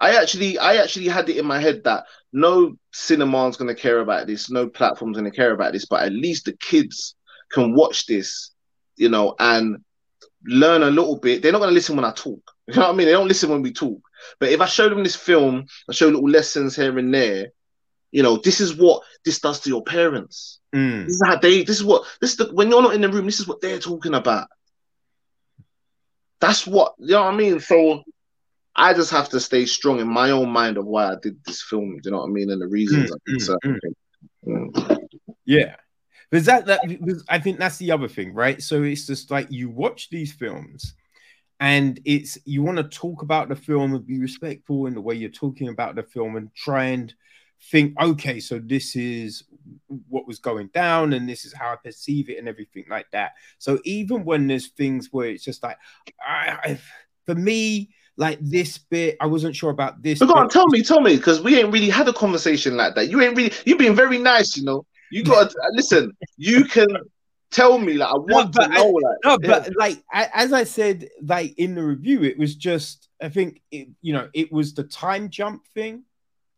I 0.00 0.16
actually, 0.16 0.58
I 0.58 0.76
actually 0.76 1.08
had 1.08 1.28
it 1.28 1.36
in 1.36 1.44
my 1.44 1.60
head 1.60 1.84
that 1.84 2.04
no 2.32 2.76
cinema's 2.92 3.58
gonna 3.58 3.74
care 3.74 4.00
about 4.00 4.26
this, 4.26 4.50
no 4.50 4.68
platform's 4.68 5.18
gonna 5.18 5.30
care 5.30 5.52
about 5.52 5.74
this, 5.74 5.84
but 5.84 6.02
at 6.02 6.12
least 6.12 6.46
the 6.46 6.54
kids 6.54 7.14
can 7.50 7.74
watch 7.74 8.06
this, 8.06 8.52
you 8.96 9.10
know, 9.10 9.34
and 9.38 9.84
learn 10.44 10.82
a 10.82 10.90
little 10.90 11.16
bit. 11.16 11.42
They're 11.42 11.52
not 11.52 11.58
going 11.58 11.70
to 11.70 11.74
listen 11.74 11.96
when 11.96 12.04
I 12.04 12.12
talk. 12.12 12.40
You 12.70 12.76
know 12.76 12.82
what 12.82 12.94
I 12.94 12.96
mean? 12.98 13.06
They 13.08 13.12
don't 13.14 13.26
listen 13.26 13.50
when 13.50 13.62
we 13.62 13.72
talk. 13.72 14.00
But 14.38 14.50
if 14.50 14.60
I 14.60 14.66
show 14.66 14.88
them 14.88 15.02
this 15.02 15.16
film, 15.16 15.66
I 15.88 15.92
show 15.92 16.06
little 16.06 16.28
lessons 16.28 16.76
here 16.76 16.96
and 16.96 17.12
there. 17.12 17.48
You 18.12 18.22
know, 18.22 18.36
this 18.36 18.60
is 18.60 18.74
what 18.74 19.02
this 19.24 19.38
does 19.40 19.60
to 19.60 19.70
your 19.70 19.82
parents. 19.82 20.60
Mm. 20.74 21.06
This 21.06 21.14
is 21.16 21.22
how 21.24 21.38
they. 21.38 21.62
This 21.62 21.76
is 21.76 21.84
what 21.84 22.04
this 22.20 22.32
is 22.32 22.36
the, 22.36 22.52
when 22.52 22.70
you're 22.70 22.82
not 22.82 22.94
in 22.94 23.00
the 23.00 23.08
room. 23.08 23.26
This 23.26 23.40
is 23.40 23.48
what 23.48 23.60
they're 23.60 23.78
talking 23.78 24.14
about. 24.14 24.48
That's 26.40 26.66
what 26.66 26.94
you 26.98 27.12
know 27.12 27.22
what 27.22 27.34
I 27.34 27.36
mean. 27.36 27.60
So 27.60 28.02
I 28.74 28.94
just 28.94 29.10
have 29.10 29.28
to 29.30 29.40
stay 29.40 29.66
strong 29.66 30.00
in 30.00 30.08
my 30.08 30.30
own 30.30 30.50
mind 30.50 30.78
of 30.78 30.86
why 30.86 31.12
I 31.12 31.16
did 31.20 31.38
this 31.44 31.62
film. 31.62 31.98
Do 31.98 32.00
you 32.04 32.10
know 32.12 32.18
what 32.18 32.28
I 32.28 32.32
mean? 32.32 32.50
And 32.50 32.62
the 32.62 32.68
reasons 32.68 33.10
mm, 33.28 33.56
mm, 33.64 33.78
mm. 34.46 34.98
Yeah, 35.44 35.76
because 36.30 36.46
that 36.46 36.66
that 36.66 36.80
I 37.28 37.38
think 37.38 37.58
that's 37.58 37.78
the 37.78 37.92
other 37.92 38.08
thing, 38.08 38.32
right? 38.32 38.60
So 38.62 38.82
it's 38.82 39.06
just 39.06 39.30
like 39.30 39.48
you 39.50 39.68
watch 39.68 40.08
these 40.10 40.32
films, 40.32 40.94
and 41.58 42.00
it's 42.04 42.38
you 42.44 42.62
want 42.62 42.78
to 42.78 42.84
talk 42.84 43.22
about 43.22 43.48
the 43.48 43.56
film 43.56 43.94
and 43.94 44.06
be 44.06 44.18
respectful 44.18 44.86
in 44.86 44.94
the 44.94 45.00
way 45.00 45.14
you're 45.14 45.30
talking 45.30 45.68
about 45.68 45.94
the 45.94 46.02
film 46.02 46.36
and 46.36 46.54
try 46.54 46.86
and 46.86 47.12
think, 47.62 48.00
okay, 48.00 48.40
so 48.40 48.58
this 48.58 48.96
is 48.96 49.44
what 50.08 50.26
was 50.26 50.38
going 50.38 50.68
down, 50.68 51.12
and 51.12 51.28
this 51.28 51.44
is 51.44 51.52
how 51.52 51.72
I 51.72 51.76
perceive 51.76 52.30
it, 52.30 52.38
and 52.38 52.48
everything 52.48 52.84
like 52.88 53.10
that. 53.12 53.32
So 53.58 53.78
even 53.84 54.24
when 54.24 54.46
there's 54.46 54.68
things 54.68 55.08
where 55.10 55.28
it's 55.28 55.44
just 55.44 55.62
like, 55.62 55.78
I, 56.26 56.58
I 56.62 56.80
for 57.26 57.34
me, 57.34 57.90
like 58.16 58.38
this 58.40 58.76
bit, 58.76 59.16
I 59.20 59.26
wasn't 59.26 59.56
sure 59.56 59.70
about 59.70 60.02
this. 60.02 60.18
Go 60.18 60.32
on, 60.34 60.48
tell 60.48 60.66
me, 60.68 60.82
tell 60.82 61.00
me, 61.00 61.16
because 61.16 61.40
we 61.40 61.58
ain't 61.58 61.72
really 61.72 61.88
had 61.88 62.08
a 62.08 62.12
conversation 62.12 62.76
like 62.76 62.94
that. 62.94 63.08
You 63.08 63.20
ain't 63.22 63.36
really, 63.36 63.52
you've 63.64 63.78
been 63.78 63.94
very 63.94 64.18
nice, 64.18 64.56
you 64.56 64.64
know. 64.64 64.84
You 65.10 65.24
got 65.24 65.50
to 65.50 65.56
uh, 65.62 65.70
listen. 65.72 66.12
You 66.36 66.64
can 66.64 66.88
tell 67.50 67.78
me 67.78 67.94
like 67.94 68.10
I 68.10 68.18
want 68.18 68.54
no, 68.54 68.62
to 68.62 68.68
know. 68.68 68.88
I, 68.88 69.08
like, 69.08 69.18
no, 69.24 69.38
but 69.38 69.64
yeah. 69.66 69.72
like 69.78 70.04
as 70.12 70.52
I 70.52 70.64
said, 70.64 71.08
like 71.22 71.58
in 71.58 71.74
the 71.74 71.82
review, 71.82 72.22
it 72.22 72.38
was 72.38 72.54
just 72.54 73.08
I 73.22 73.28
think 73.28 73.62
it, 73.70 73.88
you 74.02 74.12
know 74.12 74.28
it 74.34 74.52
was 74.52 74.74
the 74.74 74.84
time 74.84 75.30
jump 75.30 75.66
thing. 75.74 76.04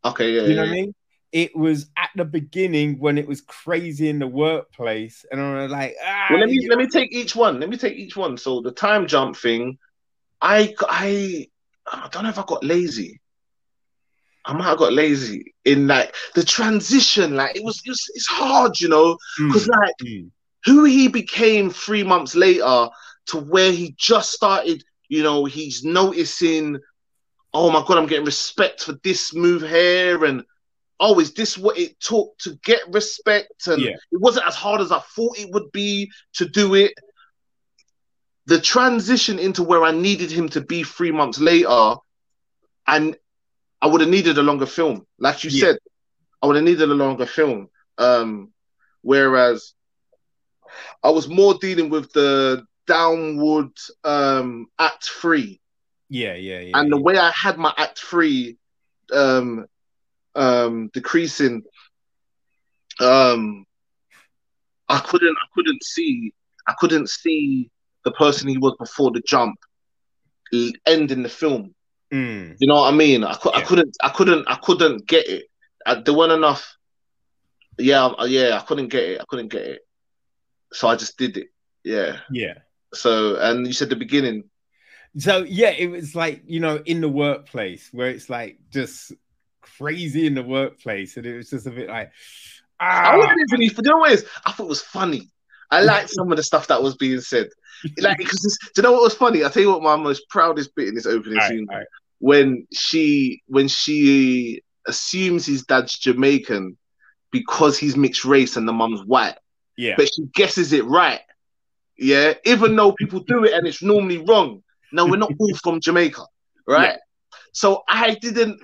Okay, 0.04 0.32
yeah, 0.32 0.42
you 0.42 0.54
know 0.54 0.62
yeah. 0.64 0.70
what 0.70 0.78
I 0.78 0.80
mean. 0.82 0.94
It 1.32 1.56
was 1.56 1.86
at 1.96 2.10
the 2.14 2.26
beginning 2.26 2.98
when 2.98 3.16
it 3.16 3.26
was 3.26 3.40
crazy 3.40 4.10
in 4.10 4.18
the 4.18 4.26
workplace, 4.26 5.24
and 5.30 5.40
I 5.40 5.62
was 5.62 5.70
like, 5.70 5.94
ah, 6.04 6.26
well, 6.30 6.40
let 6.40 6.50
me 6.50 6.66
let 6.68 6.78
me 6.78 6.86
take 6.86 7.12
each 7.12 7.34
one. 7.34 7.58
Let 7.58 7.70
me 7.70 7.78
take 7.78 7.94
each 7.94 8.16
one. 8.16 8.36
So 8.36 8.60
the 8.60 8.72
time 8.72 9.06
jump 9.06 9.36
thing, 9.36 9.78
I 10.42 10.74
I 10.80 11.48
I 11.90 12.08
don't 12.10 12.24
know 12.24 12.28
if 12.28 12.38
I 12.38 12.44
got 12.46 12.64
lazy. 12.64 13.20
I 14.44 14.52
might 14.52 14.64
have 14.64 14.78
got 14.78 14.92
lazy 14.92 15.54
in 15.64 15.86
like 15.86 16.14
the 16.34 16.42
transition. 16.42 17.36
Like 17.36 17.56
it 17.56 17.64
was, 17.64 17.80
it 17.84 17.90
was 17.90 18.10
it's 18.14 18.26
hard, 18.26 18.80
you 18.80 18.88
know, 18.88 19.16
because 19.38 19.68
mm. 19.68 19.80
like 19.80 19.94
mm. 20.02 20.30
who 20.64 20.84
he 20.84 21.08
became 21.08 21.70
three 21.70 22.02
months 22.02 22.34
later 22.34 22.88
to 23.26 23.36
where 23.38 23.72
he 23.72 23.94
just 23.96 24.32
started. 24.32 24.84
You 25.08 25.22
know, 25.22 25.44
he's 25.44 25.84
noticing, 25.84 26.78
oh 27.54 27.70
my 27.70 27.84
god, 27.86 27.98
I'm 27.98 28.06
getting 28.06 28.24
respect 28.24 28.82
for 28.82 28.92
this 29.02 29.34
move 29.34 29.62
here, 29.62 30.24
and 30.24 30.44
oh, 31.00 31.18
is 31.20 31.34
this 31.34 31.58
what 31.58 31.78
it 31.78 31.98
took 32.00 32.36
to 32.38 32.58
get 32.64 32.80
respect? 32.88 33.66
And 33.66 33.82
yeah. 33.82 33.96
it 34.10 34.20
wasn't 34.20 34.46
as 34.46 34.54
hard 34.54 34.80
as 34.80 34.92
I 34.92 35.00
thought 35.00 35.38
it 35.38 35.50
would 35.52 35.72
be 35.72 36.10
to 36.34 36.48
do 36.48 36.74
it. 36.74 36.92
The 38.46 38.60
transition 38.60 39.38
into 39.38 39.62
where 39.62 39.84
I 39.84 39.92
needed 39.92 40.30
him 40.30 40.48
to 40.50 40.60
be 40.60 40.82
three 40.82 41.12
months 41.12 41.38
later, 41.38 41.96
and 42.86 43.16
I 43.80 43.86
would 43.86 44.00
have 44.00 44.10
needed 44.10 44.38
a 44.38 44.42
longer 44.42 44.66
film. 44.66 45.06
Like 45.18 45.44
you 45.44 45.50
yeah. 45.50 45.60
said, 45.60 45.78
I 46.40 46.46
would 46.46 46.56
have 46.56 46.64
needed 46.64 46.90
a 46.90 46.94
longer 46.94 47.26
film. 47.26 47.68
Um, 47.98 48.52
whereas 49.02 49.74
I 51.02 51.10
was 51.10 51.28
more 51.28 51.54
dealing 51.54 51.90
with 51.90 52.12
the 52.12 52.64
downward 52.86 53.72
um, 54.04 54.66
act 54.78 55.08
three. 55.08 55.60
Yeah, 56.12 56.34
yeah, 56.34 56.60
yeah. 56.60 56.78
And 56.78 56.92
the 56.92 56.98
way 56.98 57.16
I 57.16 57.30
had 57.30 57.56
my 57.56 57.72
act 57.78 57.98
three 57.98 58.58
um, 59.14 59.64
um, 60.34 60.90
decreasing, 60.92 61.62
um, 63.00 63.64
I 64.90 64.98
couldn't, 64.98 65.34
I 65.34 65.46
couldn't 65.54 65.82
see, 65.82 66.34
I 66.68 66.74
couldn't 66.78 67.08
see 67.08 67.70
the 68.04 68.12
person 68.12 68.46
he 68.46 68.58
was 68.58 68.76
before 68.78 69.10
the 69.10 69.22
jump 69.26 69.58
end 70.84 71.12
in 71.12 71.22
the 71.22 71.30
film. 71.30 71.74
Mm. 72.12 72.56
You 72.58 72.66
know 72.66 72.74
what 72.74 72.92
I 72.92 72.94
mean? 72.94 73.24
I, 73.24 73.30
yeah. 73.30 73.50
I 73.54 73.62
couldn't, 73.62 73.96
I 74.02 74.10
couldn't, 74.10 74.44
I 74.48 74.56
couldn't 74.56 75.06
get 75.06 75.26
it. 75.26 75.46
I, 75.86 75.94
there 75.94 76.12
weren't 76.12 76.32
enough. 76.32 76.76
Yeah, 77.78 78.12
yeah, 78.26 78.58
I 78.58 78.64
couldn't 78.66 78.88
get 78.88 79.02
it. 79.02 79.20
I 79.22 79.24
couldn't 79.26 79.48
get 79.48 79.62
it. 79.62 79.80
So 80.74 80.88
I 80.88 80.96
just 80.96 81.16
did 81.16 81.38
it. 81.38 81.46
Yeah. 81.84 82.18
Yeah. 82.30 82.58
So, 82.92 83.36
and 83.36 83.66
you 83.66 83.72
said 83.72 83.88
the 83.88 83.96
beginning. 83.96 84.50
So 85.18 85.44
yeah, 85.44 85.70
it 85.70 85.90
was 85.90 86.14
like 86.14 86.42
you 86.46 86.60
know 86.60 86.82
in 86.84 87.00
the 87.00 87.08
workplace 87.08 87.88
where 87.92 88.08
it's 88.08 88.30
like 88.30 88.58
just 88.70 89.12
crazy 89.60 90.26
in 90.26 90.34
the 90.34 90.42
workplace, 90.42 91.16
and 91.16 91.26
it 91.26 91.36
was 91.36 91.50
just 91.50 91.66
a 91.66 91.70
bit 91.70 91.88
like. 91.88 92.12
Ah. 92.80 93.12
I 93.12 93.16
wasn't 93.16 93.40
even. 93.40 93.60
You 93.84 93.90
know 93.90 93.98
what 93.98 94.12
is? 94.12 94.26
I 94.44 94.52
thought 94.52 94.64
it 94.64 94.68
was 94.68 94.82
funny. 94.82 95.30
I 95.70 95.82
liked 95.82 96.10
some 96.10 96.30
of 96.30 96.36
the 96.36 96.42
stuff 96.42 96.66
that 96.68 96.82
was 96.82 96.96
being 96.96 97.20
said. 97.20 97.48
Like, 97.98 98.18
because 98.18 98.58
do 98.62 98.70
you 98.76 98.82
know 98.82 98.92
what 98.92 99.02
was 99.02 99.14
funny? 99.14 99.42
I'll 99.42 99.50
tell 99.50 99.62
you 99.62 99.70
what 99.70 99.82
my 99.82 99.96
most 99.96 100.28
proudest 100.28 100.74
bit 100.74 100.88
in 100.88 100.94
this 100.94 101.06
opening 101.06 101.38
all 101.40 101.48
scene. 101.48 101.66
Right, 101.68 101.86
when 102.22 102.66
she 102.72 103.42
when 103.48 103.66
she 103.66 104.62
assumes 104.86 105.44
his 105.44 105.64
dad's 105.64 105.98
Jamaican 105.98 106.78
because 107.32 107.76
he's 107.76 107.96
mixed 107.96 108.24
race 108.24 108.56
and 108.56 108.66
the 108.68 108.72
mum's 108.72 109.04
white. 109.04 109.36
Yeah. 109.76 109.94
But 109.96 110.08
she 110.14 110.22
guesses 110.34 110.72
it 110.72 110.84
right. 110.84 111.20
Yeah. 111.98 112.34
Even 112.44 112.76
though 112.76 112.92
people 112.92 113.20
do 113.20 113.44
it 113.44 113.52
and 113.52 113.66
it's 113.66 113.82
normally 113.82 114.18
wrong. 114.18 114.62
No, 114.92 115.06
we're 115.06 115.16
not 115.16 115.32
all 115.38 115.54
from 115.56 115.80
Jamaica. 115.80 116.22
Right. 116.66 116.90
Yeah. 116.90 116.96
So 117.52 117.82
I 117.88 118.14
didn't 118.14 118.60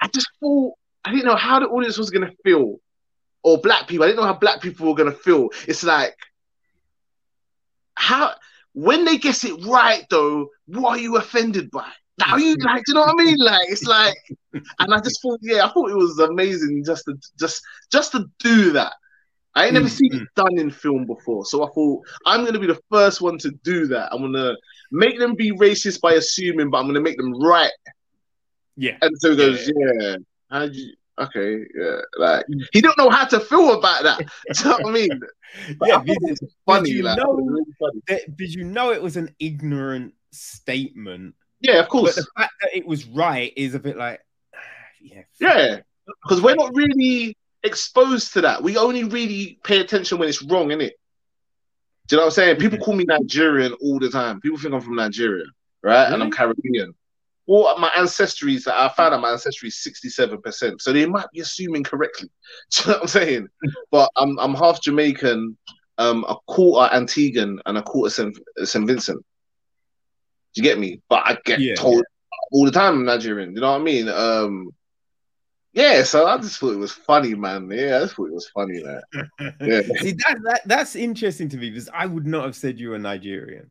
I 0.00 0.08
just 0.08 0.28
thought 0.40 0.74
I 1.04 1.10
didn't 1.10 1.26
know 1.26 1.36
how 1.36 1.60
the 1.60 1.66
audience 1.66 1.98
was 1.98 2.10
gonna 2.10 2.32
feel. 2.44 2.76
Or 3.44 3.58
black 3.58 3.88
people. 3.88 4.04
I 4.04 4.08
didn't 4.08 4.20
know 4.20 4.26
how 4.26 4.34
black 4.34 4.62
people 4.62 4.86
were 4.86 4.94
gonna 4.94 5.10
feel. 5.10 5.48
It's 5.66 5.82
like 5.82 6.16
how 7.94 8.34
when 8.74 9.04
they 9.04 9.18
guess 9.18 9.44
it 9.44 9.64
right 9.66 10.04
though, 10.10 10.48
what 10.66 10.98
are 10.98 11.00
you 11.00 11.16
offended 11.16 11.70
by? 11.70 11.88
Now 12.18 12.36
you 12.36 12.56
like, 12.60 12.84
do 12.84 12.92
you 12.92 12.94
know 12.94 13.00
what 13.02 13.20
I 13.20 13.24
mean? 13.24 13.36
Like, 13.38 13.68
it's 13.68 13.84
like, 13.84 14.16
and 14.52 14.94
I 14.94 15.00
just 15.00 15.20
thought, 15.22 15.40
yeah, 15.42 15.66
I 15.66 15.72
thought 15.72 15.90
it 15.90 15.96
was 15.96 16.18
amazing 16.18 16.84
just 16.84 17.04
to 17.06 17.16
just 17.38 17.62
just 17.90 18.12
to 18.12 18.26
do 18.38 18.72
that. 18.72 18.92
I 19.54 19.66
ain't 19.66 19.74
never 19.74 19.86
mm-hmm. 19.86 19.94
seen 19.94 20.14
it 20.14 20.28
done 20.34 20.58
in 20.58 20.70
film 20.70 21.04
before, 21.04 21.44
so 21.44 21.64
I 21.64 21.70
thought 21.72 22.02
I'm 22.24 22.44
gonna 22.44 22.58
be 22.58 22.66
the 22.66 22.80
first 22.90 23.20
one 23.20 23.38
to 23.38 23.50
do 23.64 23.86
that. 23.88 24.12
I'm 24.12 24.22
gonna 24.22 24.54
make 24.92 25.18
them 25.18 25.34
be 25.34 25.50
racist 25.52 26.00
by 26.00 26.12
assuming, 26.12 26.70
but 26.70 26.78
I'm 26.78 26.86
gonna 26.86 27.00
make 27.00 27.16
them 27.16 27.40
right. 27.40 27.72
Yeah. 28.76 28.96
And 29.02 29.16
so 29.18 29.30
he 29.30 29.36
goes, 29.36 29.70
yeah. 29.76 30.16
yeah. 30.50 30.64
You? 30.64 30.92
Okay, 31.18 31.64
yeah. 31.74 32.00
Like 32.16 32.46
he 32.72 32.80
don't 32.80 32.96
know 32.96 33.10
how 33.10 33.24
to 33.26 33.40
feel 33.40 33.78
about 33.78 34.02
that. 34.04 34.18
do 34.52 34.62
you 34.62 34.64
know 34.64 34.78
what 34.78 34.86
I 34.86 34.92
mean? 34.92 35.20
But 35.78 35.88
yeah, 35.88 36.02
did, 36.04 36.38
funny. 36.64 36.90
Did 36.90 36.96
you, 36.96 37.02
like, 37.02 37.18
know, 37.18 37.32
really 37.34 37.64
funny. 37.78 38.02
That, 38.08 38.36
did 38.36 38.54
you 38.54 38.64
know 38.64 38.92
it 38.92 39.02
was 39.02 39.16
an 39.16 39.34
ignorant 39.38 40.14
statement? 40.30 41.34
Yeah, 41.60 41.80
of 41.80 41.88
course. 41.88 42.14
But 42.14 42.24
the 42.24 42.40
fact 42.40 42.54
that 42.62 42.76
it 42.76 42.86
was 42.86 43.04
right 43.06 43.52
is 43.56 43.74
a 43.74 43.78
bit 43.78 43.96
like, 43.96 44.20
yeah, 45.02 45.22
yeah, 45.38 45.80
because 46.22 46.40
we're 46.40 46.54
not 46.54 46.74
really 46.74 47.36
exposed 47.62 48.32
to 48.32 48.40
that. 48.42 48.62
We 48.62 48.76
only 48.76 49.04
really 49.04 49.58
pay 49.64 49.80
attention 49.80 50.18
when 50.18 50.28
it's 50.28 50.42
wrong, 50.42 50.68
innit? 50.68 50.92
Do 52.08 52.16
you 52.16 52.18
know 52.18 52.24
what 52.26 52.32
I'm 52.32 52.34
saying? 52.34 52.56
People 52.56 52.78
call 52.78 52.94
me 52.94 53.04
Nigerian 53.04 53.72
all 53.74 53.98
the 53.98 54.10
time. 54.10 54.40
People 54.40 54.58
think 54.58 54.74
I'm 54.74 54.80
from 54.80 54.96
Nigeria, 54.96 55.44
right? 55.82 56.04
Mm-hmm. 56.04 56.14
And 56.14 56.22
I'm 56.22 56.30
Caribbean. 56.30 56.94
Well, 57.46 57.76
my 57.78 57.90
ancestry 57.96 58.54
is 58.54 58.66
I 58.66 58.88
found 58.90 59.14
out 59.14 59.20
my 59.20 59.30
ancestry 59.30 59.68
is 59.68 59.74
67%. 59.76 60.80
So 60.80 60.92
they 60.92 61.06
might 61.06 61.26
be 61.32 61.40
assuming 61.40 61.82
correctly. 61.84 62.30
Do 62.72 62.82
you 62.82 62.86
know 62.88 62.94
what 62.94 63.02
I'm 63.02 63.08
saying? 63.08 63.48
but 63.90 64.10
I'm 64.16 64.38
I'm 64.38 64.54
half 64.54 64.80
Jamaican, 64.82 65.56
um, 65.98 66.24
a 66.28 66.36
quarter 66.46 66.94
Antiguan 66.94 67.58
and 67.66 67.78
a 67.78 67.82
quarter 67.82 68.10
St. 68.10 68.38
St. 68.64 68.86
Vincent. 68.86 69.18
Do 70.54 70.60
you 70.60 70.62
get 70.62 70.78
me? 70.78 71.00
But 71.08 71.22
I 71.24 71.38
get 71.44 71.60
Yeah, 71.60 71.74
told 71.74 72.04
all 72.52 72.64
the 72.64 72.70
time 72.70 72.94
I'm 72.94 73.04
Nigerian. 73.04 73.54
You 73.54 73.60
know 73.60 73.72
what 73.72 73.80
I 73.80 73.84
mean? 73.84 74.08
Um, 74.08 74.70
yeah. 75.72 76.02
So 76.02 76.26
I 76.26 76.38
just 76.38 76.58
thought 76.58 76.72
it 76.72 76.78
was 76.78 76.92
funny, 76.92 77.34
man. 77.34 77.70
Yeah, 77.70 77.96
I 77.96 78.00
just 78.00 78.14
thought 78.14 78.28
it 78.28 78.34
was 78.34 78.50
funny, 78.54 78.82
man. 78.82 79.02
Yeah. 79.60 79.82
See 80.00 80.12
that, 80.12 80.38
that 80.44 80.60
that's 80.66 80.96
interesting 80.96 81.48
to 81.50 81.56
me 81.56 81.70
because 81.70 81.88
I 81.92 82.06
would 82.06 82.26
not 82.26 82.44
have 82.44 82.56
said 82.56 82.78
you 82.78 82.90
were 82.90 82.98
Nigerian. 82.98 83.70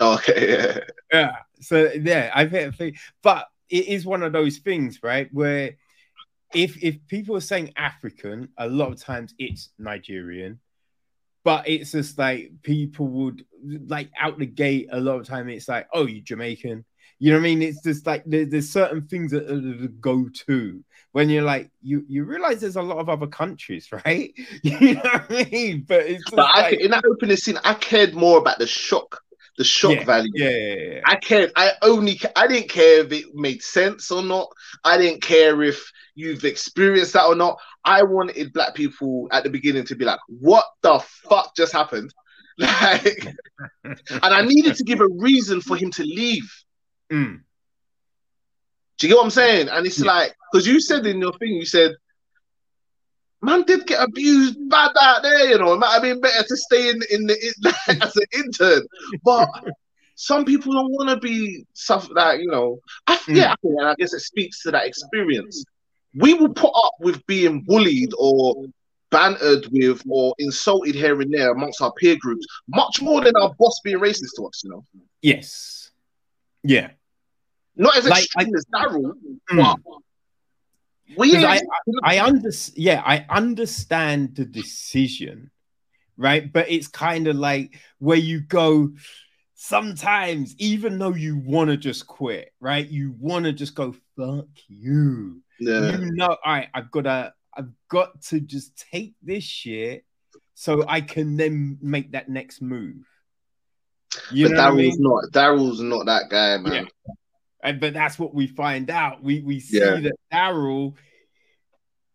Okay. 0.00 0.52
Yeah. 0.52 0.78
Yeah. 1.12 1.36
So 1.60 1.92
yeah, 1.92 2.30
I've 2.34 2.50
had 2.50 2.74
but 3.22 3.46
it 3.68 3.86
is 3.86 4.04
one 4.04 4.22
of 4.22 4.32
those 4.32 4.58
things, 4.58 5.00
right? 5.02 5.28
Where 5.32 5.76
if 6.54 6.82
if 6.82 6.98
people 7.08 7.36
are 7.36 7.40
saying 7.40 7.72
African, 7.76 8.48
a 8.58 8.68
lot 8.68 8.92
of 8.92 9.00
times 9.00 9.34
it's 9.38 9.70
Nigerian, 9.78 10.60
but 11.44 11.68
it's 11.68 11.92
just 11.92 12.18
like 12.18 12.52
people 12.62 13.06
would 13.08 13.44
like 13.86 14.10
out 14.18 14.38
the 14.38 14.46
gate. 14.46 14.88
A 14.92 15.00
lot 15.00 15.20
of 15.20 15.26
time 15.26 15.48
it's 15.48 15.68
like, 15.68 15.88
oh, 15.92 16.06
you 16.06 16.20
Jamaican. 16.20 16.84
You 17.22 17.30
know 17.30 17.36
what 17.38 17.42
I 17.42 17.54
mean? 17.54 17.62
It's 17.62 17.80
just 17.82 18.04
like 18.04 18.24
there, 18.26 18.44
there's 18.46 18.68
certain 18.68 19.06
things 19.06 19.30
that 19.30 19.48
uh, 19.48 19.54
are 19.54 19.60
the 19.60 19.86
go 20.00 20.28
to 20.46 20.82
when 21.12 21.30
you're 21.30 21.44
like 21.44 21.70
you 21.80 22.04
you 22.08 22.24
realize 22.24 22.60
there's 22.60 22.74
a 22.74 22.82
lot 22.82 22.98
of 22.98 23.08
other 23.08 23.28
countries, 23.28 23.88
right? 24.04 24.34
You 24.64 24.94
know 24.94 25.02
what 25.04 25.30
I 25.30 25.44
mean? 25.52 25.84
But 25.86 26.06
it's 26.06 26.28
But 26.34 26.50
I, 26.52 26.62
like, 26.62 26.80
in 26.80 26.90
that 26.90 27.04
opening 27.06 27.36
scene, 27.36 27.58
I 27.62 27.74
cared 27.74 28.12
more 28.12 28.38
about 28.38 28.58
the 28.58 28.66
shock, 28.66 29.22
the 29.56 29.62
shock 29.62 29.98
yeah, 29.98 30.04
value. 30.04 30.32
yeah, 30.34 30.48
yeah, 30.48 30.74
yeah, 30.74 30.94
yeah. 30.94 31.00
I 31.04 31.14
cared. 31.14 31.52
I 31.54 31.70
only. 31.82 32.20
I 32.34 32.48
didn't 32.48 32.70
care 32.70 33.02
if 33.04 33.12
it 33.12 33.26
made 33.34 33.62
sense 33.62 34.10
or 34.10 34.22
not. 34.24 34.48
I 34.82 34.98
didn't 34.98 35.22
care 35.22 35.62
if 35.62 35.92
you've 36.16 36.44
experienced 36.44 37.12
that 37.12 37.26
or 37.26 37.36
not. 37.36 37.56
I 37.84 38.02
wanted 38.02 38.52
black 38.52 38.74
people 38.74 39.28
at 39.30 39.44
the 39.44 39.50
beginning 39.50 39.84
to 39.86 39.94
be 39.94 40.04
like, 40.04 40.18
"What 40.26 40.64
the 40.82 40.98
fuck 41.28 41.54
just 41.54 41.72
happened?" 41.72 42.12
Like, 42.58 43.26
and 43.84 44.34
I 44.34 44.42
needed 44.42 44.74
to 44.74 44.84
give 44.84 45.00
a 45.00 45.08
reason 45.08 45.60
for 45.60 45.76
him 45.76 45.90
to 45.92 46.02
leave. 46.02 46.50
Mm. 47.12 47.40
Do 48.98 49.06
you 49.06 49.12
get 49.12 49.16
what 49.18 49.24
I'm 49.24 49.30
saying? 49.30 49.68
And 49.68 49.86
it's 49.86 49.98
Yeah. 49.98 50.06
like, 50.12 50.34
because 50.50 50.66
you 50.66 50.80
said 50.80 51.06
in 51.06 51.20
your 51.20 51.32
thing, 51.38 51.54
you 51.54 51.66
said, 51.66 51.92
man 53.42 53.62
did 53.64 53.86
get 53.86 54.02
abused 54.02 54.56
bad 54.68 54.92
out 55.00 55.22
there, 55.22 55.48
you 55.50 55.58
know. 55.58 55.72
It 55.74 55.78
might 55.78 55.92
have 55.94 56.02
been 56.02 56.20
better 56.20 56.46
to 56.46 56.56
stay 56.56 56.88
in, 56.90 57.00
in 57.10 57.26
the 57.26 57.52
in, 57.88 58.02
as 58.02 58.16
an 58.16 58.26
intern. 58.34 58.86
But 59.24 59.48
some 60.14 60.44
people 60.44 60.72
don't 60.72 60.92
want 60.92 61.10
to 61.10 61.16
be 61.16 61.66
stuff 61.74 62.08
like, 62.10 62.40
you 62.40 62.48
know. 62.48 62.78
I, 63.06 63.16
Mm. 63.26 63.36
Yeah, 63.36 63.54
and 63.62 63.86
I 63.86 63.94
guess 63.96 64.12
it 64.14 64.20
speaks 64.20 64.62
to 64.62 64.70
that 64.72 64.84
experience. 64.86 65.64
We 66.14 66.34
will 66.34 66.52
put 66.52 66.72
up 66.74 66.94
with 67.00 67.24
being 67.26 67.62
bullied 67.62 68.10
or 68.18 68.66
bantered 69.10 69.66
with 69.70 70.02
or 70.08 70.34
insulted 70.38 70.94
here 70.94 71.20
and 71.20 71.32
there 71.32 71.52
amongst 71.52 71.80
our 71.82 71.92
peer 71.92 72.16
groups 72.18 72.44
much 72.68 73.00
more 73.00 73.20
than 73.22 73.34
our 73.36 73.54
boss 73.58 73.80
being 73.84 73.98
racist 73.98 74.34
to 74.36 74.46
us, 74.46 74.62
you 74.64 74.70
know. 74.70 74.84
Yes. 75.20 75.90
Yeah. 76.64 76.90
Not 77.76 77.96
as 77.96 78.06
Like, 78.06 78.24
extreme 78.24 78.54
as 78.54 78.64
Daryl, 78.66 79.12
Mm. 79.50 79.74
we 81.16 81.32
'Cause 81.32 81.44
ain't 81.44 81.68
I 82.04 82.20
under 82.20 82.50
yeah, 82.74 83.02
I 83.04 83.26
understand 83.28 84.36
the 84.36 84.44
decision, 84.44 85.50
right? 86.16 86.50
But 86.52 86.70
it's 86.70 86.88
kind 86.88 87.26
of 87.28 87.36
like 87.36 87.78
where 87.98 88.18
you 88.18 88.40
go 88.40 88.92
sometimes, 89.54 90.54
even 90.58 90.98
though 90.98 91.14
you 91.14 91.36
want 91.38 91.70
to 91.70 91.76
just 91.76 92.06
quit, 92.06 92.52
right? 92.60 92.88
You 92.88 93.14
want 93.18 93.44
to 93.44 93.52
just 93.52 93.74
go, 93.74 93.94
fuck 94.16 94.48
you. 94.68 95.42
yeah. 95.60 95.92
You 95.98 96.12
know, 96.14 96.26
all 96.28 96.38
right, 96.44 96.68
I've 96.74 96.90
got 96.90 97.02
to, 97.02 97.32
I've 97.56 97.70
got 97.88 98.20
to 98.22 98.40
just 98.40 98.76
take 98.76 99.14
this 99.22 99.44
shit 99.44 100.04
so 100.54 100.84
I 100.88 101.00
can 101.00 101.36
then 101.36 101.78
make 101.80 102.12
that 102.12 102.28
next 102.28 102.60
move. 102.60 103.06
You 104.30 104.48
but 104.48 104.56
what 104.56 104.60
I 104.60 104.70
Daryl's 104.70 104.98
mean? 104.98 105.02
not 105.02 105.24
Daryl's 105.32 105.80
not 105.80 106.06
that 106.06 106.28
guy, 106.28 106.58
man. 106.58 106.88
And 107.62 107.80
but 107.80 107.94
that's 107.94 108.18
what 108.18 108.34
we 108.34 108.46
find 108.48 108.90
out. 108.90 109.22
We 109.22 109.40
we 109.40 109.60
see 109.60 109.78
Yeah. 109.78 110.00
that 110.00 110.14
Daryl, 110.32 110.94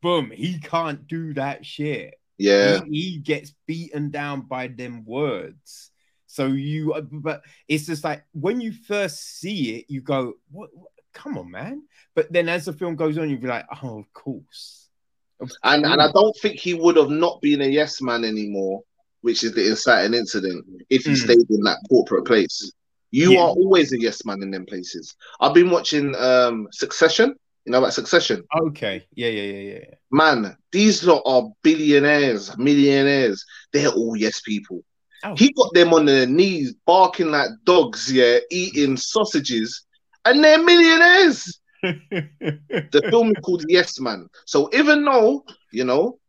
boom, 0.02 0.32
he 0.32 0.60
can't 0.60 1.08
do 1.08 1.34
that 1.36 1.66
shit. 1.66 2.16
Yeah. 2.38 2.84
He, 2.90 3.02
he 3.12 3.18
gets 3.20 3.54
beaten 3.66 4.10
down 4.12 4.42
by 4.42 4.68
them 4.68 5.04
words. 5.06 5.92
So 6.28 6.48
you, 6.48 6.94
uh, 6.94 7.02
but 7.02 7.42
it's 7.68 7.86
just 7.86 8.04
like 8.04 8.24
when 8.34 8.60
you 8.62 8.72
first 8.74 9.40
see 9.40 9.78
it, 9.78 9.86
you 9.90 10.02
go, 10.02 10.34
"What? 10.52 10.70
what- 10.74 10.92
Come 11.14 11.40
on, 11.40 11.50
man!" 11.50 11.82
But 12.14 12.32
then 12.32 12.48
as 12.48 12.66
the 12.66 12.74
film 12.74 12.96
goes 12.96 13.18
on, 13.18 13.28
you'd 13.28 13.42
be 13.42 13.48
like, 13.48 13.66
"Oh, 13.82 13.98
of 14.00 14.14
course." 14.14 14.88
Of 15.40 15.52
And 15.64 15.84
and 15.84 16.00
I 16.00 16.12
don't 16.12 16.36
think 16.38 16.60
he 16.60 16.76
would 16.76 16.96
have 16.96 17.10
not 17.10 17.42
been 17.42 17.62
a 17.62 17.66
yes 17.66 18.04
man 18.04 18.24
anymore, 18.24 18.84
which 19.22 19.44
is 19.44 19.54
the 19.54 19.68
inciting 19.68 20.14
incident, 20.14 20.64
if 20.92 21.06
he 21.06 21.14
Mm. 21.14 21.18
stayed 21.24 21.50
in 21.50 21.62
that 21.64 21.80
corporate 21.90 22.26
place. 22.26 22.72
You 23.12 23.34
Yeah. 23.34 23.40
are 23.40 23.50
always 23.50 23.92
a 23.94 24.00
yes 24.00 24.26
man 24.26 24.42
in 24.42 24.52
them 24.52 24.66
places. 24.66 25.16
I've 25.40 25.54
been 25.54 25.70
watching 25.70 26.16
um 26.16 26.68
Succession. 26.72 27.36
You 27.66 27.72
know 27.72 27.80
about 27.80 27.94
Succession? 27.94 28.44
okay, 28.68 29.06
yeah, 29.16 29.28
yeah, 29.30 29.44
yeah, 29.54 29.74
yeah. 29.74 29.86
Man, 30.12 30.56
these 30.72 31.04
lot 31.04 31.22
are 31.26 31.44
billionaires, 31.64 32.56
millionaires. 32.58 33.44
They're 33.74 33.90
all 33.90 34.16
yes 34.16 34.40
people. 34.42 34.82
Oh. 35.24 35.36
He 35.36 35.52
got 35.54 35.74
them 35.74 35.94
on 35.94 36.06
their 36.06 36.26
knees, 36.28 36.74
barking 36.86 37.32
like 37.32 37.50
dogs, 37.66 38.12
yeah, 38.12 38.40
eating 38.52 38.96
sausages, 39.14 39.86
and 40.26 40.44
they're 40.44 40.64
millionaires. 40.64 41.60
The 42.92 43.04
film 43.10 43.30
is 43.32 43.38
called 43.42 43.64
Yes 43.68 44.00
Man. 44.00 44.28
So 44.46 44.70
even 44.74 45.04
though, 45.06 45.44
you 45.72 45.84
know, 45.84 46.20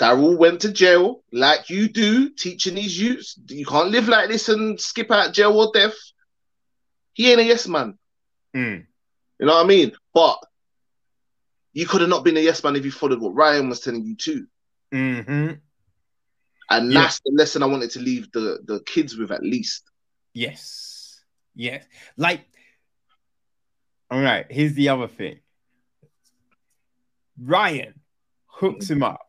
Daryl 0.00 0.38
went 0.38 0.60
to 0.62 0.72
jail 0.72 1.22
like 1.30 1.68
you 1.68 1.88
do, 1.88 2.30
teaching 2.30 2.74
these 2.74 2.98
youths, 2.98 3.38
you 3.48 3.66
can't 3.66 3.90
live 3.90 4.08
like 4.08 4.28
this 4.30 4.48
and 4.48 4.80
skip 4.80 5.10
out 5.10 5.34
jail 5.34 5.52
or 5.52 5.70
death. 5.74 5.94
He 7.12 7.30
ain't 7.30 7.40
a 7.40 7.44
yes 7.44 7.68
man. 7.68 7.98
Mm. 8.56 8.86
You 9.38 9.46
know 9.46 9.54
what 9.56 9.64
I 9.64 9.68
mean? 9.68 9.92
But 10.14 10.38
you 11.74 11.86
could 11.86 12.00
have 12.00 12.10
not 12.10 12.24
been 12.24 12.36
a 12.38 12.40
yes 12.40 12.64
man 12.64 12.76
if 12.76 12.84
you 12.84 12.90
followed 12.90 13.20
what 13.20 13.34
Ryan 13.34 13.68
was 13.68 13.80
telling 13.80 14.04
you 14.04 14.16
too. 14.16 14.46
hmm 14.90 15.52
And 16.70 16.92
Yeah. 16.92 17.00
that's 17.02 17.20
the 17.20 17.32
lesson 17.36 17.62
I 17.62 17.66
wanted 17.66 17.90
to 17.90 18.00
leave 18.00 18.32
the, 18.32 18.60
the 18.64 18.80
kids 18.80 19.16
with 19.16 19.30
at 19.30 19.42
least. 19.42 19.82
Yes. 20.32 21.22
Yes. 21.54 21.84
Like, 22.16 22.46
all 24.10 24.20
right, 24.20 24.46
here's 24.50 24.74
the 24.74 24.88
other 24.88 25.08
thing. 25.08 25.40
Ryan 27.38 27.94
hooks 28.46 28.90
him 28.90 29.02
up. 29.02 29.20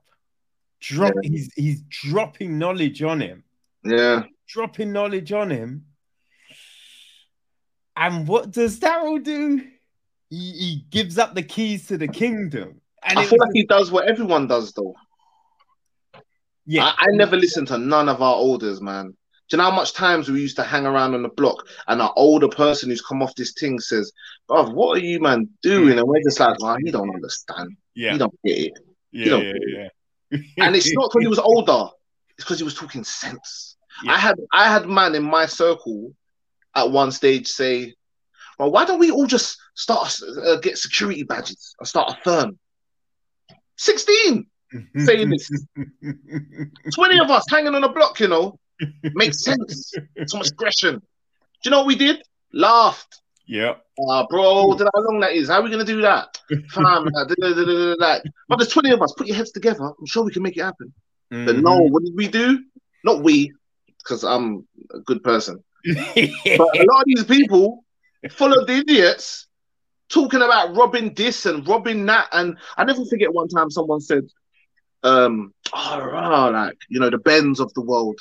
Drop 0.81 1.13
he's 1.23 1.49
he's 1.55 1.81
dropping 1.83 2.57
knowledge 2.57 3.01
on 3.03 3.21
him. 3.21 3.43
Yeah. 3.83 4.23
Dropping 4.47 4.91
knowledge 4.91 5.31
on 5.31 5.49
him. 5.49 5.85
And 7.95 8.27
what 8.27 8.51
does 8.51 8.79
Daryl 8.79 9.23
do? 9.23 9.61
He, 10.29 10.51
he 10.51 10.85
gives 10.89 11.17
up 11.17 11.35
the 11.35 11.43
keys 11.43 11.87
to 11.87 11.97
the 11.97 12.07
kingdom. 12.07 12.81
And 13.03 13.19
I 13.19 13.23
feel 13.23 13.33
was- 13.33 13.39
like 13.47 13.51
he 13.53 13.65
does 13.65 13.91
what 13.91 14.07
everyone 14.07 14.47
does 14.47 14.71
though. 14.73 14.95
yeah, 16.65 16.85
I, 16.85 16.93
I 16.99 17.07
never 17.11 17.35
listened 17.35 17.67
to 17.67 17.77
none 17.77 18.09
of 18.09 18.21
our 18.21 18.35
orders, 18.35 18.81
man. 18.81 19.07
Do 19.49 19.57
you 19.57 19.57
know 19.57 19.69
how 19.69 19.75
much 19.75 19.93
times 19.93 20.29
we 20.29 20.39
used 20.39 20.55
to 20.55 20.63
hang 20.63 20.85
around 20.85 21.13
on 21.13 21.23
the 21.23 21.29
block 21.29 21.67
and 21.87 22.01
our 22.01 22.13
older 22.15 22.47
person 22.47 22.89
who's 22.89 23.01
come 23.01 23.21
off 23.21 23.35
this 23.35 23.51
thing 23.53 23.79
says, 23.79 24.13
Bruv, 24.49 24.73
what 24.73 24.97
are 24.97 25.01
you 25.05 25.19
man 25.19 25.49
doing? 25.61 25.95
Mm. 25.95 25.99
And 25.99 26.07
we're 26.07 26.23
just 26.23 26.39
like, 26.39 26.55
oh, 26.61 26.77
he 26.81 26.89
don't 26.89 27.13
understand. 27.13 27.75
yeah, 27.93 28.13
He 28.13 28.17
don't 28.17 28.33
get 28.45 28.57
it. 28.57 28.73
yeah, 29.11 29.35
yeah, 29.35 29.53
yeah. 29.67 29.87
And 30.31 30.75
it's 30.75 30.93
not 30.93 31.09
because 31.11 31.21
he 31.21 31.27
was 31.27 31.39
older, 31.39 31.89
it's 32.37 32.45
because 32.45 32.57
he 32.57 32.63
was 32.63 32.75
talking 32.75 33.03
sense. 33.03 33.77
Yeah. 34.03 34.13
I 34.13 34.17
had 34.17 34.35
I 34.53 34.71
had 34.71 34.87
man 34.87 35.15
in 35.15 35.23
my 35.23 35.45
circle 35.45 36.13
at 36.75 36.89
one 36.89 37.11
stage 37.11 37.47
say, 37.47 37.93
Well, 38.57 38.71
why 38.71 38.85
don't 38.85 38.99
we 38.99 39.11
all 39.11 39.27
just 39.27 39.57
start 39.75 40.17
uh, 40.45 40.57
get 40.57 40.77
security 40.77 41.23
badges 41.23 41.75
and 41.79 41.87
start 41.87 42.11
a 42.11 42.21
firm? 42.23 42.59
16, 43.77 44.47
saying 44.97 45.29
this. 45.29 45.49
20 46.93 47.19
of 47.19 47.31
us 47.31 47.43
hanging 47.49 47.75
on 47.75 47.83
a 47.83 47.91
block, 47.91 48.19
you 48.19 48.27
know. 48.27 48.57
Makes 49.03 49.43
sense. 49.43 49.93
So 50.27 50.37
much 50.37 50.49
aggression. 50.51 50.95
Do 50.95 51.01
you 51.65 51.71
know 51.71 51.79
what 51.79 51.87
we 51.87 51.95
did? 51.95 52.21
Laughed. 52.53 53.21
Yeah. 53.51 53.73
Ah, 54.09 54.25
bro, 54.29 54.71
know 54.79 54.89
how 54.95 55.01
long 55.01 55.19
that 55.19 55.33
is? 55.33 55.49
How 55.49 55.59
are 55.59 55.63
we 55.63 55.69
gonna 55.69 55.83
do 55.83 56.01
that? 56.01 56.39
Fam, 56.69 57.07
uh, 57.15 57.25
but 58.47 58.57
there's 58.57 58.69
20 58.69 58.91
of 58.91 59.01
us. 59.01 59.13
Put 59.17 59.27
your 59.27 59.35
heads 59.35 59.51
together. 59.51 59.83
I'm 59.83 60.05
sure 60.05 60.23
we 60.23 60.31
can 60.31 60.41
make 60.41 60.57
it 60.57 60.63
happen. 60.63 60.93
But 61.29 61.57
no, 61.57 61.71
Mm-hmm. 61.71 61.91
what 61.91 62.03
did 62.03 62.15
we 62.15 62.27
do? 62.27 62.63
Not 63.03 63.23
we, 63.23 63.51
because 63.97 64.23
I'm 64.23 64.67
a 64.93 64.99
good 64.99 65.21
person. 65.23 65.63
But 65.85 66.69
a 66.79 66.85
lot 66.89 67.01
of 67.01 67.05
these 67.05 67.25
people, 67.25 67.83
full 68.29 68.53
of 68.53 68.69
idiots, 68.69 69.47
talking 70.09 70.41
about 70.41 70.75
robbing 70.75 71.13
this 71.13 71.45
and 71.45 71.67
robbing 71.67 72.05
that. 72.05 72.27
And 72.31 72.57
I 72.77 72.83
never 72.85 73.03
forget 73.05 73.33
one 73.33 73.47
time 73.49 73.69
someone 73.69 73.99
said, 74.01 74.23
um, 75.03 75.53
oh, 75.73 76.49
like, 76.53 76.77
you 76.89 76.99
know, 76.99 77.09
the 77.09 77.17
bends 77.17 77.59
of 77.59 77.73
the 77.73 77.81
world. 77.81 78.19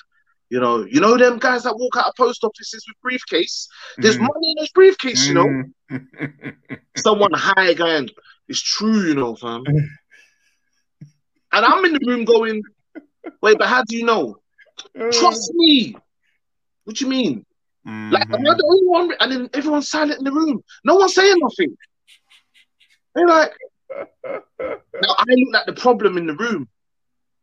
You 0.51 0.59
know, 0.59 0.85
you 0.85 1.01
know 1.01 1.17
them 1.17 1.39
guys 1.39 1.63
that 1.63 1.77
walk 1.79 1.97
out 1.97 2.09
of 2.09 2.15
post 2.17 2.43
offices 2.43 2.85
with 2.89 3.01
briefcase. 3.03 3.69
There's 3.99 4.17
mm. 4.17 4.23
money 4.23 4.51
in 4.51 4.57
those 4.59 4.73
briefcase, 4.73 5.27
you 5.27 5.35
know. 5.35 5.47
Mm. 5.91 6.57
Someone 6.97 7.31
high 7.33 7.73
going, 7.75 8.11
it's 8.49 8.61
true, 8.61 9.03
you 9.03 9.15
know, 9.15 9.37
fam. 9.37 9.63
and 9.69 9.97
I'm 11.53 11.85
in 11.85 11.93
the 11.93 12.05
room 12.05 12.25
going, 12.25 12.63
wait, 13.41 13.59
but 13.59 13.69
how 13.69 13.85
do 13.85 13.97
you 13.97 14.05
know? 14.05 14.39
Trust 15.13 15.53
me. 15.55 15.95
What 16.83 16.97
do 16.97 17.05
you 17.05 17.11
mean? 17.11 17.47
Mm-hmm. 17.87 18.11
Like, 18.13 18.29
am 18.29 18.41
I 18.41 18.55
the 18.55 18.65
only 18.65 18.87
one? 18.87 19.13
And 19.21 19.33
then 19.33 19.51
everyone's 19.55 19.89
silent 19.89 20.19
in 20.19 20.25
the 20.25 20.33
room. 20.33 20.65
No 20.85 20.97
one's 20.97 21.15
saying 21.15 21.37
nothing. 21.39 21.77
They're 23.15 23.27
like, 23.27 23.53
now 24.25 25.15
I 25.17 25.25
look 25.29 25.53
like 25.53 25.67
the 25.67 25.75
problem 25.75 26.19
in 26.19 26.27
the 26.27 26.35
room. 26.35 26.69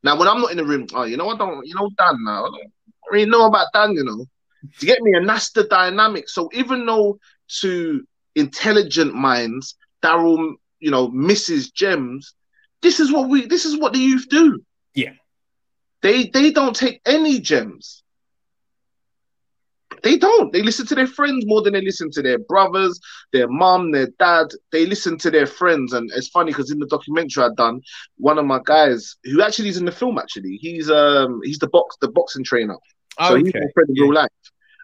Now, 0.03 0.19
when 0.19 0.27
I'm 0.27 0.41
not 0.41 0.51
in 0.51 0.57
the 0.57 0.65
room, 0.65 0.87
oh, 0.93 1.03
you 1.03 1.15
know, 1.15 1.29
I 1.29 1.37
don't, 1.37 1.65
you 1.65 1.73
know, 1.73 1.89
Dan 1.97 2.17
now. 2.23 2.45
I 2.45 2.49
don't 2.49 2.71
really 3.11 3.29
know 3.29 3.45
about 3.45 3.67
Dan, 3.73 3.93
you 3.93 4.03
know. 4.03 4.25
To 4.79 4.85
get 4.85 5.01
me, 5.01 5.13
and 5.13 5.27
that's 5.27 5.51
the 5.51 5.63
dynamic. 5.65 6.27
So 6.29 6.49
even 6.53 6.85
though 6.85 7.19
to 7.61 8.03
intelligent 8.35 9.13
minds, 9.13 9.75
Daryl, 10.03 10.53
you 10.79 10.91
know, 10.91 11.09
misses 11.09 11.69
gems, 11.71 12.33
this 12.81 12.99
is 12.99 13.11
what 13.11 13.29
we, 13.29 13.45
this 13.45 13.65
is 13.65 13.77
what 13.77 13.93
the 13.93 13.99
youth 13.99 14.27
do. 14.29 14.59
Yeah. 14.93 15.13
They 16.01 16.27
they 16.27 16.51
don't 16.51 16.75
take 16.75 17.01
any 17.05 17.39
gems. 17.39 18.03
They 20.03 20.17
don't. 20.17 20.53
They 20.53 20.61
listen 20.61 20.85
to 20.87 20.95
their 20.95 21.07
friends 21.07 21.45
more 21.47 21.61
than 21.61 21.73
they 21.73 21.81
listen 21.81 22.11
to 22.11 22.21
their 22.21 22.37
brothers, 22.37 22.99
their 23.33 23.47
mom, 23.47 23.91
their 23.91 24.07
dad. 24.19 24.47
They 24.71 24.85
listen 24.85 25.17
to 25.19 25.31
their 25.31 25.47
friends, 25.47 25.93
and 25.93 26.09
it's 26.15 26.27
funny 26.27 26.51
because 26.51 26.71
in 26.71 26.79
the 26.79 26.85
documentary 26.87 27.43
I 27.43 27.49
done, 27.57 27.81
one 28.17 28.37
of 28.37 28.45
my 28.45 28.59
guys 28.63 29.15
who 29.23 29.41
actually 29.41 29.69
is 29.69 29.77
in 29.77 29.85
the 29.85 29.91
film. 29.91 30.19
Actually, 30.19 30.57
he's 30.61 30.89
um 30.91 31.41
he's 31.43 31.59
the 31.59 31.67
box 31.67 31.95
the 31.99 32.09
boxing 32.09 32.43
trainer. 32.43 32.77
So 33.19 33.35
okay. 33.35 33.43
he's 33.43 33.53
my 33.53 33.71
friend 33.73 33.89
in 33.89 33.95
yeah. 33.95 34.03
real 34.03 34.13
life. 34.13 34.29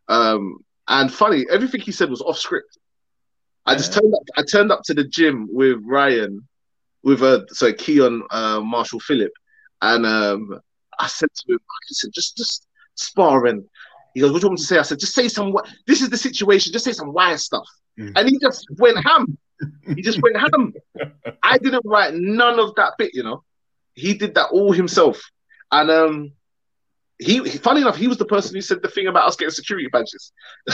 Um, 0.08 0.58
and 0.88 1.14
funny, 1.14 1.46
everything 1.50 1.82
he 1.82 1.92
said 1.92 2.10
was 2.10 2.22
off 2.22 2.38
script. 2.38 2.78
I 3.66 3.76
just 3.76 3.94
turned 3.94 4.14
up. 4.14 4.22
I 4.36 4.44
turned 4.44 4.72
up 4.72 4.82
to 4.86 4.94
the 4.94 5.06
gym 5.06 5.48
with 5.52 5.80
Ryan, 5.86 6.48
with 7.04 7.24
a 7.24 7.44
uh, 7.44 7.46
sorry 7.50 7.74
Keon 7.74 8.24
uh, 8.30 8.60
Marshall 8.60 9.00
Phillip, 9.00 9.32
and 9.82 10.06
um, 10.06 10.60
I 11.00 11.08
said 11.08 11.30
to 11.34 11.54
him, 11.54 11.60
I 11.60 11.78
said, 11.88 12.12
just 12.14 12.36
just 12.36 12.68
sparring. 12.96 13.66
He 14.14 14.20
goes, 14.20 14.32
What 14.32 14.42
do 14.42 14.46
you 14.46 14.50
want 14.50 14.60
me 14.60 14.64
to 14.64 14.68
say? 14.68 14.80
I 14.80 14.84
said, 14.84 15.00
Just 15.00 15.16
say 15.16 15.28
some 15.28 15.56
this 15.88 16.02
is 16.02 16.10
the 16.10 16.18
situation, 16.18 16.74
just 16.74 16.86
say 16.86 16.92
some 16.92 17.14
wire 17.14 17.38
stuff. 17.38 17.68
Mm. 17.98 18.14
And 18.16 18.30
he 18.30 18.38
just 18.40 18.68
went 18.78 18.98
ham. 19.06 19.38
he 19.96 20.02
just 20.02 20.22
went 20.22 20.38
ham. 20.38 20.74
I 21.44 21.58
didn't 21.58 21.86
write 21.86 22.14
none 22.16 22.60
of 22.60 22.76
that 22.76 22.94
bit, 22.98 23.12
you 23.14 23.24
know. 23.24 23.44
He 23.94 24.14
did 24.14 24.36
that 24.36 24.50
all 24.52 24.72
himself. 24.72 25.22
And 25.72 25.90
um 25.90 26.34
he 27.24 27.50
funny 27.58 27.82
enough, 27.82 27.98
he 27.98 28.08
was 28.08 28.18
the 28.18 28.26
person 28.26 28.56
who 28.56 28.62
said 28.62 28.82
the 28.82 28.88
thing 28.88 29.08
about 29.08 29.28
us 29.28 29.36
getting 29.36 29.52
security 29.52 29.88
badges. 29.92 30.32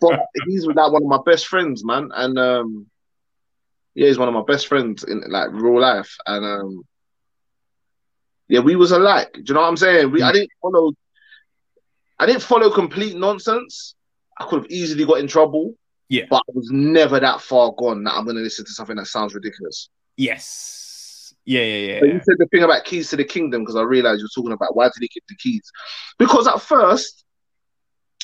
but 0.00 0.20
he's 0.46 0.66
like 0.66 0.92
one 0.92 1.02
of 1.02 1.08
my 1.08 1.20
best 1.24 1.46
friends, 1.46 1.84
man. 1.84 2.10
And 2.14 2.38
um 2.38 2.86
yeah, 3.94 4.08
he's 4.08 4.18
one 4.18 4.28
of 4.28 4.34
my 4.34 4.44
best 4.46 4.66
friends 4.66 5.04
in 5.04 5.22
like 5.28 5.50
real 5.52 5.80
life. 5.80 6.16
And 6.26 6.44
um 6.44 6.84
yeah, 8.48 8.60
we 8.60 8.76
was 8.76 8.92
alike. 8.92 9.32
Do 9.32 9.42
you 9.46 9.54
know 9.54 9.60
what 9.60 9.68
I'm 9.68 9.76
saying? 9.76 10.10
We. 10.12 10.22
I 10.22 10.32
didn't 10.32 10.50
follow, 10.62 10.92
I 12.18 12.26
didn't 12.26 12.42
follow 12.42 12.70
complete 12.70 13.16
nonsense. 13.16 13.94
I 14.38 14.44
could 14.44 14.62
have 14.62 14.70
easily 14.70 15.04
got 15.04 15.18
in 15.18 15.26
trouble. 15.26 15.74
Yeah, 16.08 16.26
but 16.30 16.36
I 16.36 16.52
was 16.54 16.70
never 16.70 17.18
that 17.18 17.40
far 17.40 17.72
gone 17.72 18.04
that 18.04 18.14
I'm 18.14 18.24
going 18.24 18.36
to 18.36 18.42
listen 18.42 18.64
to 18.64 18.70
something 18.70 18.96
that 18.96 19.06
sounds 19.06 19.34
ridiculous. 19.34 19.88
Yes. 20.16 20.85
Yeah, 21.46 21.62
yeah, 21.62 21.92
yeah. 21.92 22.00
But 22.00 22.08
you 22.08 22.20
said 22.24 22.36
the 22.38 22.46
thing 22.46 22.64
about 22.64 22.84
keys 22.84 23.08
to 23.10 23.16
the 23.16 23.24
kingdom 23.24 23.62
because 23.62 23.76
I 23.76 23.82
realized 23.82 24.18
you're 24.18 24.28
talking 24.34 24.52
about 24.52 24.76
why 24.76 24.86
did 24.86 25.00
he 25.00 25.08
get 25.08 25.22
the 25.28 25.36
keys? 25.36 25.70
Because 26.18 26.48
at 26.48 26.60
first, 26.60 27.24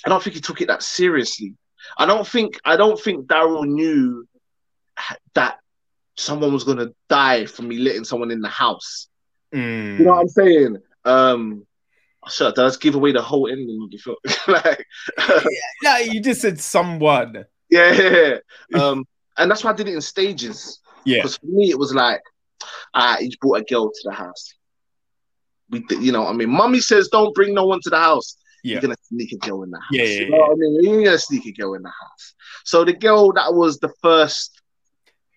I 0.05 0.09
don't 0.09 0.23
think 0.23 0.35
he 0.35 0.43
took 0.43 0.61
it 0.61 0.67
that 0.67 0.83
seriously. 0.83 1.55
I 1.97 2.07
don't 2.07 2.27
think 2.27 2.59
I 2.65 2.77
don't 2.77 2.99
think 2.99 3.27
Daryl 3.27 3.67
knew 3.67 4.27
that 5.35 5.59
someone 6.17 6.53
was 6.53 6.65
gonna 6.65 6.89
die 7.09 7.47
from 7.47 7.69
me 7.69 7.79
letting 7.79 8.05
someone 8.05 8.33
in 8.33 8.41
the 8.41 8.49
house. 8.49 9.09
Mm. 9.55 9.99
You 9.99 10.05
know 10.05 10.13
what 10.13 10.21
I'm 10.21 10.29
saying? 10.29 10.79
Um, 11.05 11.67
shut 12.29 12.57
does 12.57 12.77
give 12.77 12.95
away 12.97 13.13
the 13.13 13.23
whole 13.23 13.49
ending 13.49 13.83
of 13.83 13.91
the 13.91 13.99
film. 13.99 14.17
like, 14.49 14.87
yeah, 15.83 15.99
you 15.99 16.21
just 16.21 16.41
said 16.41 16.59
someone. 16.61 17.45
Yeah, 17.71 17.93
yeah, 17.93 18.11
yeah. 18.11 18.37
Um, 18.81 19.07
and 19.37 19.51
that's 19.51 19.65
why 19.65 19.71
I 19.71 19.75
did 19.75 19.89
it 19.89 19.95
in 19.95 20.01
stages. 20.01 20.81
Yeah, 21.05 21.19
because 21.19 21.37
for 21.37 21.47
me 21.47 21.71
it 21.71 21.79
was 21.79 21.95
like, 21.95 22.21
ah, 22.95 23.17
he 23.19 23.37
brought 23.41 23.61
a 23.61 23.65
girl 23.65 23.91
to 23.91 24.01
the 24.05 24.13
house. 24.13 24.55
We, 25.71 25.85
you 25.91 26.13
know, 26.13 26.27
I 26.27 26.33
mean, 26.33 26.51
mommy 26.51 26.81
says 26.81 27.09
don't 27.09 27.35
bring 27.35 27.55
no 27.55 27.67
one 27.67 27.81
to 27.83 27.91
the 27.91 27.99
house. 27.99 28.37
Yeah. 28.63 28.75
You're 28.75 28.83
gonna 28.83 28.97
sneak 29.03 29.33
a 29.33 29.39
girl 29.39 29.63
in 29.65 29.71
the 29.71 29.79
house. 29.79 29.89
Yeah, 29.91 30.05
yeah, 30.05 30.21
you 30.21 30.31
know 30.31 30.37
yeah. 30.37 30.53
I 30.53 30.55
mean? 30.55 30.85
You're 30.85 31.05
gonna 31.05 31.19
sneak 31.19 31.47
a 31.47 31.53
girl 31.53 31.75
in 31.75 31.83
the 31.83 31.89
house. 31.89 32.35
So 32.65 32.85
the 32.85 32.93
girl 32.93 33.33
that 33.33 33.53
was 33.53 33.79
the 33.79 33.93
first. 34.03 34.61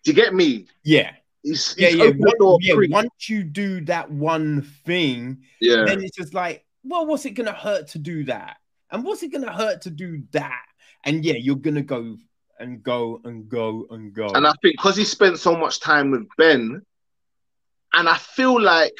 Do 0.04 0.12
you 0.12 0.16
get 0.16 0.34
me? 0.36 0.68
Yeah. 0.84 1.12
He's, 1.42 1.76
yeah, 1.78 1.90
yeah. 1.90 2.12
Once, 2.18 2.66
yeah 2.66 2.76
once 2.90 3.30
you 3.30 3.44
do 3.44 3.82
that 3.86 4.12
one 4.12 4.64
thing, 4.86 5.44
yeah, 5.62 5.84
then 5.86 6.04
it's 6.04 6.16
just 6.16 6.34
like, 6.34 6.66
well, 6.84 7.06
what's 7.06 7.26
it 7.26 7.32
gonna 7.32 7.54
hurt 7.54 7.90
to 7.90 8.00
do 8.00 8.24
that? 8.26 8.58
And 8.92 9.04
what's 9.04 9.24
it 9.24 9.32
gonna 9.32 9.54
hurt 9.54 9.82
to 9.84 9.90
do 9.90 10.24
that? 10.32 10.64
And 11.04 11.24
yeah, 11.24 11.36
you're 11.36 11.56
gonna 11.56 11.84
go 11.84 12.18
and 12.60 12.82
go 12.82 13.22
and 13.26 13.48
go 13.48 13.86
and 13.90 14.14
go. 14.14 14.30
And 14.30 14.48
I 14.48 14.54
think 14.62 14.76
because 14.78 14.96
he 14.98 15.04
spent 15.04 15.40
so 15.40 15.56
much 15.56 15.80
time 15.80 16.12
with 16.12 16.28
Ben, 16.38 16.82
and 17.96 18.08
I 18.08 18.18
feel 18.18 18.62
like 18.62 18.94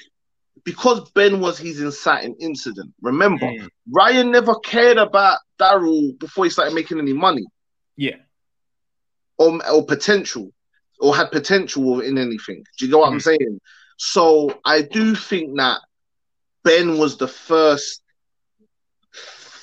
because 0.64 1.10
Ben 1.12 1.40
was 1.40 1.58
his 1.58 1.80
inciting 1.80 2.36
incident. 2.40 2.92
Remember, 3.02 3.46
mm. 3.46 3.70
Ryan 3.92 4.32
never 4.32 4.56
cared 4.56 4.98
about 4.98 5.38
Daryl 5.60 6.18
before 6.18 6.46
he 6.46 6.50
started 6.50 6.74
making 6.74 7.00
any 7.00 7.14
money. 7.14 7.46
Yeah. 7.96 8.16
Or, 9.38 9.60
or 9.70 9.86
potential 9.86 10.52
or 11.00 11.16
had 11.16 11.32
potential 11.32 12.00
in 12.02 12.18
anything. 12.18 12.64
Do 12.78 12.86
you 12.86 12.92
know 12.92 13.00
what 13.00 13.10
mm 13.10 13.14
I'm 13.14 13.20
saying? 13.20 13.60
So 13.98 14.60
I 14.66 14.82
do 14.82 15.16
think 15.16 15.58
that 15.58 15.80
Ben 16.64 16.98
was 16.98 17.18
the 17.18 17.28
first 17.28 18.02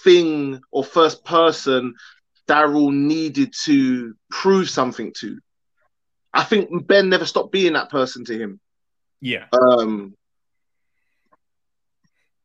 thing 0.04 0.60
or 0.70 0.84
first 0.84 1.24
person 1.24 1.94
Daryl 2.48 2.92
needed 2.92 3.52
to 3.64 4.14
prove 4.30 4.68
something 4.68 5.12
to. 5.18 5.38
I 6.34 6.44
think 6.44 6.86
Ben 6.86 7.08
never 7.08 7.26
stopped 7.26 7.52
being 7.52 7.74
that 7.74 7.90
person 7.90 8.24
to 8.26 8.38
him. 8.38 8.60
Yeah. 9.22 9.46
Um. 9.52 10.14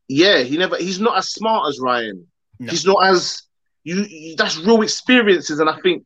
Yeah, 0.07 0.43
he 0.43 0.57
never. 0.57 0.77
He's 0.77 1.01
not 1.01 1.17
as 1.17 1.31
smart 1.33 1.67
as 1.67 1.79
Ryan. 1.81 2.27
No. 2.59 2.71
He's 2.71 2.85
not 2.85 3.05
as 3.05 3.43
you. 3.83 4.35
That's 4.37 4.57
real 4.59 4.83
experiences, 4.83 5.59
and 5.59 5.69
I 5.69 5.77
think 5.81 6.05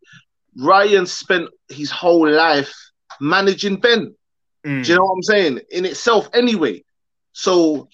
Ryan 0.58 1.06
spent 1.06 1.50
his 1.70 1.92
whole 1.92 2.28
life 2.28 2.74
managing 3.20 3.80
Ben. 3.82 4.16
Mm. 4.66 4.84
Do 4.84 4.90
you 4.90 4.98
know 4.98 5.06
what 5.06 5.14
I'm 5.16 5.24
saying? 5.24 5.60
In 5.70 5.86
itself, 5.86 6.30
anyway. 6.34 6.84
So 7.34 7.90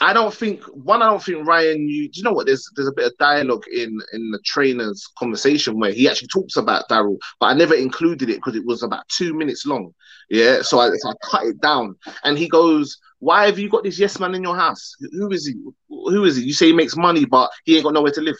I 0.00 0.12
don't 0.12 0.32
think 0.32 0.62
one. 0.64 1.02
I 1.02 1.10
don't 1.10 1.22
think 1.22 1.46
Ryan. 1.46 1.88
You, 1.88 2.08
do 2.08 2.18
you 2.18 2.22
know 2.22 2.32
what? 2.32 2.46
There's 2.46 2.68
there's 2.76 2.88
a 2.88 2.92
bit 2.92 3.06
of 3.06 3.16
dialogue 3.18 3.64
in 3.68 3.98
in 4.12 4.30
the 4.30 4.40
trainer's 4.44 5.06
conversation 5.18 5.78
where 5.78 5.92
he 5.92 6.08
actually 6.08 6.28
talks 6.28 6.56
about 6.56 6.88
Daryl, 6.88 7.18
but 7.40 7.46
I 7.46 7.54
never 7.54 7.74
included 7.74 8.30
it 8.30 8.36
because 8.36 8.56
it 8.56 8.64
was 8.64 8.82
about 8.82 9.08
two 9.08 9.34
minutes 9.34 9.66
long. 9.66 9.94
Yeah, 10.30 10.62
so 10.62 10.78
I, 10.78 10.90
so 10.96 11.10
I 11.10 11.14
cut 11.22 11.44
it 11.44 11.60
down, 11.60 11.96
and 12.24 12.38
he 12.38 12.48
goes, 12.48 12.98
"Why 13.18 13.46
have 13.46 13.58
you 13.58 13.68
got 13.68 13.84
this 13.84 13.98
yes 13.98 14.18
man 14.20 14.34
in 14.34 14.42
your 14.42 14.56
house? 14.56 14.94
Who 15.12 15.30
is 15.30 15.46
he? 15.46 15.54
Who 15.88 16.24
is 16.24 16.36
he? 16.36 16.44
You 16.44 16.52
say 16.52 16.66
he 16.66 16.72
makes 16.72 16.96
money, 16.96 17.24
but 17.24 17.50
he 17.64 17.76
ain't 17.76 17.84
got 17.84 17.94
nowhere 17.94 18.12
to 18.12 18.20
live. 18.20 18.36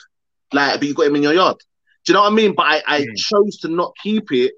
Like, 0.52 0.78
but 0.78 0.88
you 0.88 0.94
got 0.94 1.06
him 1.06 1.16
in 1.16 1.22
your 1.22 1.34
yard. 1.34 1.56
Do 2.04 2.12
you 2.12 2.14
know 2.14 2.22
what 2.22 2.32
I 2.32 2.34
mean? 2.34 2.54
But 2.54 2.66
I, 2.66 2.82
I 2.86 3.00
mm. 3.02 3.16
chose 3.16 3.58
to 3.58 3.68
not 3.68 3.94
keep 4.02 4.32
it 4.32 4.54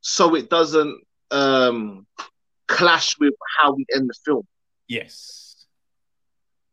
so 0.00 0.34
it 0.34 0.48
doesn't 0.48 1.02
um 1.30 2.06
clash 2.66 3.18
with 3.18 3.34
how 3.58 3.74
we 3.74 3.84
end 3.94 4.08
the 4.08 4.14
film. 4.24 4.46
Yes. 4.86 5.47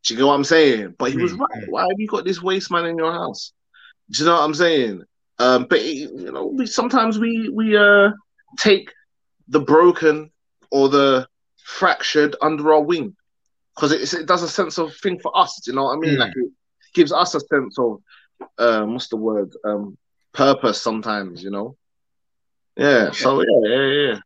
Do 0.05 0.13
you 0.13 0.19
know 0.19 0.27
what 0.27 0.35
I'm 0.35 0.43
saying? 0.43 0.95
But 0.97 1.11
he 1.11 1.17
was 1.17 1.33
mm-hmm. 1.33 1.41
right. 1.41 1.69
Why 1.69 1.81
have 1.81 1.99
you 1.99 2.07
got 2.07 2.25
this 2.25 2.41
waste 2.41 2.71
man 2.71 2.85
in 2.85 2.97
your 2.97 3.11
house? 3.11 3.53
Do 4.11 4.23
you 4.23 4.29
know 4.29 4.35
what 4.35 4.43
I'm 4.43 4.53
saying? 4.53 5.03
Um, 5.39 5.65
but 5.65 5.83
you 5.83 6.31
know, 6.31 6.45
we 6.45 6.67
sometimes 6.67 7.19
we 7.19 7.49
we 7.49 7.75
uh 7.75 8.11
take 8.59 8.91
the 9.47 9.59
broken 9.59 10.31
or 10.71 10.89
the 10.89 11.27
fractured 11.63 12.35
under 12.41 12.73
our 12.73 12.81
wing 12.81 13.15
because 13.75 13.91
it, 13.91 14.21
it 14.21 14.27
does 14.27 14.43
a 14.43 14.49
sense 14.49 14.77
of 14.77 14.95
thing 14.97 15.19
for 15.19 15.35
us. 15.37 15.59
Do 15.63 15.71
you 15.71 15.75
know 15.75 15.85
what 15.85 15.97
I 15.97 15.99
mean? 15.99 16.15
Mm. 16.15 16.19
Like 16.19 16.33
it 16.35 16.51
gives 16.93 17.11
us 17.11 17.33
a 17.33 17.39
sense 17.39 17.77
of 17.79 18.01
um, 18.59 18.93
what's 18.93 19.07
the 19.07 19.17
word? 19.17 19.53
Um, 19.63 19.97
purpose. 20.33 20.81
Sometimes, 20.81 21.43
you 21.43 21.49
know. 21.49 21.75
Yeah. 22.77 23.11
So 23.11 23.41
yeah, 23.41 23.69
yeah, 23.69 24.19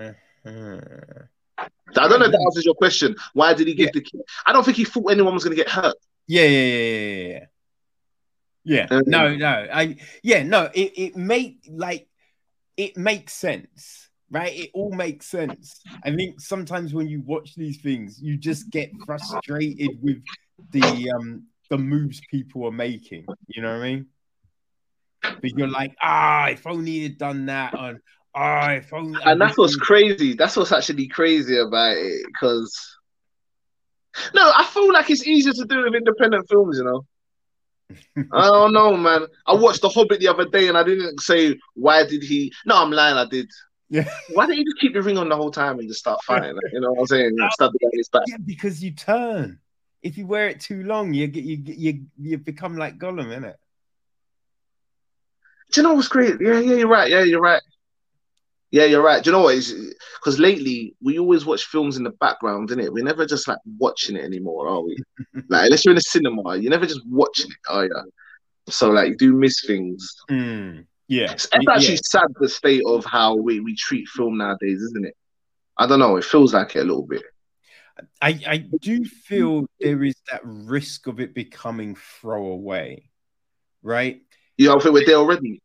yeah. 0.00 0.12
Uh-huh. 0.46 1.22
I 1.58 2.08
don't 2.08 2.20
know 2.20 2.26
if 2.26 2.32
that 2.32 2.44
answers 2.46 2.64
your 2.64 2.74
question. 2.74 3.16
Why 3.32 3.54
did 3.54 3.66
he 3.66 3.74
give 3.74 3.86
yeah. 3.86 3.92
the 3.94 4.00
key? 4.02 4.20
I 4.46 4.52
don't 4.52 4.64
think 4.64 4.76
he 4.76 4.84
thought 4.84 5.10
anyone 5.10 5.34
was 5.34 5.44
going 5.44 5.56
to 5.56 5.62
get 5.62 5.70
hurt. 5.70 5.96
Yeah, 6.26 6.44
yeah, 6.44 6.64
yeah, 6.64 6.76
yeah, 6.76 7.28
yeah. 7.28 7.44
Yeah. 8.90 9.00
no, 9.06 9.34
no. 9.34 9.66
I 9.72 9.96
yeah, 10.22 10.42
no. 10.42 10.70
It 10.74 10.92
it 10.96 11.16
make 11.16 11.60
like 11.68 12.06
it 12.76 12.96
makes 12.96 13.32
sense 13.32 14.08
right? 14.30 14.54
It 14.54 14.70
all 14.74 14.92
makes 14.92 15.26
sense. 15.26 15.80
I 16.04 16.14
think 16.14 16.40
sometimes 16.40 16.94
when 16.94 17.08
you 17.08 17.22
watch 17.24 17.54
these 17.54 17.80
things, 17.80 18.20
you 18.20 18.36
just 18.36 18.70
get 18.70 18.90
frustrated 19.06 19.98
with 20.02 20.22
the 20.70 21.10
um 21.10 21.44
the 21.70 21.78
moves 21.78 22.20
people 22.30 22.66
are 22.66 22.72
making. 22.72 23.26
You 23.48 23.62
know 23.62 23.72
what 23.72 23.84
I 23.84 23.90
mean? 23.90 24.06
But 25.22 25.50
you're 25.56 25.68
like, 25.68 25.94
ah, 26.02 26.48
if 26.48 26.66
only 26.66 27.00
he'd 27.00 27.18
done 27.18 27.46
that, 27.46 27.78
and 27.78 27.98
only. 28.34 29.20
And 29.24 29.40
that's 29.40 29.56
what's 29.56 29.76
crazy. 29.76 30.34
That's 30.34 30.56
what's 30.56 30.72
actually 30.72 31.08
crazy 31.08 31.58
about 31.58 31.96
it, 31.96 32.26
because. 32.26 32.96
No, 34.34 34.52
I 34.54 34.64
feel 34.64 34.92
like 34.92 35.10
it's 35.10 35.26
easier 35.26 35.52
to 35.52 35.64
do 35.64 35.84
with 35.84 35.94
independent 35.94 36.48
films, 36.48 36.78
you 36.78 36.84
know. 36.84 37.04
I 38.32 38.46
don't 38.46 38.72
know, 38.72 38.96
man. 38.96 39.26
I 39.46 39.54
watched 39.54 39.82
The 39.82 39.88
Hobbit 39.88 40.20
the 40.20 40.28
other 40.28 40.46
day, 40.46 40.68
and 40.68 40.76
I 40.76 40.82
didn't 40.82 41.20
say 41.20 41.58
why 41.74 42.04
did 42.04 42.22
he. 42.22 42.52
No, 42.66 42.76
I'm 42.76 42.90
lying. 42.90 43.16
I 43.16 43.26
did. 43.26 43.48
Yeah. 43.90 44.08
Why 44.34 44.46
didn't 44.46 44.58
you 44.58 44.64
just 44.64 44.80
keep 44.80 44.92
the 44.92 45.02
ring 45.02 45.16
on 45.16 45.28
the 45.28 45.36
whole 45.36 45.50
time 45.50 45.78
and 45.78 45.88
just 45.88 46.00
start 46.00 46.22
fighting? 46.22 46.54
Like, 46.54 46.64
you 46.72 46.80
know 46.80 46.92
what 46.92 47.00
I'm 47.00 47.06
saying? 47.06 47.36
Start 47.52 47.72
the 47.72 47.90
his 47.94 48.08
back. 48.08 48.22
Yeah, 48.26 48.36
because 48.44 48.82
you 48.82 48.90
turn. 48.92 49.60
If 50.02 50.18
you 50.18 50.26
wear 50.26 50.48
it 50.48 50.60
too 50.60 50.84
long, 50.84 51.12
you 51.12 51.26
get 51.26 51.44
you 51.44 51.62
you 51.64 52.06
you 52.20 52.38
become 52.38 52.76
like 52.76 52.98
Gollum, 52.98 53.26
innit? 53.26 53.54
Do 55.72 55.80
you 55.80 55.86
know 55.86 55.94
what's 55.94 56.08
great? 56.08 56.40
Yeah, 56.40 56.60
yeah, 56.60 56.76
you're 56.76 56.88
right. 56.88 57.10
Yeah, 57.10 57.24
you're 57.24 57.40
right. 57.40 57.62
Yeah, 58.70 58.84
you're 58.84 59.02
right. 59.02 59.22
Do 59.22 59.30
you 59.30 59.36
know 59.36 59.44
what? 59.44 59.56
Because 60.20 60.38
lately 60.38 60.94
we 61.02 61.18
always 61.18 61.46
watch 61.46 61.64
films 61.64 61.96
in 61.96 62.04
the 62.04 62.10
background, 62.10 62.68
innit? 62.68 62.92
We're 62.92 63.04
never 63.04 63.24
just 63.24 63.48
like 63.48 63.58
watching 63.78 64.16
it 64.16 64.24
anymore, 64.24 64.68
are 64.68 64.82
we? 64.82 64.96
like 65.48 65.64
unless 65.64 65.84
you're 65.84 65.92
in 65.92 65.98
a 65.98 66.02
cinema, 66.02 66.56
you're 66.56 66.70
never 66.70 66.86
just 66.86 67.00
watching 67.06 67.50
it, 67.50 67.70
are 67.70 67.86
you? 67.86 68.02
So 68.68 68.90
like 68.90 69.08
you 69.08 69.16
do 69.16 69.32
miss 69.32 69.64
things. 69.66 70.14
Mm, 70.30 70.84
yeah. 71.06 71.32
It's, 71.32 71.48
it's 71.50 71.68
actually 71.68 71.94
yeah. 71.94 72.00
sad 72.04 72.26
the 72.38 72.48
state 72.48 72.82
of 72.86 73.06
how 73.06 73.36
we, 73.36 73.60
we 73.60 73.74
treat 73.74 74.06
film 74.08 74.36
nowadays, 74.36 74.82
isn't 74.82 75.06
it? 75.06 75.16
I 75.78 75.86
don't 75.86 76.00
know, 76.00 76.16
it 76.16 76.24
feels 76.24 76.52
like 76.52 76.76
it 76.76 76.80
a 76.80 76.84
little 76.84 77.06
bit. 77.06 77.22
I, 78.20 78.40
I 78.46 78.56
do 78.80 79.04
feel 79.04 79.66
there 79.80 80.04
is 80.04 80.14
that 80.30 80.40
risk 80.44 81.06
of 81.06 81.20
it 81.20 81.34
becoming 81.34 81.96
throwaway, 82.20 83.08
right? 83.82 84.20
Yeah, 84.56 84.74
I 84.74 84.78
think 84.80 84.92
we're 84.92 85.06
there 85.06 85.16
already 85.16 85.62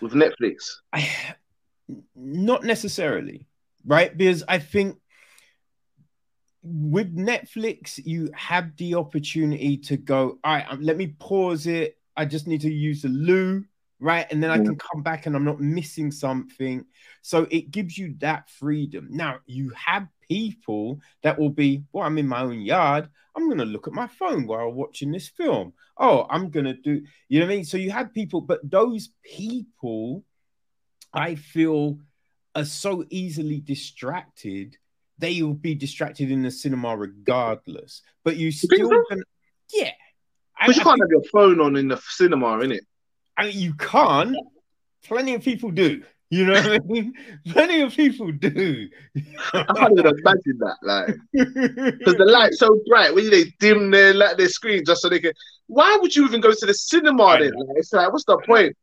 with 0.00 0.12
Netflix. 0.12 0.64
I 0.92 1.08
not 2.14 2.64
necessarily, 2.64 3.46
right? 3.84 4.16
Because 4.16 4.44
I 4.48 4.58
think 4.58 4.98
with 6.62 7.16
Netflix, 7.16 8.00
you 8.04 8.30
have 8.34 8.76
the 8.76 8.94
opportunity 8.94 9.76
to 9.76 9.96
go, 9.96 10.38
all 10.44 10.54
right, 10.54 10.66
um, 10.68 10.80
let 10.82 10.96
me 10.96 11.08
pause 11.18 11.66
it. 11.66 11.98
I 12.16 12.24
just 12.24 12.46
need 12.46 12.60
to 12.60 12.72
use 12.72 13.02
the 13.02 13.08
loo, 13.08 13.64
right? 13.98 14.26
And 14.30 14.42
then 14.42 14.50
I 14.50 14.58
can 14.58 14.76
come 14.76 15.02
back 15.02 15.26
and 15.26 15.34
I'm 15.34 15.44
not 15.44 15.60
missing 15.60 16.10
something. 16.10 16.84
So 17.22 17.46
it 17.50 17.70
gives 17.70 17.98
you 17.98 18.14
that 18.18 18.48
freedom. 18.48 19.08
Now, 19.10 19.38
you 19.46 19.70
have 19.70 20.06
people 20.28 21.00
that 21.22 21.38
will 21.38 21.50
be, 21.50 21.84
well, 21.92 22.06
I'm 22.06 22.18
in 22.18 22.28
my 22.28 22.42
own 22.42 22.60
yard. 22.60 23.08
I'm 23.34 23.46
going 23.46 23.58
to 23.58 23.64
look 23.64 23.88
at 23.88 23.94
my 23.94 24.06
phone 24.06 24.46
while 24.46 24.70
watching 24.70 25.10
this 25.10 25.28
film. 25.28 25.72
Oh, 25.96 26.26
I'm 26.30 26.50
going 26.50 26.66
to 26.66 26.74
do, 26.74 27.02
you 27.28 27.40
know 27.40 27.46
what 27.46 27.52
I 27.52 27.56
mean? 27.56 27.64
So 27.64 27.76
you 27.76 27.90
have 27.90 28.12
people, 28.12 28.40
but 28.40 28.60
those 28.68 29.10
people 29.24 30.22
I 31.12 31.34
feel 31.34 31.98
are 32.54 32.64
so 32.64 33.04
easily 33.10 33.60
distracted, 33.60 34.76
they 35.18 35.40
will 35.42 35.54
be 35.54 35.74
distracted 35.74 36.30
in 36.30 36.42
the 36.42 36.50
cinema 36.50 36.96
regardless. 36.96 38.02
But 38.24 38.36
you 38.36 38.52
still 38.52 38.90
can, 39.08 39.22
yeah. 39.72 39.90
But 40.66 40.76
you 40.76 40.82
can't 40.82 41.00
have 41.00 41.10
your 41.10 41.24
phone 41.32 41.60
on 41.60 41.76
in 41.76 41.88
the 41.88 42.00
cinema, 42.08 42.58
innit? 42.58 42.80
I 43.36 43.46
mean, 43.46 43.58
you 43.58 43.74
can't. 43.74 44.36
Plenty 45.04 45.34
of 45.34 45.42
people 45.42 45.70
do. 45.70 46.02
You 46.30 46.46
know 46.46 46.54
what 46.54 46.66
I 46.66 46.78
mean? 46.86 47.12
Plenty 47.48 47.82
of 47.82 47.94
people 47.94 48.32
do. 48.32 48.88
I 49.52 49.64
can't 49.76 49.98
even 49.98 50.06
imagine 50.06 50.58
that, 50.60 50.76
like, 50.82 51.16
because 51.32 52.14
the 52.14 52.24
light's 52.24 52.58
so 52.58 52.80
bright. 52.86 53.14
When 53.14 53.28
they 53.28 53.52
dim 53.60 53.90
their 53.90 54.14
like 54.14 54.38
their 54.38 54.48
screen 54.48 54.82
just 54.86 55.02
so 55.02 55.10
they 55.10 55.20
can. 55.20 55.32
Why 55.66 55.98
would 56.00 56.16
you 56.16 56.24
even 56.24 56.40
go 56.40 56.52
to 56.52 56.66
the 56.66 56.72
cinema 56.72 57.36
then? 57.38 57.52
Like, 57.54 57.76
it's 57.76 57.92
like, 57.92 58.10
what's 58.12 58.24
the 58.24 58.38
point? 58.46 58.74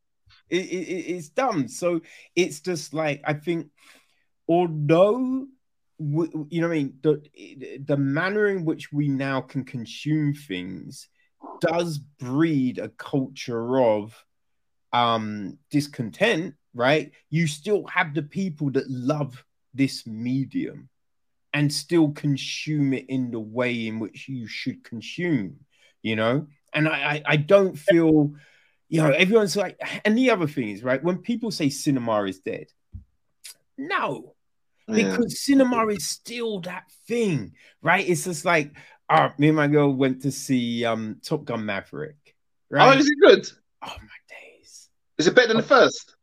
It, 0.50 0.66
it, 0.66 1.14
it's 1.14 1.28
dumb. 1.28 1.68
So 1.68 2.00
it's 2.34 2.60
just 2.60 2.92
like 2.92 3.22
I 3.24 3.34
think, 3.34 3.68
although 4.48 5.46
you 5.98 6.60
know, 6.60 6.68
I 6.68 6.70
mean, 6.70 6.94
the 7.02 7.22
the 7.84 7.96
manner 7.96 8.48
in 8.48 8.64
which 8.64 8.92
we 8.92 9.08
now 9.08 9.42
can 9.42 9.64
consume 9.64 10.34
things 10.34 11.08
does 11.60 11.98
breed 11.98 12.78
a 12.78 12.88
culture 12.88 13.78
of 13.78 14.24
um 14.92 15.58
discontent, 15.70 16.54
right? 16.74 17.12
You 17.28 17.46
still 17.46 17.86
have 17.86 18.14
the 18.14 18.22
people 18.22 18.70
that 18.72 18.88
love 18.88 19.44
this 19.74 20.06
medium 20.06 20.88
and 21.52 21.72
still 21.72 22.10
consume 22.12 22.94
it 22.94 23.06
in 23.08 23.30
the 23.30 23.40
way 23.40 23.86
in 23.86 23.98
which 23.98 24.28
you 24.28 24.46
should 24.46 24.82
consume, 24.84 25.56
you 26.02 26.16
know. 26.16 26.46
And 26.72 26.88
I, 26.88 26.92
I, 26.92 27.22
I 27.26 27.36
don't 27.36 27.76
feel 27.76 28.32
you 28.90 29.00
know, 29.00 29.10
everyone's 29.10 29.56
like, 29.56 29.80
and 30.04 30.18
the 30.18 30.30
other 30.30 30.48
thing 30.48 30.70
is, 30.70 30.82
right, 30.82 31.02
when 31.02 31.18
people 31.18 31.52
say 31.52 31.70
cinema 31.70 32.24
is 32.24 32.40
dead, 32.40 32.66
no, 33.78 34.34
because 34.86 35.32
yeah. 35.32 35.54
cinema 35.54 35.86
is 35.86 36.08
still 36.08 36.60
that 36.62 36.90
thing, 37.06 37.54
right? 37.80 38.06
It's 38.06 38.24
just 38.24 38.44
like, 38.44 38.72
oh, 39.08 39.32
me 39.38 39.48
and 39.48 39.56
my 39.56 39.68
girl 39.68 39.94
went 39.94 40.22
to 40.22 40.32
see 40.32 40.84
um 40.84 41.20
Top 41.22 41.44
Gun 41.44 41.64
Maverick. 41.64 42.34
Right? 42.68 42.96
Oh, 42.96 42.98
is 42.98 43.08
it 43.08 43.18
good? 43.22 43.46
Oh 43.80 43.96
my 43.96 44.18
days! 44.28 44.88
Is 45.18 45.28
it 45.28 45.36
better 45.36 45.48
than 45.48 45.58
the 45.58 45.62
first? 45.62 46.16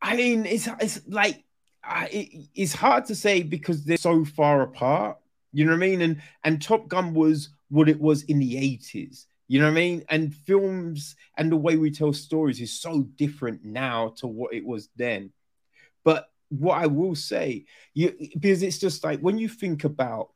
I 0.00 0.16
mean, 0.16 0.46
it's 0.46 0.68
it's 0.80 1.00
like 1.08 1.44
it, 1.90 2.48
it's 2.54 2.72
hard 2.72 3.06
to 3.06 3.16
say 3.16 3.42
because 3.42 3.84
they're 3.84 3.96
so 3.96 4.24
far 4.24 4.62
apart. 4.62 5.18
You 5.52 5.64
know 5.64 5.72
what 5.72 5.78
I 5.78 5.88
mean? 5.88 6.02
And 6.02 6.22
and 6.44 6.62
Top 6.62 6.86
Gun 6.86 7.14
was 7.14 7.48
what 7.68 7.88
it 7.88 8.00
was 8.00 8.22
in 8.22 8.38
the 8.38 8.56
eighties. 8.56 9.26
You 9.48 9.60
know 9.60 9.66
what 9.66 9.72
I 9.72 9.74
mean? 9.74 10.04
And 10.10 10.34
films 10.34 11.16
and 11.36 11.50
the 11.50 11.56
way 11.56 11.76
we 11.76 11.90
tell 11.90 12.12
stories 12.12 12.60
is 12.60 12.80
so 12.80 13.02
different 13.16 13.64
now 13.64 14.14
to 14.18 14.26
what 14.26 14.52
it 14.52 14.64
was 14.64 14.90
then. 14.94 15.32
But 16.04 16.28
what 16.50 16.78
I 16.78 16.86
will 16.86 17.14
say, 17.14 17.64
you 17.94 18.14
because 18.38 18.62
it's 18.62 18.78
just 18.78 19.02
like 19.02 19.20
when 19.20 19.38
you 19.38 19.48
think 19.48 19.84
about 19.84 20.28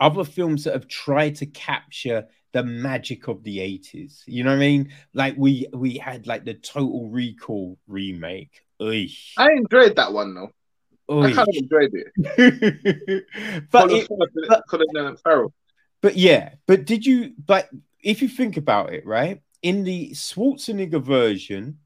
other 0.00 0.24
films 0.24 0.64
that 0.64 0.74
have 0.74 0.88
tried 0.88 1.36
to 1.36 1.46
capture 1.46 2.26
the 2.52 2.64
magic 2.64 3.28
of 3.28 3.42
the 3.44 3.58
80s, 3.58 4.22
you 4.26 4.42
know 4.42 4.50
what 4.50 4.56
I 4.56 4.60
mean? 4.60 4.92
Like 5.12 5.34
we 5.38 5.68
we 5.72 5.96
had 5.96 6.26
like 6.26 6.44
the 6.44 6.54
Total 6.54 7.08
Recall 7.08 7.78
remake. 7.86 8.62
Oy. 8.82 9.08
I 9.38 9.52
enjoyed 9.52 9.94
that 9.96 10.12
one 10.12 10.34
though. 10.34 10.50
Oy. 11.08 11.26
I 11.26 11.32
kind 11.32 11.48
of 11.48 11.54
enjoyed 11.54 11.90
it. 11.92 13.26
but, 13.70 13.90
it, 13.92 14.08
but, 14.08 15.50
but 16.00 16.16
yeah, 16.16 16.54
but 16.66 16.84
did 16.84 17.06
you 17.06 17.32
but 17.44 17.68
if 18.04 18.22
you 18.22 18.28
think 18.28 18.56
about 18.56 18.92
it, 18.92 19.04
right, 19.06 19.40
in 19.62 19.82
the 19.82 20.10
Schwarzenegger 20.10 21.02
version, 21.02 21.78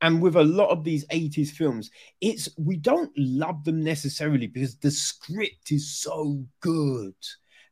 and 0.00 0.20
with 0.20 0.34
a 0.34 0.42
lot 0.42 0.70
of 0.70 0.82
these 0.82 1.06
80s 1.06 1.50
films, 1.50 1.90
it's 2.20 2.48
we 2.58 2.76
don't 2.76 3.12
love 3.16 3.62
them 3.62 3.84
necessarily 3.84 4.48
because 4.48 4.76
the 4.76 4.90
script 4.90 5.70
is 5.70 5.94
so 5.96 6.44
good. 6.60 7.14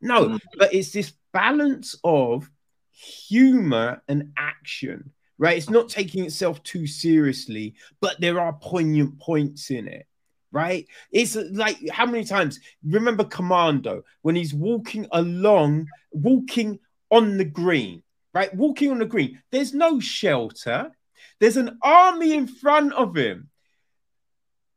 No, 0.00 0.28
mm. 0.28 0.40
but 0.56 0.72
it's 0.72 0.92
this 0.92 1.14
balance 1.32 1.96
of 2.04 2.48
humor 2.92 4.00
and 4.06 4.32
action, 4.36 5.10
right? 5.38 5.56
It's 5.56 5.70
not 5.70 5.88
taking 5.88 6.24
itself 6.24 6.62
too 6.62 6.86
seriously, 6.86 7.74
but 8.00 8.20
there 8.20 8.38
are 8.38 8.52
poignant 8.52 9.18
points 9.18 9.70
in 9.70 9.88
it 9.88 10.06
right? 10.52 10.86
It's 11.12 11.36
like 11.36 11.78
how 11.92 12.06
many 12.06 12.24
times 12.24 12.58
remember 12.84 13.22
Commando 13.22 14.02
when 14.22 14.34
he's 14.34 14.52
walking 14.52 15.06
along, 15.12 15.86
walking 16.10 16.80
on 17.10 17.36
the 17.36 17.44
green, 17.44 18.02
right? 18.32 18.54
Walking 18.54 18.90
on 18.90 18.98
the 18.98 19.06
green. 19.06 19.40
There's 19.50 19.74
no 19.74 20.00
shelter. 20.00 20.92
There's 21.38 21.56
an 21.56 21.78
army 21.82 22.34
in 22.34 22.46
front 22.46 22.92
of 22.92 23.16
him. 23.16 23.48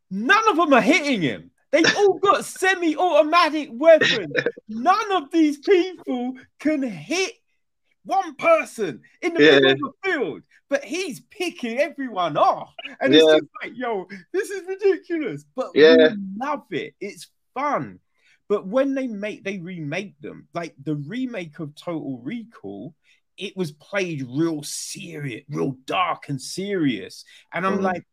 None 0.09 0.49
of 0.49 0.57
them 0.57 0.73
are 0.73 0.81
hitting 0.81 1.21
him. 1.21 1.51
They've 1.71 1.95
all 1.97 2.13
got 2.19 2.45
semi 2.45 2.95
automatic 2.95 3.69
weapons. 3.71 4.33
None 4.69 5.11
of 5.11 5.31
these 5.31 5.57
people 5.57 6.33
can 6.59 6.83
hit 6.83 7.33
one 8.05 8.35
person 8.35 9.01
in 9.21 9.33
the 9.33 9.43
yeah. 9.43 9.59
middle 9.59 9.71
of 9.71 9.79
the 9.79 9.91
field, 10.03 10.41
but 10.69 10.83
he's 10.83 11.19
picking 11.19 11.79
everyone 11.79 12.37
off. 12.37 12.73
And 12.99 13.13
yeah. 13.13 13.21
it's 13.21 13.31
just 13.31 13.45
like, 13.61 13.71
yo, 13.75 14.07
this 14.31 14.49
is 14.49 14.67
ridiculous. 14.67 15.45
But 15.55 15.71
yeah. 15.73 15.95
we 15.95 16.17
love 16.37 16.65
it. 16.71 16.95
It's 16.99 17.29
fun. 17.53 17.99
But 18.53 18.67
when 18.67 18.93
they 18.93 19.07
make 19.07 19.43
they 19.43 19.57
remake 19.57 20.21
them, 20.21 20.47
like 20.53 20.75
the 20.83 20.93
remake 20.93 21.57
of 21.57 21.73
Total 21.73 22.19
Recall, 22.19 22.93
it 23.35 23.57
was 23.57 23.71
played 23.71 24.27
real 24.29 24.61
serious, 24.61 25.43
real 25.49 25.71
dark 25.85 26.29
and 26.29 26.39
serious. 26.39 27.25
And 27.51 27.65
I'm 27.65 27.79
mm. 27.79 27.81
like, 27.81 28.03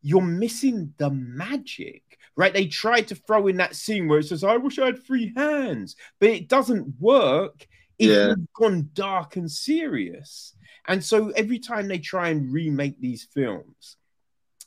you're 0.00 0.22
missing 0.22 0.94
the 0.96 1.10
magic, 1.10 2.02
right? 2.34 2.54
They 2.54 2.66
tried 2.66 3.08
to 3.08 3.14
throw 3.14 3.46
in 3.48 3.58
that 3.58 3.76
scene 3.76 4.08
where 4.08 4.20
it 4.20 4.24
says, 4.24 4.42
I 4.42 4.56
wish 4.56 4.78
I 4.78 4.86
had 4.86 5.04
three 5.04 5.34
hands, 5.36 5.96
but 6.18 6.30
it 6.30 6.48
doesn't 6.48 6.94
work 6.98 7.66
if 7.98 8.08
yeah. 8.08 8.28
you've 8.28 8.52
gone 8.54 8.88
dark 8.94 9.36
and 9.36 9.50
serious. 9.50 10.54
And 10.88 11.04
so 11.04 11.28
every 11.36 11.58
time 11.58 11.88
they 11.88 11.98
try 11.98 12.30
and 12.30 12.50
remake 12.50 12.98
these 12.98 13.28
films, 13.34 13.98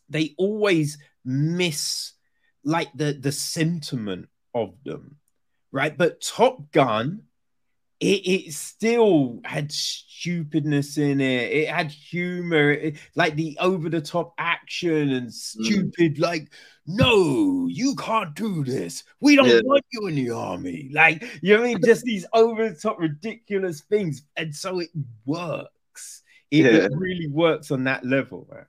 they 0.09 0.35
always 0.37 0.99
miss 1.25 2.13
like 2.63 2.89
the 2.93 3.17
the 3.19 3.31
sentiment 3.31 4.29
of 4.53 4.75
them, 4.85 5.17
right? 5.73 5.97
But 5.97 6.21
Top 6.21 6.71
Gun, 6.71 7.23
it, 7.99 8.27
it 8.27 8.53
still 8.53 9.41
had 9.43 9.71
stupidness 9.71 10.97
in 10.97 11.19
it. 11.19 11.51
It 11.51 11.69
had 11.69 11.91
humor, 11.91 12.71
it, 12.71 12.97
like 13.15 13.35
the 13.35 13.57
over 13.59 13.89
the 13.89 14.01
top 14.01 14.33
action 14.37 15.11
and 15.11 15.27
mm. 15.27 15.33
stupid, 15.33 16.15
mm. 16.15 16.19
like, 16.19 16.49
no, 16.85 17.67
you 17.67 17.95
can't 17.95 18.35
do 18.35 18.63
this. 18.63 19.03
We 19.19 19.35
don't 19.35 19.47
yeah. 19.47 19.61
want 19.63 19.85
you 19.91 20.07
in 20.07 20.15
the 20.15 20.31
army. 20.31 20.89
Like, 20.93 21.23
you 21.41 21.57
know 21.57 21.63
I 21.63 21.67
mean? 21.67 21.79
Just 21.83 22.03
these 22.03 22.25
over 22.33 22.69
the 22.69 22.75
top, 22.75 22.99
ridiculous 22.99 23.81
things. 23.81 24.23
And 24.37 24.53
so 24.53 24.79
it 24.79 24.89
works. 25.25 26.23
It, 26.51 26.65
yeah. 26.65 26.83
it 26.83 26.91
really 26.95 27.27
works 27.27 27.71
on 27.71 27.85
that 27.85 28.05
level, 28.05 28.47
man. 28.51 28.65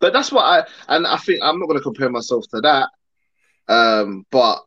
But 0.00 0.12
that's 0.12 0.30
what 0.30 0.42
I, 0.42 0.66
and 0.88 1.06
I 1.06 1.16
think 1.16 1.40
I'm 1.42 1.58
not 1.58 1.66
going 1.66 1.78
to 1.78 1.82
compare 1.82 2.10
myself 2.10 2.44
to 2.50 2.60
that. 2.60 2.90
Um, 3.68 4.26
but 4.30 4.62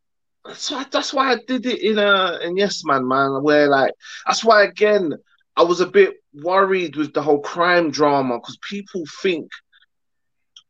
that's 0.46 0.72
why, 0.72 0.86
that's 0.92 1.14
why 1.14 1.32
I 1.34 1.38
did 1.48 1.66
it 1.66 1.82
in 1.82 1.98
a 1.98 2.40
in 2.44 2.58
Yes 2.58 2.84
Man, 2.86 3.08
man. 3.08 3.44
Where 3.44 3.68
like 3.70 3.94
that's 4.26 4.44
why 4.44 4.64
again 4.64 5.14
I 5.56 5.64
was 5.64 5.82
a 5.82 5.88
bit 5.88 6.16
worried 6.34 6.96
with 6.96 7.14
the 7.14 7.22
whole 7.22 7.40
crime 7.42 7.92
drama 7.92 8.38
because 8.40 8.58
people 8.70 9.04
think. 9.22 9.50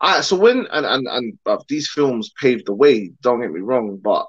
I 0.02 0.22
so 0.22 0.36
when 0.38 0.68
and 0.72 0.86
and 0.86 1.08
and 1.10 1.40
uh, 1.46 1.58
these 1.70 1.90
films 1.90 2.32
paved 2.42 2.68
the 2.68 2.74
way. 2.74 3.12
Don't 3.22 3.42
get 3.42 3.52
me 3.52 3.62
wrong, 3.62 4.00
but 4.04 4.28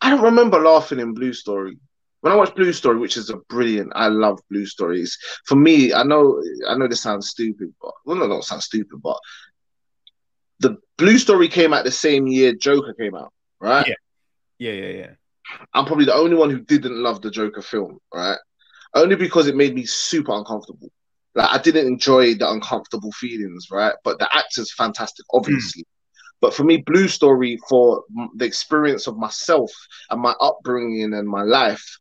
I 0.00 0.10
don't 0.10 0.22
remember 0.22 0.60
laughing 0.60 1.00
in 1.00 1.14
Blue 1.14 1.32
Story. 1.32 1.78
When 2.20 2.32
I 2.32 2.36
watched 2.36 2.56
Blue 2.56 2.72
Story, 2.72 2.98
which 2.98 3.16
is 3.16 3.30
a 3.30 3.36
brilliant, 3.48 3.92
I 3.94 4.08
love 4.08 4.40
Blue 4.50 4.66
Stories. 4.66 5.16
For 5.44 5.54
me, 5.54 5.92
I 5.92 6.02
know 6.02 6.42
I 6.68 6.76
know 6.76 6.88
this 6.88 7.02
sounds 7.02 7.28
stupid, 7.28 7.72
but 7.80 7.92
well, 8.04 8.16
no, 8.16 8.26
not 8.26 8.44
sound 8.44 8.62
stupid, 8.62 9.00
but 9.02 9.16
the 10.60 10.76
Blue 10.98 11.18
Story 11.18 11.48
came 11.48 11.72
out 11.72 11.84
the 11.84 11.92
same 11.92 12.26
year 12.26 12.52
Joker 12.52 12.94
came 12.98 13.14
out, 13.14 13.32
right? 13.60 13.86
Yeah, 13.86 13.94
yeah, 14.58 14.72
yeah, 14.72 14.88
yeah. 14.88 15.10
I'm 15.72 15.84
probably 15.84 16.06
the 16.06 16.14
only 16.14 16.36
one 16.36 16.50
who 16.50 16.60
didn't 16.60 17.02
love 17.02 17.22
the 17.22 17.30
Joker 17.30 17.62
film, 17.62 17.98
right? 18.12 18.38
only 18.96 19.16
because 19.16 19.46
it 19.46 19.54
made 19.56 19.74
me 19.74 19.84
super 19.84 20.32
uncomfortable. 20.32 20.90
Like 21.34 21.50
I 21.50 21.58
didn't 21.58 21.86
enjoy 21.86 22.34
the 22.34 22.50
uncomfortable 22.50 23.12
feelings, 23.12 23.68
right? 23.70 23.94
But 24.02 24.18
the 24.18 24.28
actor's 24.34 24.72
fantastic, 24.72 25.26
obviously. 25.32 25.82
Mm. 25.82 25.86
But 26.40 26.54
for 26.54 26.64
me, 26.64 26.78
Blue 26.78 27.08
Story, 27.08 27.58
for 27.68 28.04
the 28.36 28.44
experience 28.44 29.06
of 29.06 29.16
myself 29.16 29.70
and 30.10 30.20
my 30.20 30.34
upbringing 30.40 31.14
and 31.14 31.28
my 31.28 31.42
life, 31.42 31.98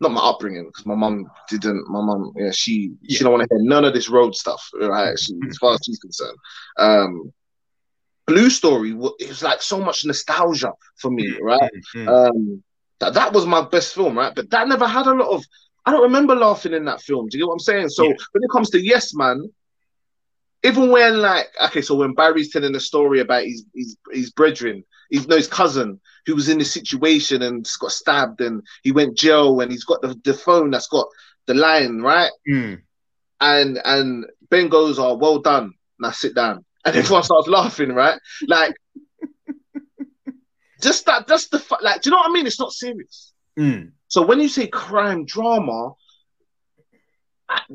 not 0.00 0.12
my 0.12 0.20
upbringing, 0.20 0.66
because 0.66 0.86
my 0.86 0.94
mom 0.94 1.26
didn't. 1.48 1.88
My 1.88 2.00
mom, 2.00 2.32
yeah, 2.36 2.50
she 2.52 2.92
yeah. 3.02 3.18
she 3.18 3.24
don't 3.24 3.32
want 3.32 3.48
to 3.48 3.54
hear 3.54 3.62
none 3.62 3.84
of 3.84 3.92
this 3.92 4.08
road 4.08 4.34
stuff, 4.34 4.66
right? 4.80 5.18
She, 5.18 5.34
as 5.48 5.58
far 5.58 5.74
as 5.74 5.80
she's 5.84 5.98
concerned, 5.98 6.38
um, 6.78 7.32
Blue 8.30 8.48
Story, 8.48 8.90
it 8.90 9.28
was 9.28 9.42
like 9.42 9.60
so 9.60 9.80
much 9.80 10.04
nostalgia 10.04 10.72
for 10.94 11.10
me, 11.10 11.28
mm, 11.32 11.40
right? 11.40 11.70
Mm-hmm. 11.96 12.08
Um, 12.08 12.62
that 13.00 13.14
that 13.14 13.32
was 13.32 13.44
my 13.44 13.62
best 13.62 13.92
film, 13.92 14.16
right? 14.16 14.32
But 14.32 14.50
that 14.50 14.68
never 14.68 14.86
had 14.86 15.08
a 15.08 15.14
lot 15.14 15.34
of 15.34 15.44
I 15.84 15.90
don't 15.90 16.02
remember 16.02 16.36
laughing 16.36 16.72
in 16.72 16.84
that 16.84 17.00
film. 17.00 17.26
Do 17.26 17.36
you 17.36 17.42
get 17.42 17.48
what 17.48 17.54
I'm 17.54 17.58
saying? 17.58 17.88
So 17.88 18.04
yeah. 18.04 18.14
when 18.30 18.44
it 18.44 18.50
comes 18.52 18.70
to 18.70 18.80
Yes 18.80 19.14
Man, 19.16 19.50
even 20.62 20.90
when 20.90 21.18
like 21.18 21.48
okay, 21.64 21.82
so 21.82 21.96
when 21.96 22.14
Barry's 22.14 22.52
telling 22.52 22.72
the 22.72 22.78
story 22.78 23.18
about 23.18 23.42
his 23.42 23.64
his 23.74 23.96
his 24.12 24.30
brethren, 24.30 24.84
his 25.10 25.26
no 25.26 25.36
his 25.36 25.48
cousin 25.48 25.98
who 26.24 26.36
was 26.36 26.48
in 26.48 26.58
this 26.58 26.72
situation 26.72 27.42
and 27.42 27.68
got 27.80 27.90
stabbed 27.90 28.40
and 28.40 28.62
he 28.84 28.92
went 28.92 29.18
jail 29.18 29.60
and 29.60 29.72
he's 29.72 29.84
got 29.84 30.00
the, 30.02 30.14
the 30.22 30.34
phone 30.34 30.70
that's 30.70 30.86
got 30.86 31.08
the 31.46 31.54
line 31.54 32.00
right, 32.00 32.30
mm. 32.48 32.80
and 33.40 33.80
and 33.84 34.26
Ben 34.50 34.68
goes, 34.68 35.00
"Oh, 35.00 35.16
well 35.16 35.40
done." 35.40 35.74
Now 35.98 36.12
sit 36.12 36.36
down, 36.36 36.64
and 36.84 36.96
everyone 36.96 37.22
starts 37.22 37.48
laughing, 37.48 37.90
right? 37.92 38.18
Like 38.46 38.74
just 40.80 41.06
that, 41.06 41.28
just 41.28 41.50
the 41.50 41.62
like. 41.82 42.02
Do 42.02 42.10
you 42.10 42.12
know 42.12 42.18
what 42.18 42.30
I 42.30 42.32
mean? 42.32 42.46
It's 42.46 42.60
not 42.60 42.72
serious. 42.72 43.32
Mm. 43.58 43.92
So 44.08 44.22
when 44.22 44.40
you 44.40 44.48
say 44.48 44.66
crime 44.66 45.24
drama, 45.24 45.92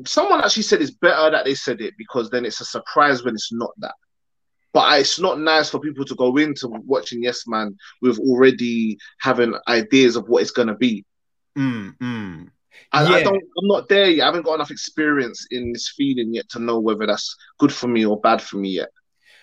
someone 0.04 0.42
actually 0.42 0.64
said 0.64 0.82
it's 0.82 0.90
better 0.90 1.30
that 1.30 1.44
they 1.44 1.54
said 1.54 1.80
it 1.80 1.94
because 1.98 2.30
then 2.30 2.44
it's 2.44 2.60
a 2.60 2.64
surprise 2.64 3.24
when 3.24 3.34
it's 3.34 3.52
not 3.52 3.70
that. 3.78 3.94
But 4.72 5.00
it's 5.00 5.18
not 5.18 5.40
nice 5.40 5.70
for 5.70 5.80
people 5.80 6.04
to 6.04 6.14
go 6.14 6.36
into 6.36 6.68
watching 6.68 7.22
Yes 7.22 7.44
Man 7.46 7.76
with 8.02 8.18
already 8.18 8.98
having 9.20 9.54
ideas 9.68 10.16
of 10.16 10.28
what 10.28 10.42
it's 10.42 10.50
gonna 10.50 10.76
be. 10.76 11.04
Mm, 11.56 11.96
mm. 11.96 12.50
I, 12.92 13.08
yeah. 13.08 13.16
I, 13.16 13.22
don't. 13.22 13.36
I'm 13.36 13.68
not 13.68 13.88
there 13.88 14.10
yet. 14.10 14.22
I 14.22 14.26
haven't 14.26 14.44
got 14.44 14.54
enough 14.54 14.70
experience 14.70 15.46
in 15.50 15.72
this 15.72 15.92
feeling 15.96 16.34
yet 16.34 16.48
to 16.50 16.58
know 16.58 16.78
whether 16.78 17.06
that's 17.06 17.36
good 17.58 17.72
for 17.72 17.88
me 17.88 18.04
or 18.04 18.20
bad 18.20 18.40
for 18.40 18.56
me 18.56 18.70
yet. 18.70 18.88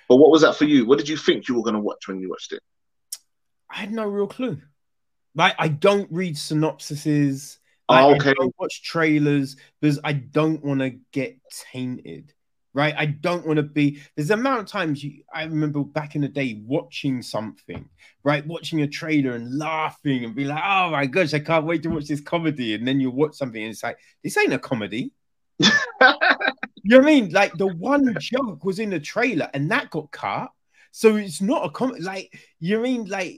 But 0.09 0.17
what 0.17 0.31
was 0.31 0.41
that 0.41 0.55
for 0.55 0.65
you? 0.65 0.85
What 0.85 0.97
did 0.97 1.09
you 1.09 1.17
think 1.17 1.47
you 1.47 1.55
were 1.55 1.63
gonna 1.63 1.79
watch 1.79 2.07
when 2.07 2.19
you 2.19 2.29
watched 2.29 2.53
it? 2.53 2.61
I 3.69 3.77
had 3.77 3.91
no 3.91 4.05
real 4.05 4.27
clue. 4.27 4.61
Like 5.35 5.55
I 5.57 5.67
don't 5.67 6.11
read 6.11 6.35
synopsises. 6.35 7.57
Like, 7.89 8.03
oh, 8.03 8.15
okay. 8.15 8.29
I 8.29 8.33
don't 8.33 8.55
watch 8.59 8.83
trailers 8.83 9.57
because 9.81 9.99
I 10.03 10.13
don't 10.13 10.63
want 10.63 10.79
to 10.79 10.97
get 11.11 11.37
tainted. 11.71 12.33
Right, 12.75 12.95
I 12.97 13.05
don't 13.05 13.45
want 13.45 13.57
to 13.57 13.63
be. 13.63 14.01
There's 14.15 14.29
the 14.29 14.33
amount 14.33 14.61
of 14.61 14.65
times 14.65 15.03
you, 15.03 15.23
I 15.31 15.43
remember 15.43 15.83
back 15.83 16.15
in 16.15 16.21
the 16.21 16.27
day 16.27 16.59
watching 16.65 17.21
something, 17.21 17.87
right, 18.23 18.45
watching 18.47 18.81
a 18.81 18.87
trailer 18.87 19.33
and 19.35 19.59
laughing 19.59 20.25
and 20.25 20.33
be 20.33 20.45
like, 20.45 20.63
"Oh 20.65 20.89
my 20.89 21.05
gosh, 21.05 21.35
I 21.35 21.39
can't 21.39 21.65
wait 21.67 21.83
to 21.83 21.89
watch 21.89 22.07
this 22.07 22.19
comedy." 22.21 22.73
And 22.73 22.87
then 22.87 22.99
you 22.99 23.11
watch 23.11 23.35
something 23.35 23.61
and 23.61 23.71
it's 23.71 23.83
like, 23.83 23.99
"This 24.23 24.37
ain't 24.37 24.53
a 24.53 24.59
comedy." 24.59 25.11
you 25.59 25.67
know 26.85 26.97
what 26.97 27.03
I 27.03 27.05
mean? 27.05 27.29
Like 27.29 27.53
the 27.57 27.67
one 27.67 28.15
joke 28.19 28.65
was 28.65 28.79
in 28.79 28.89
the 28.89 28.99
trailer 28.99 29.49
and 29.53 29.69
that 29.71 29.91
got 29.91 30.11
cut, 30.11 30.49
so 30.91 31.15
it's 31.15 31.41
not 31.41 31.65
a 31.65 31.69
comedy. 31.69 32.01
Like 32.01 32.39
you 32.59 32.75
know 32.75 32.79
I 32.79 32.83
mean? 32.83 33.05
Like 33.05 33.37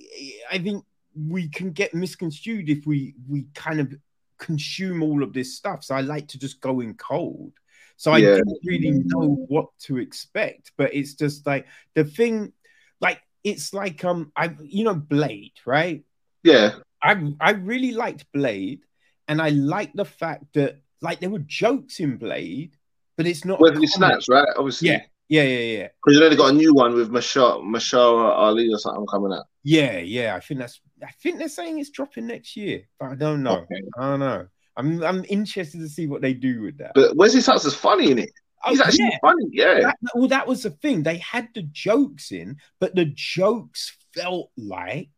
I 0.49 0.59
think 0.59 0.85
we 1.13 1.49
can 1.49 1.71
get 1.71 1.93
misconstrued 1.93 2.69
if 2.69 2.85
we 2.85 3.15
we 3.27 3.47
kind 3.53 3.81
of 3.81 3.93
consume 4.37 5.03
all 5.03 5.23
of 5.23 5.33
this 5.33 5.55
stuff. 5.55 5.83
So 5.83 5.95
I 5.95 6.01
like 6.01 6.27
to 6.29 6.39
just 6.39 6.61
go 6.61 6.79
in 6.79 6.93
cold. 6.95 7.53
So 7.97 8.11
I 8.11 8.17
yeah. 8.17 8.35
didn't 8.35 8.59
really 8.65 8.91
know 8.91 9.45
what 9.47 9.67
to 9.81 9.97
expect, 9.97 10.71
but 10.77 10.93
it's 10.93 11.13
just 11.13 11.45
like 11.45 11.65
the 11.93 12.03
thing, 12.03 12.53
like 12.99 13.21
it's 13.43 13.73
like 13.73 14.03
um 14.03 14.31
I 14.35 14.55
you 14.61 14.83
know 14.83 14.95
Blade, 14.95 15.53
right? 15.65 16.03
Yeah. 16.43 16.75
I 17.01 17.33
I 17.39 17.51
really 17.51 17.91
liked 17.91 18.25
Blade, 18.33 18.81
and 19.27 19.41
I 19.41 19.49
like 19.49 19.93
the 19.93 20.05
fact 20.05 20.45
that 20.53 20.79
like 21.01 21.19
there 21.19 21.29
were 21.29 21.39
jokes 21.39 21.99
in 21.99 22.17
Blade, 22.17 22.75
but 23.15 23.27
it's 23.27 23.45
not. 23.45 23.59
Well, 23.59 23.73
snaps, 23.85 24.27
right? 24.27 24.47
Obviously. 24.57 24.89
Yeah, 24.89 25.03
yeah, 25.29 25.43
yeah, 25.43 25.77
yeah. 25.77 25.87
Because 26.03 26.15
you 26.15 26.19
know 26.19 26.29
they 26.29 26.35
got 26.35 26.53
a 26.53 26.57
new 26.57 26.73
one 26.73 26.93
with 26.93 27.09
Michelle 27.11 27.61
Michelle 27.63 28.17
Ali 28.17 28.71
or 28.71 28.77
something 28.77 29.05
coming 29.07 29.33
out. 29.33 29.45
Yeah, 29.63 29.97
yeah. 29.97 30.35
I 30.35 30.39
think 30.39 30.59
that's. 30.59 30.81
I 31.03 31.11
think 31.21 31.37
they're 31.37 31.49
saying 31.49 31.79
it's 31.79 31.89
dropping 31.89 32.27
next 32.27 32.55
year, 32.55 32.87
but 32.99 33.11
I 33.11 33.15
don't 33.15 33.43
know. 33.43 33.57
Okay. 33.57 33.81
I 33.97 34.01
don't 34.09 34.19
know. 34.19 34.47
I'm 34.77 35.03
I'm 35.03 35.25
interested 35.29 35.79
to 35.79 35.89
see 35.89 36.07
what 36.07 36.21
they 36.21 36.33
do 36.33 36.61
with 36.61 36.77
that. 36.79 36.91
But 36.95 37.15
Wesley 37.15 37.41
Snipes 37.41 37.65
is 37.65 37.75
funny 37.75 38.11
in 38.11 38.19
it. 38.19 38.31
Oh, 38.65 38.71
He's 38.71 38.81
actually 38.81 39.09
yeah. 39.11 39.17
funny. 39.21 39.45
Yeah. 39.51 39.79
That, 39.81 39.97
well, 40.15 40.27
that 40.27 40.47
was 40.47 40.63
the 40.63 40.71
thing. 40.71 41.03
They 41.03 41.17
had 41.17 41.49
the 41.53 41.63
jokes 41.63 42.31
in, 42.31 42.57
but 42.79 42.95
the 42.95 43.05
jokes 43.05 43.95
felt 44.13 44.49
like 44.57 45.09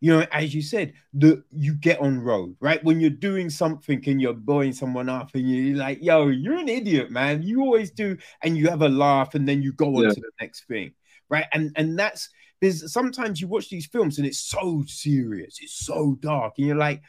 you 0.00 0.10
know, 0.12 0.26
as 0.32 0.54
you 0.54 0.62
said, 0.62 0.94
that 1.14 1.42
you 1.50 1.74
get 1.74 2.00
on 2.00 2.20
road, 2.20 2.56
right? 2.60 2.82
When 2.82 3.00
you're 3.00 3.10
doing 3.10 3.50
something 3.50 4.02
and 4.06 4.20
you're 4.20 4.32
blowing 4.32 4.72
someone 4.72 5.10
up 5.10 5.34
and 5.34 5.48
you're 5.48 5.76
like, 5.76 5.98
yo, 6.00 6.28
you're 6.28 6.56
an 6.56 6.70
idiot, 6.70 7.10
man. 7.10 7.42
You 7.42 7.60
always 7.60 7.90
do, 7.90 8.16
and 8.42 8.56
you 8.56 8.68
have 8.68 8.80
a 8.80 8.88
laugh, 8.88 9.34
and 9.34 9.46
then 9.46 9.62
you 9.62 9.72
go 9.74 9.96
on 9.96 10.04
yeah. 10.04 10.08
to 10.10 10.20
the 10.20 10.30
next 10.40 10.64
thing, 10.64 10.92
right? 11.28 11.44
And 11.52 11.72
and 11.76 11.98
that's 11.98 12.30
there's 12.62 12.90
sometimes 12.92 13.40
you 13.40 13.48
watch 13.48 13.68
these 13.68 13.86
films 13.86 14.18
and 14.18 14.26
it's 14.26 14.38
so 14.40 14.84
serious, 14.86 15.58
it's 15.60 15.84
so 15.84 16.16
dark, 16.20 16.54
and 16.56 16.66
you're 16.66 16.76
like, 16.76 17.02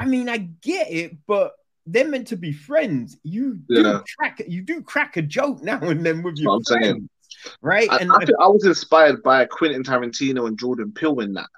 I 0.00 0.06
mean, 0.06 0.28
I 0.28 0.38
get 0.38 0.90
it, 0.90 1.16
but 1.26 1.52
they're 1.86 2.08
meant 2.08 2.28
to 2.28 2.36
be 2.36 2.52
friends. 2.52 3.18
You 3.22 3.60
yeah. 3.68 3.82
do 3.82 4.04
crack 4.18 4.42
you 4.46 4.62
do 4.62 4.82
crack 4.82 5.16
a 5.16 5.22
joke 5.22 5.62
now 5.62 5.80
and 5.80 6.04
then 6.04 6.22
with 6.22 6.36
your 6.36 6.60
friends. 6.66 6.82
Saying. 6.82 7.08
Right, 7.62 7.90
I, 7.90 7.98
and 7.98 8.12
I, 8.12 8.16
I, 8.42 8.48
was 8.48 8.66
inspired 8.66 9.22
by 9.22 9.46
Quentin 9.46 9.82
Tarantino 9.82 10.46
and 10.46 10.58
Jordan 10.58 10.92
Peele 10.92 11.20
in 11.20 11.32
that 11.34 11.48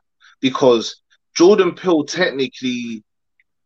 because 0.41 1.03
Jordan 1.35 1.75
Peele 1.75 2.05
technically 2.05 3.03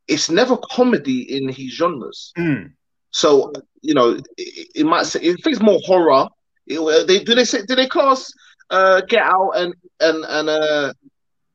it's 0.08 0.30
never 0.30 0.56
comedy 0.56 1.36
in 1.36 1.48
his 1.48 1.72
genres. 1.72 2.32
Mm. 2.38 2.72
So 3.10 3.52
you 3.82 3.94
know, 3.94 4.18
it, 4.36 4.68
it, 4.74 4.86
might 4.86 5.06
say 5.06 5.20
it 5.20 5.40
it's 5.44 5.60
more 5.60 5.80
horror. 5.84 6.28
It, 6.66 7.06
they 7.06 7.22
do 7.22 7.34
they 7.34 7.44
say 7.44 7.62
do 7.66 7.74
they 7.74 7.86
class 7.86 8.32
uh 8.70 9.02
Get 9.02 9.22
Out 9.22 9.52
and 9.56 9.74
and 10.00 10.24
and 10.24 10.48
uh 10.48 10.92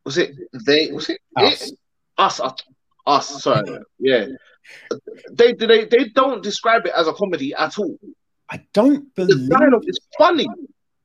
was 0.06 0.18
it 0.18 0.32
they 0.66 0.92
was 0.92 1.10
it 1.10 1.20
us 1.38 1.72
it? 1.72 1.80
us 2.18 2.40
us, 2.40 2.54
us 3.08 3.44
sorry 3.44 3.80
yeah 4.00 4.26
they 5.32 5.54
they 5.54 5.86
they 5.86 6.10
don't 6.10 6.44
describe 6.44 6.86
it 6.86 6.94
as 6.96 7.08
a 7.08 7.14
comedy 7.14 7.54
at 7.54 7.78
all. 7.78 7.98
I 8.50 8.64
don't 8.74 9.14
believe 9.16 9.50
the 9.50 9.56
dialogue 9.56 9.84
is 9.88 10.00
funny. 10.18 10.48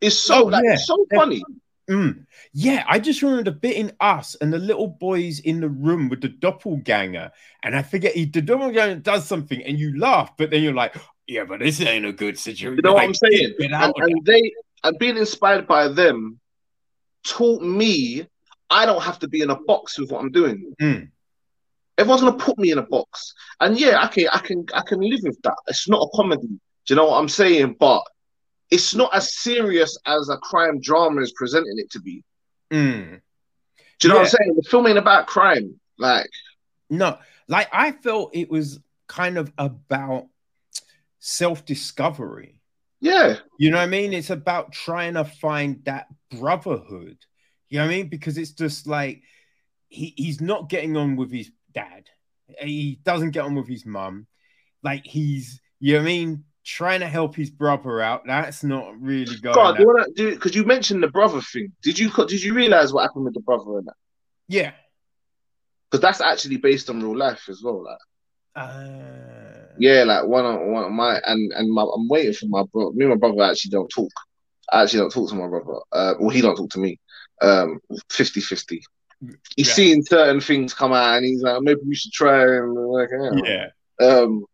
It's 0.01 0.19
so 0.19 0.45
oh, 0.45 0.47
like 0.47 0.65
yeah. 0.65 0.75
it's 0.75 0.87
so 0.87 1.07
funny. 1.15 1.43
Mm. 1.89 2.27
Yeah, 2.53 2.85
I 2.89 2.99
just 2.99 3.23
remember 3.23 3.45
the 3.45 3.53
bit 3.53 3.77
in 3.77 3.93
Us 4.01 4.35
and 4.41 4.53
the 4.53 4.59
little 4.59 4.89
boys 4.89 5.39
in 5.39 5.61
the 5.61 5.69
room 5.69 6.09
with 6.09 6.21
the 6.21 6.29
doppelganger, 6.29 7.31
and 7.63 7.77
I 7.77 7.83
forget 7.83 8.15
he 8.15 8.27
the 8.27 8.43
doppelganger 8.43 8.97
does 8.97 9.27
something, 9.27 9.63
and 9.63 9.79
you 9.79 9.99
laugh, 9.99 10.33
but 10.37 10.51
then 10.51 10.63
you're 10.63 10.75
like, 10.75 10.97
"Yeah, 11.27 11.45
but 11.45 11.61
this 11.61 11.81
ain't 11.81 12.05
a 12.05 12.13
good 12.13 12.39
situation." 12.39 12.77
You 12.77 12.83
know 12.83 12.95
what 12.95 13.05
I'm 13.05 13.15
saying? 13.15 13.55
And, 13.61 13.95
and 13.97 14.25
they 14.25 14.53
and 14.83 14.99
being 14.99 15.17
inspired 15.17 15.69
by 15.69 15.89
them, 15.89 16.41
taught 17.25 17.63
me 17.63 18.27
I 18.69 18.85
don't 18.85 19.03
have 19.03 19.21
to 19.21 19.29
be 19.29 19.43
in 19.43 19.51
a 19.51 19.57
box 19.57 19.99
with 19.99 20.11
what 20.11 20.21
I'm 20.21 20.33
doing. 20.33 20.75
Mm. 20.81 21.11
Everyone's 21.99 22.23
gonna 22.23 22.37
put 22.37 22.59
me 22.59 22.71
in 22.73 22.79
a 22.79 22.83
box, 22.83 23.33
and 23.61 23.79
yeah, 23.79 24.05
okay, 24.07 24.29
I 24.31 24.39
can 24.39 24.67
I 24.75 24.83
can 24.83 25.01
live 25.01 25.21
with 25.23 25.41
that. 25.43 25.57
It's 25.69 25.89
not 25.89 26.03
a 26.03 26.09
comedy. 26.17 26.47
Do 26.47 26.59
you 26.89 26.97
know 26.97 27.07
what 27.07 27.19
I'm 27.19 27.29
saying? 27.29 27.77
But 27.81 28.03
it's 28.71 28.95
not 28.95 29.15
as 29.15 29.35
serious 29.35 29.97
as 30.07 30.29
a 30.29 30.37
crime 30.39 30.81
drama 30.81 31.21
is 31.23 31.33
presenting 31.33 31.79
it 31.79 31.91
to 31.93 32.01
be. 32.01 32.23
Mm. 32.71 33.21
Do 33.99 34.09
you 34.09 34.09
know 34.09 34.17
Yeah. 34.17 34.21
what 34.21 34.21
I'm 34.21 34.27
saying? 34.29 34.55
The 34.57 34.69
film 34.69 34.87
ain't 34.89 34.99
about 34.99 35.27
crime. 35.27 35.81
Like, 35.99 36.29
No, 36.91 37.19
like 37.49 37.69
I 37.73 37.93
felt 37.93 38.35
it 38.37 38.51
was 38.51 38.79
kind 39.07 39.39
of 39.39 39.51
about 39.57 40.27
self 41.19 41.65
discovery. 41.65 42.61
yeah, 43.01 43.37
You 43.59 43.71
know 43.71 43.79
what 43.79 43.85
I 43.85 43.87
mean? 43.87 44.13
It's 44.13 44.31
about 44.31 44.73
trying 44.73 45.15
to 45.15 45.25
find 45.25 45.83
that 45.85 46.07
brotherhood. 46.31 47.19
You 47.69 47.79
know 47.79 47.85
what 47.87 47.93
I 47.93 47.97
mean? 47.97 48.09
Because 48.09 48.37
it's 48.39 48.51
just 48.53 48.87
like 48.87 49.23
he, 49.89 50.13
he's 50.17 50.41
not 50.41 50.69
getting 50.69 50.97
on 50.97 51.17
with 51.17 51.33
his 51.33 51.51
dad. 51.77 52.05
He 52.61 52.99
doesn't 53.05 53.31
get 53.31 53.45
on 53.45 53.55
with 53.55 53.69
his 53.69 53.87
mum. 53.87 54.27
Like 54.83 55.07
he's, 55.07 55.61
you 55.79 55.95
know 55.95 56.01
I 56.01 56.05
mean? 56.05 56.45
Trying 56.65 56.99
to 57.01 57.07
help 57.07 57.37
his 57.37 57.51
brother 57.51 58.01
out. 58.01 58.23
That's 58.27 58.65
not 58.65 59.01
really 59.01 59.37
going. 59.37 59.55
God, 59.55 59.77
that- 59.77 60.13
you? 60.17 60.31
Because 60.33 60.57
you 60.57 60.65
mentioned 60.65 61.01
the 61.01 61.09
brother 61.09 61.41
thing. 61.41 61.73
Did 61.83 61.97
you 61.97 62.11
did 62.11 62.43
you 62.43 62.55
realize 62.55 62.93
what 62.93 63.03
happened 63.03 63.27
with 63.27 63.35
the 63.35 63.41
brother 63.41 63.79
and 63.79 63.87
that? 63.87 63.95
yeah. 64.49 64.73
Because 65.89 66.03
that's 66.03 66.21
actually 66.21 66.57
based 66.57 66.91
on 66.91 67.01
real 67.01 67.17
life 67.17 67.49
as 67.49 67.63
well. 67.63 67.85
Like, 67.85 67.99
Uh, 68.57 69.75
yeah, 69.79 70.03
like 70.03 70.27
one 70.27 70.45
of 70.45 70.61
one 70.67 70.85
of 70.85 70.91
my 70.91 71.21
and 71.25 71.53
and 71.53 71.73
my, 71.73 71.83
I'm 71.83 72.09
waiting 72.09 72.33
for 72.33 72.47
my 72.47 72.65
bro. 72.73 72.91
Me 72.91 73.05
and 73.05 73.15
my 73.15 73.17
brother 73.17 73.43
actually 73.43 73.71
don't 73.71 73.89
talk. 73.89 74.11
I 74.73 74.83
actually 74.83 75.01
don't 75.01 75.13
talk 75.13 75.29
to 75.29 75.37
my 75.37 75.47
brother. 75.47 75.79
Uh, 75.93 76.15
well, 76.19 76.31
he 76.31 76.41
don't 76.41 76.57
talk 76.57 76.71
to 76.71 76.81
me. 76.81 76.99
Um, 77.43 77.79
50-50. 78.11 78.81
He's 79.57 79.69
Yeah. 79.69 79.75
seeing 79.75 80.03
certain 80.03 80.41
things 80.41 80.75
come 80.75 80.93
out, 80.93 81.17
and 81.17 81.25
he's 81.25 81.43
like, 81.43 81.63
maybe 81.63 81.81
we 81.87 81.95
should 81.95 82.13
try 82.13 82.43
and 82.57 82.75
like, 82.75 83.09
yeah. 83.45 83.69
Yeah. 84.01 84.07
um 84.07 84.45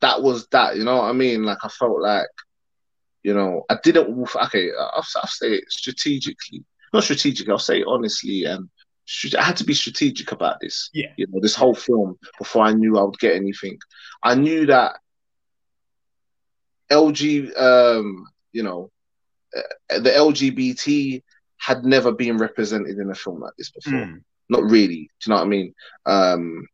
that 0.00 0.22
was 0.22 0.46
that 0.52 0.76
you 0.76 0.84
know 0.84 0.96
what 0.96 1.10
i 1.10 1.12
mean 1.12 1.42
like 1.42 1.58
i 1.64 1.68
felt 1.68 2.00
like 2.00 2.26
you 3.24 3.34
know 3.34 3.64
i 3.68 3.76
didn't 3.82 4.08
okay 4.44 4.70
i'll, 4.78 5.04
I'll 5.16 5.26
say 5.26 5.54
it 5.54 5.64
strategically 5.70 6.64
not 6.92 7.02
strategically 7.02 7.50
i'll 7.50 7.58
say 7.58 7.80
it 7.80 7.86
honestly 7.88 8.44
and 8.44 8.68
i 9.36 9.42
had 9.42 9.56
to 9.56 9.64
be 9.64 9.74
strategic 9.74 10.30
about 10.32 10.60
this 10.60 10.90
Yeah. 10.94 11.10
you 11.16 11.26
know 11.28 11.40
this 11.40 11.56
whole 11.56 11.74
film 11.74 12.16
before 12.38 12.64
i 12.64 12.72
knew 12.72 12.96
i 12.98 13.02
would 13.02 13.18
get 13.18 13.34
anything 13.34 13.78
i 14.22 14.34
knew 14.36 14.66
that 14.66 14.96
lg 16.90 17.60
um 17.60 18.24
you 18.52 18.62
know 18.62 18.90
uh, 19.56 19.98
the 19.98 20.10
lgbt 20.10 21.22
had 21.58 21.84
never 21.84 22.12
been 22.12 22.38
represented 22.38 22.98
in 22.98 23.10
a 23.10 23.14
film 23.14 23.40
like 23.40 23.54
this 23.58 23.70
before 23.70 23.98
Mm. 23.98 24.22
not 24.48 24.62
really. 24.64 25.10
Do 25.20 25.26
you 25.26 25.30
know 25.30 25.36
what 25.36 25.44
I 25.46 25.48
mean? 25.48 25.74
Um, 26.06 26.66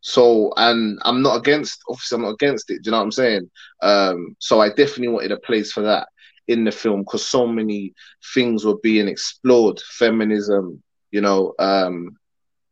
so, 0.00 0.52
and 0.56 0.98
I'm 1.04 1.22
not 1.22 1.36
against. 1.36 1.80
Obviously, 1.88 2.16
I'm 2.16 2.22
not 2.22 2.30
against 2.34 2.70
it. 2.70 2.82
Do 2.82 2.88
you 2.88 2.90
know 2.90 2.98
what 2.98 3.04
I'm 3.04 3.12
saying? 3.12 3.50
Um, 3.82 4.36
so 4.40 4.60
I 4.60 4.68
definitely 4.68 5.08
wanted 5.08 5.30
a 5.32 5.36
place 5.36 5.70
for 5.72 5.82
that 5.82 6.08
in 6.48 6.64
the 6.64 6.72
film 6.72 7.02
because 7.02 7.26
so 7.28 7.46
many 7.46 7.94
things 8.34 8.64
were 8.64 8.78
being 8.82 9.06
explored. 9.06 9.80
Feminism, 9.80 10.82
you 11.12 11.20
know. 11.20 11.54
Um, 11.60 12.16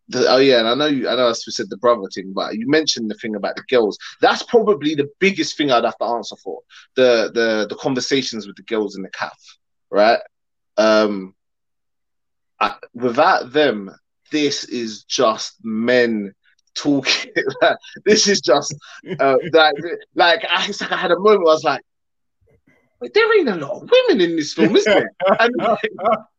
the, 0.08 0.26
oh 0.28 0.38
yeah, 0.38 0.58
and 0.58 0.66
I 0.68 0.74
know 0.74 0.86
you. 0.86 1.08
I 1.08 1.14
know 1.14 1.28
I 1.28 1.32
said 1.32 1.70
the 1.70 1.76
brother 1.76 2.08
thing, 2.12 2.32
but 2.34 2.56
you 2.56 2.68
mentioned 2.68 3.08
the 3.08 3.14
thing 3.14 3.36
about 3.36 3.54
the 3.54 3.62
girls. 3.70 3.96
That's 4.20 4.42
probably 4.42 4.96
the 4.96 5.08
biggest 5.20 5.56
thing 5.56 5.70
I'd 5.70 5.84
have 5.84 5.98
to 5.98 6.04
answer 6.04 6.34
for. 6.42 6.62
The 6.96 7.30
the 7.32 7.66
the 7.68 7.76
conversations 7.76 8.44
with 8.48 8.56
the 8.56 8.64
girls 8.64 8.96
in 8.96 9.02
the 9.02 9.10
calf, 9.10 9.38
right? 9.88 10.18
Um, 10.76 11.34
I, 12.58 12.74
without 12.94 13.52
them, 13.52 13.90
this 14.30 14.64
is 14.64 15.04
just 15.04 15.56
men 15.62 16.34
talking. 16.74 17.32
this 18.04 18.28
is 18.28 18.40
just 18.40 18.74
uh, 19.18 19.36
like, 19.52 19.74
like 20.14 20.44
I, 20.48 20.66
it's 20.66 20.80
like 20.80 20.92
I 20.92 20.96
had 20.96 21.10
a 21.10 21.18
moment 21.18 21.42
where 21.42 21.52
I 21.52 21.54
was 21.54 21.64
like, 21.64 21.82
Wait, 23.00 23.14
there 23.14 23.38
ain't 23.38 23.48
a 23.48 23.56
lot 23.56 23.82
of 23.82 23.90
women 23.90 24.20
in 24.20 24.36
this 24.36 24.52
film, 24.52 24.76
is 24.76 24.84
there? 24.84 25.10
And 25.38 25.54
like, 25.56 25.90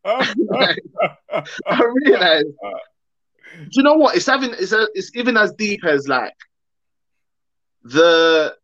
I 1.66 1.82
realized, 2.04 2.46
do 3.56 3.68
you 3.72 3.82
know 3.82 3.94
what? 3.94 4.14
It's 4.16 4.26
having 4.26 4.52
it's 4.52 4.70
a, 4.70 4.86
it's 4.94 5.10
even 5.16 5.36
as 5.36 5.52
deep 5.54 5.84
as 5.84 6.06
like 6.06 6.34
the 7.82 8.56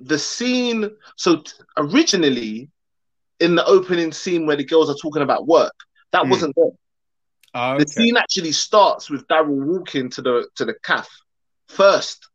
the 0.00 0.18
scene. 0.18 0.90
So 1.16 1.36
t- 1.36 1.52
originally, 1.76 2.70
in 3.40 3.54
the 3.54 3.64
opening 3.66 4.12
scene 4.12 4.46
where 4.46 4.56
the 4.56 4.64
girls 4.64 4.88
are 4.90 4.96
talking 5.00 5.22
about 5.22 5.46
work, 5.46 5.74
that 6.12 6.24
Mm. 6.24 6.30
wasn't 6.30 6.54
there. 6.56 6.70
Oh, 7.54 7.78
The 7.78 7.86
scene 7.88 8.16
actually 8.16 8.52
starts 8.52 9.08
with 9.10 9.26
Daryl 9.28 9.64
walking 9.66 10.10
to 10.10 10.22
the 10.22 10.48
to 10.56 10.64
the 10.64 10.74
calf 10.82 11.08
first. 11.68 12.28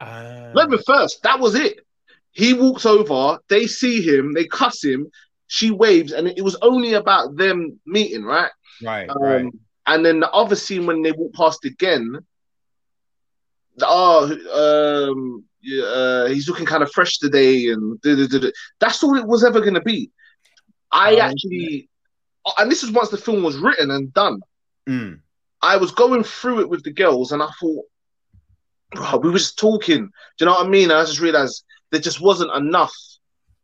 Ah. 0.00 0.52
Not 0.54 0.68
even 0.68 0.82
first. 0.86 1.22
That 1.22 1.40
was 1.40 1.54
it. 1.54 1.84
He 2.32 2.52
walks 2.54 2.86
over. 2.86 3.38
They 3.48 3.66
see 3.66 4.00
him. 4.00 4.32
They 4.32 4.44
cuss 4.46 4.82
him. 4.82 5.10
She 5.48 5.70
waves, 5.70 6.12
and 6.12 6.28
it 6.28 6.42
was 6.42 6.56
only 6.62 6.94
about 6.94 7.36
them 7.36 7.80
meeting, 7.86 8.22
right? 8.24 8.50
right, 8.82 9.08
Um, 9.08 9.16
right. 9.22 9.46
And 9.86 10.04
then 10.04 10.20
the 10.20 10.30
other 10.30 10.54
scene 10.54 10.84
when 10.86 11.02
they 11.02 11.12
walk 11.12 11.32
past 11.34 11.64
again. 11.64 12.18
Oh, 13.80 15.10
um, 15.10 15.44
yeah, 15.62 15.82
uh, 15.84 16.26
he's 16.26 16.48
looking 16.48 16.66
kind 16.66 16.82
of 16.82 16.90
fresh 16.92 17.18
today, 17.18 17.68
and 17.68 18.00
duh, 18.02 18.14
duh, 18.16 18.38
duh. 18.38 18.50
that's 18.80 19.02
all 19.02 19.16
it 19.16 19.26
was 19.26 19.44
ever 19.44 19.60
going 19.60 19.74
to 19.74 19.80
be. 19.80 20.10
I 20.92 21.14
Oh, 21.14 21.18
actually, 21.18 21.88
and 22.58 22.70
this 22.70 22.82
is 22.82 22.90
once 22.90 23.10
the 23.10 23.16
film 23.16 23.42
was 23.42 23.58
written 23.58 23.90
and 23.90 24.12
done. 24.12 24.40
Mm. 24.88 25.20
I 25.60 25.76
was 25.76 25.90
going 25.90 26.22
through 26.22 26.60
it 26.60 26.68
with 26.68 26.84
the 26.84 26.92
girls, 26.92 27.32
and 27.32 27.42
I 27.42 27.48
thought, 27.60 27.84
bro, 28.92 29.18
we 29.18 29.30
were 29.30 29.38
just 29.38 29.58
talking. 29.58 30.06
Do 30.06 30.10
you 30.40 30.46
know 30.46 30.52
what 30.52 30.66
I 30.66 30.68
mean? 30.68 30.90
And 30.90 30.98
I 30.98 31.04
just 31.04 31.20
realized 31.20 31.64
there 31.90 32.00
just 32.00 32.20
wasn't 32.20 32.54
enough. 32.54 32.94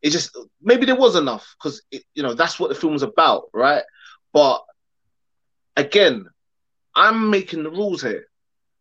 It 0.03 0.11
just 0.11 0.37
maybe 0.61 0.85
there 0.87 0.97
was 0.97 1.17
enough 1.17 1.55
because 1.59 1.83
you 1.91 2.23
know 2.23 2.35
that's 2.35 2.61
what 2.61 2.69
the 2.69 2.75
film 2.75 2.93
was 2.93 3.03
about, 3.03 3.45
right? 3.55 3.83
But 4.33 4.63
again, 5.77 6.27
I'm 6.95 7.31
making 7.31 7.63
the 7.63 7.71
rules 7.71 8.03
here 8.03 8.27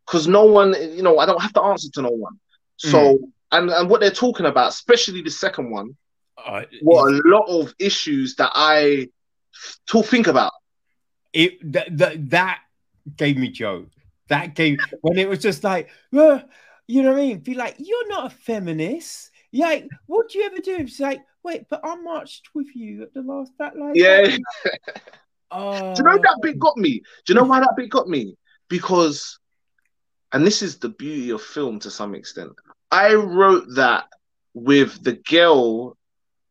because 0.05 0.27
no 0.27 0.45
one, 0.45 0.75
you 0.95 1.01
know, 1.01 1.19
I 1.19 1.25
don't 1.25 1.41
have 1.41 1.53
to 1.53 1.61
answer 1.61 1.89
to 1.93 2.01
no 2.01 2.09
one. 2.09 2.39
So 2.77 3.19
and 3.51 3.69
and 3.69 3.89
what 3.89 4.01
they're 4.01 4.11
talking 4.11 4.47
about, 4.47 4.69
especially 4.69 5.21
the 5.21 5.29
second 5.29 5.71
one, 5.71 5.95
Uh, 6.45 6.63
were 6.81 7.09
a 7.09 7.21
lot 7.25 7.47
of 7.47 7.73
issues 7.79 8.35
that 8.35 8.51
I 8.53 9.09
to 9.87 10.03
think 10.03 10.27
about. 10.27 10.51
it 11.31 11.71
that, 11.71 11.97
that 11.97 12.29
that 12.29 12.59
gave 13.15 13.37
me 13.37 13.49
joke. 13.49 13.89
That 14.27 14.55
gave 14.55 14.79
when 15.01 15.17
it 15.17 15.29
was 15.29 15.39
just 15.39 15.63
like, 15.63 15.89
"Uh, 16.13 16.39
you 16.87 17.01
know 17.01 17.11
what 17.11 17.19
I 17.19 17.21
mean? 17.21 17.39
Be 17.39 17.53
like, 17.53 17.75
you're 17.77 18.07
not 18.09 18.31
a 18.31 18.35
feminist. 18.35 19.31
Like, 19.51 19.87
what 20.07 20.29
do 20.29 20.39
you 20.39 20.45
ever 20.45 20.59
do? 20.59 20.77
It's 20.77 20.99
like, 20.99 21.21
wait, 21.43 21.65
but 21.69 21.81
I 21.83 21.95
marched 21.95 22.49
with 22.53 22.75
you 22.75 23.03
at 23.03 23.13
the 23.13 23.21
last 23.21 23.51
that 23.59 23.77
like 23.77 23.95
Yeah. 23.95 24.37
Oh, 25.51 25.93
Do 25.95 26.01
you 26.01 26.09
know 26.09 26.17
that 26.17 26.39
bit 26.41 26.59
got 26.59 26.77
me? 26.77 26.99
Do 27.25 27.33
you 27.33 27.35
know 27.35 27.45
why 27.45 27.59
that 27.59 27.75
bit 27.77 27.89
got 27.89 28.09
me? 28.09 28.35
Because, 28.69 29.39
and 30.31 30.45
this 30.45 30.61
is 30.61 30.77
the 30.77 30.89
beauty 30.89 31.29
of 31.29 31.41
film 31.41 31.79
to 31.79 31.91
some 31.91 32.15
extent. 32.15 32.51
I 32.89 33.13
wrote 33.13 33.65
that 33.75 34.05
with 34.53 35.03
the 35.03 35.13
girl 35.13 35.97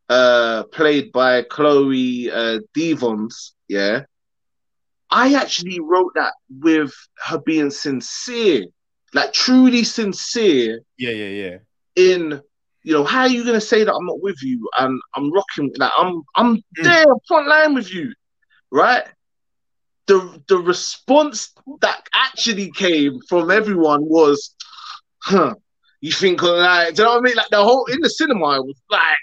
uh, 0.09 0.65
played 0.73 1.12
by 1.12 1.43
Chloe 1.43 2.31
uh, 2.31 2.59
Devons. 2.74 3.55
Yeah, 3.69 4.03
I 5.11 5.35
actually 5.35 5.79
wrote 5.81 6.12
that 6.15 6.35
with 6.49 6.93
her 7.27 7.39
being 7.39 7.70
sincere, 7.70 8.65
like 9.12 9.33
truly 9.33 9.85
sincere 9.85 10.81
yeah, 10.99 11.11
yeah, 11.11 11.29
yeah. 11.29 11.57
in 11.97 12.41
you 12.83 12.93
know 12.95 13.05
how 13.05 13.23
are 13.23 13.29
you 13.29 13.45
gonna 13.45 13.61
say 13.61 13.85
that 13.85 13.93
I'm 13.93 14.07
not 14.07 14.23
with 14.23 14.37
you 14.43 14.69
and 14.79 15.01
I'm 15.15 15.33
rocking 15.33 15.73
like 15.79 15.93
I'm 15.99 16.23
I'm 16.37 16.62
Mm. 16.79 16.83
there 16.83 17.05
front 17.29 17.49
line 17.49 17.74
with 17.74 17.93
you, 17.93 18.12
right? 18.70 19.05
The 20.07 20.43
the 20.49 20.59
response 20.59 21.53
that 21.81 22.09
actually 22.15 22.70
came 22.73 23.19
from 23.29 23.51
everyone 23.51 24.03
was, 24.05 24.55
huh? 25.23 25.55
You 26.01 26.12
think 26.12 26.43
like 26.43 26.95
do 26.95 27.03
you 27.03 27.07
know 27.07 27.15
what 27.15 27.19
I 27.19 27.23
mean? 27.23 27.37
Like 27.37 27.51
the 27.51 27.62
whole 27.62 27.87
in 27.87 27.99
the 28.01 28.11
cinema 28.11 28.61
was 28.62 28.81
like 28.91 29.16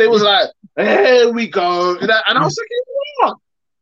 they 0.00 0.08
was 0.08 0.22
like, 0.22 0.48
here 0.76 1.30
we 1.30 1.46
go, 1.46 1.96
and 1.96 2.10
I, 2.10 2.22
and 2.28 2.38
I 2.38 2.44
was 2.44 2.56
thinking, 2.56 2.78
what? 3.20 3.36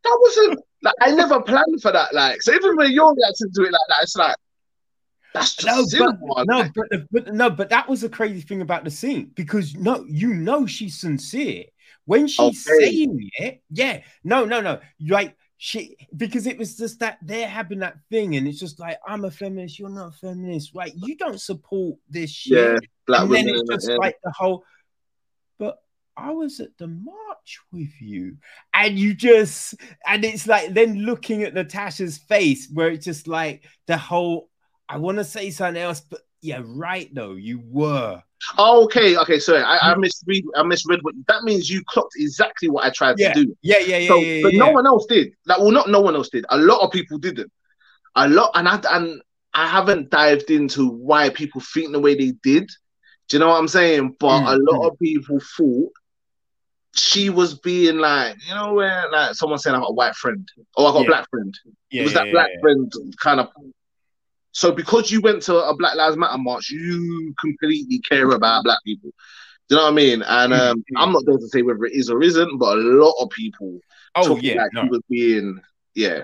That 0.05 0.19
wasn't 0.20 0.61
like 0.82 0.95
I 1.01 1.11
never 1.11 1.40
planned 1.40 1.82
for 1.82 1.93
that. 1.93 2.15
Like 2.15 2.43
so, 2.43 2.53
even 2.53 2.77
when 2.77 2.93
you're 2.93 3.15
reacting 3.15 3.51
to 3.55 3.62
it 3.62 3.73
like 3.73 3.81
that, 3.89 4.03
it's 4.03 4.16
like 4.16 4.36
that's 5.35 5.55
just 5.57 5.95
No, 5.95 6.12
but, 6.12 6.47
no, 6.47 6.59
like, 6.59 6.73
but, 6.74 7.03
but 7.11 7.35
no, 7.35 7.51
but 7.51 7.70
that 7.70 7.89
was 7.89 8.01
the 8.01 8.09
crazy 8.09 8.40
thing 8.40 8.62
about 8.62 8.85
the 8.85 8.90
scene 8.90 9.31
because 9.35 9.74
no, 9.74 10.05
you 10.09 10.35
know 10.35 10.66
she's 10.66 11.01
sincere 11.01 11.65
when 12.05 12.27
she's 12.27 12.66
Okay. 12.66 12.90
saying 12.90 13.31
it. 13.39 13.62
Yeah, 13.70 14.01
no, 14.24 14.45
no, 14.45 14.61
no, 14.61 14.81
like 15.07 15.36
she 15.59 15.97
because 16.16 16.47
it 16.47 16.57
was 16.57 16.77
just 16.77 17.01
that 17.01 17.19
they're 17.23 17.49
having 17.49 17.81
that 17.81 17.97
thing, 18.11 18.36
and 18.36 18.47
it's 18.47 18.61
just 18.61 18.78
like 18.78 18.99
I'm 19.07 19.24
a 19.24 19.31
feminist, 19.31 19.78
you're 19.78 19.89
not 19.89 20.09
a 20.09 20.12
feminist, 20.12 20.74
right? 20.74 20.93
You 20.95 21.16
don't 21.16 21.40
support 21.40 21.99
this 22.09 22.31
shit, 22.31 22.57
yeah, 22.57 22.78
black 23.07 23.23
and 23.23 23.32
then 23.32 23.47
women. 23.47 23.61
it's 23.61 23.70
just 23.70 23.89
yeah. 23.90 23.97
like 23.97 24.16
the 24.23 24.31
whole. 24.31 24.65
But 25.59 25.78
I 26.19 26.32
was 26.32 26.59
at 26.59 26.77
the 26.78 26.89
march 26.89 27.61
with 27.73 28.01
you. 28.01 28.39
And 28.74 28.99
you 28.99 29.15
just, 29.15 29.77
and 30.07 30.24
it's 30.24 30.47
like 30.47 30.74
then 30.74 30.99
looking 30.99 31.45
at 31.45 31.55
Natasha's 31.55 32.19
face 32.19 32.69
where 32.73 32.89
it's 32.89 33.05
just 33.05 33.28
like 33.28 33.65
the 33.86 33.97
whole, 33.97 34.51
I 34.89 34.99
want 34.99 35.19
to 35.19 35.24
say 35.24 35.51
something 35.51 35.81
else, 35.81 36.01
but 36.01 36.20
yeah, 36.40 36.61
right 36.65 37.09
though, 37.15 37.35
you 37.35 37.62
were. 37.65 38.23
Oh, 38.57 38.85
okay, 38.85 39.16
okay, 39.16 39.39
sorry, 39.39 39.62
I, 39.62 39.78
I 39.78 39.95
misread. 39.97 40.45
I 40.57 40.62
misread. 40.62 41.01
What 41.03 41.15
that 41.27 41.43
means. 41.43 41.69
You 41.69 41.82
clocked 41.89 42.15
exactly 42.16 42.69
what 42.69 42.85
I 42.85 42.90
tried 42.90 43.19
yeah. 43.19 43.32
to 43.32 43.45
do. 43.45 43.57
Yeah, 43.62 43.78
yeah, 43.78 43.99
yeah. 43.99 44.09
So, 44.09 44.16
yeah, 44.19 44.43
but 44.43 44.53
yeah. 44.53 44.59
no 44.61 44.70
one 44.70 44.86
else 44.86 45.07
did. 45.07 45.32
Like, 45.47 45.59
well, 45.59 45.73
not 45.73 45.89
no 45.89 46.01
one 46.01 46.15
else 46.15 46.28
did. 46.28 46.47
A 46.51 46.59
lot 46.59 46.81
of 46.81 46.93
people 46.93 47.19
didn't. 47.19 47.51
A 48.15 48.28
lot, 48.28 48.53
and 48.55 48.69
I 48.69 48.81
and 48.93 49.20
I 49.55 49.66
haven't 49.66 50.11
dived 50.11 50.53
into 50.53 50.89
why 50.89 51.31
people 51.31 51.61
think 51.61 51.90
the 51.90 51.99
way 51.99 52.15
they 52.15 52.32
did. 52.45 52.70
Do 53.28 53.36
you 53.36 53.40
know 53.40 53.49
what 53.49 53.59
I'm 53.59 53.69
saying? 53.69 54.15
But 54.20 54.43
Mm, 54.43 54.55
a 54.55 54.73
lot 54.73 54.89
of 54.89 54.99
people 55.01 55.40
thought 55.57 55.93
she 56.94 57.31
was 57.31 57.59
being 57.59 57.98
like, 57.98 58.36
you 58.47 58.55
know, 58.55 58.74
where 58.74 59.10
like 59.10 59.35
someone 59.35 59.59
saying 59.59 59.77
I 59.77 59.81
got 59.81 59.90
a 59.90 59.94
white 59.94 60.15
friend 60.15 60.47
or 60.77 60.89
I 60.89 60.93
got 60.93 61.01
Yeah. 61.01 61.02
a 61.02 61.06
black 61.06 61.28
friend. 61.31 61.55
yeah, 61.90 62.02
it 62.02 62.05
was 62.05 62.12
yeah, 62.12 62.19
that 62.20 62.31
black 62.31 62.51
friend 62.60 62.90
kind 63.23 63.40
of. 63.40 63.48
So 64.52 64.73
because 64.73 65.10
you 65.10 65.20
went 65.20 65.43
to 65.43 65.56
a 65.56 65.77
Black 65.77 65.97
Lives 65.97 66.16
Matter 66.16 66.39
march, 66.39 66.70
you 66.70 67.35
completely 67.40 68.01
care 68.01 68.31
about 68.31 68.65
black 68.65 68.78
people. 68.85 69.10
Do 69.69 69.74
you 69.74 69.77
know 69.77 69.85
what 69.85 69.93
I 69.93 69.97
mean? 69.97 70.23
And 70.23 70.52
Mm, 70.52 70.73
um. 70.73 70.85
I'm 70.97 71.12
not 71.12 71.24
going 71.27 71.39
to 71.40 71.48
say 71.48 71.62
whether 71.62 71.85
it 71.85 71.93
is 71.94 72.10
or 72.10 72.23
isn't, 72.23 72.59
but 72.59 72.77
a 72.78 72.81
lot 72.81 73.15
of 73.20 73.31
people 73.31 73.81
Oh 74.15 74.36
yeah, 74.36 74.55
like 74.55 74.70
no. 74.73 74.82
he 74.82 74.89
was 74.89 75.01
being, 75.09 75.60
yeah, 75.94 76.23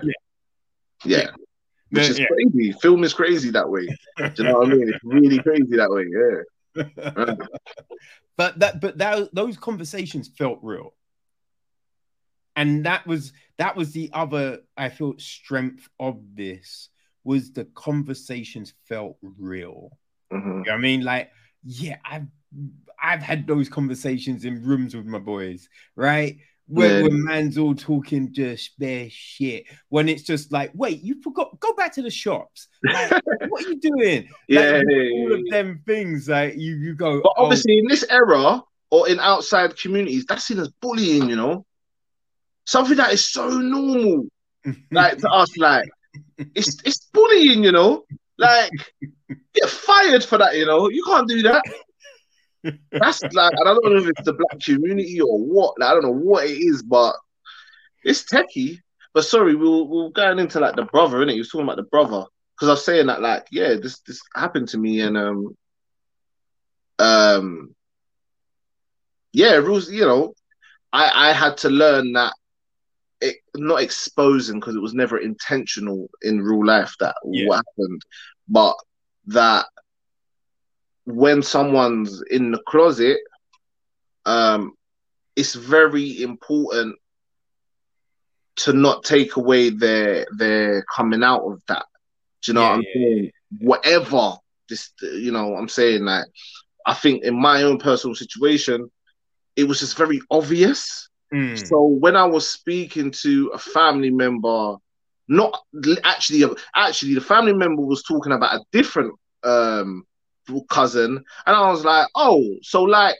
Yeah. 1.03 1.27
which 1.91 2.09
is 2.09 2.19
crazy. 2.19 2.71
Film 2.81 3.03
is 3.03 3.13
crazy 3.13 3.51
that 3.51 3.69
way. 3.69 3.85
Do 4.35 4.43
you 4.43 4.45
know 4.45 4.57
what 4.59 4.67
I 4.67 4.71
mean? 4.71 4.89
It's 4.89 4.99
really 5.03 5.39
crazy 5.39 5.77
that 5.77 5.89
way. 5.89 6.05
Yeah. 6.11 6.41
But 8.37 8.59
that 8.59 8.81
but 8.81 8.97
that 8.97 9.33
those 9.33 9.55
conversations 9.57 10.27
felt 10.27 10.59
real. 10.61 10.93
And 12.57 12.85
that 12.85 13.05
was 13.07 13.33
that 13.57 13.75
was 13.75 13.91
the 13.91 14.09
other 14.13 14.59
i 14.77 14.89
felt 14.89 15.21
strength 15.21 15.87
of 15.99 16.21
this 16.35 16.89
was 17.23 17.51
the 17.51 17.65
conversations 17.75 18.73
felt 18.87 19.17
real. 19.21 19.97
Mhm. 20.31 20.41
You 20.43 20.49
know 20.49 20.63
what 20.67 20.71
i 20.71 20.77
mean? 20.77 21.01
Like 21.01 21.31
yeah 21.63 21.97
i've 22.05 22.27
i've 23.01 23.23
had 23.23 23.47
those 23.47 23.67
conversations 23.69 24.45
in 24.45 24.63
rooms 24.63 24.95
with 24.95 25.05
my 25.05 25.17
boys 25.19 25.67
right 25.95 26.37
Yeah. 26.67 27.01
where 27.03 27.11
man's 27.11 27.57
all 27.59 27.75
talking 27.75 28.33
just 28.33 28.77
bare 28.79 29.07
shit 29.11 29.65
when 29.89 30.09
it's 30.09 30.23
just 30.23 30.51
like 30.51 30.71
wait 30.73 31.03
you 31.03 31.21
forgot 31.21 31.59
go 31.59 31.73
back 31.75 31.93
to 31.93 32.01
the 32.01 32.09
shops 32.09 32.69
like 32.83 33.11
what 33.49 33.63
are 33.63 33.69
you 33.69 33.79
doing 33.79 34.27
Yeah. 34.47 34.81
like, 34.83 35.11
all 35.13 35.33
of 35.33 35.41
them 35.51 35.81
things 35.85 36.27
like 36.27 36.55
you 36.57 36.75
you 36.75 36.95
go 36.95 37.21
But 37.21 37.33
oh, 37.37 37.43
obviously, 37.45 37.77
in 37.77 37.87
this 37.87 38.03
era 38.09 38.63
or 38.89 39.09
in 39.09 39.19
outside 39.19 39.77
communities, 39.77 40.25
that's 40.27 40.45
seen 40.45 40.59
as 40.59 40.69
bullying. 40.81 41.27
You 41.29 41.35
know, 41.35 41.65
something 42.65 42.95
that 42.97 43.11
is 43.13 43.29
so 43.31 43.49
normal. 43.49 44.25
Like 44.91 45.17
to 45.19 45.29
us, 45.29 45.57
like 45.57 45.87
it's 46.55 46.77
it's 46.83 47.09
bullying. 47.13 47.63
You 47.63 47.71
know, 47.71 48.05
like 48.37 48.71
get 49.53 49.69
fired 49.69 50.23
for 50.23 50.37
that. 50.39 50.55
You 50.55 50.65
know, 50.65 50.89
you 50.89 51.03
can't 51.03 51.27
do 51.27 51.41
that. 51.43 51.63
That's 52.99 53.23
like, 53.33 53.53
and 53.57 53.69
I 53.69 53.73
don't 53.73 53.85
know 53.93 54.01
if 54.01 54.07
it's 54.07 54.21
the 54.23 54.33
black 54.33 54.59
community 54.63 55.19
or 55.21 55.37
what. 55.39 55.75
Like, 55.79 55.89
I 55.89 55.93
don't 55.93 56.03
know 56.03 56.11
what 56.13 56.45
it 56.45 56.53
is, 56.53 56.83
but 56.83 57.15
it's 58.03 58.23
techie. 58.23 58.79
But 59.13 59.25
sorry, 59.25 59.55
we 59.55 59.63
we'll, 59.63 59.87
we 59.87 59.97
we're 60.03 60.09
going 60.09 60.39
into 60.39 60.59
like 60.59 60.75
the 60.75 60.83
brother, 60.83 61.17
innit? 61.17 61.33
You 61.33 61.39
was 61.39 61.49
talking 61.49 61.65
about 61.65 61.77
the 61.77 61.83
brother 61.83 62.25
because 62.55 62.69
I 62.69 62.71
was 62.71 62.85
saying 62.85 63.07
that, 63.07 63.21
like, 63.21 63.45
yeah, 63.51 63.75
this 63.81 63.99
this 64.01 64.21
happened 64.35 64.69
to 64.69 64.77
me, 64.77 65.01
and 65.01 65.17
um, 65.17 65.55
um, 66.99 67.75
yeah, 69.33 69.55
rules. 69.55 69.89
You 69.91 70.05
know, 70.05 70.33
I 70.93 71.29
I 71.29 71.33
had 71.33 71.57
to 71.59 71.69
learn 71.69 72.13
that 72.13 72.33
it 73.21 73.37
not 73.55 73.81
exposing 73.81 74.59
because 74.59 74.75
it 74.75 74.81
was 74.81 74.93
never 74.93 75.17
intentional 75.17 76.09
in 76.21 76.41
real 76.41 76.65
life 76.65 76.95
that 76.99 77.15
Yeah. 77.23 77.45
what 77.45 77.61
happened, 77.77 78.01
but 78.47 78.75
that 79.27 79.65
when 81.05 81.41
someone's 81.41 82.21
in 82.29 82.51
the 82.51 82.59
closet, 82.67 83.17
um, 84.25 84.73
it's 85.35 85.55
very 85.55 86.21
important 86.21 86.97
to 88.57 88.73
not 88.73 89.03
take 89.03 89.35
away 89.35 89.69
their 89.69 90.25
their 90.37 90.83
coming 90.95 91.23
out 91.23 91.41
of 91.43 91.61
that. 91.67 91.85
Do 92.43 92.51
you 92.51 92.53
know 92.55 92.61
Yeah, 92.61 92.69
what 92.69 92.73
I'm 92.79 92.85
yeah, 92.85 92.93
saying? 92.93 93.31
Whatever 93.59 94.33
this, 94.69 94.91
you 95.01 95.31
know, 95.31 95.55
I'm 95.55 95.69
saying 95.69 96.03
like, 96.05 96.25
I 96.85 96.93
think 96.93 97.23
in 97.23 97.39
my 97.39 97.63
own 97.63 97.77
personal 97.79 98.15
situation, 98.15 98.89
it 99.55 99.65
was 99.65 99.79
just 99.79 99.97
very 99.97 100.21
obvious. 100.31 101.09
Mm. 101.33 101.69
So 101.69 101.83
when 101.99 102.15
I 102.15 102.25
was 102.25 102.47
speaking 102.47 103.11
to 103.23 103.51
a 103.53 103.57
family 103.57 104.09
member, 104.11 104.75
not 105.27 105.59
actually, 106.03 106.43
actually 106.75 107.15
the 107.15 107.21
family 107.21 107.53
member 107.53 107.81
was 107.81 108.03
talking 108.03 108.31
about 108.33 108.55
a 108.55 108.63
different 108.71 109.13
um 109.43 110.03
cousin, 110.69 111.23
and 111.45 111.55
I 111.55 111.69
was 111.71 111.83
like, 111.85 112.07
oh, 112.15 112.43
so 112.61 112.83
like 112.83 113.15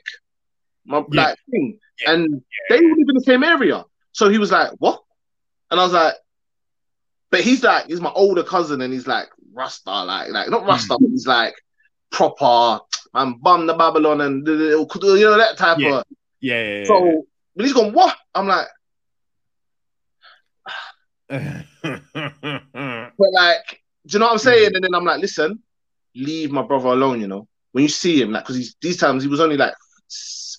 my 0.86 1.04
Yeah. 1.12 1.24
like 1.28 1.38
thing, 1.50 1.80
Yeah. 2.02 2.12
and 2.14 2.42
they 2.70 2.78
live 2.80 3.10
in 3.10 3.16
the 3.16 3.24
same 3.26 3.44
area. 3.44 3.84
So 4.12 4.30
he 4.30 4.38
was 4.38 4.52
like, 4.52 4.72
what? 4.80 5.02
And 5.72 5.80
I 5.80 5.84
was 5.84 5.94
like, 5.94 6.14
but 7.32 7.42
he's 7.42 7.64
like, 7.64 7.88
he's 7.88 8.02
my 8.02 8.12
older 8.12 8.44
cousin, 8.44 8.82
and 8.82 8.94
he's 8.94 9.08
like 9.08 9.28
Rasta, 9.54 10.04
like 10.04 10.30
like 10.32 10.50
not 10.50 10.66
Rasta, 10.66 10.96
hmm. 10.96 11.04
but 11.04 11.10
he's 11.12 11.28
like 11.28 11.56
proper 12.12 12.80
man, 13.14 13.34
bum 13.42 13.66
the 13.68 13.74
Babylon, 13.74 14.22
and 14.22 14.46
you 14.48 14.88
know 15.28 15.38
that 15.38 15.58
type 15.58 15.78
Yeah. 15.80 16.00
of. 16.00 16.06
yeah, 16.42 16.64
yeah, 16.64 16.78
yeah. 16.80 16.86
So 16.86 17.26
when 17.54 17.66
he's 17.66 17.74
going, 17.74 17.94
what? 17.94 18.16
I'm 18.34 18.48
like. 18.48 18.68
But 23.18 23.32
like, 23.34 23.82
do 24.08 24.14
you 24.14 24.20
know 24.20 24.26
what 24.26 24.34
I'm 24.34 24.38
saying? 24.40 24.76
And 24.76 24.84
then 24.84 24.94
I'm 24.94 25.06
like, 25.06 25.20
listen, 25.22 25.60
leave 26.16 26.52
my 26.52 26.62
brother 26.64 26.90
alone, 26.90 27.22
you 27.22 27.28
know. 27.28 27.48
When 27.72 27.84
you 27.84 27.90
see 27.90 28.22
him, 28.22 28.32
like, 28.32 28.44
because 28.44 28.56
he's 28.58 28.76
these 28.82 28.98
times 28.98 29.24
he 29.24 29.30
was 29.30 29.42
only 29.42 29.58
like 29.58 29.74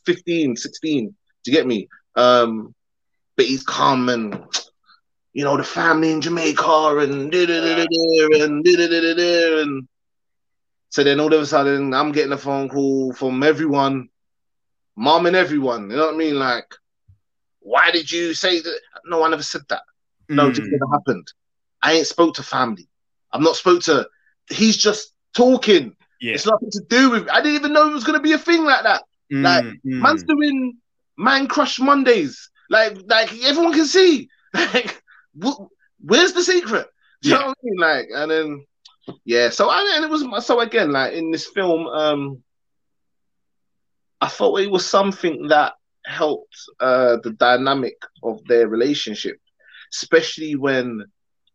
15, 0.04 0.56
16. 0.56 1.14
Do 1.44 1.50
you 1.50 1.56
get 1.56 1.66
me? 1.66 1.88
Um, 2.16 2.74
but 3.36 3.46
he's 3.46 3.62
calm 3.64 4.08
and 4.08 4.44
you 5.32 5.44
know, 5.44 5.56
the 5.56 5.64
family 5.64 6.12
in 6.12 6.20
Jamaica 6.20 6.98
and 6.98 7.34
and 7.34 8.66
and 8.66 9.86
so 10.90 11.04
then 11.04 11.20
all 11.20 11.32
of 11.32 11.40
a 11.40 11.46
sudden 11.46 11.94
I'm 11.94 12.12
getting 12.12 12.32
a 12.32 12.38
phone 12.38 12.68
call 12.68 13.12
from 13.12 13.42
everyone, 13.42 14.08
mom 14.96 15.26
and 15.26 15.36
everyone. 15.36 15.90
You 15.90 15.96
know 15.96 16.06
what 16.06 16.14
I 16.14 16.18
mean? 16.18 16.38
Like, 16.38 16.66
why 17.60 17.90
did 17.90 18.10
you 18.10 18.34
say 18.34 18.60
that? 18.60 18.80
No, 19.06 19.24
I 19.24 19.28
never 19.30 19.42
said 19.42 19.62
that. 19.68 19.82
No, 20.28 20.48
Mm. 20.48 20.56
never 20.56 20.92
happened. 20.92 21.26
I 21.82 21.92
ain't 21.94 22.06
spoke 22.06 22.34
to 22.36 22.42
family. 22.42 22.88
I'm 23.32 23.42
not 23.42 23.56
spoke 23.56 23.82
to. 23.84 24.08
He's 24.50 24.76
just 24.76 25.12
talking. 25.36 25.94
yeah. 26.20 26.34
It's 26.34 26.46
nothing 26.46 26.70
to 26.72 26.82
do 26.88 27.10
with. 27.10 27.28
I 27.30 27.40
didn't 27.42 27.56
even 27.56 27.72
know 27.72 27.88
it 27.90 27.94
was 27.94 28.04
gonna 28.04 28.20
be 28.20 28.32
a 28.32 28.38
thing 28.38 28.64
like 28.64 28.82
that. 28.84 29.02
like, 29.42 29.64
Mm, 29.64 29.80
mm. 29.84 30.02
Man's 30.02 30.24
doing 30.24 30.78
man 31.18 31.46
crush 31.48 31.78
Mondays. 31.80 32.50
Like, 32.70 32.98
like 33.08 33.32
everyone 33.44 33.74
can 33.74 33.86
see. 33.86 34.28
Like, 34.54 35.02
wh- 35.42 35.66
where's 36.00 36.32
the 36.32 36.42
secret? 36.42 36.86
Do 37.22 37.32
you 37.32 37.34
Yeah. 37.34 37.40
know 37.40 37.46
what 37.48 37.58
I 37.58 37.64
mean? 37.64 37.78
Like, 37.78 38.06
and 38.14 38.30
then 38.30 38.66
yeah. 39.24 39.50
So 39.50 39.68
I 39.70 39.94
and 39.96 40.04
it 40.04 40.10
was 40.10 40.46
so 40.46 40.60
again 40.60 40.92
like 40.92 41.12
in 41.14 41.30
this 41.30 41.46
film, 41.46 41.86
um, 41.86 42.42
I 44.20 44.28
thought 44.28 44.60
it 44.60 44.70
was 44.70 44.86
something 44.86 45.48
that 45.48 45.74
helped 46.04 46.56
uh 46.80 47.16
the 47.22 47.32
dynamic 47.32 47.96
of 48.22 48.44
their 48.46 48.68
relationship, 48.68 49.36
especially 49.92 50.54
when 50.56 51.04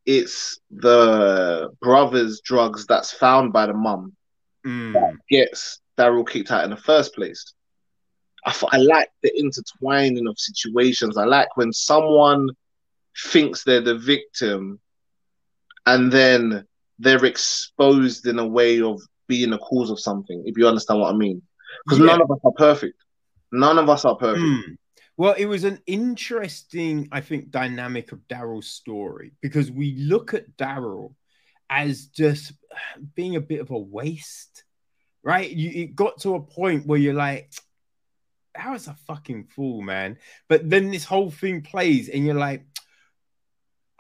it's 0.06 0.60
the 0.72 1.70
brother's 1.82 2.42
drugs 2.42 2.86
that's 2.88 3.12
found 3.12 3.54
by 3.54 3.66
the 3.68 3.74
mum 3.74 4.14
Mm. 4.66 5.18
gets 5.28 5.80
Daryl 5.98 6.28
kicked 6.28 6.52
out 6.52 6.64
in 6.64 6.70
the 6.70 6.78
first 6.78 7.16
place. 7.16 7.54
I 8.46 8.54
I 8.72 8.78
like 8.78 9.10
the 9.24 9.32
intertwining 9.40 10.28
of 10.28 10.38
situations. 10.38 11.18
I 11.18 11.26
like 11.26 11.58
when 11.58 11.74
someone 11.74 12.50
thinks 13.28 13.64
they're 13.64 13.82
the 13.82 13.98
victim 13.98 14.80
and 15.88 16.12
then 16.12 16.66
they're 17.00 17.26
exposed 17.26 18.28
in 18.28 18.38
a 18.38 18.46
way 18.48 18.82
of 18.82 19.02
being 19.28 19.50
the 19.50 19.58
cause 19.58 19.90
of 19.90 20.00
something, 20.00 20.44
if 20.46 20.58
you 20.58 20.68
understand 20.68 21.00
what 21.00 21.14
I 21.14 21.18
mean. 21.18 21.42
Because 21.86 22.00
Yeah. 22.00 22.06
none 22.06 22.22
of 22.22 22.30
us 22.30 22.40
are 22.46 22.52
perfect. 22.52 22.98
None 23.52 23.80
of 23.80 23.90
us 23.90 24.06
are 24.06 24.16
perfect. 24.16 24.46
Mm. 24.46 24.78
Well, 25.22 25.36
it 25.38 25.46
was 25.46 25.66
an 25.66 25.80
interesting, 25.86 27.08
I 27.12 27.22
think, 27.22 27.52
dynamic 27.52 28.12
of 28.12 28.28
Daryl's 28.28 28.66
story 28.66 29.34
because 29.40 29.70
we 29.70 29.94
look 29.98 30.34
at 30.34 30.58
Daryl 30.58 31.14
as 31.70 32.08
just 32.08 32.54
being 33.14 33.36
a 33.36 33.40
bit 33.40 33.62
of 33.62 33.70
a 33.70 33.78
waste, 33.78 34.64
right? 35.22 35.48
You 35.48 35.84
it 35.84 35.96
got 35.96 36.22
to 36.22 36.34
a 36.34 36.42
point 36.42 36.88
where 36.88 36.98
you're 36.98 37.14
like, 37.14 37.54
"How 38.56 38.74
is 38.74 38.88
a 38.88 38.96
fucking 39.06 39.44
fool, 39.44 39.84
man?" 39.84 40.18
But 40.50 40.68
then 40.68 40.90
this 40.90 41.06
whole 41.06 41.30
thing 41.30 41.62
plays, 41.62 42.10
and 42.10 42.26
you're 42.26 42.34
like, 42.34 42.66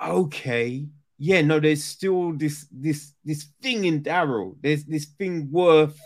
"Okay, 0.03 0.87
yeah, 1.19 1.41
no, 1.41 1.59
there's 1.59 1.83
still 1.83 2.33
this 2.33 2.65
this 2.71 3.13
this 3.23 3.45
thing 3.61 3.85
in 3.85 4.01
Daryl. 4.01 4.57
There's 4.59 4.85
this 4.85 5.05
thing 5.05 5.51
worth 5.51 6.01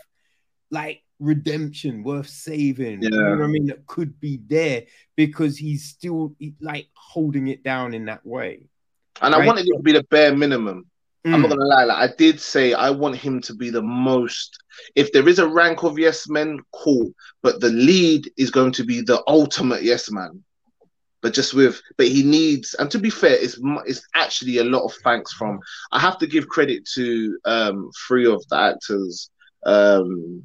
like 0.70 1.02
redemption 1.18 2.02
worth 2.02 2.28
saving. 2.28 3.02
Yeah. 3.02 3.10
You 3.10 3.20
know 3.20 3.30
what 3.36 3.44
I 3.44 3.46
mean? 3.48 3.66
That 3.66 3.86
could 3.86 4.18
be 4.20 4.40
there 4.46 4.84
because 5.16 5.56
he's 5.56 5.84
still 5.84 6.34
like 6.60 6.88
holding 6.94 7.48
it 7.48 7.62
down 7.62 7.94
in 7.94 8.06
that 8.06 8.24
way. 8.24 8.68
And 9.22 9.34
right? 9.34 9.42
I 9.42 9.46
wanted 9.46 9.66
it 9.66 9.76
to 9.76 9.82
be 9.82 9.92
the 9.92 10.04
bare 10.04 10.36
minimum. 10.36 10.86
Mm. 11.26 11.34
I'm 11.34 11.42
not 11.42 11.50
mm. 11.50 11.54
gonna 11.54 11.64
lie, 11.64 11.84
like 11.84 12.10
I 12.10 12.14
did 12.16 12.40
say 12.40 12.72
I 12.72 12.90
want 12.90 13.16
him 13.16 13.40
to 13.42 13.54
be 13.54 13.70
the 13.70 13.82
most 13.82 14.62
if 14.94 15.10
there 15.12 15.28
is 15.28 15.38
a 15.38 15.48
rank 15.48 15.82
of 15.82 15.98
yes 15.98 16.28
men, 16.28 16.60
cool. 16.72 17.10
But 17.42 17.60
the 17.60 17.70
lead 17.70 18.30
is 18.36 18.50
going 18.50 18.72
to 18.72 18.84
be 18.84 19.00
the 19.00 19.22
ultimate 19.26 19.82
yes 19.82 20.10
man. 20.10 20.42
But 21.22 21.32
just 21.32 21.54
with 21.54 21.80
but 21.96 22.06
he 22.08 22.22
needs 22.22 22.74
and 22.74 22.90
to 22.90 22.98
be 22.98 23.10
fair, 23.10 23.32
it's 23.32 23.58
it's 23.86 24.06
actually 24.14 24.58
a 24.58 24.64
lot 24.64 24.84
of 24.84 24.94
thanks 25.02 25.32
from 25.32 25.58
I 25.90 25.98
have 25.98 26.18
to 26.18 26.26
give 26.26 26.48
credit 26.48 26.86
to 26.94 27.38
um 27.44 27.90
three 28.06 28.26
of 28.26 28.46
the 28.48 28.56
actors 28.56 29.30
um 29.64 30.44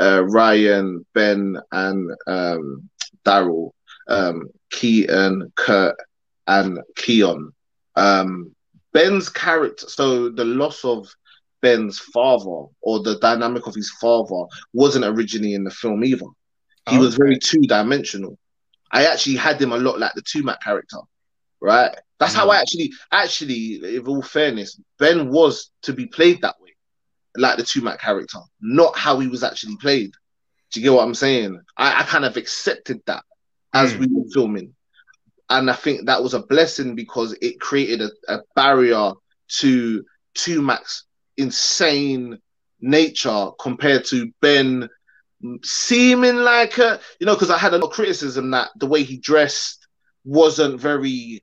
uh, 0.00 0.24
Ryan, 0.24 1.04
Ben, 1.14 1.56
and 1.72 2.10
um, 2.26 2.88
Daryl, 3.24 3.72
um, 4.08 4.48
Keaton, 4.70 5.52
Kurt, 5.56 5.96
and 6.46 6.80
Keon. 6.96 7.52
Um, 7.96 8.54
Ben's 8.92 9.28
character, 9.28 9.86
so 9.88 10.30
the 10.30 10.44
loss 10.44 10.84
of 10.84 11.06
Ben's 11.62 11.98
father 11.98 12.66
or 12.80 13.02
the 13.02 13.18
dynamic 13.20 13.66
of 13.66 13.74
his 13.74 13.90
father 14.00 14.46
wasn't 14.72 15.04
originally 15.04 15.54
in 15.54 15.64
the 15.64 15.70
film 15.70 16.02
either. 16.04 16.26
He 16.88 16.98
was 16.98 17.14
very 17.14 17.38
two 17.38 17.60
dimensional. 17.60 18.36
I 18.90 19.06
actually 19.06 19.36
had 19.36 19.60
him 19.60 19.70
a 19.70 19.76
lot 19.76 20.00
like 20.00 20.14
the 20.14 20.22
Tumac 20.22 20.60
character, 20.60 20.98
right? 21.60 21.94
That's 22.18 22.32
mm. 22.32 22.38
how 22.38 22.50
I 22.50 22.60
actually, 22.60 22.90
actually, 23.12 23.96
in 23.96 24.06
all 24.06 24.22
fairness, 24.22 24.80
Ben 24.98 25.30
was 25.30 25.70
to 25.82 25.92
be 25.92 26.06
played 26.06 26.40
that 26.40 26.56
way 26.60 26.69
like 27.36 27.56
the 27.56 27.62
Tumac 27.62 27.98
character, 27.98 28.38
not 28.60 28.96
how 28.96 29.18
he 29.18 29.28
was 29.28 29.42
actually 29.42 29.76
played. 29.76 30.12
Do 30.72 30.80
you 30.80 30.84
get 30.84 30.94
what 30.94 31.04
I'm 31.04 31.14
saying? 31.14 31.60
I, 31.76 32.00
I 32.00 32.02
kind 32.04 32.24
of 32.24 32.36
accepted 32.36 33.00
that 33.06 33.24
as 33.72 33.92
mm. 33.92 34.00
we 34.00 34.06
were 34.10 34.30
filming. 34.32 34.74
And 35.48 35.68
I 35.68 35.74
think 35.74 36.06
that 36.06 36.22
was 36.22 36.34
a 36.34 36.42
blessing 36.42 36.94
because 36.94 37.36
it 37.42 37.60
created 37.60 38.02
a, 38.02 38.34
a 38.34 38.42
barrier 38.54 39.12
to 39.58 40.04
Tumac's 40.36 41.04
insane 41.36 42.38
nature 42.80 43.50
compared 43.58 44.04
to 44.06 44.30
Ben 44.40 44.88
seeming 45.64 46.36
like 46.36 46.78
a, 46.78 47.00
you 47.18 47.26
know, 47.26 47.34
because 47.34 47.50
I 47.50 47.58
had 47.58 47.74
a 47.74 47.78
lot 47.78 47.88
of 47.88 47.92
criticism 47.92 48.50
that 48.52 48.68
the 48.76 48.86
way 48.86 49.02
he 49.02 49.16
dressed 49.16 49.86
wasn't 50.24 50.80
very, 50.80 51.42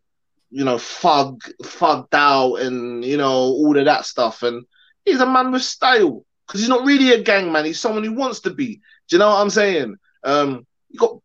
you 0.49 0.63
know, 0.63 0.77
fug, 0.77 1.41
fugged 1.63 2.13
out 2.13 2.55
and, 2.55 3.03
you 3.03 3.17
know, 3.17 3.31
all 3.31 3.77
of 3.77 3.85
that 3.85 4.05
stuff. 4.05 4.43
And 4.43 4.65
He's 5.07 5.21
a 5.21 5.25
man 5.25 5.51
with 5.51 5.63
style 5.63 6.25
because 6.45 6.59
he's 6.59 6.69
not 6.69 6.85
really 6.85 7.13
a 7.13 7.23
gang 7.23 7.49
man. 7.49 7.63
He's 7.63 7.79
someone 7.79 8.03
who 8.03 8.11
wants 8.11 8.41
to 8.41 8.49
be. 8.49 8.81
Do 9.07 9.15
you 9.15 9.19
know 9.19 9.29
what 9.29 9.39
I'm 9.39 9.49
saying? 9.49 9.95
Um, 10.25 10.67
you 10.89 10.99
got 10.99 11.17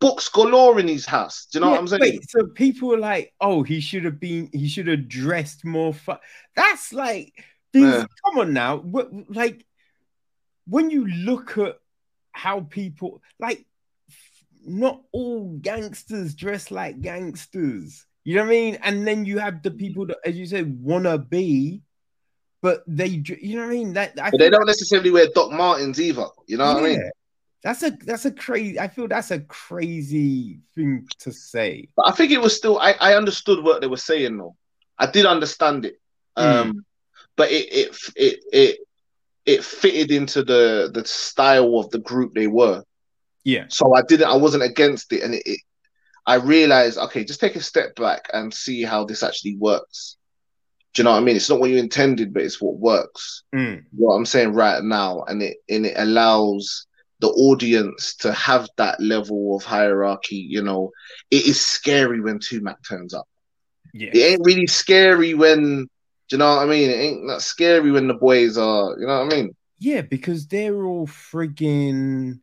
books 0.00 0.28
galore 0.28 0.80
in 0.80 0.88
his 0.88 1.06
house. 1.06 1.46
Do 1.46 1.58
you 1.58 1.60
know 1.60 1.68
yeah, 1.68 1.72
what 1.72 1.80
I'm 1.80 1.88
saying? 1.88 2.00
Wait, 2.00 2.28
so 2.28 2.46
people 2.48 2.92
are 2.92 2.98
like, 2.98 3.32
oh, 3.40 3.62
he 3.62 3.80
should 3.80 4.04
have 4.04 4.18
been, 4.18 4.50
he 4.52 4.66
should 4.66 4.88
have 4.88 5.08
dressed 5.08 5.64
more. 5.64 5.94
Fu-. 5.94 6.12
That's 6.56 6.92
like, 6.92 7.32
yeah. 7.72 8.04
come 8.24 8.38
on 8.38 8.52
now. 8.52 8.78
What, 8.78 9.10
like, 9.28 9.64
when 10.66 10.90
you 10.90 11.06
look 11.06 11.56
at 11.56 11.78
how 12.32 12.60
people, 12.60 13.22
like, 13.38 13.64
not 14.66 15.02
all 15.12 15.56
gangsters 15.62 16.34
dress 16.34 16.72
like 16.72 17.00
gangsters. 17.00 18.06
You 18.24 18.34
know 18.34 18.42
what 18.42 18.48
I 18.48 18.50
mean? 18.50 18.78
And 18.82 19.06
then 19.06 19.24
you 19.24 19.38
have 19.38 19.62
the 19.62 19.70
people 19.70 20.06
that, 20.06 20.18
as 20.24 20.36
you 20.36 20.46
said, 20.46 20.82
wanna 20.82 21.16
be 21.16 21.82
but 22.62 22.82
they, 22.86 23.06
you 23.06 23.56
know 23.56 23.62
what 23.62 23.70
I 23.70 23.74
mean? 23.74 23.92
That 23.94 24.18
I 24.20 24.30
they 24.36 24.50
don't 24.50 24.66
necessarily 24.66 25.10
wear 25.10 25.26
Doc 25.34 25.50
Martens 25.50 26.00
either. 26.00 26.26
You 26.46 26.58
know 26.58 26.74
what 26.74 26.82
yeah. 26.82 26.88
I 26.88 26.90
mean? 26.90 27.10
That's 27.62 27.82
a 27.82 27.90
that's 27.90 28.24
a 28.24 28.32
crazy. 28.32 28.78
I 28.80 28.88
feel 28.88 29.08
that's 29.08 29.30
a 29.30 29.40
crazy 29.40 30.60
thing 30.74 31.08
to 31.18 31.32
say. 31.32 31.88
But 31.96 32.08
I 32.08 32.12
think 32.12 32.32
it 32.32 32.40
was 32.40 32.56
still. 32.56 32.78
I 32.78 32.94
I 33.00 33.14
understood 33.14 33.62
what 33.62 33.80
they 33.80 33.86
were 33.86 33.96
saying 33.96 34.36
though. 34.38 34.56
I 34.98 35.10
did 35.10 35.26
understand 35.26 35.84
it. 35.86 36.00
Mm. 36.38 36.44
Um, 36.44 36.84
but 37.36 37.50
it 37.50 37.72
it 37.72 37.96
it 38.16 38.44
it 38.52 38.78
it 39.46 39.64
fitted 39.64 40.10
into 40.10 40.42
the 40.42 40.90
the 40.92 41.04
style 41.04 41.78
of 41.78 41.90
the 41.90 41.98
group 41.98 42.34
they 42.34 42.46
were. 42.46 42.82
Yeah. 43.44 43.66
So 43.68 43.94
I 43.94 44.02
didn't. 44.02 44.28
I 44.28 44.36
wasn't 44.36 44.62
against 44.62 45.12
it, 45.12 45.22
and 45.22 45.34
it, 45.34 45.42
it 45.44 45.60
I 46.26 46.36
realized 46.36 46.98
okay, 46.98 47.24
just 47.24 47.40
take 47.40 47.56
a 47.56 47.62
step 47.62 47.94
back 47.94 48.28
and 48.32 48.52
see 48.52 48.82
how 48.82 49.04
this 49.04 49.22
actually 49.22 49.56
works. 49.56 50.16
Do 50.92 51.02
you 51.02 51.04
know 51.04 51.12
what 51.12 51.18
I 51.18 51.20
mean? 51.20 51.36
It's 51.36 51.48
not 51.48 51.60
what 51.60 51.70
you 51.70 51.76
intended, 51.76 52.34
but 52.34 52.42
it's 52.42 52.60
what 52.60 52.78
works. 52.78 53.44
Mm. 53.54 53.84
What 53.92 54.14
I'm 54.14 54.26
saying 54.26 54.54
right 54.54 54.82
now, 54.82 55.22
and 55.22 55.42
it 55.42 55.58
and 55.68 55.86
it 55.86 55.94
allows 55.96 56.86
the 57.20 57.28
audience 57.28 58.16
to 58.16 58.32
have 58.32 58.68
that 58.76 59.00
level 59.00 59.56
of 59.56 59.62
hierarchy. 59.62 60.36
You 60.36 60.62
know, 60.62 60.90
it 61.30 61.46
is 61.46 61.64
scary 61.64 62.20
when 62.20 62.38
Tumac 62.38 62.76
turns 62.88 63.14
up. 63.14 63.28
Yeah. 63.94 64.10
It 64.12 64.32
ain't 64.32 64.44
really 64.44 64.66
scary 64.66 65.34
when. 65.34 65.88
Do 66.28 66.36
you 66.36 66.38
know 66.38 66.56
what 66.56 66.62
I 66.62 66.66
mean? 66.66 66.90
It 66.90 66.94
ain't 66.94 67.28
that 67.28 67.42
scary 67.42 67.90
when 67.90 68.06
the 68.08 68.14
boys 68.14 68.56
are. 68.56 68.96
You 68.98 69.06
know 69.06 69.24
what 69.24 69.32
I 69.32 69.36
mean? 69.36 69.56
Yeah, 69.78 70.02
because 70.02 70.46
they're 70.46 70.84
all 70.84 71.06
frigging 71.06 72.40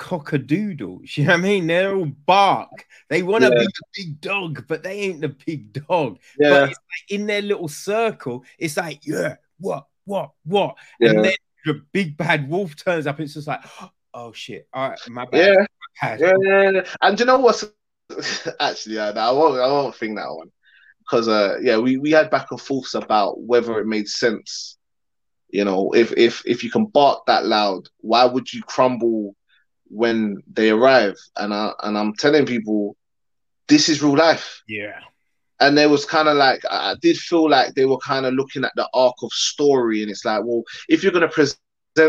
cockadoodles. 0.00 1.16
You 1.16 1.24
know 1.24 1.32
what 1.32 1.40
I 1.40 1.42
mean? 1.42 1.66
They're 1.66 1.94
all 1.94 2.06
bark. 2.06 2.86
They 3.10 3.22
want 3.22 3.44
to 3.44 3.50
yeah. 3.50 3.58
be 3.58 3.66
the 3.66 3.82
big 3.94 4.20
dog, 4.20 4.64
but 4.66 4.82
they 4.82 5.00
ain't 5.00 5.20
the 5.20 5.28
big 5.28 5.72
dog. 5.86 6.18
Yeah. 6.38 6.50
But 6.50 6.68
like 6.68 6.76
in 7.10 7.26
their 7.26 7.42
little 7.42 7.68
circle, 7.68 8.44
it's 8.58 8.78
like, 8.78 9.06
yeah, 9.06 9.36
what, 9.58 9.86
what, 10.06 10.30
what? 10.44 10.76
Yeah. 10.98 11.10
And 11.10 11.24
then 11.26 11.34
the 11.66 11.82
big 11.92 12.16
bad 12.16 12.48
wolf 12.48 12.74
turns 12.76 13.06
up. 13.06 13.18
And 13.18 13.26
it's 13.26 13.34
just 13.34 13.46
like, 13.46 13.60
oh 14.14 14.32
shit. 14.32 14.66
All 14.72 14.88
right, 14.88 14.98
my 15.08 15.26
bad. 15.26 15.38
Yeah. 15.38 15.66
My 16.02 16.16
bad. 16.16 16.20
yeah. 16.20 16.82
And 17.02 17.20
you 17.20 17.26
know 17.26 17.38
what's 17.38 17.64
actually, 18.60 18.98
I, 18.98 19.10
I 19.10 19.30
won't, 19.30 19.60
I 19.60 19.66
won't 19.66 19.94
think 19.94 20.16
that 20.16 20.34
one 20.34 20.50
because, 21.02 21.28
uh, 21.28 21.58
yeah, 21.60 21.76
we 21.76 21.98
we 21.98 22.12
had 22.12 22.30
back 22.30 22.46
and 22.50 22.60
forths 22.60 22.94
about 22.94 23.40
whether 23.40 23.78
it 23.78 23.86
made 23.86 24.08
sense. 24.08 24.78
You 25.50 25.64
know, 25.64 25.90
if 25.92 26.12
if 26.16 26.42
if 26.46 26.64
you 26.64 26.70
can 26.70 26.86
bark 26.86 27.26
that 27.26 27.44
loud, 27.44 27.88
why 27.98 28.24
would 28.24 28.52
you 28.52 28.62
crumble 28.62 29.34
when 29.90 30.42
they 30.50 30.70
arrive, 30.70 31.16
and 31.36 31.52
I 31.52 31.72
and 31.82 31.98
I'm 31.98 32.14
telling 32.14 32.46
people, 32.46 32.96
this 33.68 33.88
is 33.88 34.02
real 34.02 34.16
life. 34.16 34.62
Yeah. 34.68 34.98
And 35.60 35.76
there 35.76 35.90
was 35.90 36.06
kind 36.06 36.28
of 36.28 36.36
like 36.36 36.62
I 36.70 36.94
did 37.02 37.18
feel 37.18 37.50
like 37.50 37.74
they 37.74 37.84
were 37.84 37.98
kind 37.98 38.24
of 38.24 38.34
looking 38.34 38.64
at 38.64 38.72
the 38.76 38.88
arc 38.94 39.16
of 39.22 39.32
story, 39.32 40.02
and 40.02 40.10
it's 40.10 40.24
like, 40.24 40.42
well, 40.44 40.62
if 40.88 41.02
you're 41.02 41.12
gonna 41.12 41.28
present 41.28 41.58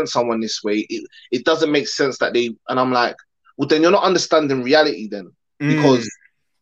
someone 0.06 0.40
this 0.40 0.62
way, 0.62 0.86
it, 0.88 1.06
it 1.30 1.44
doesn't 1.44 1.72
make 1.72 1.88
sense 1.88 2.18
that 2.18 2.32
they. 2.32 2.54
And 2.68 2.80
I'm 2.80 2.92
like, 2.92 3.16
well, 3.56 3.68
then 3.68 3.82
you're 3.82 3.90
not 3.90 4.04
understanding 4.04 4.62
reality, 4.62 5.08
then, 5.08 5.30
mm. 5.60 5.76
because 5.76 6.10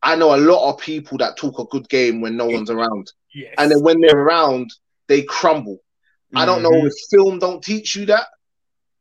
I 0.03 0.17
know 0.17 0.35
a 0.35 0.39
lot 0.39 0.71
of 0.71 0.81
people 0.81 1.19
that 1.19 1.37
talk 1.37 1.59
a 1.59 1.65
good 1.67 1.89
game 1.89 2.21
when 2.21 2.37
no 2.37 2.47
one's 2.47 2.71
around, 2.71 3.13
yes. 3.33 3.55
and 3.59 3.71
then 3.71 3.83
when 3.83 4.01
they're 4.01 4.19
around, 4.19 4.71
they 5.07 5.23
crumble. 5.23 5.77
Mm-hmm. 5.77 6.39
I 6.39 6.47
don't 6.47 6.63
know 6.63 6.71
mm-hmm. 6.71 6.87
if 6.87 6.95
film 7.11 7.39
don't 7.39 7.63
teach 7.63 7.95
you 7.95 8.07
that, 8.07 8.27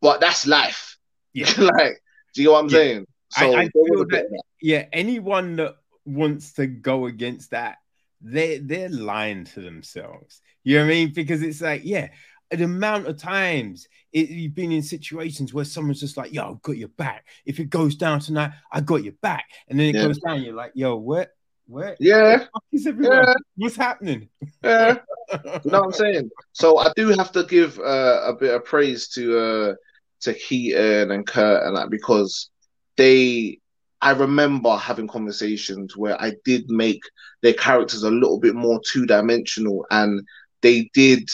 but 0.02 0.20
that's 0.20 0.46
life. 0.46 0.98
Yeah. 1.34 1.52
like 1.58 2.02
do 2.34 2.42
you 2.42 2.48
know 2.48 2.54
what 2.54 2.66
I'm 2.66 2.70
yeah. 2.70 2.78
saying? 2.78 3.06
So 3.32 3.54
I, 3.54 3.62
I 3.62 3.70
feel 3.70 4.06
that, 4.06 4.10
that, 4.10 4.44
yeah, 4.62 4.86
anyone 4.92 5.56
that 5.58 5.76
wants 6.06 6.54
to 6.54 6.68
go 6.68 7.06
against 7.06 7.52
that, 7.52 7.78
they 8.22 8.58
they're 8.58 8.90
lying 8.90 9.46
to 9.46 9.62
themselves. 9.62 10.42
You 10.64 10.78
know 10.78 10.86
what 10.86 10.88
I 10.88 10.94
mean? 10.94 11.14
Because 11.14 11.42
it's 11.42 11.62
like, 11.62 11.82
yeah, 11.84 12.10
the 12.52 12.64
amount 12.64 13.08
of 13.08 13.18
times 13.18 13.88
it, 14.12 14.30
you've 14.30 14.56
been 14.56 14.72
in 14.72 14.82
situations 14.82 15.54
where 15.54 15.66
someone's 15.66 16.00
just 16.00 16.18
like, 16.18 16.34
"Yo, 16.34 16.50
I've 16.50 16.62
got 16.62 16.78
your 16.78 16.90
back." 16.90 17.26
If 17.46 17.60
it 17.60 17.70
goes 17.70 17.96
down 17.96 18.20
tonight, 18.20 18.52
I 18.72 18.82
got 18.82 19.04
your 19.04 19.14
back, 19.22 19.46
and 19.68 19.80
then 19.80 19.88
it 19.88 19.96
yeah. 19.96 20.06
goes 20.06 20.20
down. 20.20 20.42
You're 20.42 20.56
like, 20.56 20.72
"Yo, 20.74 20.96
what? 20.96 21.32
What? 21.68 21.98
Yeah, 22.00 22.48
yeah. 22.92 23.34
What's 23.56 23.76
happening?" 23.76 24.30
Yeah, 24.64 24.98
you 25.32 25.72
know 25.72 25.82
what 25.82 25.86
I'm 25.86 25.92
saying. 25.92 26.30
So 26.54 26.80
I 26.80 26.92
do 26.96 27.10
have 27.10 27.32
to 27.34 27.44
give 27.44 27.78
uh, 27.80 28.22
a 28.26 28.34
bit 28.34 28.56
of 28.56 28.66
praise 28.66 29.08
to 29.10 29.38
uh, 29.38 29.76
to 30.22 30.34
Keaton 30.34 31.12
and 31.12 31.26
Kurt 31.26 31.64
and 31.64 31.76
that 31.78 31.90
because 31.90 32.50
they 32.98 33.60
I 34.02 34.12
remember 34.12 34.76
having 34.78 35.08
conversations 35.08 35.98
where 35.98 36.20
I 36.22 36.34
did 36.46 36.70
make 36.70 37.02
their 37.42 37.54
characters 37.54 38.04
a 38.04 38.12
little 38.12 38.40
bit 38.40 38.56
more 38.56 38.80
two 38.92 39.06
dimensional 39.06 39.86
and 39.92 40.26
they 40.62 40.90
did 40.94 41.30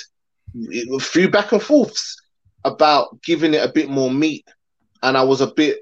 a 0.91 0.99
few 0.99 1.29
back 1.29 1.51
and 1.51 1.61
forths 1.61 2.19
about 2.63 3.21
giving 3.21 3.53
it 3.53 3.63
a 3.63 3.71
bit 3.71 3.89
more 3.89 4.09
meat 4.09 4.47
and 5.03 5.15
I 5.15 5.23
was 5.23 5.41
a 5.41 5.47
bit 5.47 5.79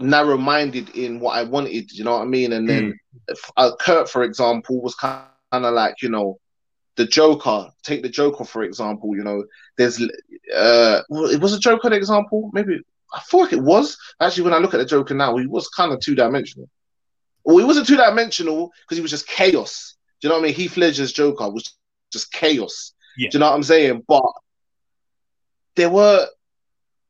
narrow 0.00 0.36
minded 0.36 0.90
in 0.96 1.20
what 1.20 1.36
I 1.36 1.42
wanted, 1.44 1.92
you 1.92 2.04
know 2.04 2.16
what 2.16 2.22
I 2.22 2.26
mean? 2.26 2.52
And 2.52 2.68
then 2.68 2.98
mm. 3.28 3.36
uh, 3.56 3.72
Kurt, 3.78 4.08
for 4.08 4.22
example, 4.24 4.80
was 4.80 4.94
kind 4.94 5.22
of 5.52 5.74
like, 5.74 6.00
you 6.02 6.08
know, 6.08 6.38
the 6.96 7.06
Joker, 7.06 7.70
take 7.82 8.02
the 8.02 8.08
Joker 8.08 8.44
for 8.44 8.62
example, 8.62 9.16
you 9.16 9.24
know, 9.24 9.44
there's 9.76 10.00
uh 10.54 11.02
it 11.10 11.40
was 11.40 11.54
a 11.54 11.58
Joker 11.58 11.88
an 11.88 11.94
example, 11.94 12.50
maybe 12.52 12.80
I 13.12 13.20
feel 13.20 13.40
like 13.40 13.52
it 13.52 13.62
was. 13.62 13.98
Actually, 14.20 14.44
when 14.44 14.54
I 14.54 14.58
look 14.58 14.74
at 14.74 14.78
the 14.78 14.86
Joker 14.86 15.14
now, 15.14 15.36
he 15.36 15.46
was 15.46 15.68
kind 15.68 15.92
of 15.92 16.00
two 16.00 16.14
dimensional. 16.14 16.68
Well, 17.44 17.58
he 17.58 17.64
wasn't 17.64 17.86
two 17.86 17.96
dimensional 17.96 18.70
because 18.82 18.96
he 18.96 19.02
was 19.02 19.10
just 19.10 19.26
chaos. 19.26 19.96
Do 20.20 20.28
you 20.28 20.30
know 20.30 20.36
what 20.36 20.44
I 20.44 20.46
mean? 20.48 20.54
Heath 20.54 20.76
Ledger's 20.76 21.12
Joker 21.12 21.50
was 21.50 21.74
just 22.12 22.32
chaos. 22.32 22.94
Yeah. 23.16 23.28
Do 23.30 23.36
you 23.36 23.40
know 23.40 23.50
what 23.50 23.56
I'm 23.56 23.62
saying? 23.62 24.04
But 24.06 24.22
there 25.74 25.90
were 25.90 26.26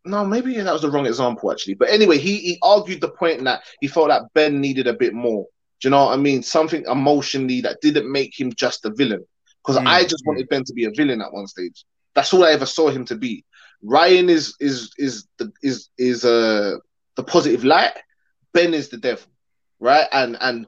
no, 0.05 0.25
maybe 0.25 0.59
that 0.59 0.73
was 0.73 0.83
the 0.83 0.91
wrong 0.91 1.07
example 1.07 1.53
actually. 1.53 1.75
But 1.75 1.91
anyway, 1.91 2.19
he 2.19 2.39
he 2.39 2.59
argued 2.63 3.01
the 3.01 3.11
point 3.11 3.45
that 3.45 3.63
he 3.81 3.89
felt 3.89 4.09
that 4.09 4.33
Ben 4.35 4.61
needed 4.61 4.87
a 4.87 4.95
bit 4.95 5.15
more. 5.15 5.47
Do 5.81 5.89
you 5.89 5.91
know 5.91 6.07
what 6.07 6.15
I 6.15 6.17
mean? 6.17 6.43
Something 6.43 6.85
emotionally 6.87 7.61
that 7.63 7.81
didn't 7.81 8.11
make 8.11 8.39
him 8.39 8.53
just 8.55 8.85
a 8.85 8.91
villain. 8.91 9.25
Because 9.65 9.81
mm. 9.81 9.87
I 9.87 10.03
just 10.03 10.25
wanted 10.27 10.49
Ben 10.49 10.65
to 10.65 10.73
be 10.73 10.85
a 10.85 10.91
villain 10.91 11.21
at 11.21 11.33
one 11.33 11.47
stage. 11.47 11.85
That's 12.15 12.33
all 12.35 12.45
I 12.45 12.53
ever 12.53 12.67
saw 12.67 12.91
him 12.91 13.05
to 13.07 13.17
be. 13.17 13.45
Ryan 13.83 14.29
is 14.29 14.55
is 14.61 14.93
is 14.99 15.27
the 15.39 15.53
is 15.63 15.89
is 15.99 16.25
uh 16.25 16.77
the 17.17 17.25
positive 17.25 17.65
light. 17.65 17.93
Ben 18.53 18.75
is 18.75 18.91
the 18.91 18.99
devil, 18.99 19.27
right? 19.81 20.07
And 20.13 20.37
and 20.41 20.67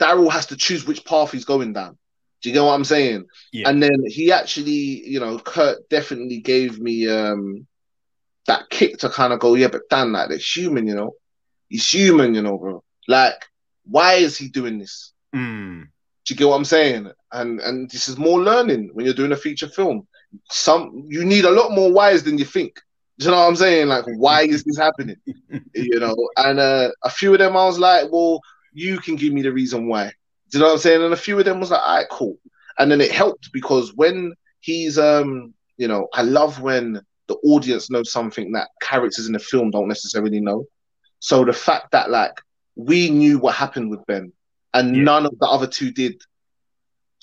Daryl 0.00 0.30
has 0.30 0.46
to 0.46 0.56
choose 0.56 0.86
which 0.86 1.04
path 1.04 1.32
he's 1.32 1.44
going 1.44 1.72
down. 1.72 1.96
Do 2.42 2.50
you 2.50 2.54
get 2.54 2.62
what 2.62 2.74
I'm 2.74 2.84
saying? 2.84 3.24
Yeah. 3.52 3.68
And 3.68 3.82
then 3.82 4.04
he 4.06 4.30
actually, 4.30 5.08
you 5.08 5.20
know, 5.20 5.38
Kurt 5.38 5.88
definitely 5.88 6.40
gave 6.40 6.78
me 6.78 7.08
um 7.08 7.66
that 8.46 8.68
kick 8.70 8.98
to 8.98 9.08
kind 9.08 9.32
of 9.32 9.40
go, 9.40 9.54
yeah, 9.54 9.68
but 9.68 9.88
Dan, 9.88 10.12
like, 10.12 10.30
it's 10.30 10.56
human, 10.56 10.86
you 10.86 10.94
know. 10.94 11.12
He's 11.68 11.90
human, 11.90 12.34
you 12.34 12.42
know, 12.42 12.58
bro. 12.58 12.84
Like, 13.08 13.46
why 13.86 14.14
is 14.14 14.36
he 14.36 14.48
doing 14.48 14.78
this? 14.78 15.12
Mm. 15.34 15.84
Do 16.24 16.34
you 16.34 16.36
get 16.36 16.48
what 16.48 16.56
I'm 16.56 16.64
saying? 16.64 17.10
And 17.34 17.60
and 17.60 17.90
this 17.90 18.08
is 18.08 18.16
more 18.16 18.40
learning 18.40 18.90
when 18.92 19.04
you're 19.04 19.14
doing 19.14 19.32
a 19.32 19.36
feature 19.36 19.68
film. 19.68 20.06
Some 20.50 21.06
you 21.08 21.24
need 21.24 21.44
a 21.44 21.50
lot 21.50 21.72
more 21.72 21.92
whys 21.92 22.22
than 22.22 22.38
you 22.38 22.44
think. 22.44 22.80
Do 23.18 23.26
you 23.26 23.30
know 23.30 23.38
what 23.38 23.48
I'm 23.48 23.56
saying? 23.56 23.88
Like, 23.88 24.04
why 24.16 24.42
is 24.42 24.64
this 24.64 24.78
happening? 24.78 25.16
you 25.74 26.00
know, 26.00 26.16
and 26.36 26.58
uh, 26.58 26.90
a 27.02 27.10
few 27.10 27.32
of 27.32 27.38
them 27.38 27.56
I 27.56 27.64
was 27.66 27.78
like, 27.78 28.10
well, 28.10 28.40
you 28.72 28.98
can 28.98 29.16
give 29.16 29.32
me 29.32 29.42
the 29.42 29.52
reason 29.52 29.86
why. 29.88 30.12
Do 30.50 30.58
you 30.58 30.60
know 30.60 30.66
what 30.66 30.72
I'm 30.74 30.78
saying? 30.78 31.02
And 31.02 31.12
a 31.12 31.16
few 31.16 31.38
of 31.38 31.44
them 31.44 31.60
was 31.60 31.70
like, 31.70 31.82
all 31.82 31.96
right, 31.96 32.06
cool. 32.10 32.38
And 32.78 32.90
then 32.90 33.00
it 33.00 33.12
helped 33.12 33.52
because 33.52 33.94
when 33.94 34.34
he's 34.60 34.98
um, 34.98 35.54
you 35.76 35.88
know, 35.88 36.08
I 36.14 36.22
love 36.22 36.60
when 36.60 37.00
the 37.26 37.36
audience 37.44 37.90
knows 37.90 38.12
something 38.12 38.52
that 38.52 38.68
characters 38.80 39.26
in 39.26 39.32
the 39.32 39.38
film 39.38 39.70
don't 39.70 39.88
necessarily 39.88 40.40
know. 40.40 40.66
So 41.20 41.44
the 41.44 41.52
fact 41.52 41.92
that 41.92 42.10
like 42.10 42.40
we 42.76 43.10
knew 43.10 43.38
what 43.38 43.54
happened 43.54 43.90
with 43.90 44.04
Ben 44.06 44.32
and 44.74 44.96
yeah. 44.96 45.02
none 45.02 45.26
of 45.26 45.38
the 45.38 45.46
other 45.46 45.66
two 45.66 45.90
did. 45.90 46.20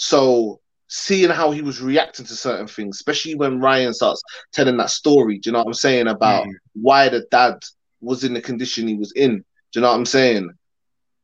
So 0.02 0.60
seeing 0.88 1.30
how 1.30 1.52
he 1.52 1.62
was 1.62 1.80
reacting 1.80 2.26
to 2.26 2.36
certain 2.36 2.66
things, 2.66 2.98
especially 2.98 3.36
when 3.36 3.60
Ryan 3.60 3.94
starts 3.94 4.20
telling 4.52 4.78
that 4.78 4.90
story, 4.90 5.38
do 5.38 5.50
you 5.50 5.52
know 5.54 5.60
what 5.60 5.68
I'm 5.68 5.74
saying 5.76 6.08
about 6.08 6.48
mm. 6.48 6.54
why 6.74 7.08
the 7.08 7.28
dad 7.30 7.60
was 8.02 8.24
in 8.24 8.34
the 8.34 8.42
condition 8.42 8.88
he 8.88 8.96
was 8.96 9.12
in? 9.12 9.38
Do 9.38 9.44
you 9.76 9.82
know 9.82 9.90
what 9.90 9.98
I'm 9.98 10.08
saying? 10.08 10.50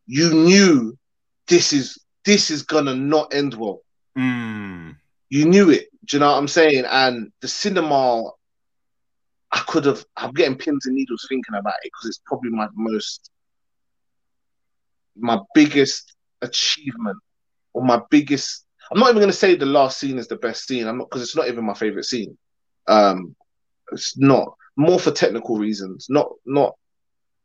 You 0.05 0.31
knew 0.31 0.95
this 1.47 1.73
is 1.73 1.97
this 2.23 2.51
is 2.51 2.61
gonna 2.61 2.93
not 2.93 3.33
end 3.33 3.55
well. 3.55 3.81
Mm. 4.15 4.95
You 5.29 5.45
knew 5.45 5.71
it. 5.71 5.87
Do 6.05 6.17
you 6.17 6.19
know 6.19 6.31
what 6.31 6.37
I'm 6.37 6.47
saying? 6.47 6.85
And 6.85 7.31
the 7.41 7.47
cinema, 7.47 8.29
I 9.51 9.59
could 9.67 9.85
have. 9.85 10.05
I'm 10.15 10.33
getting 10.33 10.55
pins 10.55 10.85
and 10.85 10.95
needles 10.95 11.25
thinking 11.27 11.55
about 11.55 11.73
it 11.83 11.91
because 11.91 12.09
it's 12.09 12.21
probably 12.27 12.51
my 12.51 12.67
most, 12.75 13.31
my 15.17 15.39
biggest 15.55 16.15
achievement 16.43 17.17
or 17.73 17.83
my 17.83 18.01
biggest. 18.11 18.65
I'm 18.91 18.99
not 18.99 19.09
even 19.09 19.21
going 19.21 19.31
to 19.31 19.37
say 19.37 19.55
the 19.55 19.65
last 19.65 19.99
scene 19.99 20.17
is 20.17 20.27
the 20.27 20.37
best 20.37 20.67
scene. 20.67 20.87
I'm 20.87 20.97
not 20.97 21.09
because 21.09 21.21
it's 21.21 21.35
not 21.35 21.47
even 21.47 21.65
my 21.65 21.73
favorite 21.73 22.05
scene. 22.05 22.37
Um, 22.87 23.35
it's 23.91 24.17
not 24.17 24.55
more 24.75 24.99
for 24.99 25.11
technical 25.11 25.57
reasons. 25.57 26.07
Not 26.09 26.29
not. 26.45 26.75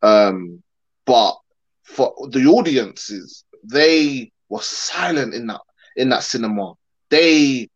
Um, 0.01 0.63
but 1.05 1.35
for 1.83 2.13
the 2.29 2.45
audiences, 2.45 3.43
they 3.63 4.31
were 4.49 4.61
silent 4.61 5.33
in 5.33 5.47
that 5.47 5.61
in 5.95 6.09
that 6.09 6.23
cinema. 6.23 6.73
They 7.09 7.69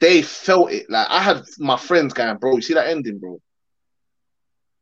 they 0.00 0.22
felt 0.22 0.72
it. 0.72 0.88
Like 0.90 1.06
I 1.10 1.22
had 1.22 1.42
my 1.58 1.76
friends 1.76 2.14
going, 2.14 2.36
bro, 2.38 2.56
you 2.56 2.62
see 2.62 2.74
that 2.74 2.88
ending, 2.88 3.18
bro? 3.18 3.40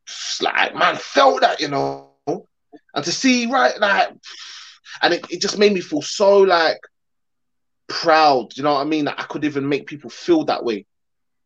Just 0.05 0.41
like 0.41 0.75
man, 0.75 0.95
felt 0.95 1.41
that, 1.41 1.59
you 1.59 1.69
know. 1.69 2.11
And 2.27 3.03
to 3.03 3.11
see 3.11 3.45
right 3.47 3.77
like 3.79 4.09
and 5.01 5.13
it, 5.13 5.25
it 5.29 5.41
just 5.41 5.57
made 5.57 5.73
me 5.73 5.81
feel 5.81 6.01
so 6.01 6.39
like 6.39 6.79
proud, 7.87 8.55
you 8.55 8.63
know 8.63 8.73
what 8.73 8.81
I 8.81 8.85
mean? 8.85 9.05
That 9.05 9.19
I 9.19 9.23
could 9.23 9.45
even 9.45 9.67
make 9.67 9.87
people 9.87 10.09
feel 10.09 10.45
that 10.45 10.63
way. 10.63 10.85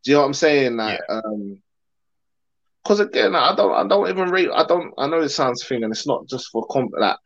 Do 0.04 0.12
you 0.12 0.14
know 0.16 0.22
what 0.22 0.28
I'm 0.28 0.34
saying? 0.34 0.78
Like 0.78 1.00
yeah. 1.10 1.22
um 1.24 1.62
because 2.84 3.02
again, 3.02 3.36
I 3.36 3.56
don't, 3.56 3.74
I 3.74 3.88
don't 3.88 4.10
even 4.10 4.32
rate. 4.32 4.50
I 4.52 4.64
don't. 4.64 4.94
I 4.98 5.08
know 5.08 5.22
it 5.22 5.30
sounds 5.30 5.64
thing, 5.64 5.84
and 5.84 5.92
it's 5.92 6.08
not 6.08 6.28
just 6.28 6.50
for 6.50 6.66
comp. 6.68 6.92
Like 6.98 7.18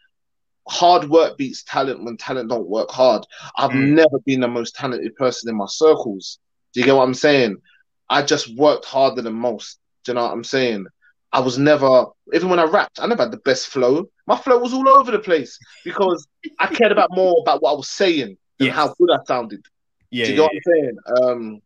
hard 0.68 1.10
work 1.10 1.38
beats 1.38 1.64
talent 1.64 2.04
when 2.04 2.18
talent 2.18 2.50
don't 2.50 2.68
work 2.68 2.90
hard. 2.92 3.26
I've 3.58 3.72
mm. 3.72 3.94
never 3.94 4.20
been 4.26 4.42
the 4.42 4.48
most 4.48 4.76
talented 4.76 5.16
person 5.16 5.50
in 5.50 5.56
my 5.56 5.68
circles. 5.68 6.40
Do 6.74 6.80
you 6.80 6.86
get 6.86 6.96
what 6.96 7.04
I'm 7.04 7.14
saying? 7.14 7.58
I 8.10 8.24
just 8.24 8.56
worked 8.58 8.86
harder 8.86 9.22
than 9.22 9.36
most. 9.36 9.80
Do 10.04 10.12
you 10.12 10.16
know 10.16 10.24
what 10.24 10.34
I'm 10.34 10.44
saying? 10.44 10.86
I 11.32 11.40
was 11.40 11.58
never, 11.58 12.06
even 12.34 12.50
when 12.50 12.60
I 12.60 12.64
rapped, 12.64 13.00
I 13.00 13.08
never 13.08 13.24
had 13.24 13.32
the 13.32 13.38
best 13.38 13.68
flow. 13.68 14.06
My 14.28 14.38
flow 14.38 14.60
was 14.60 14.74
all 14.74 14.88
over 14.88 15.12
the 15.12 15.20
place 15.20 15.58
because 15.84 16.28
I 16.60 16.68
cared 16.68 16.92
about 16.92 17.10
more 17.12 17.36
about 17.42 17.62
what 17.62 17.72
I 17.72 17.76
was 17.76 17.90
saying 17.90 18.38
yes. 18.60 18.76
how 18.76 18.94
good 18.98 19.12
I 19.12 19.18
sounded. 19.26 19.66
Yeah, 20.12 20.26
Do 20.26 20.32
you 20.32 20.38
yeah, 20.38 20.44
what 20.44 20.52
I'm 20.54 20.74
saying? 20.74 20.98
Um, 21.22 21.62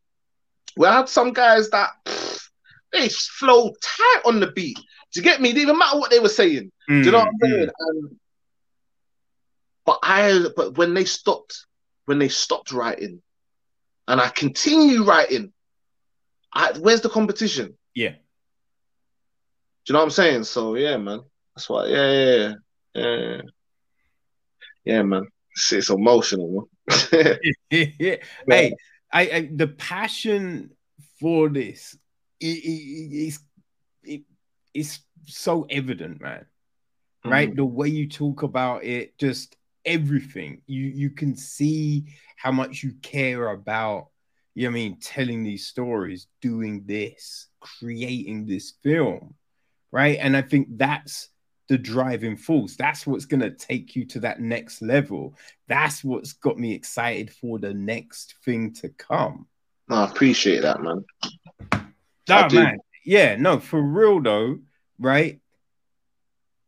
we 0.77 0.87
had 0.87 1.09
some 1.09 1.33
guys 1.33 1.69
that 1.71 1.89
pff, 2.05 2.49
they 2.91 3.09
flow 3.09 3.73
tight 3.81 4.21
on 4.25 4.39
the 4.39 4.47
beat. 4.47 4.77
Do 4.77 5.19
you 5.19 5.23
get 5.23 5.41
me? 5.41 5.49
It 5.49 5.53
didn't 5.53 5.77
matter 5.77 5.97
what 5.97 6.11
they 6.11 6.19
were 6.19 6.29
saying. 6.29 6.71
Mm, 6.89 7.03
Do 7.03 7.05
you 7.05 7.11
know 7.11 7.19
what 7.19 7.27
I'm 7.27 7.33
mm, 7.49 7.51
saying? 7.51 7.69
Mm. 7.69 8.17
But 9.85 9.99
I, 10.03 10.45
but 10.55 10.77
when 10.77 10.93
they 10.93 11.05
stopped, 11.05 11.65
when 12.05 12.19
they 12.19 12.29
stopped 12.29 12.71
writing, 12.71 13.21
and 14.07 14.21
I 14.21 14.29
continue 14.29 15.03
writing, 15.03 15.53
I, 16.53 16.73
where's 16.79 17.01
the 17.01 17.09
competition? 17.09 17.77
Yeah. 17.93 18.09
Do 18.09 18.15
you 19.87 19.93
know 19.93 19.99
what 19.99 20.05
I'm 20.05 20.11
saying? 20.11 20.43
So 20.43 20.75
yeah, 20.75 20.97
man. 20.97 21.21
That's 21.55 21.69
why. 21.69 21.85
Yeah, 21.87 22.11
yeah, 22.11 22.53
yeah, 22.93 23.15
yeah. 23.15 23.41
Yeah, 24.85 25.01
man. 25.01 25.25
It's, 25.51 25.73
it's 25.73 25.89
emotional, 25.89 26.51
man. 26.51 26.65
Yeah. 27.11 27.35
Hey, 28.49 28.75
I, 29.11 29.21
I, 29.21 29.49
the 29.53 29.67
passion 29.67 30.71
for 31.19 31.49
this 31.49 31.97
is 32.39 33.39
it, 34.03 34.11
it, 34.11 34.21
it's 34.73 34.99
so 35.25 35.65
evident, 35.69 36.21
man. 36.21 36.45
Right, 37.25 37.49
mm-hmm. 37.49 37.57
the 37.57 37.65
way 37.65 37.89
you 37.89 38.07
talk 38.07 38.43
about 38.43 38.85
it, 38.85 39.17
just 39.17 39.57
everything. 39.83 40.61
You 40.67 40.83
you 40.85 41.09
can 41.09 41.35
see 41.35 42.05
how 42.37 42.51
much 42.51 42.83
you 42.83 42.93
care 43.01 43.49
about, 43.49 44.09
you 44.53 44.63
know 44.63 44.69
I 44.69 44.73
mean, 44.73 44.97
telling 45.01 45.43
these 45.43 45.65
stories, 45.65 46.27
doing 46.41 46.83
this, 46.85 47.47
creating 47.59 48.45
this 48.45 48.73
film, 48.83 49.33
right? 49.91 50.17
And 50.21 50.37
I 50.37 50.41
think 50.41 50.77
that's 50.77 51.29
the 51.67 51.77
driving 51.77 52.37
force. 52.37 52.75
That's 52.75 53.05
what's 53.05 53.25
going 53.25 53.41
to 53.41 53.51
take 53.51 53.95
you 53.95 54.05
to 54.05 54.19
that 54.21 54.39
next 54.39 54.81
level. 54.81 55.35
That's 55.67 56.03
what's 56.03 56.33
got 56.33 56.57
me 56.57 56.73
excited 56.73 57.31
for 57.31 57.59
the 57.59 57.73
next 57.73 58.35
thing 58.45 58.73
to 58.75 58.89
come. 58.89 59.47
I 59.89 60.05
appreciate 60.05 60.61
that, 60.61 60.81
man. 60.81 61.05
Oh, 62.29 62.49
man. 62.51 62.79
Yeah, 63.05 63.35
no, 63.37 63.59
for 63.59 63.81
real 63.81 64.21
though, 64.21 64.59
right? 64.99 65.39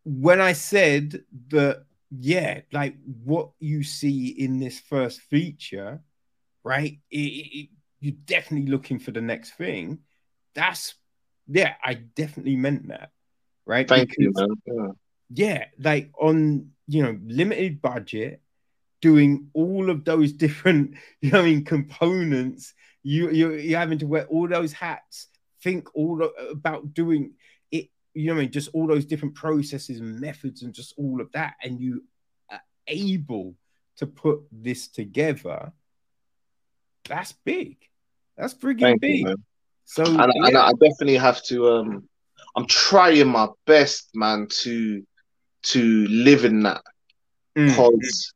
When 0.06 0.40
I 0.40 0.54
said 0.54 1.24
that 1.50 1.84
yeah, 2.12 2.62
like 2.72 2.96
what 3.24 3.52
you 3.60 3.84
see 3.84 4.28
in 4.28 4.60
this 4.60 4.80
first 4.80 5.22
feature, 5.22 6.02
right? 6.64 7.00
It, 7.12 7.18
it, 7.18 7.70
you're 8.00 8.16
definitely 8.26 8.72
looking 8.72 9.00
for 9.00 9.12
the 9.12 9.22
next 9.22 9.52
thing. 9.52 10.00
That's 10.56 10.96
yeah, 11.48 11.74
I 11.84 11.96
definitely 11.96 12.56
meant 12.56 12.88
that, 12.88 13.12
right? 13.70 13.88
Thank 13.88 14.10
because, 14.10 14.18
you, 14.20 14.34
man. 14.36 14.96
Yeah. 15.30 15.46
yeah, 15.46 15.66
like 15.80 16.12
on 16.20 16.72
you 16.88 17.04
know 17.04 17.18
limited 17.24 17.82
budget, 17.82 18.42
doing 19.00 19.50
all 19.54 19.90
of 19.90 20.04
those 20.04 20.34
different, 20.46 20.96
you 21.22 21.32
know, 21.32 21.40
I 21.40 21.44
mean, 21.44 21.64
components. 21.64 22.74
You 23.04 23.30
you 23.30 23.54
you're 23.54 23.80
having 23.80 24.00
to 24.00 24.08
wear 24.08 24.26
all 24.26 24.48
those 24.48 24.74
hats. 24.74 25.28
Think 25.62 25.88
all 25.96 26.30
about 26.52 26.94
doing 26.94 27.34
it. 27.72 27.90
you 28.14 28.28
know 28.28 28.36
I 28.36 28.42
mean, 28.42 28.52
just 28.52 28.70
all 28.74 28.88
those 28.88 29.06
different 29.06 29.36
processes 29.36 30.00
and 30.00 30.20
methods 30.20 30.64
and 30.64 30.74
just 30.74 30.96
all 30.98 31.22
of 31.22 31.32
that, 31.34 31.54
and 31.64 31.80
you 31.80 32.04
are 32.52 32.62
able 32.88 33.56
to 33.98 34.08
put 34.08 34.42
this 34.52 34.88
together, 34.88 35.72
that's 37.08 37.34
big. 37.34 37.78
That's 38.36 38.54
freaking 38.54 38.82
Thank 38.82 39.02
big. 39.02 39.28
You, 39.28 39.36
so 39.86 40.04
and, 40.04 40.18
yeah. 40.18 40.48
and, 40.48 40.58
I 40.58 40.72
definitely 40.72 41.18
have 41.18 41.44
to 41.44 41.70
um 41.70 42.10
I'm 42.60 42.68
trying 42.68 43.30
my 43.30 43.48
best, 43.66 44.10
man, 44.14 44.48
to 44.64 45.02
to 45.64 46.08
live 46.08 46.44
in 46.44 46.64
that. 46.64 46.82
Because 47.56 47.94
mm. 47.94 48.32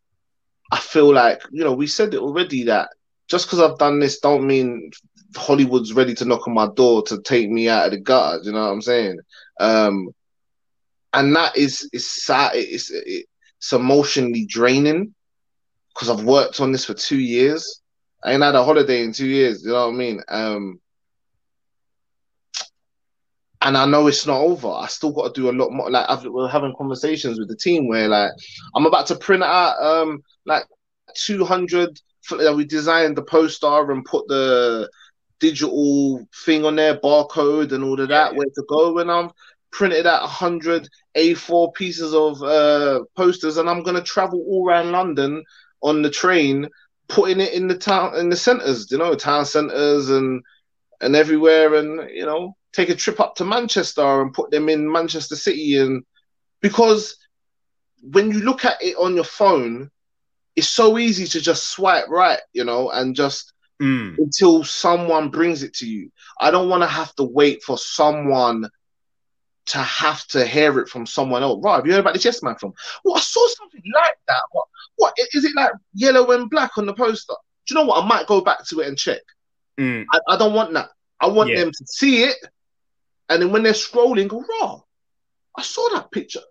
I 0.71 0.79
feel 0.79 1.13
like, 1.13 1.41
you 1.51 1.63
know, 1.63 1.73
we 1.73 1.87
said 1.87 2.13
it 2.13 2.19
already 2.19 2.63
that 2.63 2.89
just 3.27 3.47
because 3.47 3.59
I've 3.59 3.77
done 3.77 3.99
this 3.99 4.19
don't 4.19 4.47
mean 4.47 4.91
Hollywood's 5.35 5.93
ready 5.93 6.13
to 6.15 6.25
knock 6.25 6.47
on 6.47 6.53
my 6.53 6.67
door 6.75 7.03
to 7.03 7.21
take 7.21 7.49
me 7.49 7.67
out 7.67 7.85
of 7.85 7.91
the 7.91 7.97
gutter. 7.97 8.43
You 8.43 8.53
know 8.53 8.61
what 8.61 8.71
I'm 8.71 8.81
saying? 8.81 9.19
Um, 9.59 10.09
and 11.13 11.35
that 11.35 11.57
is 11.57 11.89
is 11.91 12.09
sad. 12.09 12.53
It's 12.55 12.91
it's 12.91 13.73
emotionally 13.73 14.45
draining 14.45 15.13
because 15.93 16.09
I've 16.09 16.23
worked 16.23 16.61
on 16.61 16.71
this 16.71 16.85
for 16.85 16.93
two 16.93 17.19
years. 17.19 17.81
I 18.23 18.31
ain't 18.31 18.43
had 18.43 18.55
a 18.55 18.63
holiday 18.63 19.03
in 19.03 19.11
two 19.11 19.27
years. 19.27 19.63
You 19.63 19.71
know 19.71 19.87
what 19.87 19.95
I 19.95 19.97
mean? 19.97 20.21
Um, 20.29 20.79
and 23.63 23.77
I 23.77 23.85
know 23.85 24.07
it's 24.07 24.27
not 24.27 24.41
over. 24.41 24.67
I 24.67 24.87
still 24.87 25.11
got 25.11 25.33
to 25.33 25.41
do 25.41 25.49
a 25.49 25.51
lot 25.51 25.71
more. 25.71 25.89
Like 25.89 26.05
I've, 26.09 26.25
we're 26.25 26.49
having 26.49 26.75
conversations 26.77 27.39
with 27.39 27.47
the 27.47 27.55
team 27.55 27.87
where 27.87 28.09
like 28.09 28.31
I'm 28.75 28.85
about 28.85 29.07
to 29.07 29.15
print 29.15 29.43
out 29.43 29.81
um 29.81 30.21
like 30.45 30.65
200. 31.15 31.99
We 32.55 32.65
designed 32.65 33.17
the 33.17 33.23
poster 33.23 33.91
and 33.91 34.05
put 34.05 34.27
the 34.27 34.89
digital 35.39 36.25
thing 36.45 36.65
on 36.65 36.75
there, 36.75 36.97
barcode 36.97 37.71
and 37.71 37.83
all 37.83 37.99
of 37.99 38.09
that, 38.09 38.31
yeah. 38.31 38.37
where 38.37 38.47
to 38.47 38.63
go. 38.67 38.99
And 38.99 39.11
I'm 39.11 39.31
printed 39.71 40.07
out 40.07 40.21
100 40.21 40.87
A4 41.17 41.73
pieces 41.73 42.13
of 42.13 42.41
uh, 42.43 43.03
posters, 43.15 43.57
and 43.57 43.69
I'm 43.69 43.83
gonna 43.83 44.03
travel 44.03 44.43
all 44.47 44.67
around 44.67 44.91
London 44.91 45.43
on 45.81 46.01
the 46.01 46.09
train, 46.09 46.67
putting 47.07 47.39
it 47.39 47.53
in 47.53 47.67
the 47.67 47.77
town 47.77 48.15
in 48.15 48.29
the 48.29 48.35
centres, 48.35 48.91
you 48.91 48.97
know, 48.97 49.15
town 49.15 49.45
centres 49.45 50.09
and 50.09 50.41
and 51.03 51.15
everywhere, 51.15 51.75
and 51.75 52.09
you 52.09 52.25
know, 52.25 52.55
take 52.73 52.89
a 52.89 52.95
trip 52.95 53.19
up 53.19 53.35
to 53.35 53.45
Manchester 53.45 54.21
and 54.21 54.33
put 54.33 54.51
them 54.51 54.69
in 54.69 54.91
Manchester 54.91 55.35
City, 55.35 55.77
and 55.77 56.03
because 56.61 57.17
when 58.01 58.31
you 58.31 58.41
look 58.41 58.65
at 58.65 58.81
it 58.81 58.95
on 58.97 59.15
your 59.15 59.23
phone, 59.23 59.89
it's 60.55 60.69
so 60.69 60.97
easy 60.97 61.25
to 61.25 61.41
just 61.41 61.69
swipe 61.69 62.07
right, 62.09 62.39
you 62.53 62.63
know, 62.63 62.89
and 62.91 63.15
just 63.15 63.53
mm. 63.81 64.17
until 64.17 64.63
someone 64.63 65.29
brings 65.29 65.63
it 65.63 65.73
to 65.75 65.87
you. 65.87 66.11
I 66.39 66.51
don't 66.51 66.69
want 66.69 66.83
to 66.83 66.87
have 66.87 67.15
to 67.15 67.23
wait 67.23 67.63
for 67.63 67.77
someone 67.77 68.69
to 69.65 69.77
have 69.77 70.25
to 70.27 70.45
hear 70.45 70.79
it 70.79 70.89
from 70.89 71.05
someone 71.05 71.43
else. 71.43 71.63
Right, 71.63 71.75
have 71.75 71.85
you 71.85 71.93
heard 71.93 72.01
about 72.01 72.15
the 72.15 72.19
Yes 72.19 72.43
Man 72.43 72.55
film? 72.55 72.73
Well, 73.03 73.15
I 73.15 73.19
saw 73.21 73.47
something 73.57 73.83
like 73.93 74.17
that. 74.27 74.41
What, 74.51 74.67
what 74.97 75.13
is 75.33 75.45
it 75.45 75.55
like 75.55 75.71
yellow 75.93 76.31
and 76.31 76.49
black 76.49 76.77
on 76.77 76.85
the 76.85 76.93
poster? 76.93 77.33
Do 77.65 77.73
you 77.73 77.79
know 77.79 77.87
what? 77.87 78.03
I 78.03 78.07
might 78.07 78.27
go 78.27 78.41
back 78.41 78.65
to 78.67 78.81
it 78.81 78.87
and 78.87 78.97
check. 78.97 79.21
Mm. 79.79 80.05
I, 80.11 80.19
I, 80.29 80.37
don't 80.37 80.53
want 80.53 80.73
that. 80.73 80.89
I 81.19 81.27
want 81.27 81.49
yeah. 81.49 81.59
them 81.61 81.71
to 81.71 81.85
see 81.87 82.23
it, 82.23 82.37
and 83.29 83.41
then 83.41 83.51
when 83.51 83.63
they're 83.63 83.73
scrolling, 83.73 84.27
go, 84.27 84.43
raw. 84.61 84.79
I 85.57 85.61
saw 85.61 85.87
that 85.93 86.11
picture. 86.11 86.41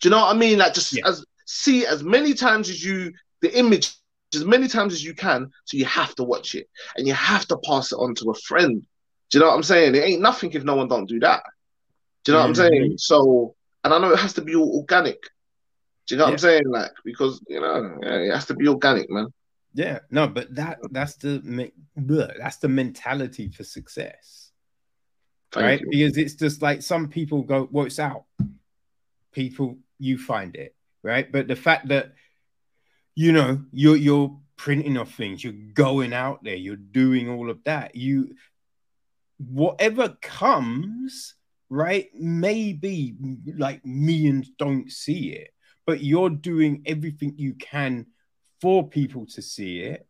Do 0.00 0.08
you 0.08 0.10
know 0.10 0.20
what 0.20 0.34
I 0.34 0.38
mean? 0.38 0.58
Like 0.58 0.74
just 0.74 0.92
yeah. 0.92 1.06
as 1.06 1.24
see 1.46 1.86
as 1.86 2.02
many 2.02 2.34
times 2.34 2.68
as 2.68 2.82
you 2.84 3.12
the 3.40 3.56
image 3.58 3.94
as 4.34 4.44
many 4.44 4.68
times 4.68 4.92
as 4.92 5.04
you 5.04 5.14
can. 5.14 5.50
So 5.64 5.76
you 5.76 5.84
have 5.84 6.14
to 6.16 6.24
watch 6.24 6.54
it 6.54 6.68
and 6.96 7.06
you 7.06 7.14
have 7.14 7.46
to 7.48 7.56
pass 7.58 7.92
it 7.92 7.96
on 7.96 8.14
to 8.16 8.30
a 8.30 8.34
friend. 8.34 8.84
Do 9.30 9.38
you 9.38 9.40
know 9.40 9.50
what 9.50 9.56
I'm 9.56 9.62
saying? 9.62 9.94
It 9.94 10.00
ain't 10.00 10.22
nothing 10.22 10.52
if 10.52 10.64
no 10.64 10.76
one 10.76 10.88
don't 10.88 11.08
do 11.08 11.20
that. 11.20 11.42
Do 12.24 12.32
you 12.32 12.38
know 12.38 12.44
mm-hmm. 12.44 12.50
what 12.50 12.60
I'm 12.60 12.72
mm-hmm. 12.72 12.84
saying? 12.84 12.98
So, 12.98 13.54
and 13.82 13.94
I 13.94 13.98
know 13.98 14.12
it 14.12 14.18
has 14.18 14.34
to 14.34 14.42
be 14.42 14.54
organic. 14.54 15.20
Do 16.06 16.14
you 16.14 16.18
know 16.18 16.24
yeah. 16.24 16.26
what 16.26 16.32
I'm 16.32 16.38
saying? 16.38 16.68
Like 16.68 16.90
because 17.04 17.42
you 17.48 17.60
know 17.60 17.98
yeah, 18.02 18.16
it 18.16 18.34
has 18.34 18.46
to 18.46 18.54
be 18.54 18.68
organic, 18.68 19.10
man. 19.10 19.28
Yeah, 19.74 19.98
no, 20.10 20.28
but 20.28 20.54
that 20.54 20.78
that's 20.92 21.16
the 21.16 21.72
that's 21.96 22.58
the 22.58 22.68
mentality 22.68 23.48
for 23.48 23.64
success, 23.64 24.52
Thank 25.50 25.64
right? 25.64 25.80
You. 25.80 25.88
Because 25.90 26.16
it's 26.16 26.34
just 26.34 26.62
like 26.62 26.80
some 26.80 27.08
people 27.08 27.42
go, 27.42 27.68
"Well, 27.70 27.86
it's 27.86 27.98
out." 27.98 28.24
People, 29.32 29.78
you 29.98 30.16
find 30.16 30.54
it, 30.54 30.76
right? 31.02 31.30
But 31.30 31.48
the 31.48 31.56
fact 31.56 31.88
that 31.88 32.12
you 33.16 33.32
know 33.32 33.64
you're 33.72 33.96
you're 33.96 34.38
printing 34.56 34.96
off 34.96 35.12
things, 35.12 35.42
you're 35.42 35.52
going 35.52 36.12
out 36.12 36.44
there, 36.44 36.54
you're 36.54 36.76
doing 36.76 37.28
all 37.28 37.50
of 37.50 37.64
that. 37.64 37.96
You, 37.96 38.36
whatever 39.38 40.16
comes, 40.22 41.34
right? 41.68 42.10
Maybe 42.14 43.16
like 43.56 43.84
millions 43.84 44.50
don't 44.56 44.88
see 44.88 45.30
it, 45.30 45.50
but 45.84 46.00
you're 46.00 46.30
doing 46.30 46.84
everything 46.86 47.34
you 47.36 47.54
can 47.54 48.06
for 48.64 48.88
people 48.88 49.26
to 49.26 49.42
see 49.42 49.80
it. 49.80 50.06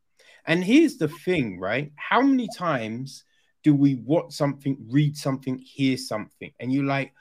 And 0.46 0.62
here's 0.62 0.96
the 0.96 1.08
thing, 1.08 1.58
right? 1.58 1.90
How 1.96 2.20
many 2.20 2.48
times 2.56 3.24
do 3.64 3.74
we 3.74 3.96
watch 3.96 4.32
something, 4.32 4.76
read 4.90 5.16
something, 5.16 5.58
hear 5.58 5.96
something, 5.96 6.52
and 6.60 6.72
you're 6.72 6.84
like, 6.84 7.12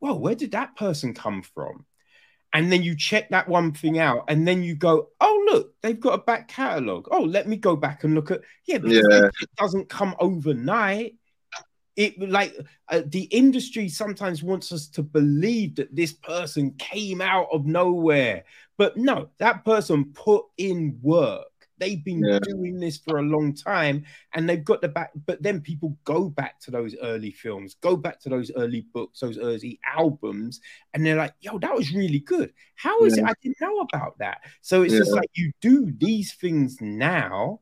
well, 0.00 0.18
where 0.18 0.34
did 0.34 0.50
that 0.50 0.74
person 0.74 1.14
come 1.14 1.42
from? 1.42 1.86
And 2.52 2.72
then 2.72 2.82
you 2.82 2.96
check 2.96 3.28
that 3.28 3.48
one 3.48 3.70
thing 3.70 4.00
out, 4.00 4.24
and 4.26 4.48
then 4.48 4.64
you 4.64 4.74
go, 4.74 5.10
oh, 5.20 5.48
look, 5.52 5.74
they've 5.80 6.00
got 6.00 6.18
a 6.18 6.24
back 6.24 6.48
catalog. 6.48 7.06
Oh, 7.12 7.22
let 7.22 7.46
me 7.46 7.56
go 7.56 7.76
back 7.76 8.02
and 8.02 8.16
look 8.16 8.32
at, 8.32 8.40
yeah, 8.66 8.78
yeah. 8.82 9.28
it 9.40 9.50
doesn't 9.58 9.88
come 9.88 10.16
overnight 10.18 11.14
it 11.96 12.18
like 12.28 12.56
uh, 12.88 13.02
the 13.06 13.24
industry 13.24 13.88
sometimes 13.88 14.42
wants 14.42 14.72
us 14.72 14.86
to 14.88 15.02
believe 15.02 15.76
that 15.76 15.94
this 15.94 16.12
person 16.12 16.72
came 16.78 17.20
out 17.20 17.48
of 17.52 17.66
nowhere 17.66 18.44
but 18.76 18.96
no 18.96 19.28
that 19.38 19.64
person 19.64 20.04
put 20.14 20.44
in 20.56 20.98
work 21.02 21.46
they've 21.80 22.04
been 22.04 22.22
yeah. 22.24 22.38
doing 22.42 22.78
this 22.78 22.98
for 22.98 23.18
a 23.18 23.22
long 23.22 23.54
time 23.54 24.04
and 24.34 24.48
they've 24.48 24.64
got 24.64 24.80
the 24.82 24.88
back 24.88 25.10
but 25.26 25.42
then 25.42 25.60
people 25.60 25.96
go 26.04 26.28
back 26.28 26.60
to 26.60 26.70
those 26.70 26.94
early 27.02 27.32
films 27.32 27.74
go 27.80 27.96
back 27.96 28.20
to 28.20 28.28
those 28.28 28.52
early 28.56 28.86
books 28.92 29.20
those 29.20 29.38
early 29.38 29.80
albums 29.84 30.60
and 30.94 31.04
they're 31.04 31.16
like 31.16 31.34
yo 31.40 31.58
that 31.58 31.74
was 31.74 31.92
really 31.92 32.20
good 32.20 32.52
how 32.76 33.04
is 33.04 33.16
yeah. 33.16 33.24
it 33.24 33.30
i 33.30 33.32
didn't 33.42 33.60
know 33.60 33.80
about 33.80 34.16
that 34.18 34.42
so 34.60 34.82
it's 34.82 34.92
yeah. 34.92 35.00
just 35.00 35.12
like 35.12 35.30
you 35.34 35.50
do 35.60 35.90
these 35.98 36.34
things 36.34 36.76
now 36.80 37.58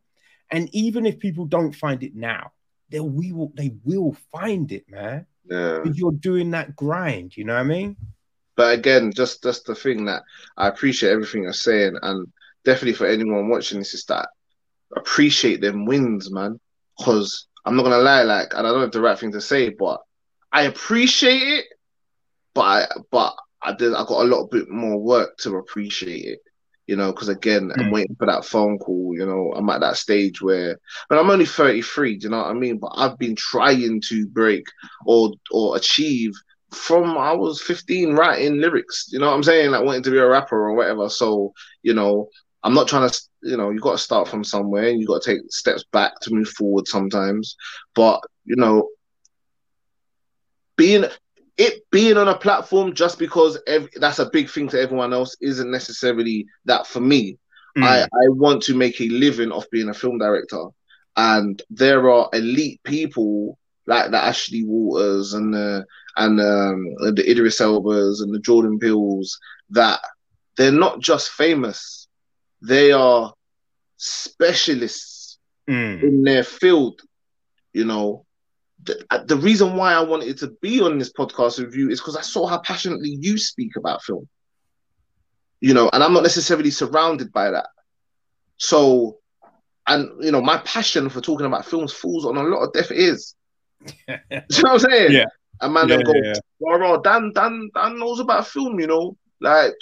and 0.50 0.68
even 0.74 1.06
if 1.06 1.18
people 1.18 1.46
don't 1.46 1.74
find 1.74 2.02
it 2.02 2.14
now 2.14 2.52
they 2.90 3.00
we 3.00 3.32
will 3.32 3.52
they 3.54 3.74
will 3.84 4.16
find 4.32 4.70
it, 4.72 4.84
man. 4.88 5.26
Yeah. 5.44 5.82
You're 5.92 6.12
doing 6.12 6.50
that 6.50 6.76
grind, 6.76 7.36
you 7.36 7.44
know 7.44 7.54
what 7.54 7.60
I 7.60 7.64
mean? 7.64 7.96
But 8.56 8.78
again, 8.78 9.12
just 9.12 9.42
that's 9.42 9.62
the 9.62 9.74
thing 9.74 10.04
that 10.06 10.22
I 10.56 10.68
appreciate 10.68 11.10
everything 11.10 11.44
you're 11.44 11.52
saying, 11.52 11.96
and 12.02 12.26
definitely 12.64 12.94
for 12.94 13.06
anyone 13.06 13.48
watching 13.48 13.78
this 13.78 13.94
is 13.94 14.04
that 14.06 14.28
appreciate 14.96 15.60
them 15.60 15.86
wins, 15.86 16.30
man. 16.30 16.58
Because 16.98 17.46
I'm 17.64 17.76
not 17.76 17.84
gonna 17.84 17.98
lie, 17.98 18.22
like, 18.22 18.52
and 18.54 18.66
I 18.66 18.70
don't 18.70 18.80
have 18.80 18.92
the 18.92 19.00
right 19.00 19.18
thing 19.18 19.32
to 19.32 19.40
say, 19.40 19.70
but 19.70 20.00
I 20.52 20.62
appreciate 20.62 21.42
it, 21.42 21.66
but 22.54 22.62
I, 22.62 22.86
but 23.10 23.34
I 23.62 23.74
did 23.74 23.94
I 23.94 24.04
got 24.04 24.22
a 24.22 24.28
lot 24.28 24.50
bit 24.50 24.68
more 24.68 24.98
work 24.98 25.36
to 25.38 25.56
appreciate 25.56 26.24
it 26.24 26.40
you 26.88 26.96
know, 26.96 27.12
because 27.12 27.28
again. 27.28 27.70
I'm 27.76 27.86
hmm. 27.86 27.90
waiting 27.92 28.16
for 28.16 28.26
that 28.26 28.46
phone 28.46 28.78
call. 28.78 29.14
You 29.14 29.26
know, 29.26 29.52
I'm 29.54 29.68
at 29.68 29.80
that 29.80 29.98
stage 29.98 30.40
where, 30.40 30.78
but 31.08 31.18
I'm 31.18 31.30
only 31.30 31.44
33. 31.44 32.16
Do 32.16 32.24
you 32.24 32.30
know 32.30 32.38
what 32.38 32.46
I 32.46 32.54
mean? 32.54 32.78
But 32.78 32.92
I've 32.96 33.18
been 33.18 33.36
trying 33.36 34.00
to 34.08 34.26
break 34.26 34.64
or 35.04 35.32
or 35.52 35.76
achieve 35.76 36.32
from 36.72 37.16
I 37.16 37.32
was 37.32 37.62
15 37.62 38.14
writing 38.14 38.58
lyrics. 38.58 39.08
You 39.12 39.18
know 39.18 39.28
what 39.28 39.34
I'm 39.34 39.42
saying? 39.42 39.70
Like 39.70 39.84
wanting 39.84 40.02
to 40.04 40.10
be 40.10 40.18
a 40.18 40.26
rapper 40.26 40.56
or 40.56 40.74
whatever. 40.74 41.10
So 41.10 41.52
you 41.82 41.92
know, 41.92 42.30
I'm 42.64 42.74
not 42.74 42.88
trying 42.88 43.08
to. 43.08 43.20
You 43.42 43.56
know, 43.56 43.70
you 43.70 43.78
got 43.78 43.92
to 43.92 43.98
start 43.98 44.26
from 44.26 44.42
somewhere, 44.42 44.88
and 44.88 44.98
you 44.98 45.06
got 45.06 45.22
to 45.22 45.30
take 45.30 45.42
steps 45.50 45.84
back 45.92 46.18
to 46.20 46.34
move 46.34 46.48
forward 46.48 46.88
sometimes. 46.88 47.54
But 47.94 48.20
you 48.46 48.56
know, 48.56 48.88
being 50.76 51.04
it 51.58 51.82
being 51.90 52.16
on 52.16 52.28
a 52.28 52.38
platform 52.38 52.94
just 52.94 53.18
because 53.18 53.58
ev- 53.66 53.90
that's 53.96 54.20
a 54.20 54.30
big 54.30 54.48
thing 54.48 54.68
to 54.68 54.80
everyone 54.80 55.12
else 55.12 55.36
isn't 55.40 55.70
necessarily 55.70 56.46
that 56.64 56.86
for 56.86 57.00
me. 57.00 57.36
Mm. 57.76 57.84
I, 57.84 58.02
I 58.02 58.28
want 58.28 58.62
to 58.64 58.74
make 58.74 59.00
a 59.00 59.08
living 59.08 59.50
off 59.50 59.68
being 59.70 59.88
a 59.88 59.94
film 59.94 60.18
director. 60.18 60.64
And 61.16 61.60
there 61.68 62.08
are 62.10 62.30
elite 62.32 62.80
people 62.84 63.58
like 63.86 64.10
the 64.10 64.22
Ashley 64.22 64.64
Walters 64.64 65.34
and 65.34 65.52
the 65.52 65.84
and 66.16 66.40
um, 66.40 67.14
the 67.14 67.24
Idris 67.28 67.60
Elbas 67.60 68.22
and 68.22 68.34
the 68.34 68.40
Jordan 68.40 68.78
Peeles 68.78 69.38
that 69.70 70.00
they're 70.56 70.72
not 70.72 71.00
just 71.00 71.30
famous, 71.30 72.08
they 72.60 72.92
are 72.92 73.32
specialists 73.96 75.38
mm. 75.68 76.02
in 76.02 76.22
their 76.22 76.42
field, 76.42 77.00
you 77.72 77.84
know, 77.84 78.26
the, 78.88 79.06
uh, 79.10 79.24
the 79.24 79.36
reason 79.36 79.76
why 79.76 79.92
I 79.92 80.00
wanted 80.00 80.38
to 80.38 80.48
be 80.62 80.80
on 80.80 80.98
this 80.98 81.12
podcast 81.12 81.58
with 81.58 81.74
you 81.74 81.90
is 81.90 82.00
because 82.00 82.16
I 82.16 82.22
saw 82.22 82.46
how 82.46 82.58
passionately 82.58 83.18
you 83.20 83.38
speak 83.38 83.76
about 83.76 84.02
film. 84.02 84.28
You 85.60 85.74
know, 85.74 85.90
and 85.92 86.02
I'm 86.02 86.12
not 86.12 86.22
necessarily 86.22 86.70
surrounded 86.70 87.32
by 87.32 87.50
that. 87.50 87.68
So, 88.56 89.18
and 89.86 90.08
you 90.24 90.32
know, 90.32 90.40
my 90.40 90.58
passion 90.58 91.08
for 91.08 91.20
talking 91.20 91.46
about 91.46 91.66
films 91.66 91.92
falls 91.92 92.24
on 92.24 92.36
a 92.36 92.42
lot 92.42 92.62
of 92.62 92.72
deaf 92.72 92.90
ears. 92.90 93.34
you 93.86 94.16
know 94.28 94.42
what 94.48 94.66
I'm 94.66 94.78
saying? 94.78 95.12
Yeah. 95.12 95.24
And 95.60 95.74
man, 95.74 95.88
yeah, 95.88 96.02
go, 96.02 96.12
yeah, 96.14 96.34
yeah. 96.60 96.96
Dan, 97.02 97.32
Dan, 97.34 97.70
Dan 97.74 97.98
knows 97.98 98.20
about 98.20 98.46
film, 98.46 98.78
you 98.78 98.86
know, 98.86 99.16
like, 99.40 99.72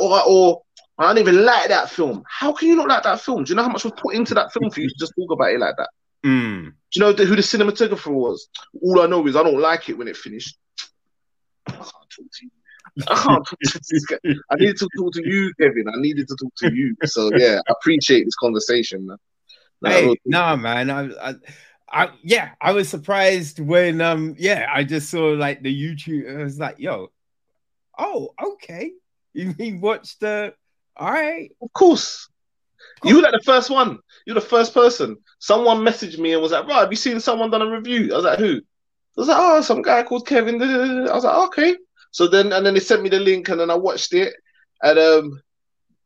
or, 0.00 0.22
or 0.26 0.62
I 0.98 1.06
don't 1.06 1.18
even 1.18 1.44
like 1.44 1.68
that 1.68 1.90
film. 1.90 2.24
How 2.28 2.52
can 2.52 2.68
you 2.68 2.76
not 2.76 2.88
like 2.88 3.04
that 3.04 3.20
film? 3.20 3.44
Do 3.44 3.50
you 3.50 3.56
know 3.56 3.62
how 3.62 3.68
much 3.68 3.84
was 3.84 3.92
put 3.96 4.14
into 4.14 4.34
that 4.34 4.52
film 4.52 4.70
for 4.70 4.80
you 4.80 4.88
to 4.88 4.94
just 4.98 5.12
talk 5.16 5.30
about 5.30 5.52
it 5.52 5.60
like 5.60 5.76
that? 5.76 5.90
Mm. 6.26 6.64
Do 6.64 6.72
you 6.92 7.00
know 7.00 7.12
the, 7.12 7.24
who 7.24 7.36
the 7.36 7.42
cinematographer 7.42 8.12
was? 8.12 8.48
All 8.82 9.00
I 9.00 9.06
know 9.06 9.24
is 9.28 9.36
I 9.36 9.44
don't 9.44 9.60
like 9.60 9.88
it 9.88 9.96
when 9.96 10.08
it 10.08 10.16
finished. 10.16 10.58
I 11.68 11.72
can't 11.72 11.84
talk 11.86 12.10
to 12.16 12.42
you. 12.42 12.50
I 13.08 13.14
can't 13.14 13.46
talk 13.46 13.58
to 13.60 13.80
this 13.90 14.06
guy. 14.06 14.16
I 14.50 14.56
needed 14.56 14.76
to 14.78 14.88
talk 14.98 15.12
to 15.14 15.22
you, 15.24 15.52
Kevin. 15.60 15.86
I 15.88 16.00
needed 16.00 16.26
to 16.26 16.36
talk 16.36 16.52
to 16.58 16.74
you. 16.74 16.96
So 17.04 17.30
yeah, 17.36 17.60
I 17.68 17.72
appreciate 17.72 18.24
this 18.24 18.34
conversation, 18.34 19.06
man. 19.06 19.18
No, 19.82 19.90
hey, 19.90 20.16
no, 20.24 20.56
man. 20.56 20.90
I, 20.90 21.30
I, 21.30 21.34
I, 21.88 22.10
yeah, 22.22 22.50
I 22.60 22.72
was 22.72 22.88
surprised 22.88 23.60
when, 23.60 24.00
um, 24.00 24.34
yeah, 24.38 24.66
I 24.72 24.82
just 24.82 25.10
saw 25.10 25.28
like 25.28 25.62
the 25.62 25.72
YouTube. 25.72 26.40
I 26.40 26.42
was 26.42 26.58
like, 26.58 26.78
yo, 26.78 27.12
oh, 27.98 28.30
okay. 28.42 28.92
You 29.34 29.54
mean 29.58 29.82
watch 29.82 30.18
the? 30.18 30.54
All 30.96 31.12
right, 31.12 31.50
of 31.60 31.70
course. 31.74 32.30
You 33.04 33.16
were 33.16 33.20
like 33.20 33.32
the 33.32 33.42
first 33.44 33.68
one. 33.68 33.98
You're 34.24 34.32
the 34.32 34.40
first 34.40 34.72
person. 34.72 35.18
Someone 35.38 35.78
messaged 35.78 36.18
me 36.18 36.32
and 36.32 36.42
was 36.42 36.52
like, 36.52 36.66
"Right, 36.66 36.80
have 36.80 36.90
you 36.92 36.96
seen 36.96 37.20
someone 37.20 37.50
done 37.50 37.62
a 37.62 37.70
review?" 37.70 38.12
I 38.12 38.16
was 38.16 38.24
like, 38.24 38.38
"Who?" 38.38 38.60
I 39.16 39.20
was 39.20 39.28
like, 39.28 39.38
oh, 39.40 39.60
some 39.62 39.80
guy 39.82 40.02
called 40.02 40.26
Kevin. 40.26 40.60
I 40.60 41.14
was 41.14 41.24
like, 41.24 41.48
okay. 41.48 41.76
So 42.10 42.26
then, 42.26 42.52
and 42.52 42.64
then 42.66 42.74
they 42.74 42.80
sent 42.80 43.02
me 43.02 43.08
the 43.08 43.18
link, 43.18 43.48
and 43.48 43.60
then 43.60 43.70
I 43.70 43.74
watched 43.74 44.12
it, 44.12 44.34
and 44.82 44.98
um, 44.98 45.40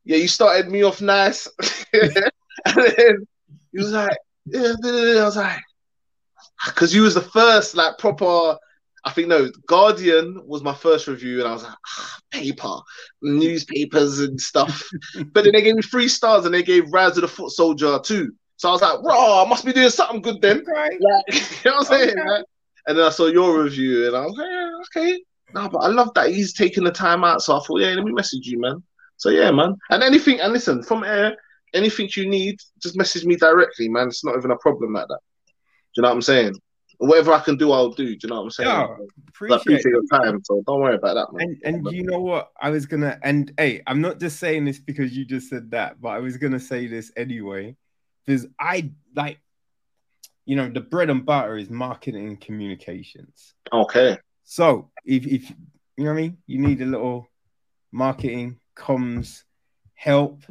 yeah, 0.05 0.17
you 0.17 0.29
started 0.29 0.71
me 0.71 0.83
off 0.83 1.01
nice, 1.01 1.49
and 1.93 2.13
then 2.65 3.27
he 3.73 3.79
was 3.79 3.93
like, 3.93 4.17
yeah, 4.47 4.75
I 4.83 5.25
was 5.25 5.37
like, 5.37 5.61
because 6.67 6.95
you 6.95 7.03
was 7.03 7.15
the 7.15 7.21
first 7.21 7.77
like 7.77 7.99
proper. 7.99 8.57
I 9.03 9.13
think 9.13 9.29
no, 9.29 9.49
Guardian 9.67 10.43
was 10.47 10.63
my 10.63 10.75
first 10.75 11.07
review, 11.07 11.39
and 11.39 11.49
I 11.49 11.53
was 11.53 11.63
like, 11.63 11.73
ah, 11.73 12.19
paper, 12.31 12.77
newspapers 13.23 14.21
and 14.21 14.39
stuff. 14.41 14.89
but 15.33 15.45
then 15.45 15.53
they 15.55 15.63
gave 15.63 15.77
me 15.77 15.83
three 15.83 16.09
stars, 16.09 16.45
and 16.45 16.55
they 16.55 16.63
gave 16.63 16.93
Rise 16.93 17.17
of 17.17 17.23
the 17.23 17.29
Foot 17.29 17.51
Soldier 17.51 17.99
two. 18.05 18.33
So 18.61 18.69
I 18.69 18.73
was 18.73 18.83
like, 18.83 19.03
raw, 19.03 19.43
I 19.43 19.49
must 19.49 19.65
be 19.65 19.73
doing 19.73 19.89
something 19.89 20.21
good 20.21 20.43
then. 20.43 20.63
Like, 20.71 20.93
you 21.01 21.01
know 21.65 21.79
what 21.79 21.79
I'm 21.79 21.85
saying? 21.85 22.11
Okay. 22.11 22.43
And 22.89 22.99
then 22.99 23.07
I 23.07 23.09
saw 23.09 23.29
your 23.29 23.63
review, 23.63 24.07
and 24.07 24.15
I 24.15 24.27
was 24.27 24.37
like, 24.37 24.49
yeah, 24.51 24.71
okay. 25.01 25.23
No, 25.55 25.67
but 25.71 25.79
I 25.79 25.87
love 25.87 26.13
that 26.13 26.29
he's 26.29 26.53
taking 26.53 26.85
the 26.85 26.91
time 26.91 27.25
out. 27.25 27.41
So 27.41 27.57
I 27.57 27.61
thought, 27.61 27.81
yeah, 27.81 27.95
let 27.95 28.05
me 28.05 28.13
message 28.13 28.47
you, 28.47 28.61
man. 28.61 28.83
So 29.17 29.31
yeah, 29.31 29.51
man. 29.51 29.77
And 29.89 30.03
anything, 30.03 30.43
and 30.43 30.53
listen, 30.53 30.83
from 30.83 31.05
air, 31.05 31.39
anything 31.73 32.11
you 32.15 32.29
need, 32.29 32.59
just 32.83 32.99
message 32.99 33.25
me 33.25 33.37
directly, 33.37 33.89
man. 33.89 34.09
It's 34.09 34.27
not 34.27 34.37
even 34.37 34.51
a 34.51 34.59
problem 34.59 34.93
like 34.93 35.09
that. 35.09 35.21
Do 35.47 35.53
you 35.97 36.03
know 36.03 36.11
what 36.11 36.17
I'm 36.17 36.23
saying? 36.23 36.53
Whatever 36.99 37.33
I 37.33 37.41
can 37.41 37.57
do, 37.57 37.73
I'll 37.73 37.89
do. 37.89 38.15
Do 38.15 38.19
you 38.23 38.29
know 38.29 38.37
what 38.37 38.43
I'm 38.43 38.51
saying? 38.51 38.69
Yeah, 38.69 38.95
appreciate, 39.29 39.61
appreciate 39.63 39.91
your 39.91 40.03
time. 40.13 40.45
So 40.45 40.63
don't 40.67 40.83
worry 40.83 40.97
about 40.97 41.15
that, 41.15 41.33
man. 41.33 41.57
And, 41.65 41.87
and 41.87 41.95
you 41.97 42.03
know 42.03 42.21
what? 42.21 42.51
I 42.61 42.69
was 42.69 42.85
gonna 42.85 43.19
and 43.23 43.55
hey, 43.57 43.81
I'm 43.87 44.03
not 44.03 44.21
just 44.21 44.39
saying 44.39 44.67
this 44.67 44.79
because 44.79 45.17
you 45.17 45.25
just 45.25 45.49
said 45.49 45.71
that, 45.71 45.99
but 45.99 46.11
I 46.11 46.19
was 46.19 46.37
gonna 46.37 46.61
say 46.61 46.89
this 46.89 47.11
anyway. 47.17 47.75
Because 48.31 48.47
I 48.61 48.91
like 49.17 49.41
you 50.45 50.57
know, 50.57 50.69
the 50.69 50.81
bread 50.81 51.11
and 51.11 51.25
butter 51.25 51.57
is 51.57 51.71
marketing 51.71 52.27
and 52.27 52.41
communications. 52.41 53.55
Okay. 53.73 54.19
So 54.45 54.91
if 55.05 55.27
if 55.27 55.51
you 55.97 56.05
know 56.05 56.11
what 56.11 56.19
I 56.19 56.23
mean, 56.23 56.39
you 56.47 56.59
need 56.59 56.81
a 56.81 56.87
little 56.87 57.29
marketing, 57.93 58.59
comms, 58.77 59.43
help, 59.95 60.43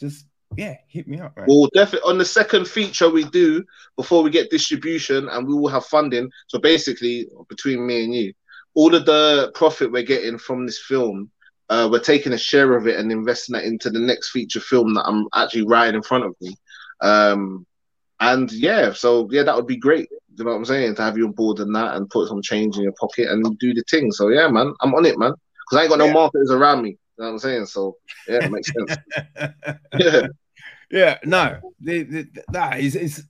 just 0.00 0.26
yeah, 0.56 0.76
hit 0.88 1.08
me 1.08 1.20
up. 1.20 1.34
Right? 1.36 1.46
Well, 1.48 1.68
definitely 1.74 2.10
on 2.10 2.18
the 2.18 2.24
second 2.24 2.66
feature 2.66 3.10
we 3.10 3.24
do 3.24 3.64
before 3.96 4.22
we 4.22 4.30
get 4.30 4.50
distribution, 4.50 5.28
and 5.28 5.46
we 5.46 5.54
will 5.54 5.68
have 5.68 5.86
funding. 5.86 6.30
So 6.48 6.58
basically, 6.58 7.28
between 7.48 7.86
me 7.86 8.04
and 8.04 8.14
you, 8.14 8.32
all 8.74 8.94
of 8.94 9.06
the 9.06 9.52
profit 9.54 9.92
we're 9.92 10.02
getting 10.02 10.38
from 10.38 10.66
this 10.66 10.80
film, 10.80 11.30
uh, 11.68 11.88
we're 11.90 12.00
taking 12.00 12.32
a 12.32 12.38
share 12.38 12.76
of 12.76 12.86
it 12.86 12.98
and 12.98 13.10
investing 13.12 13.54
that 13.54 13.64
into 13.64 13.90
the 13.90 14.00
next 14.00 14.30
feature 14.30 14.60
film 14.60 14.94
that 14.94 15.04
I'm 15.06 15.28
actually 15.34 15.66
writing 15.66 15.96
in 15.96 16.02
front 16.02 16.24
of 16.24 16.34
me. 16.40 16.56
Um, 17.00 17.66
and 18.20 18.50
yeah, 18.52 18.92
so 18.92 19.28
yeah, 19.30 19.42
that 19.42 19.56
would 19.56 19.66
be 19.66 19.76
great. 19.76 20.08
You 20.36 20.44
know 20.44 20.50
what 20.50 20.56
I'm 20.56 20.64
saying? 20.64 20.96
To 20.96 21.02
have 21.02 21.16
you 21.16 21.26
on 21.26 21.32
board 21.32 21.60
and 21.60 21.74
that, 21.74 21.96
and 21.96 22.10
put 22.10 22.28
some 22.28 22.42
change 22.42 22.76
in 22.76 22.82
your 22.82 22.92
pocket 22.92 23.28
and 23.28 23.58
do 23.58 23.74
the 23.74 23.82
thing. 23.90 24.10
So 24.12 24.28
yeah, 24.28 24.48
man, 24.48 24.72
I'm 24.80 24.94
on 24.94 25.06
it, 25.06 25.18
man. 25.18 25.32
Because 25.32 25.78
I 25.78 25.82
ain't 25.82 25.90
got 25.90 25.98
no 25.98 26.06
yeah. 26.06 26.12
marketers 26.12 26.50
around 26.50 26.82
me. 26.82 26.90
You 26.90 26.96
know 27.18 27.24
what 27.26 27.32
I'm 27.32 27.38
saying? 27.38 27.66
So 27.66 27.96
yeah, 28.28 28.44
it 28.44 28.50
makes 28.50 28.72
sense. 28.72 28.96
yeah, 29.98 30.26
yeah. 30.90 31.18
No, 31.24 31.60
the, 31.80 32.02
the, 32.02 32.28
that 32.50 32.80
is, 32.80 32.96
is. 32.96 33.24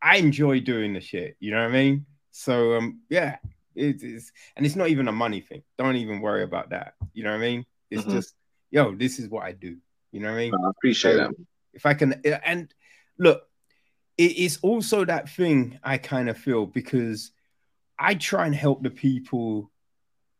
I 0.00 0.16
enjoy 0.16 0.60
doing 0.60 0.92
the 0.92 1.00
shit. 1.00 1.36
You 1.40 1.50
know 1.50 1.58
what 1.58 1.70
I 1.70 1.72
mean? 1.72 2.06
So 2.30 2.74
um, 2.74 3.00
yeah, 3.08 3.36
it 3.74 4.02
is, 4.02 4.32
and 4.56 4.64
it's 4.64 4.76
not 4.76 4.88
even 4.88 5.08
a 5.08 5.12
money 5.12 5.40
thing. 5.40 5.62
Don't 5.78 5.96
even 5.96 6.20
worry 6.20 6.42
about 6.42 6.70
that. 6.70 6.94
You 7.12 7.24
know 7.24 7.30
what 7.30 7.38
I 7.38 7.40
mean? 7.40 7.66
It's 7.90 8.02
mm-hmm. 8.02 8.12
just, 8.12 8.34
yo, 8.70 8.94
this 8.94 9.18
is 9.18 9.28
what 9.28 9.44
I 9.44 9.52
do. 9.52 9.76
You 10.12 10.20
know 10.20 10.30
what 10.30 10.38
I 10.38 10.40
mean? 10.40 10.54
I 10.54 10.70
appreciate 10.70 11.12
so, 11.12 11.18
that. 11.18 11.30
If 11.74 11.86
I 11.86 11.94
can, 11.94 12.14
and 12.44 12.72
look, 13.18 13.42
it 14.18 14.36
is 14.36 14.58
also 14.62 15.04
that 15.04 15.28
thing 15.28 15.78
I 15.82 15.98
kind 15.98 16.28
of 16.28 16.38
feel 16.38 16.66
because 16.66 17.32
I 17.98 18.14
try 18.14 18.46
and 18.46 18.54
help 18.54 18.82
the 18.82 18.90
people 18.90 19.70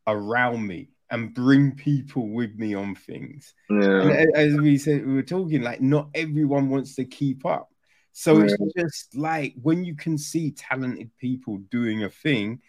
around 0.05 0.65
me 0.65 0.89
and 1.09 1.33
bring 1.33 1.73
people 1.75 2.27
with 2.27 2.55
me 2.55 2.73
on 2.73 2.95
things. 2.95 3.53
Yeah. 3.69 4.01
And 4.01 4.35
as 4.35 4.53
we 4.55 4.77
said, 4.77 5.05
we 5.05 5.13
were 5.13 5.23
talking 5.23 5.61
like 5.61 5.81
not 5.81 6.09
everyone 6.13 6.69
wants 6.69 6.95
to 6.95 7.05
keep 7.05 7.45
up. 7.45 7.69
So 8.11 8.37
yeah. 8.39 8.45
it's 8.45 8.73
just 8.75 9.15
like 9.15 9.53
when 9.61 9.85
you 9.85 9.95
can 9.95 10.17
see 10.17 10.51
talented 10.51 11.11
people 11.19 11.57
doing 11.57 12.03
a 12.03 12.09
thing, 12.09 12.61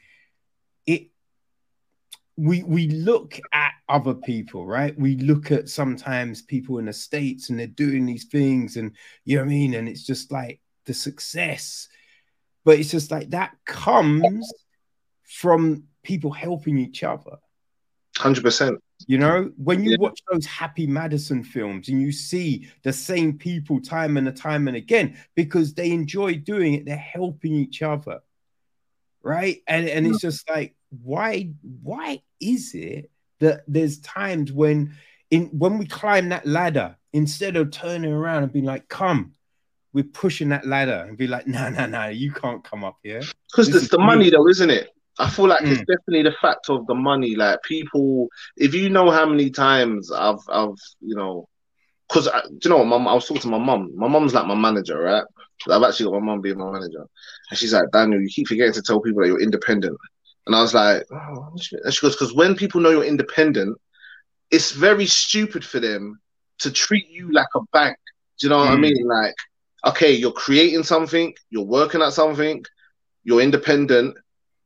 it 0.86 1.08
we 2.38 2.62
we 2.62 2.88
look 2.88 3.38
at 3.52 3.72
other 3.88 4.14
people, 4.14 4.64
right? 4.64 4.96
We 4.96 5.16
look 5.16 5.50
at 5.50 5.68
sometimes 5.68 6.40
people 6.40 6.78
in 6.78 6.84
the 6.84 6.92
states 6.92 7.50
and 7.50 7.58
they're 7.58 7.66
doing 7.66 8.06
these 8.06 8.26
things, 8.26 8.76
and 8.76 8.92
you 9.24 9.36
know 9.36 9.42
what 9.42 9.48
I 9.48 9.50
mean. 9.50 9.74
And 9.74 9.88
it's 9.88 10.06
just 10.06 10.30
like 10.30 10.60
the 10.86 10.94
success. 10.94 11.88
But 12.64 12.78
it's 12.78 12.92
just 12.92 13.10
like 13.10 13.30
that 13.30 13.56
comes 13.66 14.52
from 15.24 15.84
people 16.04 16.30
helping 16.30 16.78
each 16.78 17.02
other. 17.02 17.38
100%. 18.16 18.76
You 19.06 19.18
know, 19.18 19.50
when 19.56 19.82
you 19.84 19.92
yeah. 19.92 19.96
watch 20.00 20.20
those 20.30 20.46
Happy 20.46 20.86
Madison 20.86 21.42
films 21.42 21.88
and 21.88 22.00
you 22.00 22.12
see 22.12 22.68
the 22.82 22.92
same 22.92 23.38
people 23.38 23.80
time 23.80 24.16
and 24.16 24.36
time 24.36 24.66
and 24.66 24.76
again 24.76 25.16
because 25.36 25.74
they 25.74 25.90
enjoy 25.90 26.34
doing 26.34 26.74
it, 26.74 26.84
they're 26.84 26.96
helping 26.96 27.54
each 27.54 27.82
other. 27.82 28.20
Right. 29.22 29.62
And, 29.68 29.88
and 29.88 30.06
it's 30.06 30.18
mm. 30.18 30.22
just 30.22 30.48
like, 30.48 30.74
why, 30.90 31.52
why 31.82 32.22
is 32.40 32.74
it 32.74 33.10
that 33.40 33.62
there's 33.68 33.98
times 34.00 34.52
when 34.52 34.94
in 35.30 35.46
when 35.46 35.78
we 35.78 35.86
climb 35.86 36.30
that 36.30 36.46
ladder, 36.46 36.96
instead 37.12 37.56
of 37.56 37.70
turning 37.70 38.12
around 38.12 38.44
and 38.44 38.52
being 38.52 38.64
like, 38.64 38.88
come, 38.88 39.32
we're 39.92 40.04
pushing 40.04 40.50
that 40.50 40.66
ladder 40.66 41.04
and 41.08 41.16
be 41.16 41.26
like, 41.26 41.46
no, 41.46 41.68
no, 41.70 41.86
no, 41.86 42.08
you 42.08 42.32
can't 42.32 42.64
come 42.64 42.84
up 42.84 42.96
here. 43.02 43.22
Because 43.50 43.74
it's 43.74 43.88
the 43.88 43.98
money, 43.98 44.30
though, 44.30 44.48
isn't 44.48 44.70
it? 44.70 44.90
I 45.18 45.28
feel 45.28 45.48
like 45.48 45.60
mm. 45.60 45.72
it's 45.72 45.80
definitely 45.80 46.22
the 46.22 46.36
fact 46.40 46.70
of 46.70 46.86
the 46.86 46.94
money. 46.94 47.34
Like 47.34 47.62
people, 47.64 48.28
if 48.56 48.74
you 48.74 48.88
know 48.88 49.10
how 49.10 49.26
many 49.26 49.50
times 49.50 50.12
I've, 50.12 50.38
I've, 50.48 50.76
you 51.00 51.16
know, 51.16 51.48
because 52.08 52.28
you 52.62 52.70
know, 52.70 52.84
mom, 52.84 53.08
I 53.08 53.14
was 53.14 53.26
talking 53.26 53.42
to 53.42 53.48
my 53.48 53.58
mom. 53.58 53.90
My 53.94 54.08
mom's 54.08 54.32
like 54.32 54.46
my 54.46 54.54
manager, 54.54 54.98
right? 54.98 55.24
I've 55.68 55.82
actually 55.82 56.10
got 56.10 56.20
my 56.20 56.26
mom 56.26 56.40
being 56.40 56.58
my 56.58 56.70
manager, 56.70 57.04
and 57.50 57.58
she's 57.58 57.72
like, 57.72 57.90
Daniel, 57.92 58.20
you 58.20 58.28
keep 58.28 58.46
forgetting 58.46 58.72
to 58.74 58.82
tell 58.82 59.00
people 59.00 59.22
that 59.22 59.28
you're 59.28 59.42
independent. 59.42 59.98
And 60.48 60.56
I 60.56 60.62
was 60.62 60.72
like, 60.72 61.04
oh. 61.12 61.50
and 61.52 61.62
she 61.92 62.00
goes, 62.00 62.16
because 62.16 62.32
when 62.32 62.56
people 62.56 62.80
know 62.80 62.88
you're 62.88 63.04
independent, 63.04 63.78
it's 64.50 64.72
very 64.72 65.04
stupid 65.04 65.62
for 65.62 65.78
them 65.78 66.18
to 66.60 66.70
treat 66.70 67.06
you 67.10 67.30
like 67.30 67.48
a 67.54 67.60
bank. 67.70 67.98
Do 68.38 68.46
you 68.46 68.48
know 68.48 68.56
what 68.56 68.70
mm. 68.70 68.72
I 68.72 68.76
mean? 68.76 69.06
Like, 69.06 69.34
okay, 69.86 70.12
you're 70.12 70.32
creating 70.32 70.84
something, 70.84 71.34
you're 71.50 71.66
working 71.66 72.00
at 72.00 72.14
something, 72.14 72.64
you're 73.24 73.42
independent. 73.42 74.16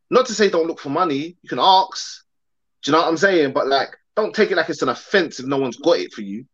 Not 0.09 0.27
to 0.27 0.35
say 0.35 0.49
don't 0.49 0.69
look 0.69 0.79
for 0.79 0.91
money, 0.91 1.37
you 1.43 1.49
can 1.49 1.59
ask. 1.59 2.25
Do 2.85 2.91
you 2.91 2.97
know 2.97 3.03
what 3.03 3.09
I'm 3.09 3.17
saying? 3.17 3.53
But 3.53 3.67
like, 3.67 3.89
don't 4.15 4.33
take 4.33 4.53
it 4.53 4.57
like 4.57 4.69
it's 4.69 4.83
an 4.83 4.89
offense 4.89 5.41
if 5.41 5.47
no 5.47 5.59
one's 5.59 5.79
got 5.79 5.99
it 5.99 6.13
for 6.13 6.23
you. 6.23 6.45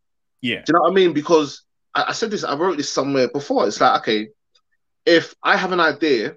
Yeah. 0.41 0.63
Do 0.65 0.69
you 0.69 0.73
know 0.73 0.81
what 0.81 0.91
I 0.91 0.95
mean? 0.95 1.13
Because 1.13 1.61
I, 1.93 2.05
I 2.07 2.11
said 2.13 2.31
this, 2.31 2.43
I 2.43 2.55
wrote 2.55 2.77
this 2.77 2.91
somewhere 2.91 3.29
before. 3.29 3.67
It's 3.67 3.79
like, 3.79 4.01
okay, 4.01 4.29
if 5.05 5.35
I 5.43 5.55
have 5.55 5.71
an 5.71 5.79
idea 5.79 6.35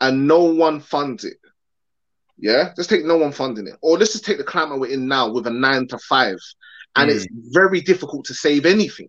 and 0.00 0.26
no 0.26 0.42
one 0.42 0.80
funds 0.80 1.24
it, 1.24 1.36
yeah, 2.42 2.74
let's 2.76 2.88
take 2.88 3.06
no 3.06 3.16
one 3.16 3.32
funding 3.32 3.66
it, 3.66 3.76
or 3.80 3.96
let's 3.96 4.12
just 4.12 4.26
take 4.26 4.36
the 4.36 4.44
climate 4.44 4.78
we're 4.78 4.90
in 4.90 5.08
now 5.08 5.30
with 5.30 5.46
a 5.46 5.50
nine 5.50 5.86
to 5.88 5.98
five, 5.98 6.36
and 6.96 7.10
mm. 7.10 7.14
it's 7.14 7.26
very 7.30 7.80
difficult 7.80 8.26
to 8.26 8.34
save 8.34 8.66
anything, 8.66 9.08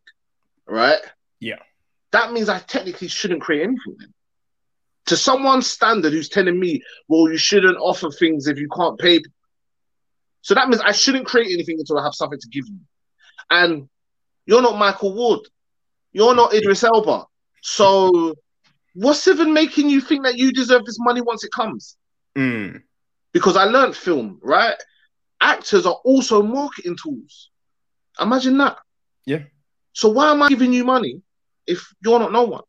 right? 0.65 1.01
Yeah 1.41 1.57
that 2.13 2.31
means 2.31 2.47
I 2.47 2.59
technically 2.59 3.09
shouldn't 3.09 3.41
create 3.41 3.63
anything 3.63 3.95
then. 3.99 4.13
To 5.07 5.17
someone's 5.17 5.69
standard 5.69 6.13
who's 6.13 6.29
telling 6.29 6.57
me, 6.57 6.81
well, 7.09 7.29
you 7.29 7.37
shouldn't 7.37 7.75
offer 7.77 8.09
things 8.09 8.47
if 8.47 8.57
you 8.57 8.69
can't 8.73 8.97
pay. 8.97 9.19
So 10.41 10.53
that 10.53 10.69
means 10.69 10.81
I 10.81 10.93
shouldn't 10.93 11.25
create 11.25 11.51
anything 11.51 11.77
until 11.79 11.99
I 11.99 12.03
have 12.03 12.13
something 12.13 12.39
to 12.39 12.47
give 12.47 12.65
you. 12.67 12.79
And 13.49 13.89
you're 14.45 14.61
not 14.61 14.77
Michael 14.77 15.13
Ward. 15.13 15.41
You're 16.13 16.35
not 16.35 16.53
Idris 16.53 16.83
Elba. 16.83 17.25
So 17.63 18.35
what's 18.93 19.27
even 19.27 19.51
making 19.51 19.89
you 19.89 19.99
think 19.99 20.23
that 20.23 20.37
you 20.37 20.53
deserve 20.53 20.85
this 20.85 20.99
money 20.99 21.21
once 21.21 21.43
it 21.43 21.51
comes? 21.51 21.97
Mm. 22.37 22.83
Because 23.33 23.57
I 23.57 23.65
learned 23.65 23.95
film, 23.95 24.39
right? 24.41 24.75
Actors 25.41 25.85
are 25.85 25.99
also 26.05 26.41
marketing 26.41 26.97
tools. 27.01 27.49
Imagine 28.21 28.57
that. 28.59 28.77
Yeah. 29.25 29.43
So 29.93 30.09
why 30.09 30.31
am 30.31 30.41
I 30.41 30.49
giving 30.49 30.71
you 30.71 30.85
money 30.85 31.21
if 31.67 31.93
you're 32.03 32.19
not 32.19 32.31
no 32.31 32.43
one. 32.43 32.63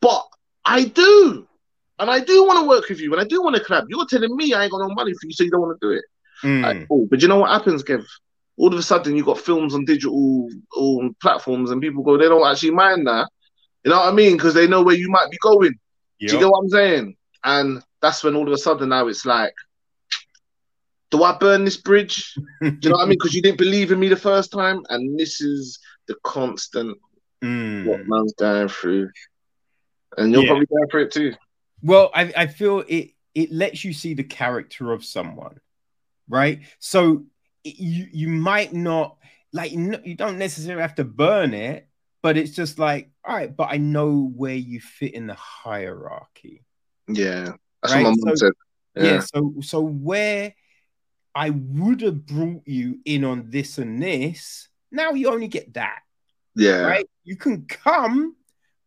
But 0.00 0.24
I 0.64 0.84
do. 0.84 1.46
And 1.98 2.10
I 2.10 2.20
do 2.20 2.44
want 2.44 2.60
to 2.60 2.68
work 2.68 2.88
with 2.88 3.00
you 3.00 3.12
and 3.12 3.20
I 3.20 3.24
do 3.24 3.42
want 3.42 3.56
to 3.56 3.62
collab. 3.62 3.86
You're 3.88 4.06
telling 4.06 4.34
me 4.34 4.52
I 4.52 4.64
ain't 4.64 4.72
got 4.72 4.78
no 4.78 4.94
money 4.94 5.12
for 5.12 5.26
you, 5.26 5.32
so 5.32 5.44
you 5.44 5.50
don't 5.50 5.60
want 5.60 5.80
to 5.80 5.86
do 5.86 5.92
it. 5.92 6.04
Mm. 6.42 6.62
Like, 6.62 6.86
oh, 6.90 7.06
but 7.10 7.22
you 7.22 7.28
know 7.28 7.38
what 7.38 7.50
happens, 7.50 7.82
Kev? 7.82 8.04
All 8.56 8.72
of 8.72 8.78
a 8.78 8.82
sudden, 8.82 9.16
you 9.16 9.24
got 9.24 9.38
films 9.38 9.74
on 9.74 9.84
digital 9.84 10.48
platforms, 11.20 11.70
and 11.70 11.80
people 11.80 12.02
go, 12.02 12.16
they 12.16 12.28
don't 12.28 12.46
actually 12.46 12.70
mind 12.70 13.06
that. 13.06 13.28
You 13.84 13.90
know 13.90 13.98
what 13.98 14.08
I 14.08 14.12
mean? 14.12 14.36
Because 14.36 14.54
they 14.54 14.66
know 14.66 14.82
where 14.82 14.94
you 14.94 15.08
might 15.08 15.30
be 15.30 15.38
going. 15.40 15.74
Yep. 16.20 16.30
Do 16.30 16.36
you 16.36 16.42
get 16.42 16.50
what 16.50 16.60
I'm 16.60 16.70
saying? 16.70 17.16
And 17.42 17.82
that's 18.04 18.22
when 18.22 18.36
all 18.36 18.46
of 18.46 18.52
a 18.52 18.58
sudden 18.58 18.90
now 18.90 19.06
it's 19.08 19.24
like, 19.24 19.54
do 21.10 21.22
I 21.22 21.36
burn 21.38 21.64
this 21.64 21.78
bridge? 21.78 22.34
do 22.60 22.76
you 22.82 22.90
know 22.90 22.96
what 22.96 23.04
I 23.04 23.06
mean? 23.06 23.18
Because 23.18 23.34
you 23.34 23.40
didn't 23.40 23.58
believe 23.58 23.92
in 23.92 23.98
me 23.98 24.08
the 24.08 24.16
first 24.16 24.52
time, 24.52 24.82
and 24.90 25.18
this 25.18 25.40
is 25.40 25.78
the 26.06 26.16
constant 26.22 26.98
mm. 27.42 27.86
what 27.86 28.06
man's 28.06 28.34
going 28.34 28.68
through, 28.68 29.10
and 30.18 30.32
you're 30.32 30.42
yeah. 30.42 30.48
probably 30.48 30.66
going 30.66 30.88
through 30.90 31.04
it 31.04 31.12
too. 31.12 31.34
Well, 31.82 32.10
I, 32.14 32.32
I 32.36 32.46
feel 32.46 32.84
it 32.86 33.12
it 33.34 33.50
lets 33.50 33.84
you 33.84 33.94
see 33.94 34.12
the 34.12 34.24
character 34.24 34.92
of 34.92 35.04
someone, 35.04 35.58
right? 36.28 36.60
So 36.78 37.24
you 37.62 38.06
you 38.12 38.28
might 38.28 38.74
not 38.74 39.16
like 39.52 39.72
you 39.72 40.14
don't 40.14 40.38
necessarily 40.38 40.82
have 40.82 40.96
to 40.96 41.04
burn 41.04 41.54
it, 41.54 41.88
but 42.22 42.36
it's 42.36 42.52
just 42.52 42.78
like, 42.78 43.10
all 43.24 43.34
right, 43.34 43.54
but 43.54 43.68
I 43.70 43.78
know 43.78 44.30
where 44.36 44.54
you 44.54 44.80
fit 44.80 45.14
in 45.14 45.26
the 45.26 45.34
hierarchy. 45.34 46.64
Yeah, 47.08 47.52
that's 47.84 47.94
right? 47.94 48.02
what 48.02 48.16
my 48.16 48.30
mom 48.30 48.36
so, 48.36 48.46
said. 48.46 48.52
Yeah. 48.96 49.04
yeah, 49.04 49.20
so 49.20 49.54
so 49.60 49.80
where 49.82 50.54
I 51.34 51.50
would 51.50 52.00
have 52.00 52.24
brought 52.24 52.62
you 52.66 53.00
in 53.04 53.24
on 53.24 53.50
this 53.50 53.78
and 53.78 54.02
this, 54.02 54.68
now 54.90 55.10
you 55.10 55.30
only 55.30 55.48
get 55.48 55.74
that. 55.74 55.98
Yeah, 56.54 56.82
right. 56.82 57.06
You 57.24 57.36
can 57.36 57.66
come, 57.66 58.36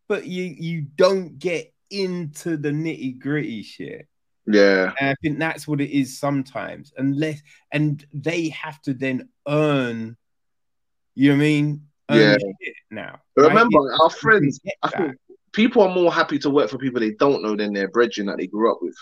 but 0.07 0.25
you 0.25 0.43
you 0.43 0.81
don't 0.95 1.37
get 1.37 1.71
into 1.91 2.57
the 2.57 2.69
nitty 2.69 3.19
gritty 3.19 3.61
shit. 3.61 4.07
Yeah. 4.47 4.93
And 4.99 5.09
I 5.09 5.15
think 5.21 5.37
that's 5.37 5.67
what 5.67 5.81
it 5.81 5.91
is 5.91 6.17
sometimes. 6.17 6.93
Unless 6.97 7.41
and 7.71 8.03
they 8.13 8.49
have 8.49 8.81
to 8.83 8.93
then 8.93 9.29
earn, 9.47 10.17
you 11.13 11.29
know 11.29 11.35
what 11.35 11.43
I 11.43 11.45
mean? 11.45 11.87
Earn 12.09 12.39
yeah. 12.39 12.71
Now. 12.89 13.19
Right? 13.35 13.49
Remember, 13.49 13.93
our 14.01 14.09
friends, 14.09 14.59
I 14.81 14.89
think 14.89 15.15
people 15.53 15.81
are 15.81 15.93
more 15.93 16.13
happy 16.13 16.39
to 16.39 16.49
work 16.49 16.69
for 16.69 16.77
people 16.77 16.99
they 16.99 17.11
don't 17.11 17.41
know 17.41 17.55
than 17.55 17.73
their 17.73 17.89
brethren 17.89 18.27
that 18.27 18.37
they 18.37 18.47
grew 18.47 18.71
up 18.71 18.79
with. 18.81 18.95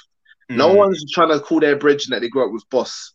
Mm. 0.52 0.58
No 0.58 0.74
one's 0.74 1.12
trying 1.12 1.30
to 1.30 1.40
call 1.40 1.60
their 1.60 1.76
brethren 1.76 2.12
that 2.12 2.22
they 2.22 2.30
grew 2.30 2.46
up 2.46 2.54
with 2.54 2.70
boss. 2.70 3.14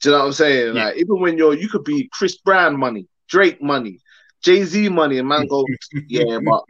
Do 0.00 0.10
you 0.10 0.14
know 0.14 0.20
what 0.20 0.26
I'm 0.26 0.32
saying? 0.32 0.76
Yeah. 0.76 0.84
Like 0.84 0.96
even 0.96 1.20
when 1.20 1.38
you're 1.38 1.54
you 1.54 1.68
could 1.68 1.84
be 1.84 2.08
Chris 2.12 2.36
Brown 2.36 2.78
money, 2.78 3.06
Drake 3.28 3.62
money, 3.62 4.00
Jay 4.42 4.62
Z 4.64 4.88
money, 4.90 5.18
and 5.18 5.28
man 5.28 5.46
go, 5.46 5.64
yeah, 6.08 6.38
but 6.44 6.64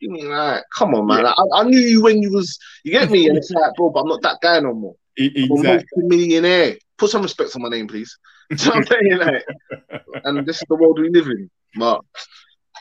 you 0.00 0.10
mean 0.10 0.30
like, 0.30 0.62
come 0.76 0.94
on, 0.94 1.06
man. 1.06 1.24
Yeah. 1.24 1.34
I, 1.36 1.60
I, 1.60 1.64
knew 1.64 1.78
you 1.78 2.02
when 2.02 2.22
you 2.22 2.32
was, 2.32 2.58
you 2.84 2.92
get 2.92 3.10
me, 3.10 3.28
and 3.28 3.36
it's 3.38 3.50
like, 3.50 3.74
bro, 3.76 3.90
but 3.90 4.00
I'm 4.00 4.08
not 4.08 4.22
that 4.22 4.38
guy 4.40 4.60
no 4.60 4.74
more. 4.74 4.94
Exactly. 5.16 6.04
Millionaire. 6.04 6.76
Put 6.96 7.10
some 7.10 7.22
respect 7.22 7.54
on 7.56 7.62
my 7.62 7.68
name, 7.68 7.88
please. 7.88 8.16
you 8.50 8.56
know 8.56 8.64
what 8.66 8.76
I'm 8.76 8.84
saying? 8.86 9.18
Like, 9.18 10.02
and 10.24 10.46
this 10.46 10.56
is 10.56 10.64
the 10.68 10.76
world 10.76 10.98
we 11.00 11.10
live 11.10 11.26
in. 11.26 11.50
But 11.76 12.00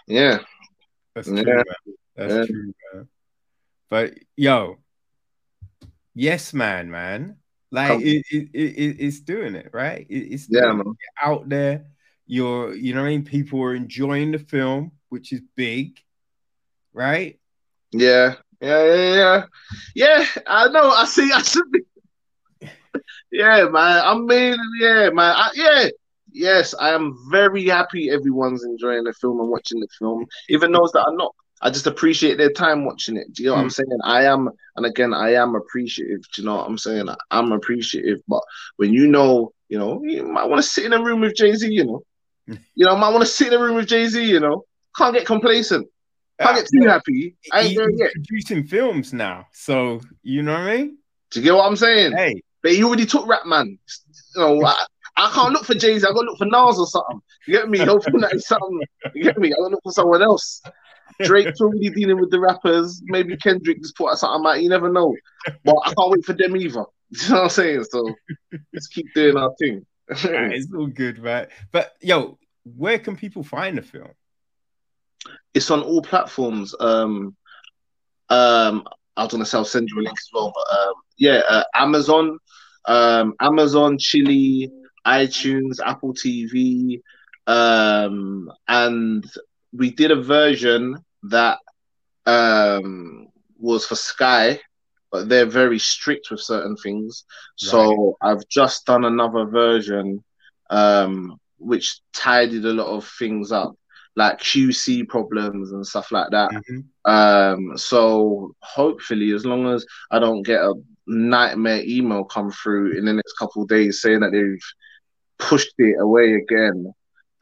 yeah, 0.07 0.39
that's 1.15 1.27
true. 1.27 1.43
Man. 1.43 1.63
That's 2.15 2.33
yeah. 2.33 2.45
true, 2.45 2.73
man. 2.93 3.07
But 3.89 4.13
yo, 4.35 4.77
yes, 6.13 6.53
man, 6.53 6.89
man. 6.89 7.37
Like 7.71 8.01
it, 8.01 8.25
it, 8.29 8.49
it, 8.53 8.95
it's 8.99 9.21
doing 9.21 9.55
it, 9.55 9.69
right? 9.71 10.05
it's 10.09 10.47
yeah, 10.49 10.73
man. 10.73 10.93
out 11.23 11.47
there 11.47 11.85
you're, 12.31 12.73
you 12.73 12.93
know 12.93 13.01
what 13.01 13.07
I 13.07 13.11
mean? 13.11 13.25
People 13.25 13.61
are 13.61 13.75
enjoying 13.75 14.31
the 14.31 14.39
film, 14.39 14.93
which 15.09 15.33
is 15.33 15.41
big, 15.57 15.99
right? 16.93 17.37
Yeah, 17.91 18.35
yeah, 18.61 18.85
yeah, 18.85 19.15
yeah. 19.15 19.45
Yeah, 19.95 20.25
I 20.47 20.69
know. 20.69 20.91
I 20.91 21.03
see. 21.03 21.29
I 21.33 21.41
should 21.41 21.69
be. 21.73 21.81
yeah, 23.33 23.65
man. 23.65 24.01
I 24.05 24.15
mean, 24.15 24.57
yeah, 24.79 25.09
man. 25.09 25.35
I, 25.35 25.49
yeah, 25.55 25.89
yes. 26.31 26.73
I 26.79 26.91
am 26.91 27.17
very 27.29 27.67
happy 27.67 28.09
everyone's 28.09 28.63
enjoying 28.63 29.03
the 29.03 29.11
film 29.11 29.41
and 29.41 29.49
watching 29.49 29.81
the 29.81 29.89
film, 29.99 30.25
even 30.47 30.71
those 30.71 30.93
that 30.93 31.05
are 31.05 31.15
not. 31.17 31.35
I 31.61 31.69
just 31.69 31.87
appreciate 31.87 32.37
their 32.37 32.51
time 32.51 32.85
watching 32.85 33.17
it. 33.17 33.33
Do 33.33 33.43
you 33.43 33.49
know 33.49 33.55
mm. 33.55 33.57
what 33.57 33.61
I'm 33.61 33.67
hmm. 33.67 33.69
saying? 33.69 33.99
I 34.03 34.25
am, 34.25 34.49
and 34.75 34.85
again, 34.85 35.13
I 35.13 35.33
am 35.33 35.55
appreciative. 35.55 36.21
Do 36.33 36.41
you 36.41 36.47
know 36.47 36.55
what 36.55 36.67
I'm 36.67 36.77
saying? 36.77 37.07
I'm 37.29 37.51
appreciative, 37.51 38.19
but 38.27 38.41
when 38.77 38.93
you 38.93 39.07
know, 39.07 39.53
you 39.69 39.77
know, 39.77 40.01
you 40.03 40.23
might 40.23 40.49
want 40.49 40.61
to 40.61 40.67
sit 40.67 40.85
in 40.85 40.93
a 40.93 41.03
room 41.03 41.21
with 41.21 41.35
Jay 41.35 41.53
Z, 41.53 41.71
you 41.71 41.85
know, 41.85 42.01
you 42.47 42.85
know, 42.85 42.95
I 42.95 42.99
might 42.99 43.09
want 43.09 43.21
to 43.21 43.27
sit 43.27 43.53
in 43.53 43.59
a 43.59 43.63
room 43.63 43.75
with 43.75 43.87
Jay 43.87 44.07
Z. 44.07 44.23
You 44.23 44.39
know, 44.39 44.65
can't 44.97 45.13
get 45.13 45.25
complacent. 45.25 45.87
Can't 46.39 46.57
get 46.57 46.67
too 46.73 46.87
happy. 46.87 47.35
I 47.51 47.61
ain't 47.61 47.69
he, 47.69 47.75
he's 47.75 48.11
producing 48.27 48.65
films 48.65 49.13
now, 49.13 49.47
so 49.53 50.01
you 50.23 50.41
know 50.41 50.53
what 50.53 50.61
I 50.61 50.77
mean. 50.77 50.97
Do 51.29 51.39
you 51.39 51.43
get 51.45 51.55
what 51.55 51.67
I'm 51.67 51.75
saying? 51.75 52.13
Hey, 52.13 52.41
but 52.63 52.71
he 52.73 52.83
already 52.83 53.05
took 53.05 53.27
rap, 53.27 53.45
man. 53.45 53.77
You 54.35 54.41
know, 54.41 54.65
I, 54.65 54.75
I 55.17 55.31
can't 55.33 55.53
look 55.53 55.65
for 55.65 55.75
Jay 55.75 55.97
Z. 55.99 56.05
I 56.05 56.11
got 56.11 56.21
to 56.21 56.25
look 56.25 56.37
for 56.37 56.45
Nas 56.45 56.79
or 56.79 56.87
something. 56.87 57.21
You 57.47 57.53
get 57.53 57.69
me? 57.69 57.79
Hoping 57.79 58.21
that 58.21 58.33
is 58.33 58.47
something. 58.47 58.81
You 59.13 59.23
get 59.23 59.37
me? 59.37 59.49
I 59.49 59.51
got 59.51 59.67
to 59.67 59.71
look 59.71 59.83
for 59.83 59.91
someone 59.91 60.21
else. 60.21 60.61
Drake's 61.23 61.61
already 61.61 61.89
dealing 61.89 62.19
with 62.19 62.31
the 62.31 62.39
rappers. 62.39 63.01
Maybe 63.05 63.37
Kendrick 63.37 63.81
just 63.81 63.95
put 63.95 64.11
out 64.11 64.19
something 64.19 64.49
out. 64.49 64.61
You 64.61 64.69
never 64.69 64.91
know. 64.91 65.15
But 65.63 65.75
I 65.85 65.93
can't 65.93 66.11
wait 66.11 66.25
for 66.25 66.33
them 66.33 66.55
either. 66.57 66.85
You 67.13 67.27
know 67.27 67.35
what 67.35 67.43
I'm 67.43 67.49
saying? 67.49 67.83
So 67.91 68.15
let's 68.73 68.87
keep 68.87 69.05
doing 69.13 69.35
our 69.35 69.53
thing. 69.59 69.85
it's 70.07 70.73
all 70.73 70.87
good, 70.87 71.21
man. 71.21 71.47
But 71.73 71.93
yo, 71.99 72.39
where 72.63 72.99
can 72.99 73.17
people 73.17 73.43
find 73.43 73.77
the 73.77 73.81
film? 73.81 74.11
It's 75.53 75.69
on 75.71 75.81
all 75.81 76.01
platforms. 76.01 76.73
Um, 76.79 77.35
um, 78.29 78.87
I 79.17 79.23
was 79.23 79.31
gonna 79.33 79.45
say 79.45 79.57
I'll 79.57 79.65
send 79.65 79.89
you 79.89 79.99
a 79.99 80.03
link 80.03 80.17
as 80.17 80.29
well, 80.33 80.53
but 80.55 80.79
um, 80.79 80.93
yeah, 81.17 81.41
uh, 81.49 81.63
Amazon, 81.75 82.37
um, 82.85 83.33
Amazon, 83.41 83.97
Chili, 83.99 84.71
iTunes, 85.05 85.79
Apple 85.83 86.13
TV, 86.13 87.01
um, 87.47 88.49
and 88.67 89.25
we 89.73 89.91
did 89.91 90.11
a 90.11 90.21
version 90.21 90.97
that 91.23 91.59
um 92.25 93.27
was 93.57 93.85
for 93.85 93.95
Sky, 93.95 94.59
but 95.11 95.29
they're 95.29 95.45
very 95.45 95.79
strict 95.79 96.31
with 96.31 96.41
certain 96.41 96.75
things. 96.77 97.25
So. 97.55 98.17
I've 98.21 98.47
just 98.47 98.85
done 98.85 99.05
another 99.05 99.45
version 99.45 100.23
um 100.69 101.39
which 101.61 102.01
tidied 102.11 102.65
a 102.65 102.73
lot 102.73 102.87
of 102.87 103.07
things 103.19 103.51
up, 103.51 103.75
like 104.15 104.39
QC 104.39 105.07
problems 105.07 105.71
and 105.71 105.85
stuff 105.85 106.11
like 106.11 106.29
that. 106.31 106.51
Mm-hmm. 106.51 107.11
Um, 107.11 107.77
so 107.77 108.55
hopefully, 108.59 109.31
as 109.31 109.45
long 109.45 109.67
as 109.67 109.85
I 110.09 110.19
don't 110.19 110.41
get 110.41 110.61
a 110.61 110.73
nightmare 111.07 111.83
email 111.85 112.23
come 112.23 112.51
through 112.51 112.97
in 112.97 113.05
the 113.05 113.13
next 113.13 113.33
couple 113.37 113.61
of 113.61 113.69
days 113.69 114.01
saying 114.01 114.21
that 114.21 114.31
they've 114.31 115.47
pushed 115.47 115.73
it 115.77 115.99
away 115.99 116.33
again, 116.33 116.93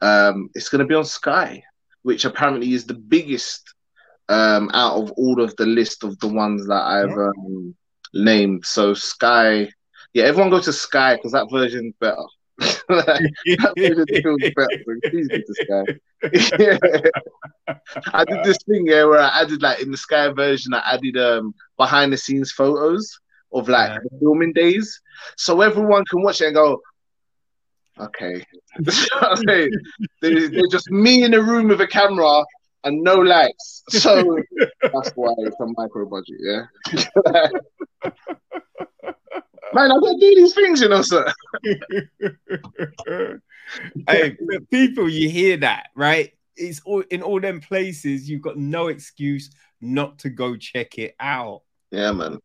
um, 0.02 0.50
it's 0.54 0.68
going 0.68 0.80
to 0.80 0.86
be 0.86 0.94
on 0.94 1.04
Sky, 1.04 1.62
which 2.02 2.24
apparently 2.24 2.72
is 2.72 2.86
the 2.86 2.94
biggest 2.94 3.74
um, 4.28 4.70
out 4.72 4.96
of 4.96 5.10
all 5.12 5.40
of 5.40 5.54
the 5.56 5.66
list 5.66 6.04
of 6.04 6.18
the 6.20 6.28
ones 6.28 6.66
that 6.68 6.82
I've 6.82 7.10
yeah. 7.10 7.30
um, 7.36 7.74
named. 8.14 8.64
So 8.64 8.94
Sky, 8.94 9.68
yeah, 10.14 10.24
everyone 10.24 10.50
go 10.50 10.60
to 10.60 10.72
Sky 10.72 11.16
because 11.16 11.32
that 11.32 11.50
version's 11.50 11.94
better. 12.00 12.16
I 18.12 18.24
did 18.24 18.44
this 18.44 18.58
thing 18.68 18.86
yeah, 18.86 19.04
where 19.04 19.20
I 19.20 19.40
added 19.40 19.62
like 19.62 19.80
in 19.80 19.90
the 19.90 19.96
Sky 19.96 20.28
version, 20.28 20.74
I 20.74 20.82
added 20.94 21.16
um 21.16 21.54
behind 21.76 22.12
the 22.12 22.16
scenes 22.16 22.52
photos 22.52 23.18
of 23.52 23.68
like 23.68 23.90
yeah. 23.90 23.98
the 24.02 24.18
filming 24.20 24.52
days, 24.52 25.00
so 25.36 25.60
everyone 25.60 26.04
can 26.04 26.22
watch 26.22 26.40
it 26.40 26.46
and 26.46 26.54
go, 26.54 26.80
okay. 27.98 28.44
they're, 28.78 29.68
they're 30.20 30.66
just 30.70 30.90
me 30.90 31.24
in 31.24 31.34
a 31.34 31.42
room 31.42 31.68
with 31.68 31.80
a 31.80 31.86
camera 31.86 32.44
and 32.84 33.02
no 33.02 33.16
lights. 33.16 33.82
So 33.88 34.38
that's 34.82 35.10
why 35.14 35.34
it's 35.38 35.60
a 35.60 35.66
micro 35.76 36.06
budget, 36.06 36.38
yeah. 36.40 36.66
Man, 39.72 39.92
I 39.92 39.94
don't 39.94 40.20
do 40.20 40.34
these 40.34 40.54
things, 40.54 40.80
you 40.80 40.88
know, 40.88 41.02
sir. 41.02 41.32
hey, 44.08 44.36
people, 44.70 45.08
you 45.08 45.30
hear 45.30 45.58
that, 45.58 45.90
right? 45.94 46.32
It's 46.56 46.80
all 46.84 47.04
in 47.10 47.22
all 47.22 47.40
them 47.40 47.60
places. 47.60 48.28
You've 48.28 48.42
got 48.42 48.56
no 48.56 48.88
excuse 48.88 49.50
not 49.80 50.18
to 50.20 50.28
go 50.28 50.56
check 50.56 50.98
it 50.98 51.14
out. 51.20 51.62
Yeah, 51.92 52.10
man. 52.12 52.40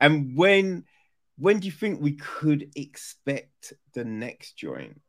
and 0.00 0.36
when 0.36 0.84
when 1.38 1.60
do 1.60 1.66
you 1.66 1.72
think 1.72 2.00
we 2.00 2.12
could 2.12 2.70
expect 2.76 3.72
the 3.94 4.04
next 4.04 4.56
joint? 4.56 5.00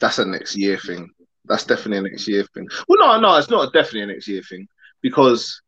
That's 0.00 0.18
a 0.18 0.24
next 0.24 0.56
year 0.56 0.78
thing. 0.78 1.10
That's 1.44 1.64
definitely 1.64 1.98
a 1.98 2.10
next 2.10 2.28
year 2.28 2.44
thing. 2.54 2.68
Well, 2.88 2.98
no, 2.98 3.20
no, 3.20 3.36
it's 3.36 3.50
not 3.50 3.72
definitely 3.72 4.02
a 4.02 4.06
next 4.06 4.28
year 4.28 4.42
thing 4.42 4.66
because 5.02 5.60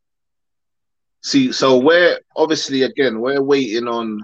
See, 1.22 1.52
so 1.52 1.78
we're 1.78 2.18
obviously 2.36 2.82
again 2.82 3.20
we're 3.20 3.42
waiting 3.42 3.88
on. 3.88 4.20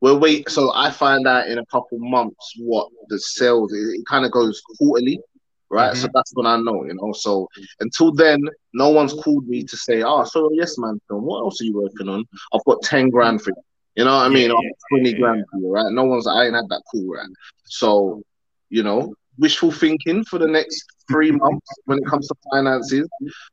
We're 0.00 0.16
wait. 0.16 0.48
So 0.48 0.72
I 0.74 0.90
find 0.90 1.26
out 1.26 1.48
in 1.48 1.58
a 1.58 1.66
couple 1.66 1.98
months 1.98 2.54
what 2.58 2.88
the 3.08 3.18
sales. 3.18 3.72
It 3.72 4.06
kind 4.08 4.24
of 4.24 4.32
goes 4.32 4.62
quarterly, 4.78 5.20
right? 5.70 5.92
Mm-hmm. 5.92 6.02
So 6.02 6.08
that's 6.12 6.32
when 6.34 6.46
I 6.46 6.56
know, 6.56 6.84
you 6.84 6.94
know. 6.94 7.12
So 7.12 7.48
until 7.80 8.12
then, 8.12 8.40
no 8.74 8.90
one's 8.90 9.14
called 9.14 9.46
me 9.46 9.64
to 9.64 9.76
say, 9.76 10.02
"Oh, 10.02 10.24
so 10.24 10.50
yes, 10.52 10.78
man, 10.78 11.00
film. 11.08 11.24
What 11.24 11.40
else 11.40 11.60
are 11.60 11.64
you 11.64 11.74
working 11.74 12.08
on? 12.08 12.24
I've 12.52 12.64
got 12.64 12.82
ten 12.82 13.10
grand 13.10 13.42
for 13.42 13.50
you." 13.50 13.62
You 13.96 14.04
know 14.04 14.16
what 14.16 14.26
I 14.26 14.28
mean? 14.28 14.50
Yeah, 14.50 14.70
Twenty 14.90 15.10
yeah, 15.10 15.18
grand 15.18 15.44
for 15.50 15.58
you, 15.58 15.72
right? 15.72 15.92
No 15.92 16.04
one's. 16.04 16.26
I 16.26 16.44
ain't 16.44 16.54
had 16.54 16.68
that 16.68 16.82
call, 16.90 17.14
right? 17.14 17.26
So, 17.64 18.22
you 18.70 18.84
know, 18.84 19.12
wishful 19.38 19.72
thinking 19.72 20.24
for 20.24 20.38
the 20.38 20.46
next 20.46 20.84
three 21.10 21.32
months 21.32 21.66
when 21.86 21.98
it 21.98 22.06
comes 22.06 22.28
to 22.28 22.34
finances. 22.52 23.08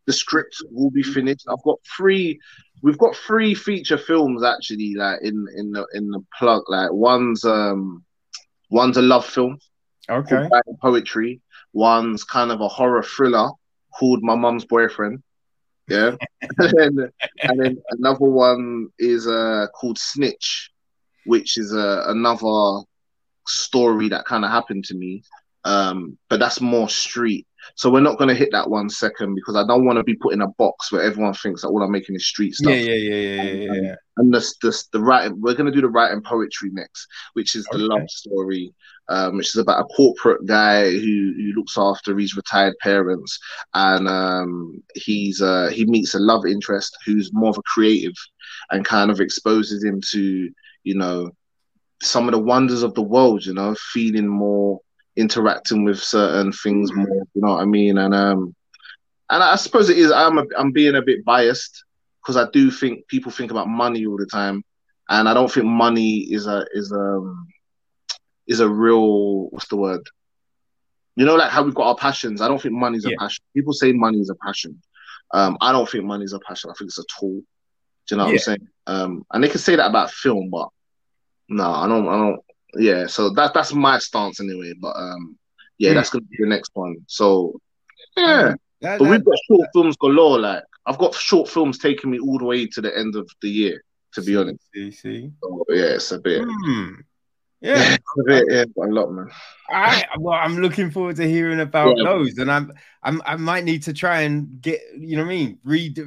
The 0.06 0.14
script 0.14 0.56
will 0.70 0.92
be 0.92 1.02
finished. 1.02 1.46
I've 1.50 1.64
got 1.64 1.80
three. 1.98 2.40
We've 2.84 2.98
got 2.98 3.16
three 3.16 3.56
feature 3.56 3.98
films 3.98 4.44
actually, 4.44 4.94
like 4.96 5.22
in 5.24 5.48
in 5.56 5.72
the 5.72 5.88
in 5.94 6.12
the 6.12 6.24
plug. 6.38 6.64
Like 6.68 6.92
one's 6.92 7.44
um 7.44 8.04
one's 8.70 8.98
a 8.98 9.02
love 9.02 9.26
film. 9.26 9.58
Okay. 10.10 10.48
Poetry. 10.82 11.42
One's 11.76 12.24
kind 12.24 12.52
of 12.52 12.62
a 12.62 12.70
horror 12.70 13.04
thriller 13.04 13.50
called 14.00 14.24
My 14.24 14.34
Mum's 14.34 14.64
Boyfriend. 14.64 15.22
Yeah, 15.90 16.16
and, 16.58 16.74
then, 16.78 17.10
and 17.44 17.60
then 17.60 17.78
another 17.92 18.26
one 18.26 18.88
is 18.98 19.28
uh 19.28 19.68
called 19.76 20.00
Snitch, 20.00 20.72
which 21.26 21.58
is 21.58 21.74
uh, 21.74 22.06
another 22.08 22.86
story 23.46 24.10
that 24.10 24.26
kind 24.26 24.46
of 24.46 24.52
happened 24.52 24.86
to 24.86 24.96
me. 24.96 25.24
Um, 25.66 26.18
but 26.30 26.40
that's 26.40 26.62
more 26.62 26.88
street. 26.88 27.46
So 27.76 27.90
we're 27.90 28.00
not 28.00 28.18
going 28.18 28.30
to 28.30 28.36
hit 28.36 28.50
that 28.52 28.70
one 28.70 28.90
second 28.90 29.36
because 29.36 29.56
I 29.56 29.66
don't 29.68 29.86
want 29.86 29.98
to 29.98 30.04
be 30.04 30.16
put 30.16 30.34
in 30.34 30.42
a 30.42 30.48
box 30.60 30.92
where 30.92 31.02
everyone 31.02 31.34
thinks 31.34 31.62
that 31.62 31.70
all 31.70 31.82
I'm 31.82 31.92
making 31.92 32.16
is 32.16 32.28
street 32.28 32.54
stuff. 32.54 32.72
Yeah, 32.72 32.94
yeah, 32.94 33.16
yeah, 33.16 33.42
yeah, 33.42 33.52
yeah. 33.52 33.82
yeah. 33.82 33.96
And 34.18 34.34
the, 34.34 34.40
the, 34.62 34.84
the 34.94 35.02
writing, 35.02 35.42
we're 35.42 35.56
going 35.56 35.66
to 35.66 35.72
do 35.72 35.82
the 35.82 35.90
writing 35.90 36.22
poetry 36.22 36.70
next, 36.72 37.08
which 37.34 37.56
is 37.56 37.66
the 37.72 37.78
okay. 37.78 37.84
love 37.84 38.10
story, 38.10 38.74
um, 39.10 39.38
which 39.38 39.50
is 39.50 39.58
about 39.58 39.82
a 39.82 39.94
corporate 39.96 40.46
guy 40.46 40.90
who, 40.90 41.34
who 41.36 41.54
looks 41.56 41.78
after 41.78 42.18
his 42.18 42.36
retired 42.36 42.74
parents, 42.82 43.40
and 43.74 44.08
um, 44.08 44.82
he's 44.96 45.42
uh, 45.42 45.70
he 45.72 45.86
meets 45.86 46.14
a 46.16 46.20
love 46.20 46.46
interest 46.46 46.98
who's 47.06 47.34
more 47.34 47.50
of 47.50 47.58
a 47.58 47.64
creative, 47.64 48.16
and 48.72 48.86
kind 48.86 49.12
of 49.12 49.20
exposes 49.20 49.84
him 49.84 50.02
to 50.12 50.50
you 50.84 50.96
know 50.96 51.30
some 52.02 52.28
of 52.28 52.32
the 52.34 52.40
wonders 52.40 52.84
of 52.84 52.94
the 52.94 53.02
world. 53.04 53.46
You 53.46 53.54
know, 53.54 53.76
feeling 53.94 54.28
more 54.28 54.80
interacting 55.16 55.84
with 55.84 56.00
certain 56.00 56.52
things 56.52 56.92
more. 56.94 57.28
You 57.34 57.42
know 57.42 57.54
what 57.54 57.62
I 57.62 57.66
mean? 57.66 57.98
And 57.98 58.14
um, 58.14 58.56
and 59.30 59.44
I 59.44 59.56
suppose 59.56 59.90
it 59.90 59.98
is. 59.98 60.12
I'm 60.12 60.38
a, 60.40 60.46
I'm 60.58 60.72
being 60.72 60.96
a 60.96 61.02
bit 61.02 61.24
biased 61.26 61.84
because 62.22 62.38
I 62.38 62.50
do 62.52 62.72
think 62.72 63.08
people 63.08 63.32
think 63.32 63.52
about 63.52 63.68
money 63.68 64.06
all 64.06 64.18
the 64.18 64.26
time, 64.26 64.64
and 65.10 65.30
I 65.30 65.34
don't 65.34 65.52
think 65.52 65.68
money 65.68 66.18
is 66.32 66.48
a 66.48 66.66
is 66.74 66.92
um 66.92 67.48
is 68.48 68.60
a 68.60 68.70
real 68.70 69.50
what's 69.50 69.68
the 69.68 69.78
word? 69.78 70.02
You 71.16 71.26
know, 71.26 71.36
like 71.36 71.52
how 71.52 71.64
we've 71.64 71.74
got 71.74 71.88
our 71.88 71.96
passions. 71.96 72.42
I 72.42 72.48
don't 72.48 72.62
think 72.62 72.74
money's 72.74 73.06
yeah. 73.06 73.16
a 73.16 73.20
passion. 73.20 73.44
People 73.56 73.74
say 73.74 73.94
money 73.94 74.20
is 74.20 74.30
a 74.30 74.36
passion. 74.36 74.82
Um, 75.34 75.58
I 75.62 75.72
don't 75.72 75.90
think 75.90 76.04
money's 76.04 76.34
a 76.34 76.40
passion. 76.40 76.70
I 76.70 76.74
think 76.78 76.90
it's 76.90 77.00
a 77.00 77.04
tool. 77.20 77.42
Do 78.08 78.16
you 78.16 78.18
know 78.18 78.26
what 78.26 78.30
yeah. 78.30 78.36
I'm 78.36 78.40
saying? 78.40 78.68
Um, 78.88 79.26
and 79.32 79.44
they 79.44 79.48
can 79.48 79.60
say 79.60 79.76
that 79.76 79.90
about 79.90 80.12
film, 80.12 80.50
but 80.50 80.70
no, 81.50 81.70
I 81.70 81.88
don't. 81.88 82.08
I 82.08 82.18
don't 82.18 82.40
yeah, 82.78 83.08
so 83.08 83.30
that 83.32 83.54
that's 83.54 83.74
my 83.74 84.00
stance 84.00 84.40
anyway. 84.40 84.74
But 84.80 84.96
um, 84.96 85.38
yeah, 85.78 85.92
mm. 85.92 85.96
that's 85.96 86.10
gonna 86.10 86.26
be 86.26 86.38
the 86.40 86.48
next 86.48 86.72
one. 86.74 86.98
So 87.08 87.60
yeah, 88.18 88.54
that, 88.82 89.00
but 89.00 89.06
that, 89.06 89.10
we've 89.12 89.26
got 89.26 89.36
short 89.48 89.62
that, 89.62 89.70
films 89.74 89.98
galore. 89.98 90.40
Like 90.40 90.64
I've 90.86 90.98
got 90.98 91.16
short 91.16 91.50
films 91.50 91.78
taking 91.78 92.12
me 92.12 92.20
all 92.20 92.38
the 92.38 92.46
way 92.46 92.68
to 92.68 92.82
the 92.82 92.96
end 92.98 93.16
of 93.16 93.30
the 93.42 93.50
year. 93.50 93.84
To 94.14 94.22
be 94.22 94.38
honest, 94.38 94.60
see, 94.74 94.92
see, 94.92 95.32
so, 95.44 95.66
yeah, 95.70 95.96
it's 95.96 96.12
a 96.12 96.20
bit. 96.20 96.42
Mm. 96.42 97.04
Yeah, 97.62 97.98
bit, 98.26 98.46
yeah, 98.50 98.66
a 98.84 98.88
lot, 98.88 99.12
man. 99.12 99.30
I 99.70 100.06
well, 100.20 100.40
I'm 100.40 100.62
looking 100.62 100.92
forward 100.92 101.16
to 101.18 101.28
hearing 101.28 101.60
about 101.60 101.98
yeah. 101.98 102.04
those, 102.04 102.38
and 102.38 102.52
I'm, 102.52 102.72
I'm, 103.02 103.22
I 103.26 103.36
might 103.38 103.64
need 103.64 103.84
to 103.84 103.94
try 103.94 104.22
and 104.22 104.62
get, 104.62 104.82
you 104.98 105.16
know 105.16 105.24
what 105.24 105.32
I 105.32 105.36
mean, 105.36 105.60
read 105.64 106.00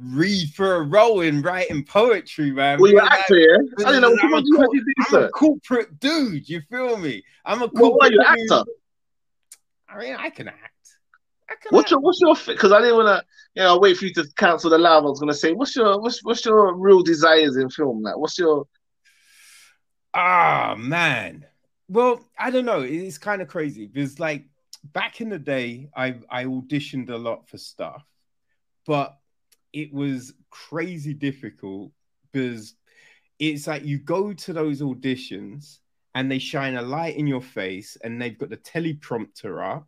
read 0.00 0.48
for 0.50 0.76
a 0.76 0.82
role 0.82 1.20
in 1.20 1.42
writing 1.42 1.84
poetry, 1.84 2.50
man. 2.52 2.80
Well, 2.80 2.90
you're 2.90 3.02
an 3.02 3.08
actor, 3.08 3.38
yeah? 3.38 3.58
I 3.86 3.92
don't 3.92 4.00
know. 4.00 4.16
I'm, 4.22 4.32
a, 4.32 4.42
co- 4.42 4.66
do, 4.72 4.82
I'm 5.08 5.24
a 5.24 5.28
corporate 5.30 6.00
dude. 6.00 6.48
You 6.48 6.62
feel 6.70 6.96
me? 6.96 7.22
I'm 7.44 7.62
a 7.62 7.68
corporate 7.68 7.98
well, 8.00 8.12
you 8.12 8.22
actor? 8.26 8.70
I 9.88 9.98
mean, 9.98 10.14
I 10.14 10.30
can 10.30 10.48
act. 10.48 10.58
I 11.50 11.54
can 11.60 11.70
what's 11.70 11.86
act. 11.86 11.90
your 11.90 12.00
what's 12.00 12.20
your 12.20 12.54
because 12.54 12.72
I 12.72 12.80
didn't 12.80 12.96
want 12.96 13.08
to 13.08 13.24
you 13.54 13.62
know 13.62 13.78
wait 13.78 13.96
for 13.96 14.06
you 14.06 14.14
to 14.14 14.24
cancel 14.36 14.70
the 14.70 14.78
live. 14.78 15.02
I 15.02 15.06
was 15.06 15.20
gonna 15.20 15.34
say 15.34 15.52
what's 15.52 15.74
your 15.74 16.00
what's 16.00 16.24
what's 16.24 16.44
your 16.44 16.74
real 16.76 17.02
desires 17.02 17.56
in 17.56 17.68
film? 17.70 18.02
Like 18.02 18.16
what's 18.16 18.38
your 18.38 18.66
ah 20.14 20.74
man. 20.78 21.46
Well, 21.88 22.24
I 22.38 22.50
don't 22.50 22.64
know. 22.64 22.82
It's 22.82 23.18
kind 23.18 23.42
of 23.42 23.48
crazy 23.48 23.86
because 23.86 24.20
like 24.20 24.44
back 24.84 25.20
in 25.20 25.28
the 25.28 25.38
day, 25.38 25.90
I 25.96 26.16
I 26.30 26.44
auditioned 26.44 27.10
a 27.10 27.16
lot 27.16 27.48
for 27.48 27.58
stuff, 27.58 28.04
but 28.86 29.16
it 29.72 29.92
was 29.92 30.34
crazy 30.50 31.14
difficult 31.14 31.92
because 32.32 32.74
it's 33.38 33.66
like 33.66 33.84
you 33.84 33.98
go 33.98 34.32
to 34.32 34.52
those 34.52 34.82
auditions 34.82 35.78
and 36.14 36.30
they 36.30 36.38
shine 36.38 36.76
a 36.76 36.82
light 36.82 37.16
in 37.16 37.26
your 37.26 37.40
face 37.40 37.96
and 38.02 38.20
they've 38.20 38.38
got 38.38 38.50
the 38.50 38.56
teleprompter 38.56 39.64
up 39.64 39.86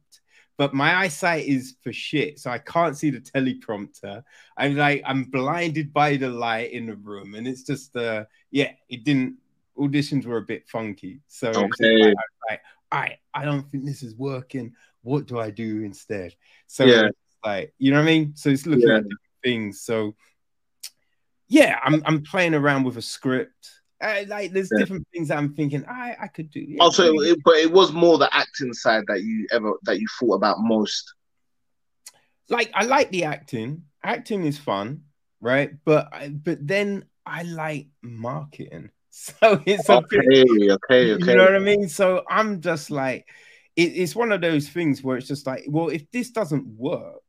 but 0.59 0.75
my 0.75 0.95
eyesight 0.95 1.47
is 1.47 1.75
for 1.83 1.93
shit 1.93 2.39
so 2.39 2.51
i 2.51 2.59
can't 2.59 2.97
see 2.97 3.11
the 3.11 3.21
teleprompter 3.21 4.23
i'm 4.57 4.77
like 4.77 5.03
i'm 5.05 5.25
blinded 5.25 5.93
by 5.93 6.17
the 6.17 6.29
light 6.29 6.73
in 6.73 6.87
the 6.87 6.97
room 6.97 7.35
and 7.35 7.47
it's 7.47 7.63
just 7.63 7.97
uh 7.97 8.25
yeah 8.51 8.71
it 8.89 9.05
didn't 9.05 9.37
auditions 9.79 10.27
were 10.27 10.39
a 10.39 10.43
bit 10.43 10.69
funky 10.69 11.21
so 11.29 11.49
okay. 11.49 12.05
like, 12.05 12.15
like 12.51 12.61
all 12.91 13.01
right 13.01 13.19
i 13.35 13.45
don't 13.45 13.71
think 13.71 13.85
this 13.85 14.03
is 14.03 14.15
working 14.17 14.73
what 15.03 15.27
do 15.27 15.39
i 15.39 15.51
do 15.51 15.83
instead 15.83 16.35
so 16.67 16.85
yeah. 16.85 17.09
like 17.45 17.73
you 17.79 17.91
know 17.91 17.97
what 17.99 18.03
i 18.03 18.07
mean 18.07 18.33
so 18.37 18.51
it's 18.51 18.67
looking 18.67 18.89
yeah. 18.89 18.99
at 18.99 19.05
things. 19.43 19.83
So 19.83 20.15
yeah, 21.49 21.79
I'm 21.83 22.03
I'm 22.07 22.23
playing 22.23 22.55
around 22.55 22.85
with 22.85 22.97
a 22.97 23.03
script. 23.03 23.71
Uh, 24.01 24.25
like 24.27 24.53
there's 24.53 24.71
yeah. 24.73 24.81
different 24.81 25.07
things 25.13 25.31
I'm 25.31 25.55
thinking 25.55 25.85
I 25.87 26.17
I 26.21 26.27
could 26.29 26.51
do. 26.51 26.61
Yeah, 26.61 26.83
also, 26.83 27.13
it, 27.15 27.39
but 27.45 27.57
it 27.57 27.71
was 27.71 27.93
more 27.93 28.19
the 28.19 28.35
acting 28.35 28.73
side 28.73 29.05
that 29.09 29.23
you 29.23 29.47
ever 29.53 29.73
that 29.83 30.01
you 30.01 30.07
thought 30.19 30.35
about 30.35 30.61
most. 30.61 31.15
Like 32.49 32.71
I 32.75 32.85
like 32.85 33.11
the 33.11 33.25
acting. 33.25 33.85
Acting 34.03 34.45
is 34.45 34.59
fun, 34.59 35.03
right? 35.41 35.73
But 35.85 36.09
I, 36.13 36.29
but 36.29 36.67
then 36.67 37.05
I 37.25 37.43
like 37.43 37.89
marketing. 38.03 38.91
So 39.41 39.63
it's 39.67 39.91
okay, 39.91 40.21
bit, 40.27 40.49
okay, 40.49 41.13
okay. 41.13 41.33
You 41.33 41.37
know 41.37 41.45
what 41.45 41.55
I 41.55 41.59
mean? 41.59 41.87
So 41.87 42.23
I'm 42.31 42.63
just 42.63 42.91
like, 42.91 43.29
it, 43.77 43.93
it's 43.95 44.17
one 44.17 44.33
of 44.33 44.41
those 44.41 44.71
things 44.71 45.03
where 45.03 45.19
it's 45.19 45.29
just 45.29 45.47
like, 45.47 45.65
well, 45.69 45.89
if 45.89 46.11
this 46.11 46.31
doesn't 46.31 46.67
work, 46.67 47.21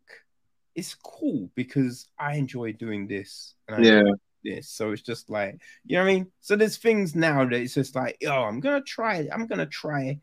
it's 0.76 0.96
cool 0.96 1.50
because 1.56 2.08
I 2.18 2.36
enjoy 2.36 2.72
doing 2.74 3.08
this. 3.08 3.56
yeah. 3.80 4.04
This. 4.46 4.70
So 4.70 4.92
it's 4.92 5.02
just 5.02 5.30
like, 5.30 5.60
you 5.86 5.98
know 5.98 6.04
what 6.04 6.10
I 6.10 6.14
mean? 6.14 6.32
So 6.40 6.56
there's 6.56 6.78
things 6.78 7.16
now 7.16 7.44
that 7.44 7.54
it's 7.54 7.76
just 7.76 7.96
like, 7.96 8.18
oh, 8.26 8.44
I'm 8.44 8.62
gonna 8.62 8.82
try, 8.82 9.28
I'm 9.32 9.46
gonna 9.46 9.66
try 9.66 10.20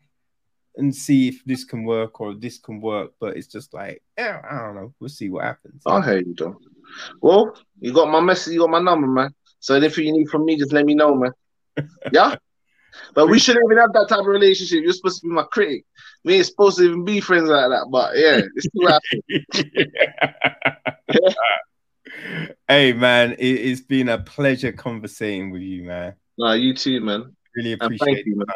and 0.77 0.95
see 0.95 1.27
if 1.27 1.43
this 1.45 1.63
can 1.63 1.83
work 1.83 2.21
or 2.21 2.33
this 2.33 2.57
can 2.57 2.81
work. 2.81 3.11
But 3.19 3.37
it's 3.37 3.47
just 3.47 3.73
like, 3.73 4.01
yeah, 4.17 4.41
I 4.49 4.57
don't 4.57 4.75
know. 4.75 4.93
We'll 4.99 5.09
see 5.09 5.29
what 5.29 5.43
happens. 5.43 5.83
I 5.85 6.03
hear 6.03 6.19
you, 6.19 6.33
though. 6.35 6.59
Well, 7.21 7.55
you 7.79 7.93
got 7.93 8.09
my 8.09 8.19
message, 8.19 8.53
you 8.53 8.61
got 8.61 8.69
my 8.69 8.81
number, 8.81 9.07
man. 9.07 9.33
So 9.59 9.75
anything 9.75 10.07
you 10.07 10.13
need 10.13 10.29
from 10.29 10.45
me, 10.45 10.57
just 10.57 10.73
let 10.73 10.85
me 10.85 10.95
know, 10.95 11.15
man. 11.15 11.31
Yeah. 12.11 12.35
But 13.13 13.27
we 13.27 13.39
shouldn't 13.39 13.65
even 13.65 13.77
have 13.77 13.93
that 13.93 14.07
type 14.09 14.19
of 14.19 14.25
relationship. 14.25 14.83
You're 14.83 14.93
supposed 14.93 15.21
to 15.21 15.27
be 15.27 15.33
my 15.33 15.43
critic. 15.43 15.85
We 16.23 16.35
ain't 16.35 16.45
supposed 16.45 16.77
to 16.77 16.83
even 16.83 17.05
be 17.05 17.19
friends 17.19 17.49
like 17.49 17.69
that. 17.69 17.87
But 17.89 18.17
yeah, 18.17 18.41
it's 18.55 18.67
still 18.67 18.87
happening. 21.17 21.35
hey 22.67 22.93
man, 22.93 23.35
it, 23.39 23.65
has 23.69 23.81
been 23.81 24.09
a 24.09 24.19
pleasure 24.19 24.71
conversating 24.71 25.51
with 25.51 25.61
you, 25.61 25.83
man. 25.83 26.15
No, 26.37 26.53
you 26.53 26.73
too, 26.73 27.01
man. 27.01 27.35
Really 27.55 27.73
appreciate 27.73 28.25
you, 28.25 28.37
man. 28.37 28.47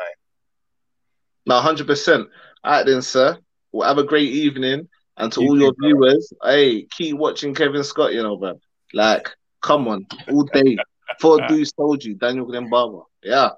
No, 1.45 1.59
hundred 1.59 1.87
percent. 1.87 2.27
All 2.63 2.71
right 2.71 2.85
then, 2.85 3.01
sir. 3.01 3.37
Well, 3.71 3.87
have 3.87 3.97
a 3.97 4.03
great 4.03 4.31
evening. 4.31 4.87
And 5.17 5.31
to 5.31 5.41
you 5.41 5.49
all 5.49 5.57
your 5.57 5.73
viewers, 5.81 6.33
hey, 6.43 6.87
keep 6.91 7.15
watching 7.17 7.53
Kevin 7.53 7.85
Scott, 7.85 8.13
you 8.13 8.21
know, 8.21 8.37
man. 8.37 8.59
Like, 8.93 9.29
come 9.61 9.87
on, 9.87 10.05
all 10.29 10.43
day. 10.43 10.77
Four 11.19 11.43
uh, 11.43 11.47
dudes 11.47 11.71
told 11.73 12.03
you, 12.03 12.15
Daniel 12.15 12.45
Glenn 12.45 12.69
Barber. 12.69 13.01
Yeah. 13.23 13.51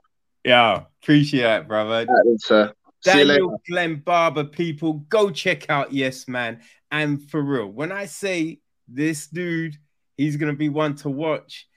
Yeah, 0.43 0.83
appreciate 1.01 1.61
it, 1.61 1.67
brother. 1.67 2.05
Right, 2.05 2.39
sir. 2.39 2.69
Uh, 2.69 2.71
Daniel 3.03 3.61
Glenn 3.69 3.97
Barber, 3.97 4.43
people, 4.45 4.93
go 5.09 5.29
check 5.29 5.69
out 5.69 5.93
Yes 5.93 6.27
Man. 6.27 6.61
And 6.91 7.29
for 7.29 7.41
real, 7.41 7.67
when 7.67 7.91
I 7.91 8.05
say 8.05 8.59
this 8.87 9.27
dude, 9.27 9.77
he's 10.15 10.37
gonna 10.37 10.53
be 10.53 10.69
one 10.69 10.95
to 10.97 11.09
watch, 11.09 11.67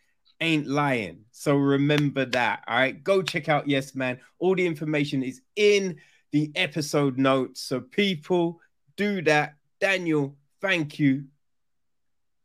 ain't 0.40 0.66
lying. 0.66 1.24
So 1.32 1.56
remember 1.56 2.24
that. 2.26 2.62
All 2.66 2.76
right, 2.76 3.02
go 3.02 3.22
check 3.22 3.48
out 3.48 3.68
Yes 3.68 3.94
Man. 3.94 4.20
All 4.38 4.54
the 4.54 4.66
information 4.66 5.22
is 5.22 5.40
in 5.56 5.96
the 6.32 6.52
episode 6.54 7.18
notes. 7.18 7.60
So 7.62 7.80
people, 7.80 8.60
do 8.96 9.22
that. 9.22 9.54
Daniel, 9.80 10.36
thank 10.60 10.98
you. 10.98 11.24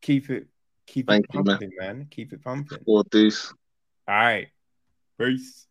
Keep 0.01 0.29
it, 0.29 0.47
keep 0.85 1.07
thank 1.07 1.25
it 1.25 1.31
pumping, 1.31 1.71
you, 1.71 1.77
man. 1.79 1.97
man. 1.97 2.07
Keep 2.09 2.33
it 2.33 2.43
pumping. 2.43 2.79
Four 2.85 3.03
deuce. 3.09 3.53
All 4.07 4.15
right. 4.15 4.47
Peace. 5.19 5.67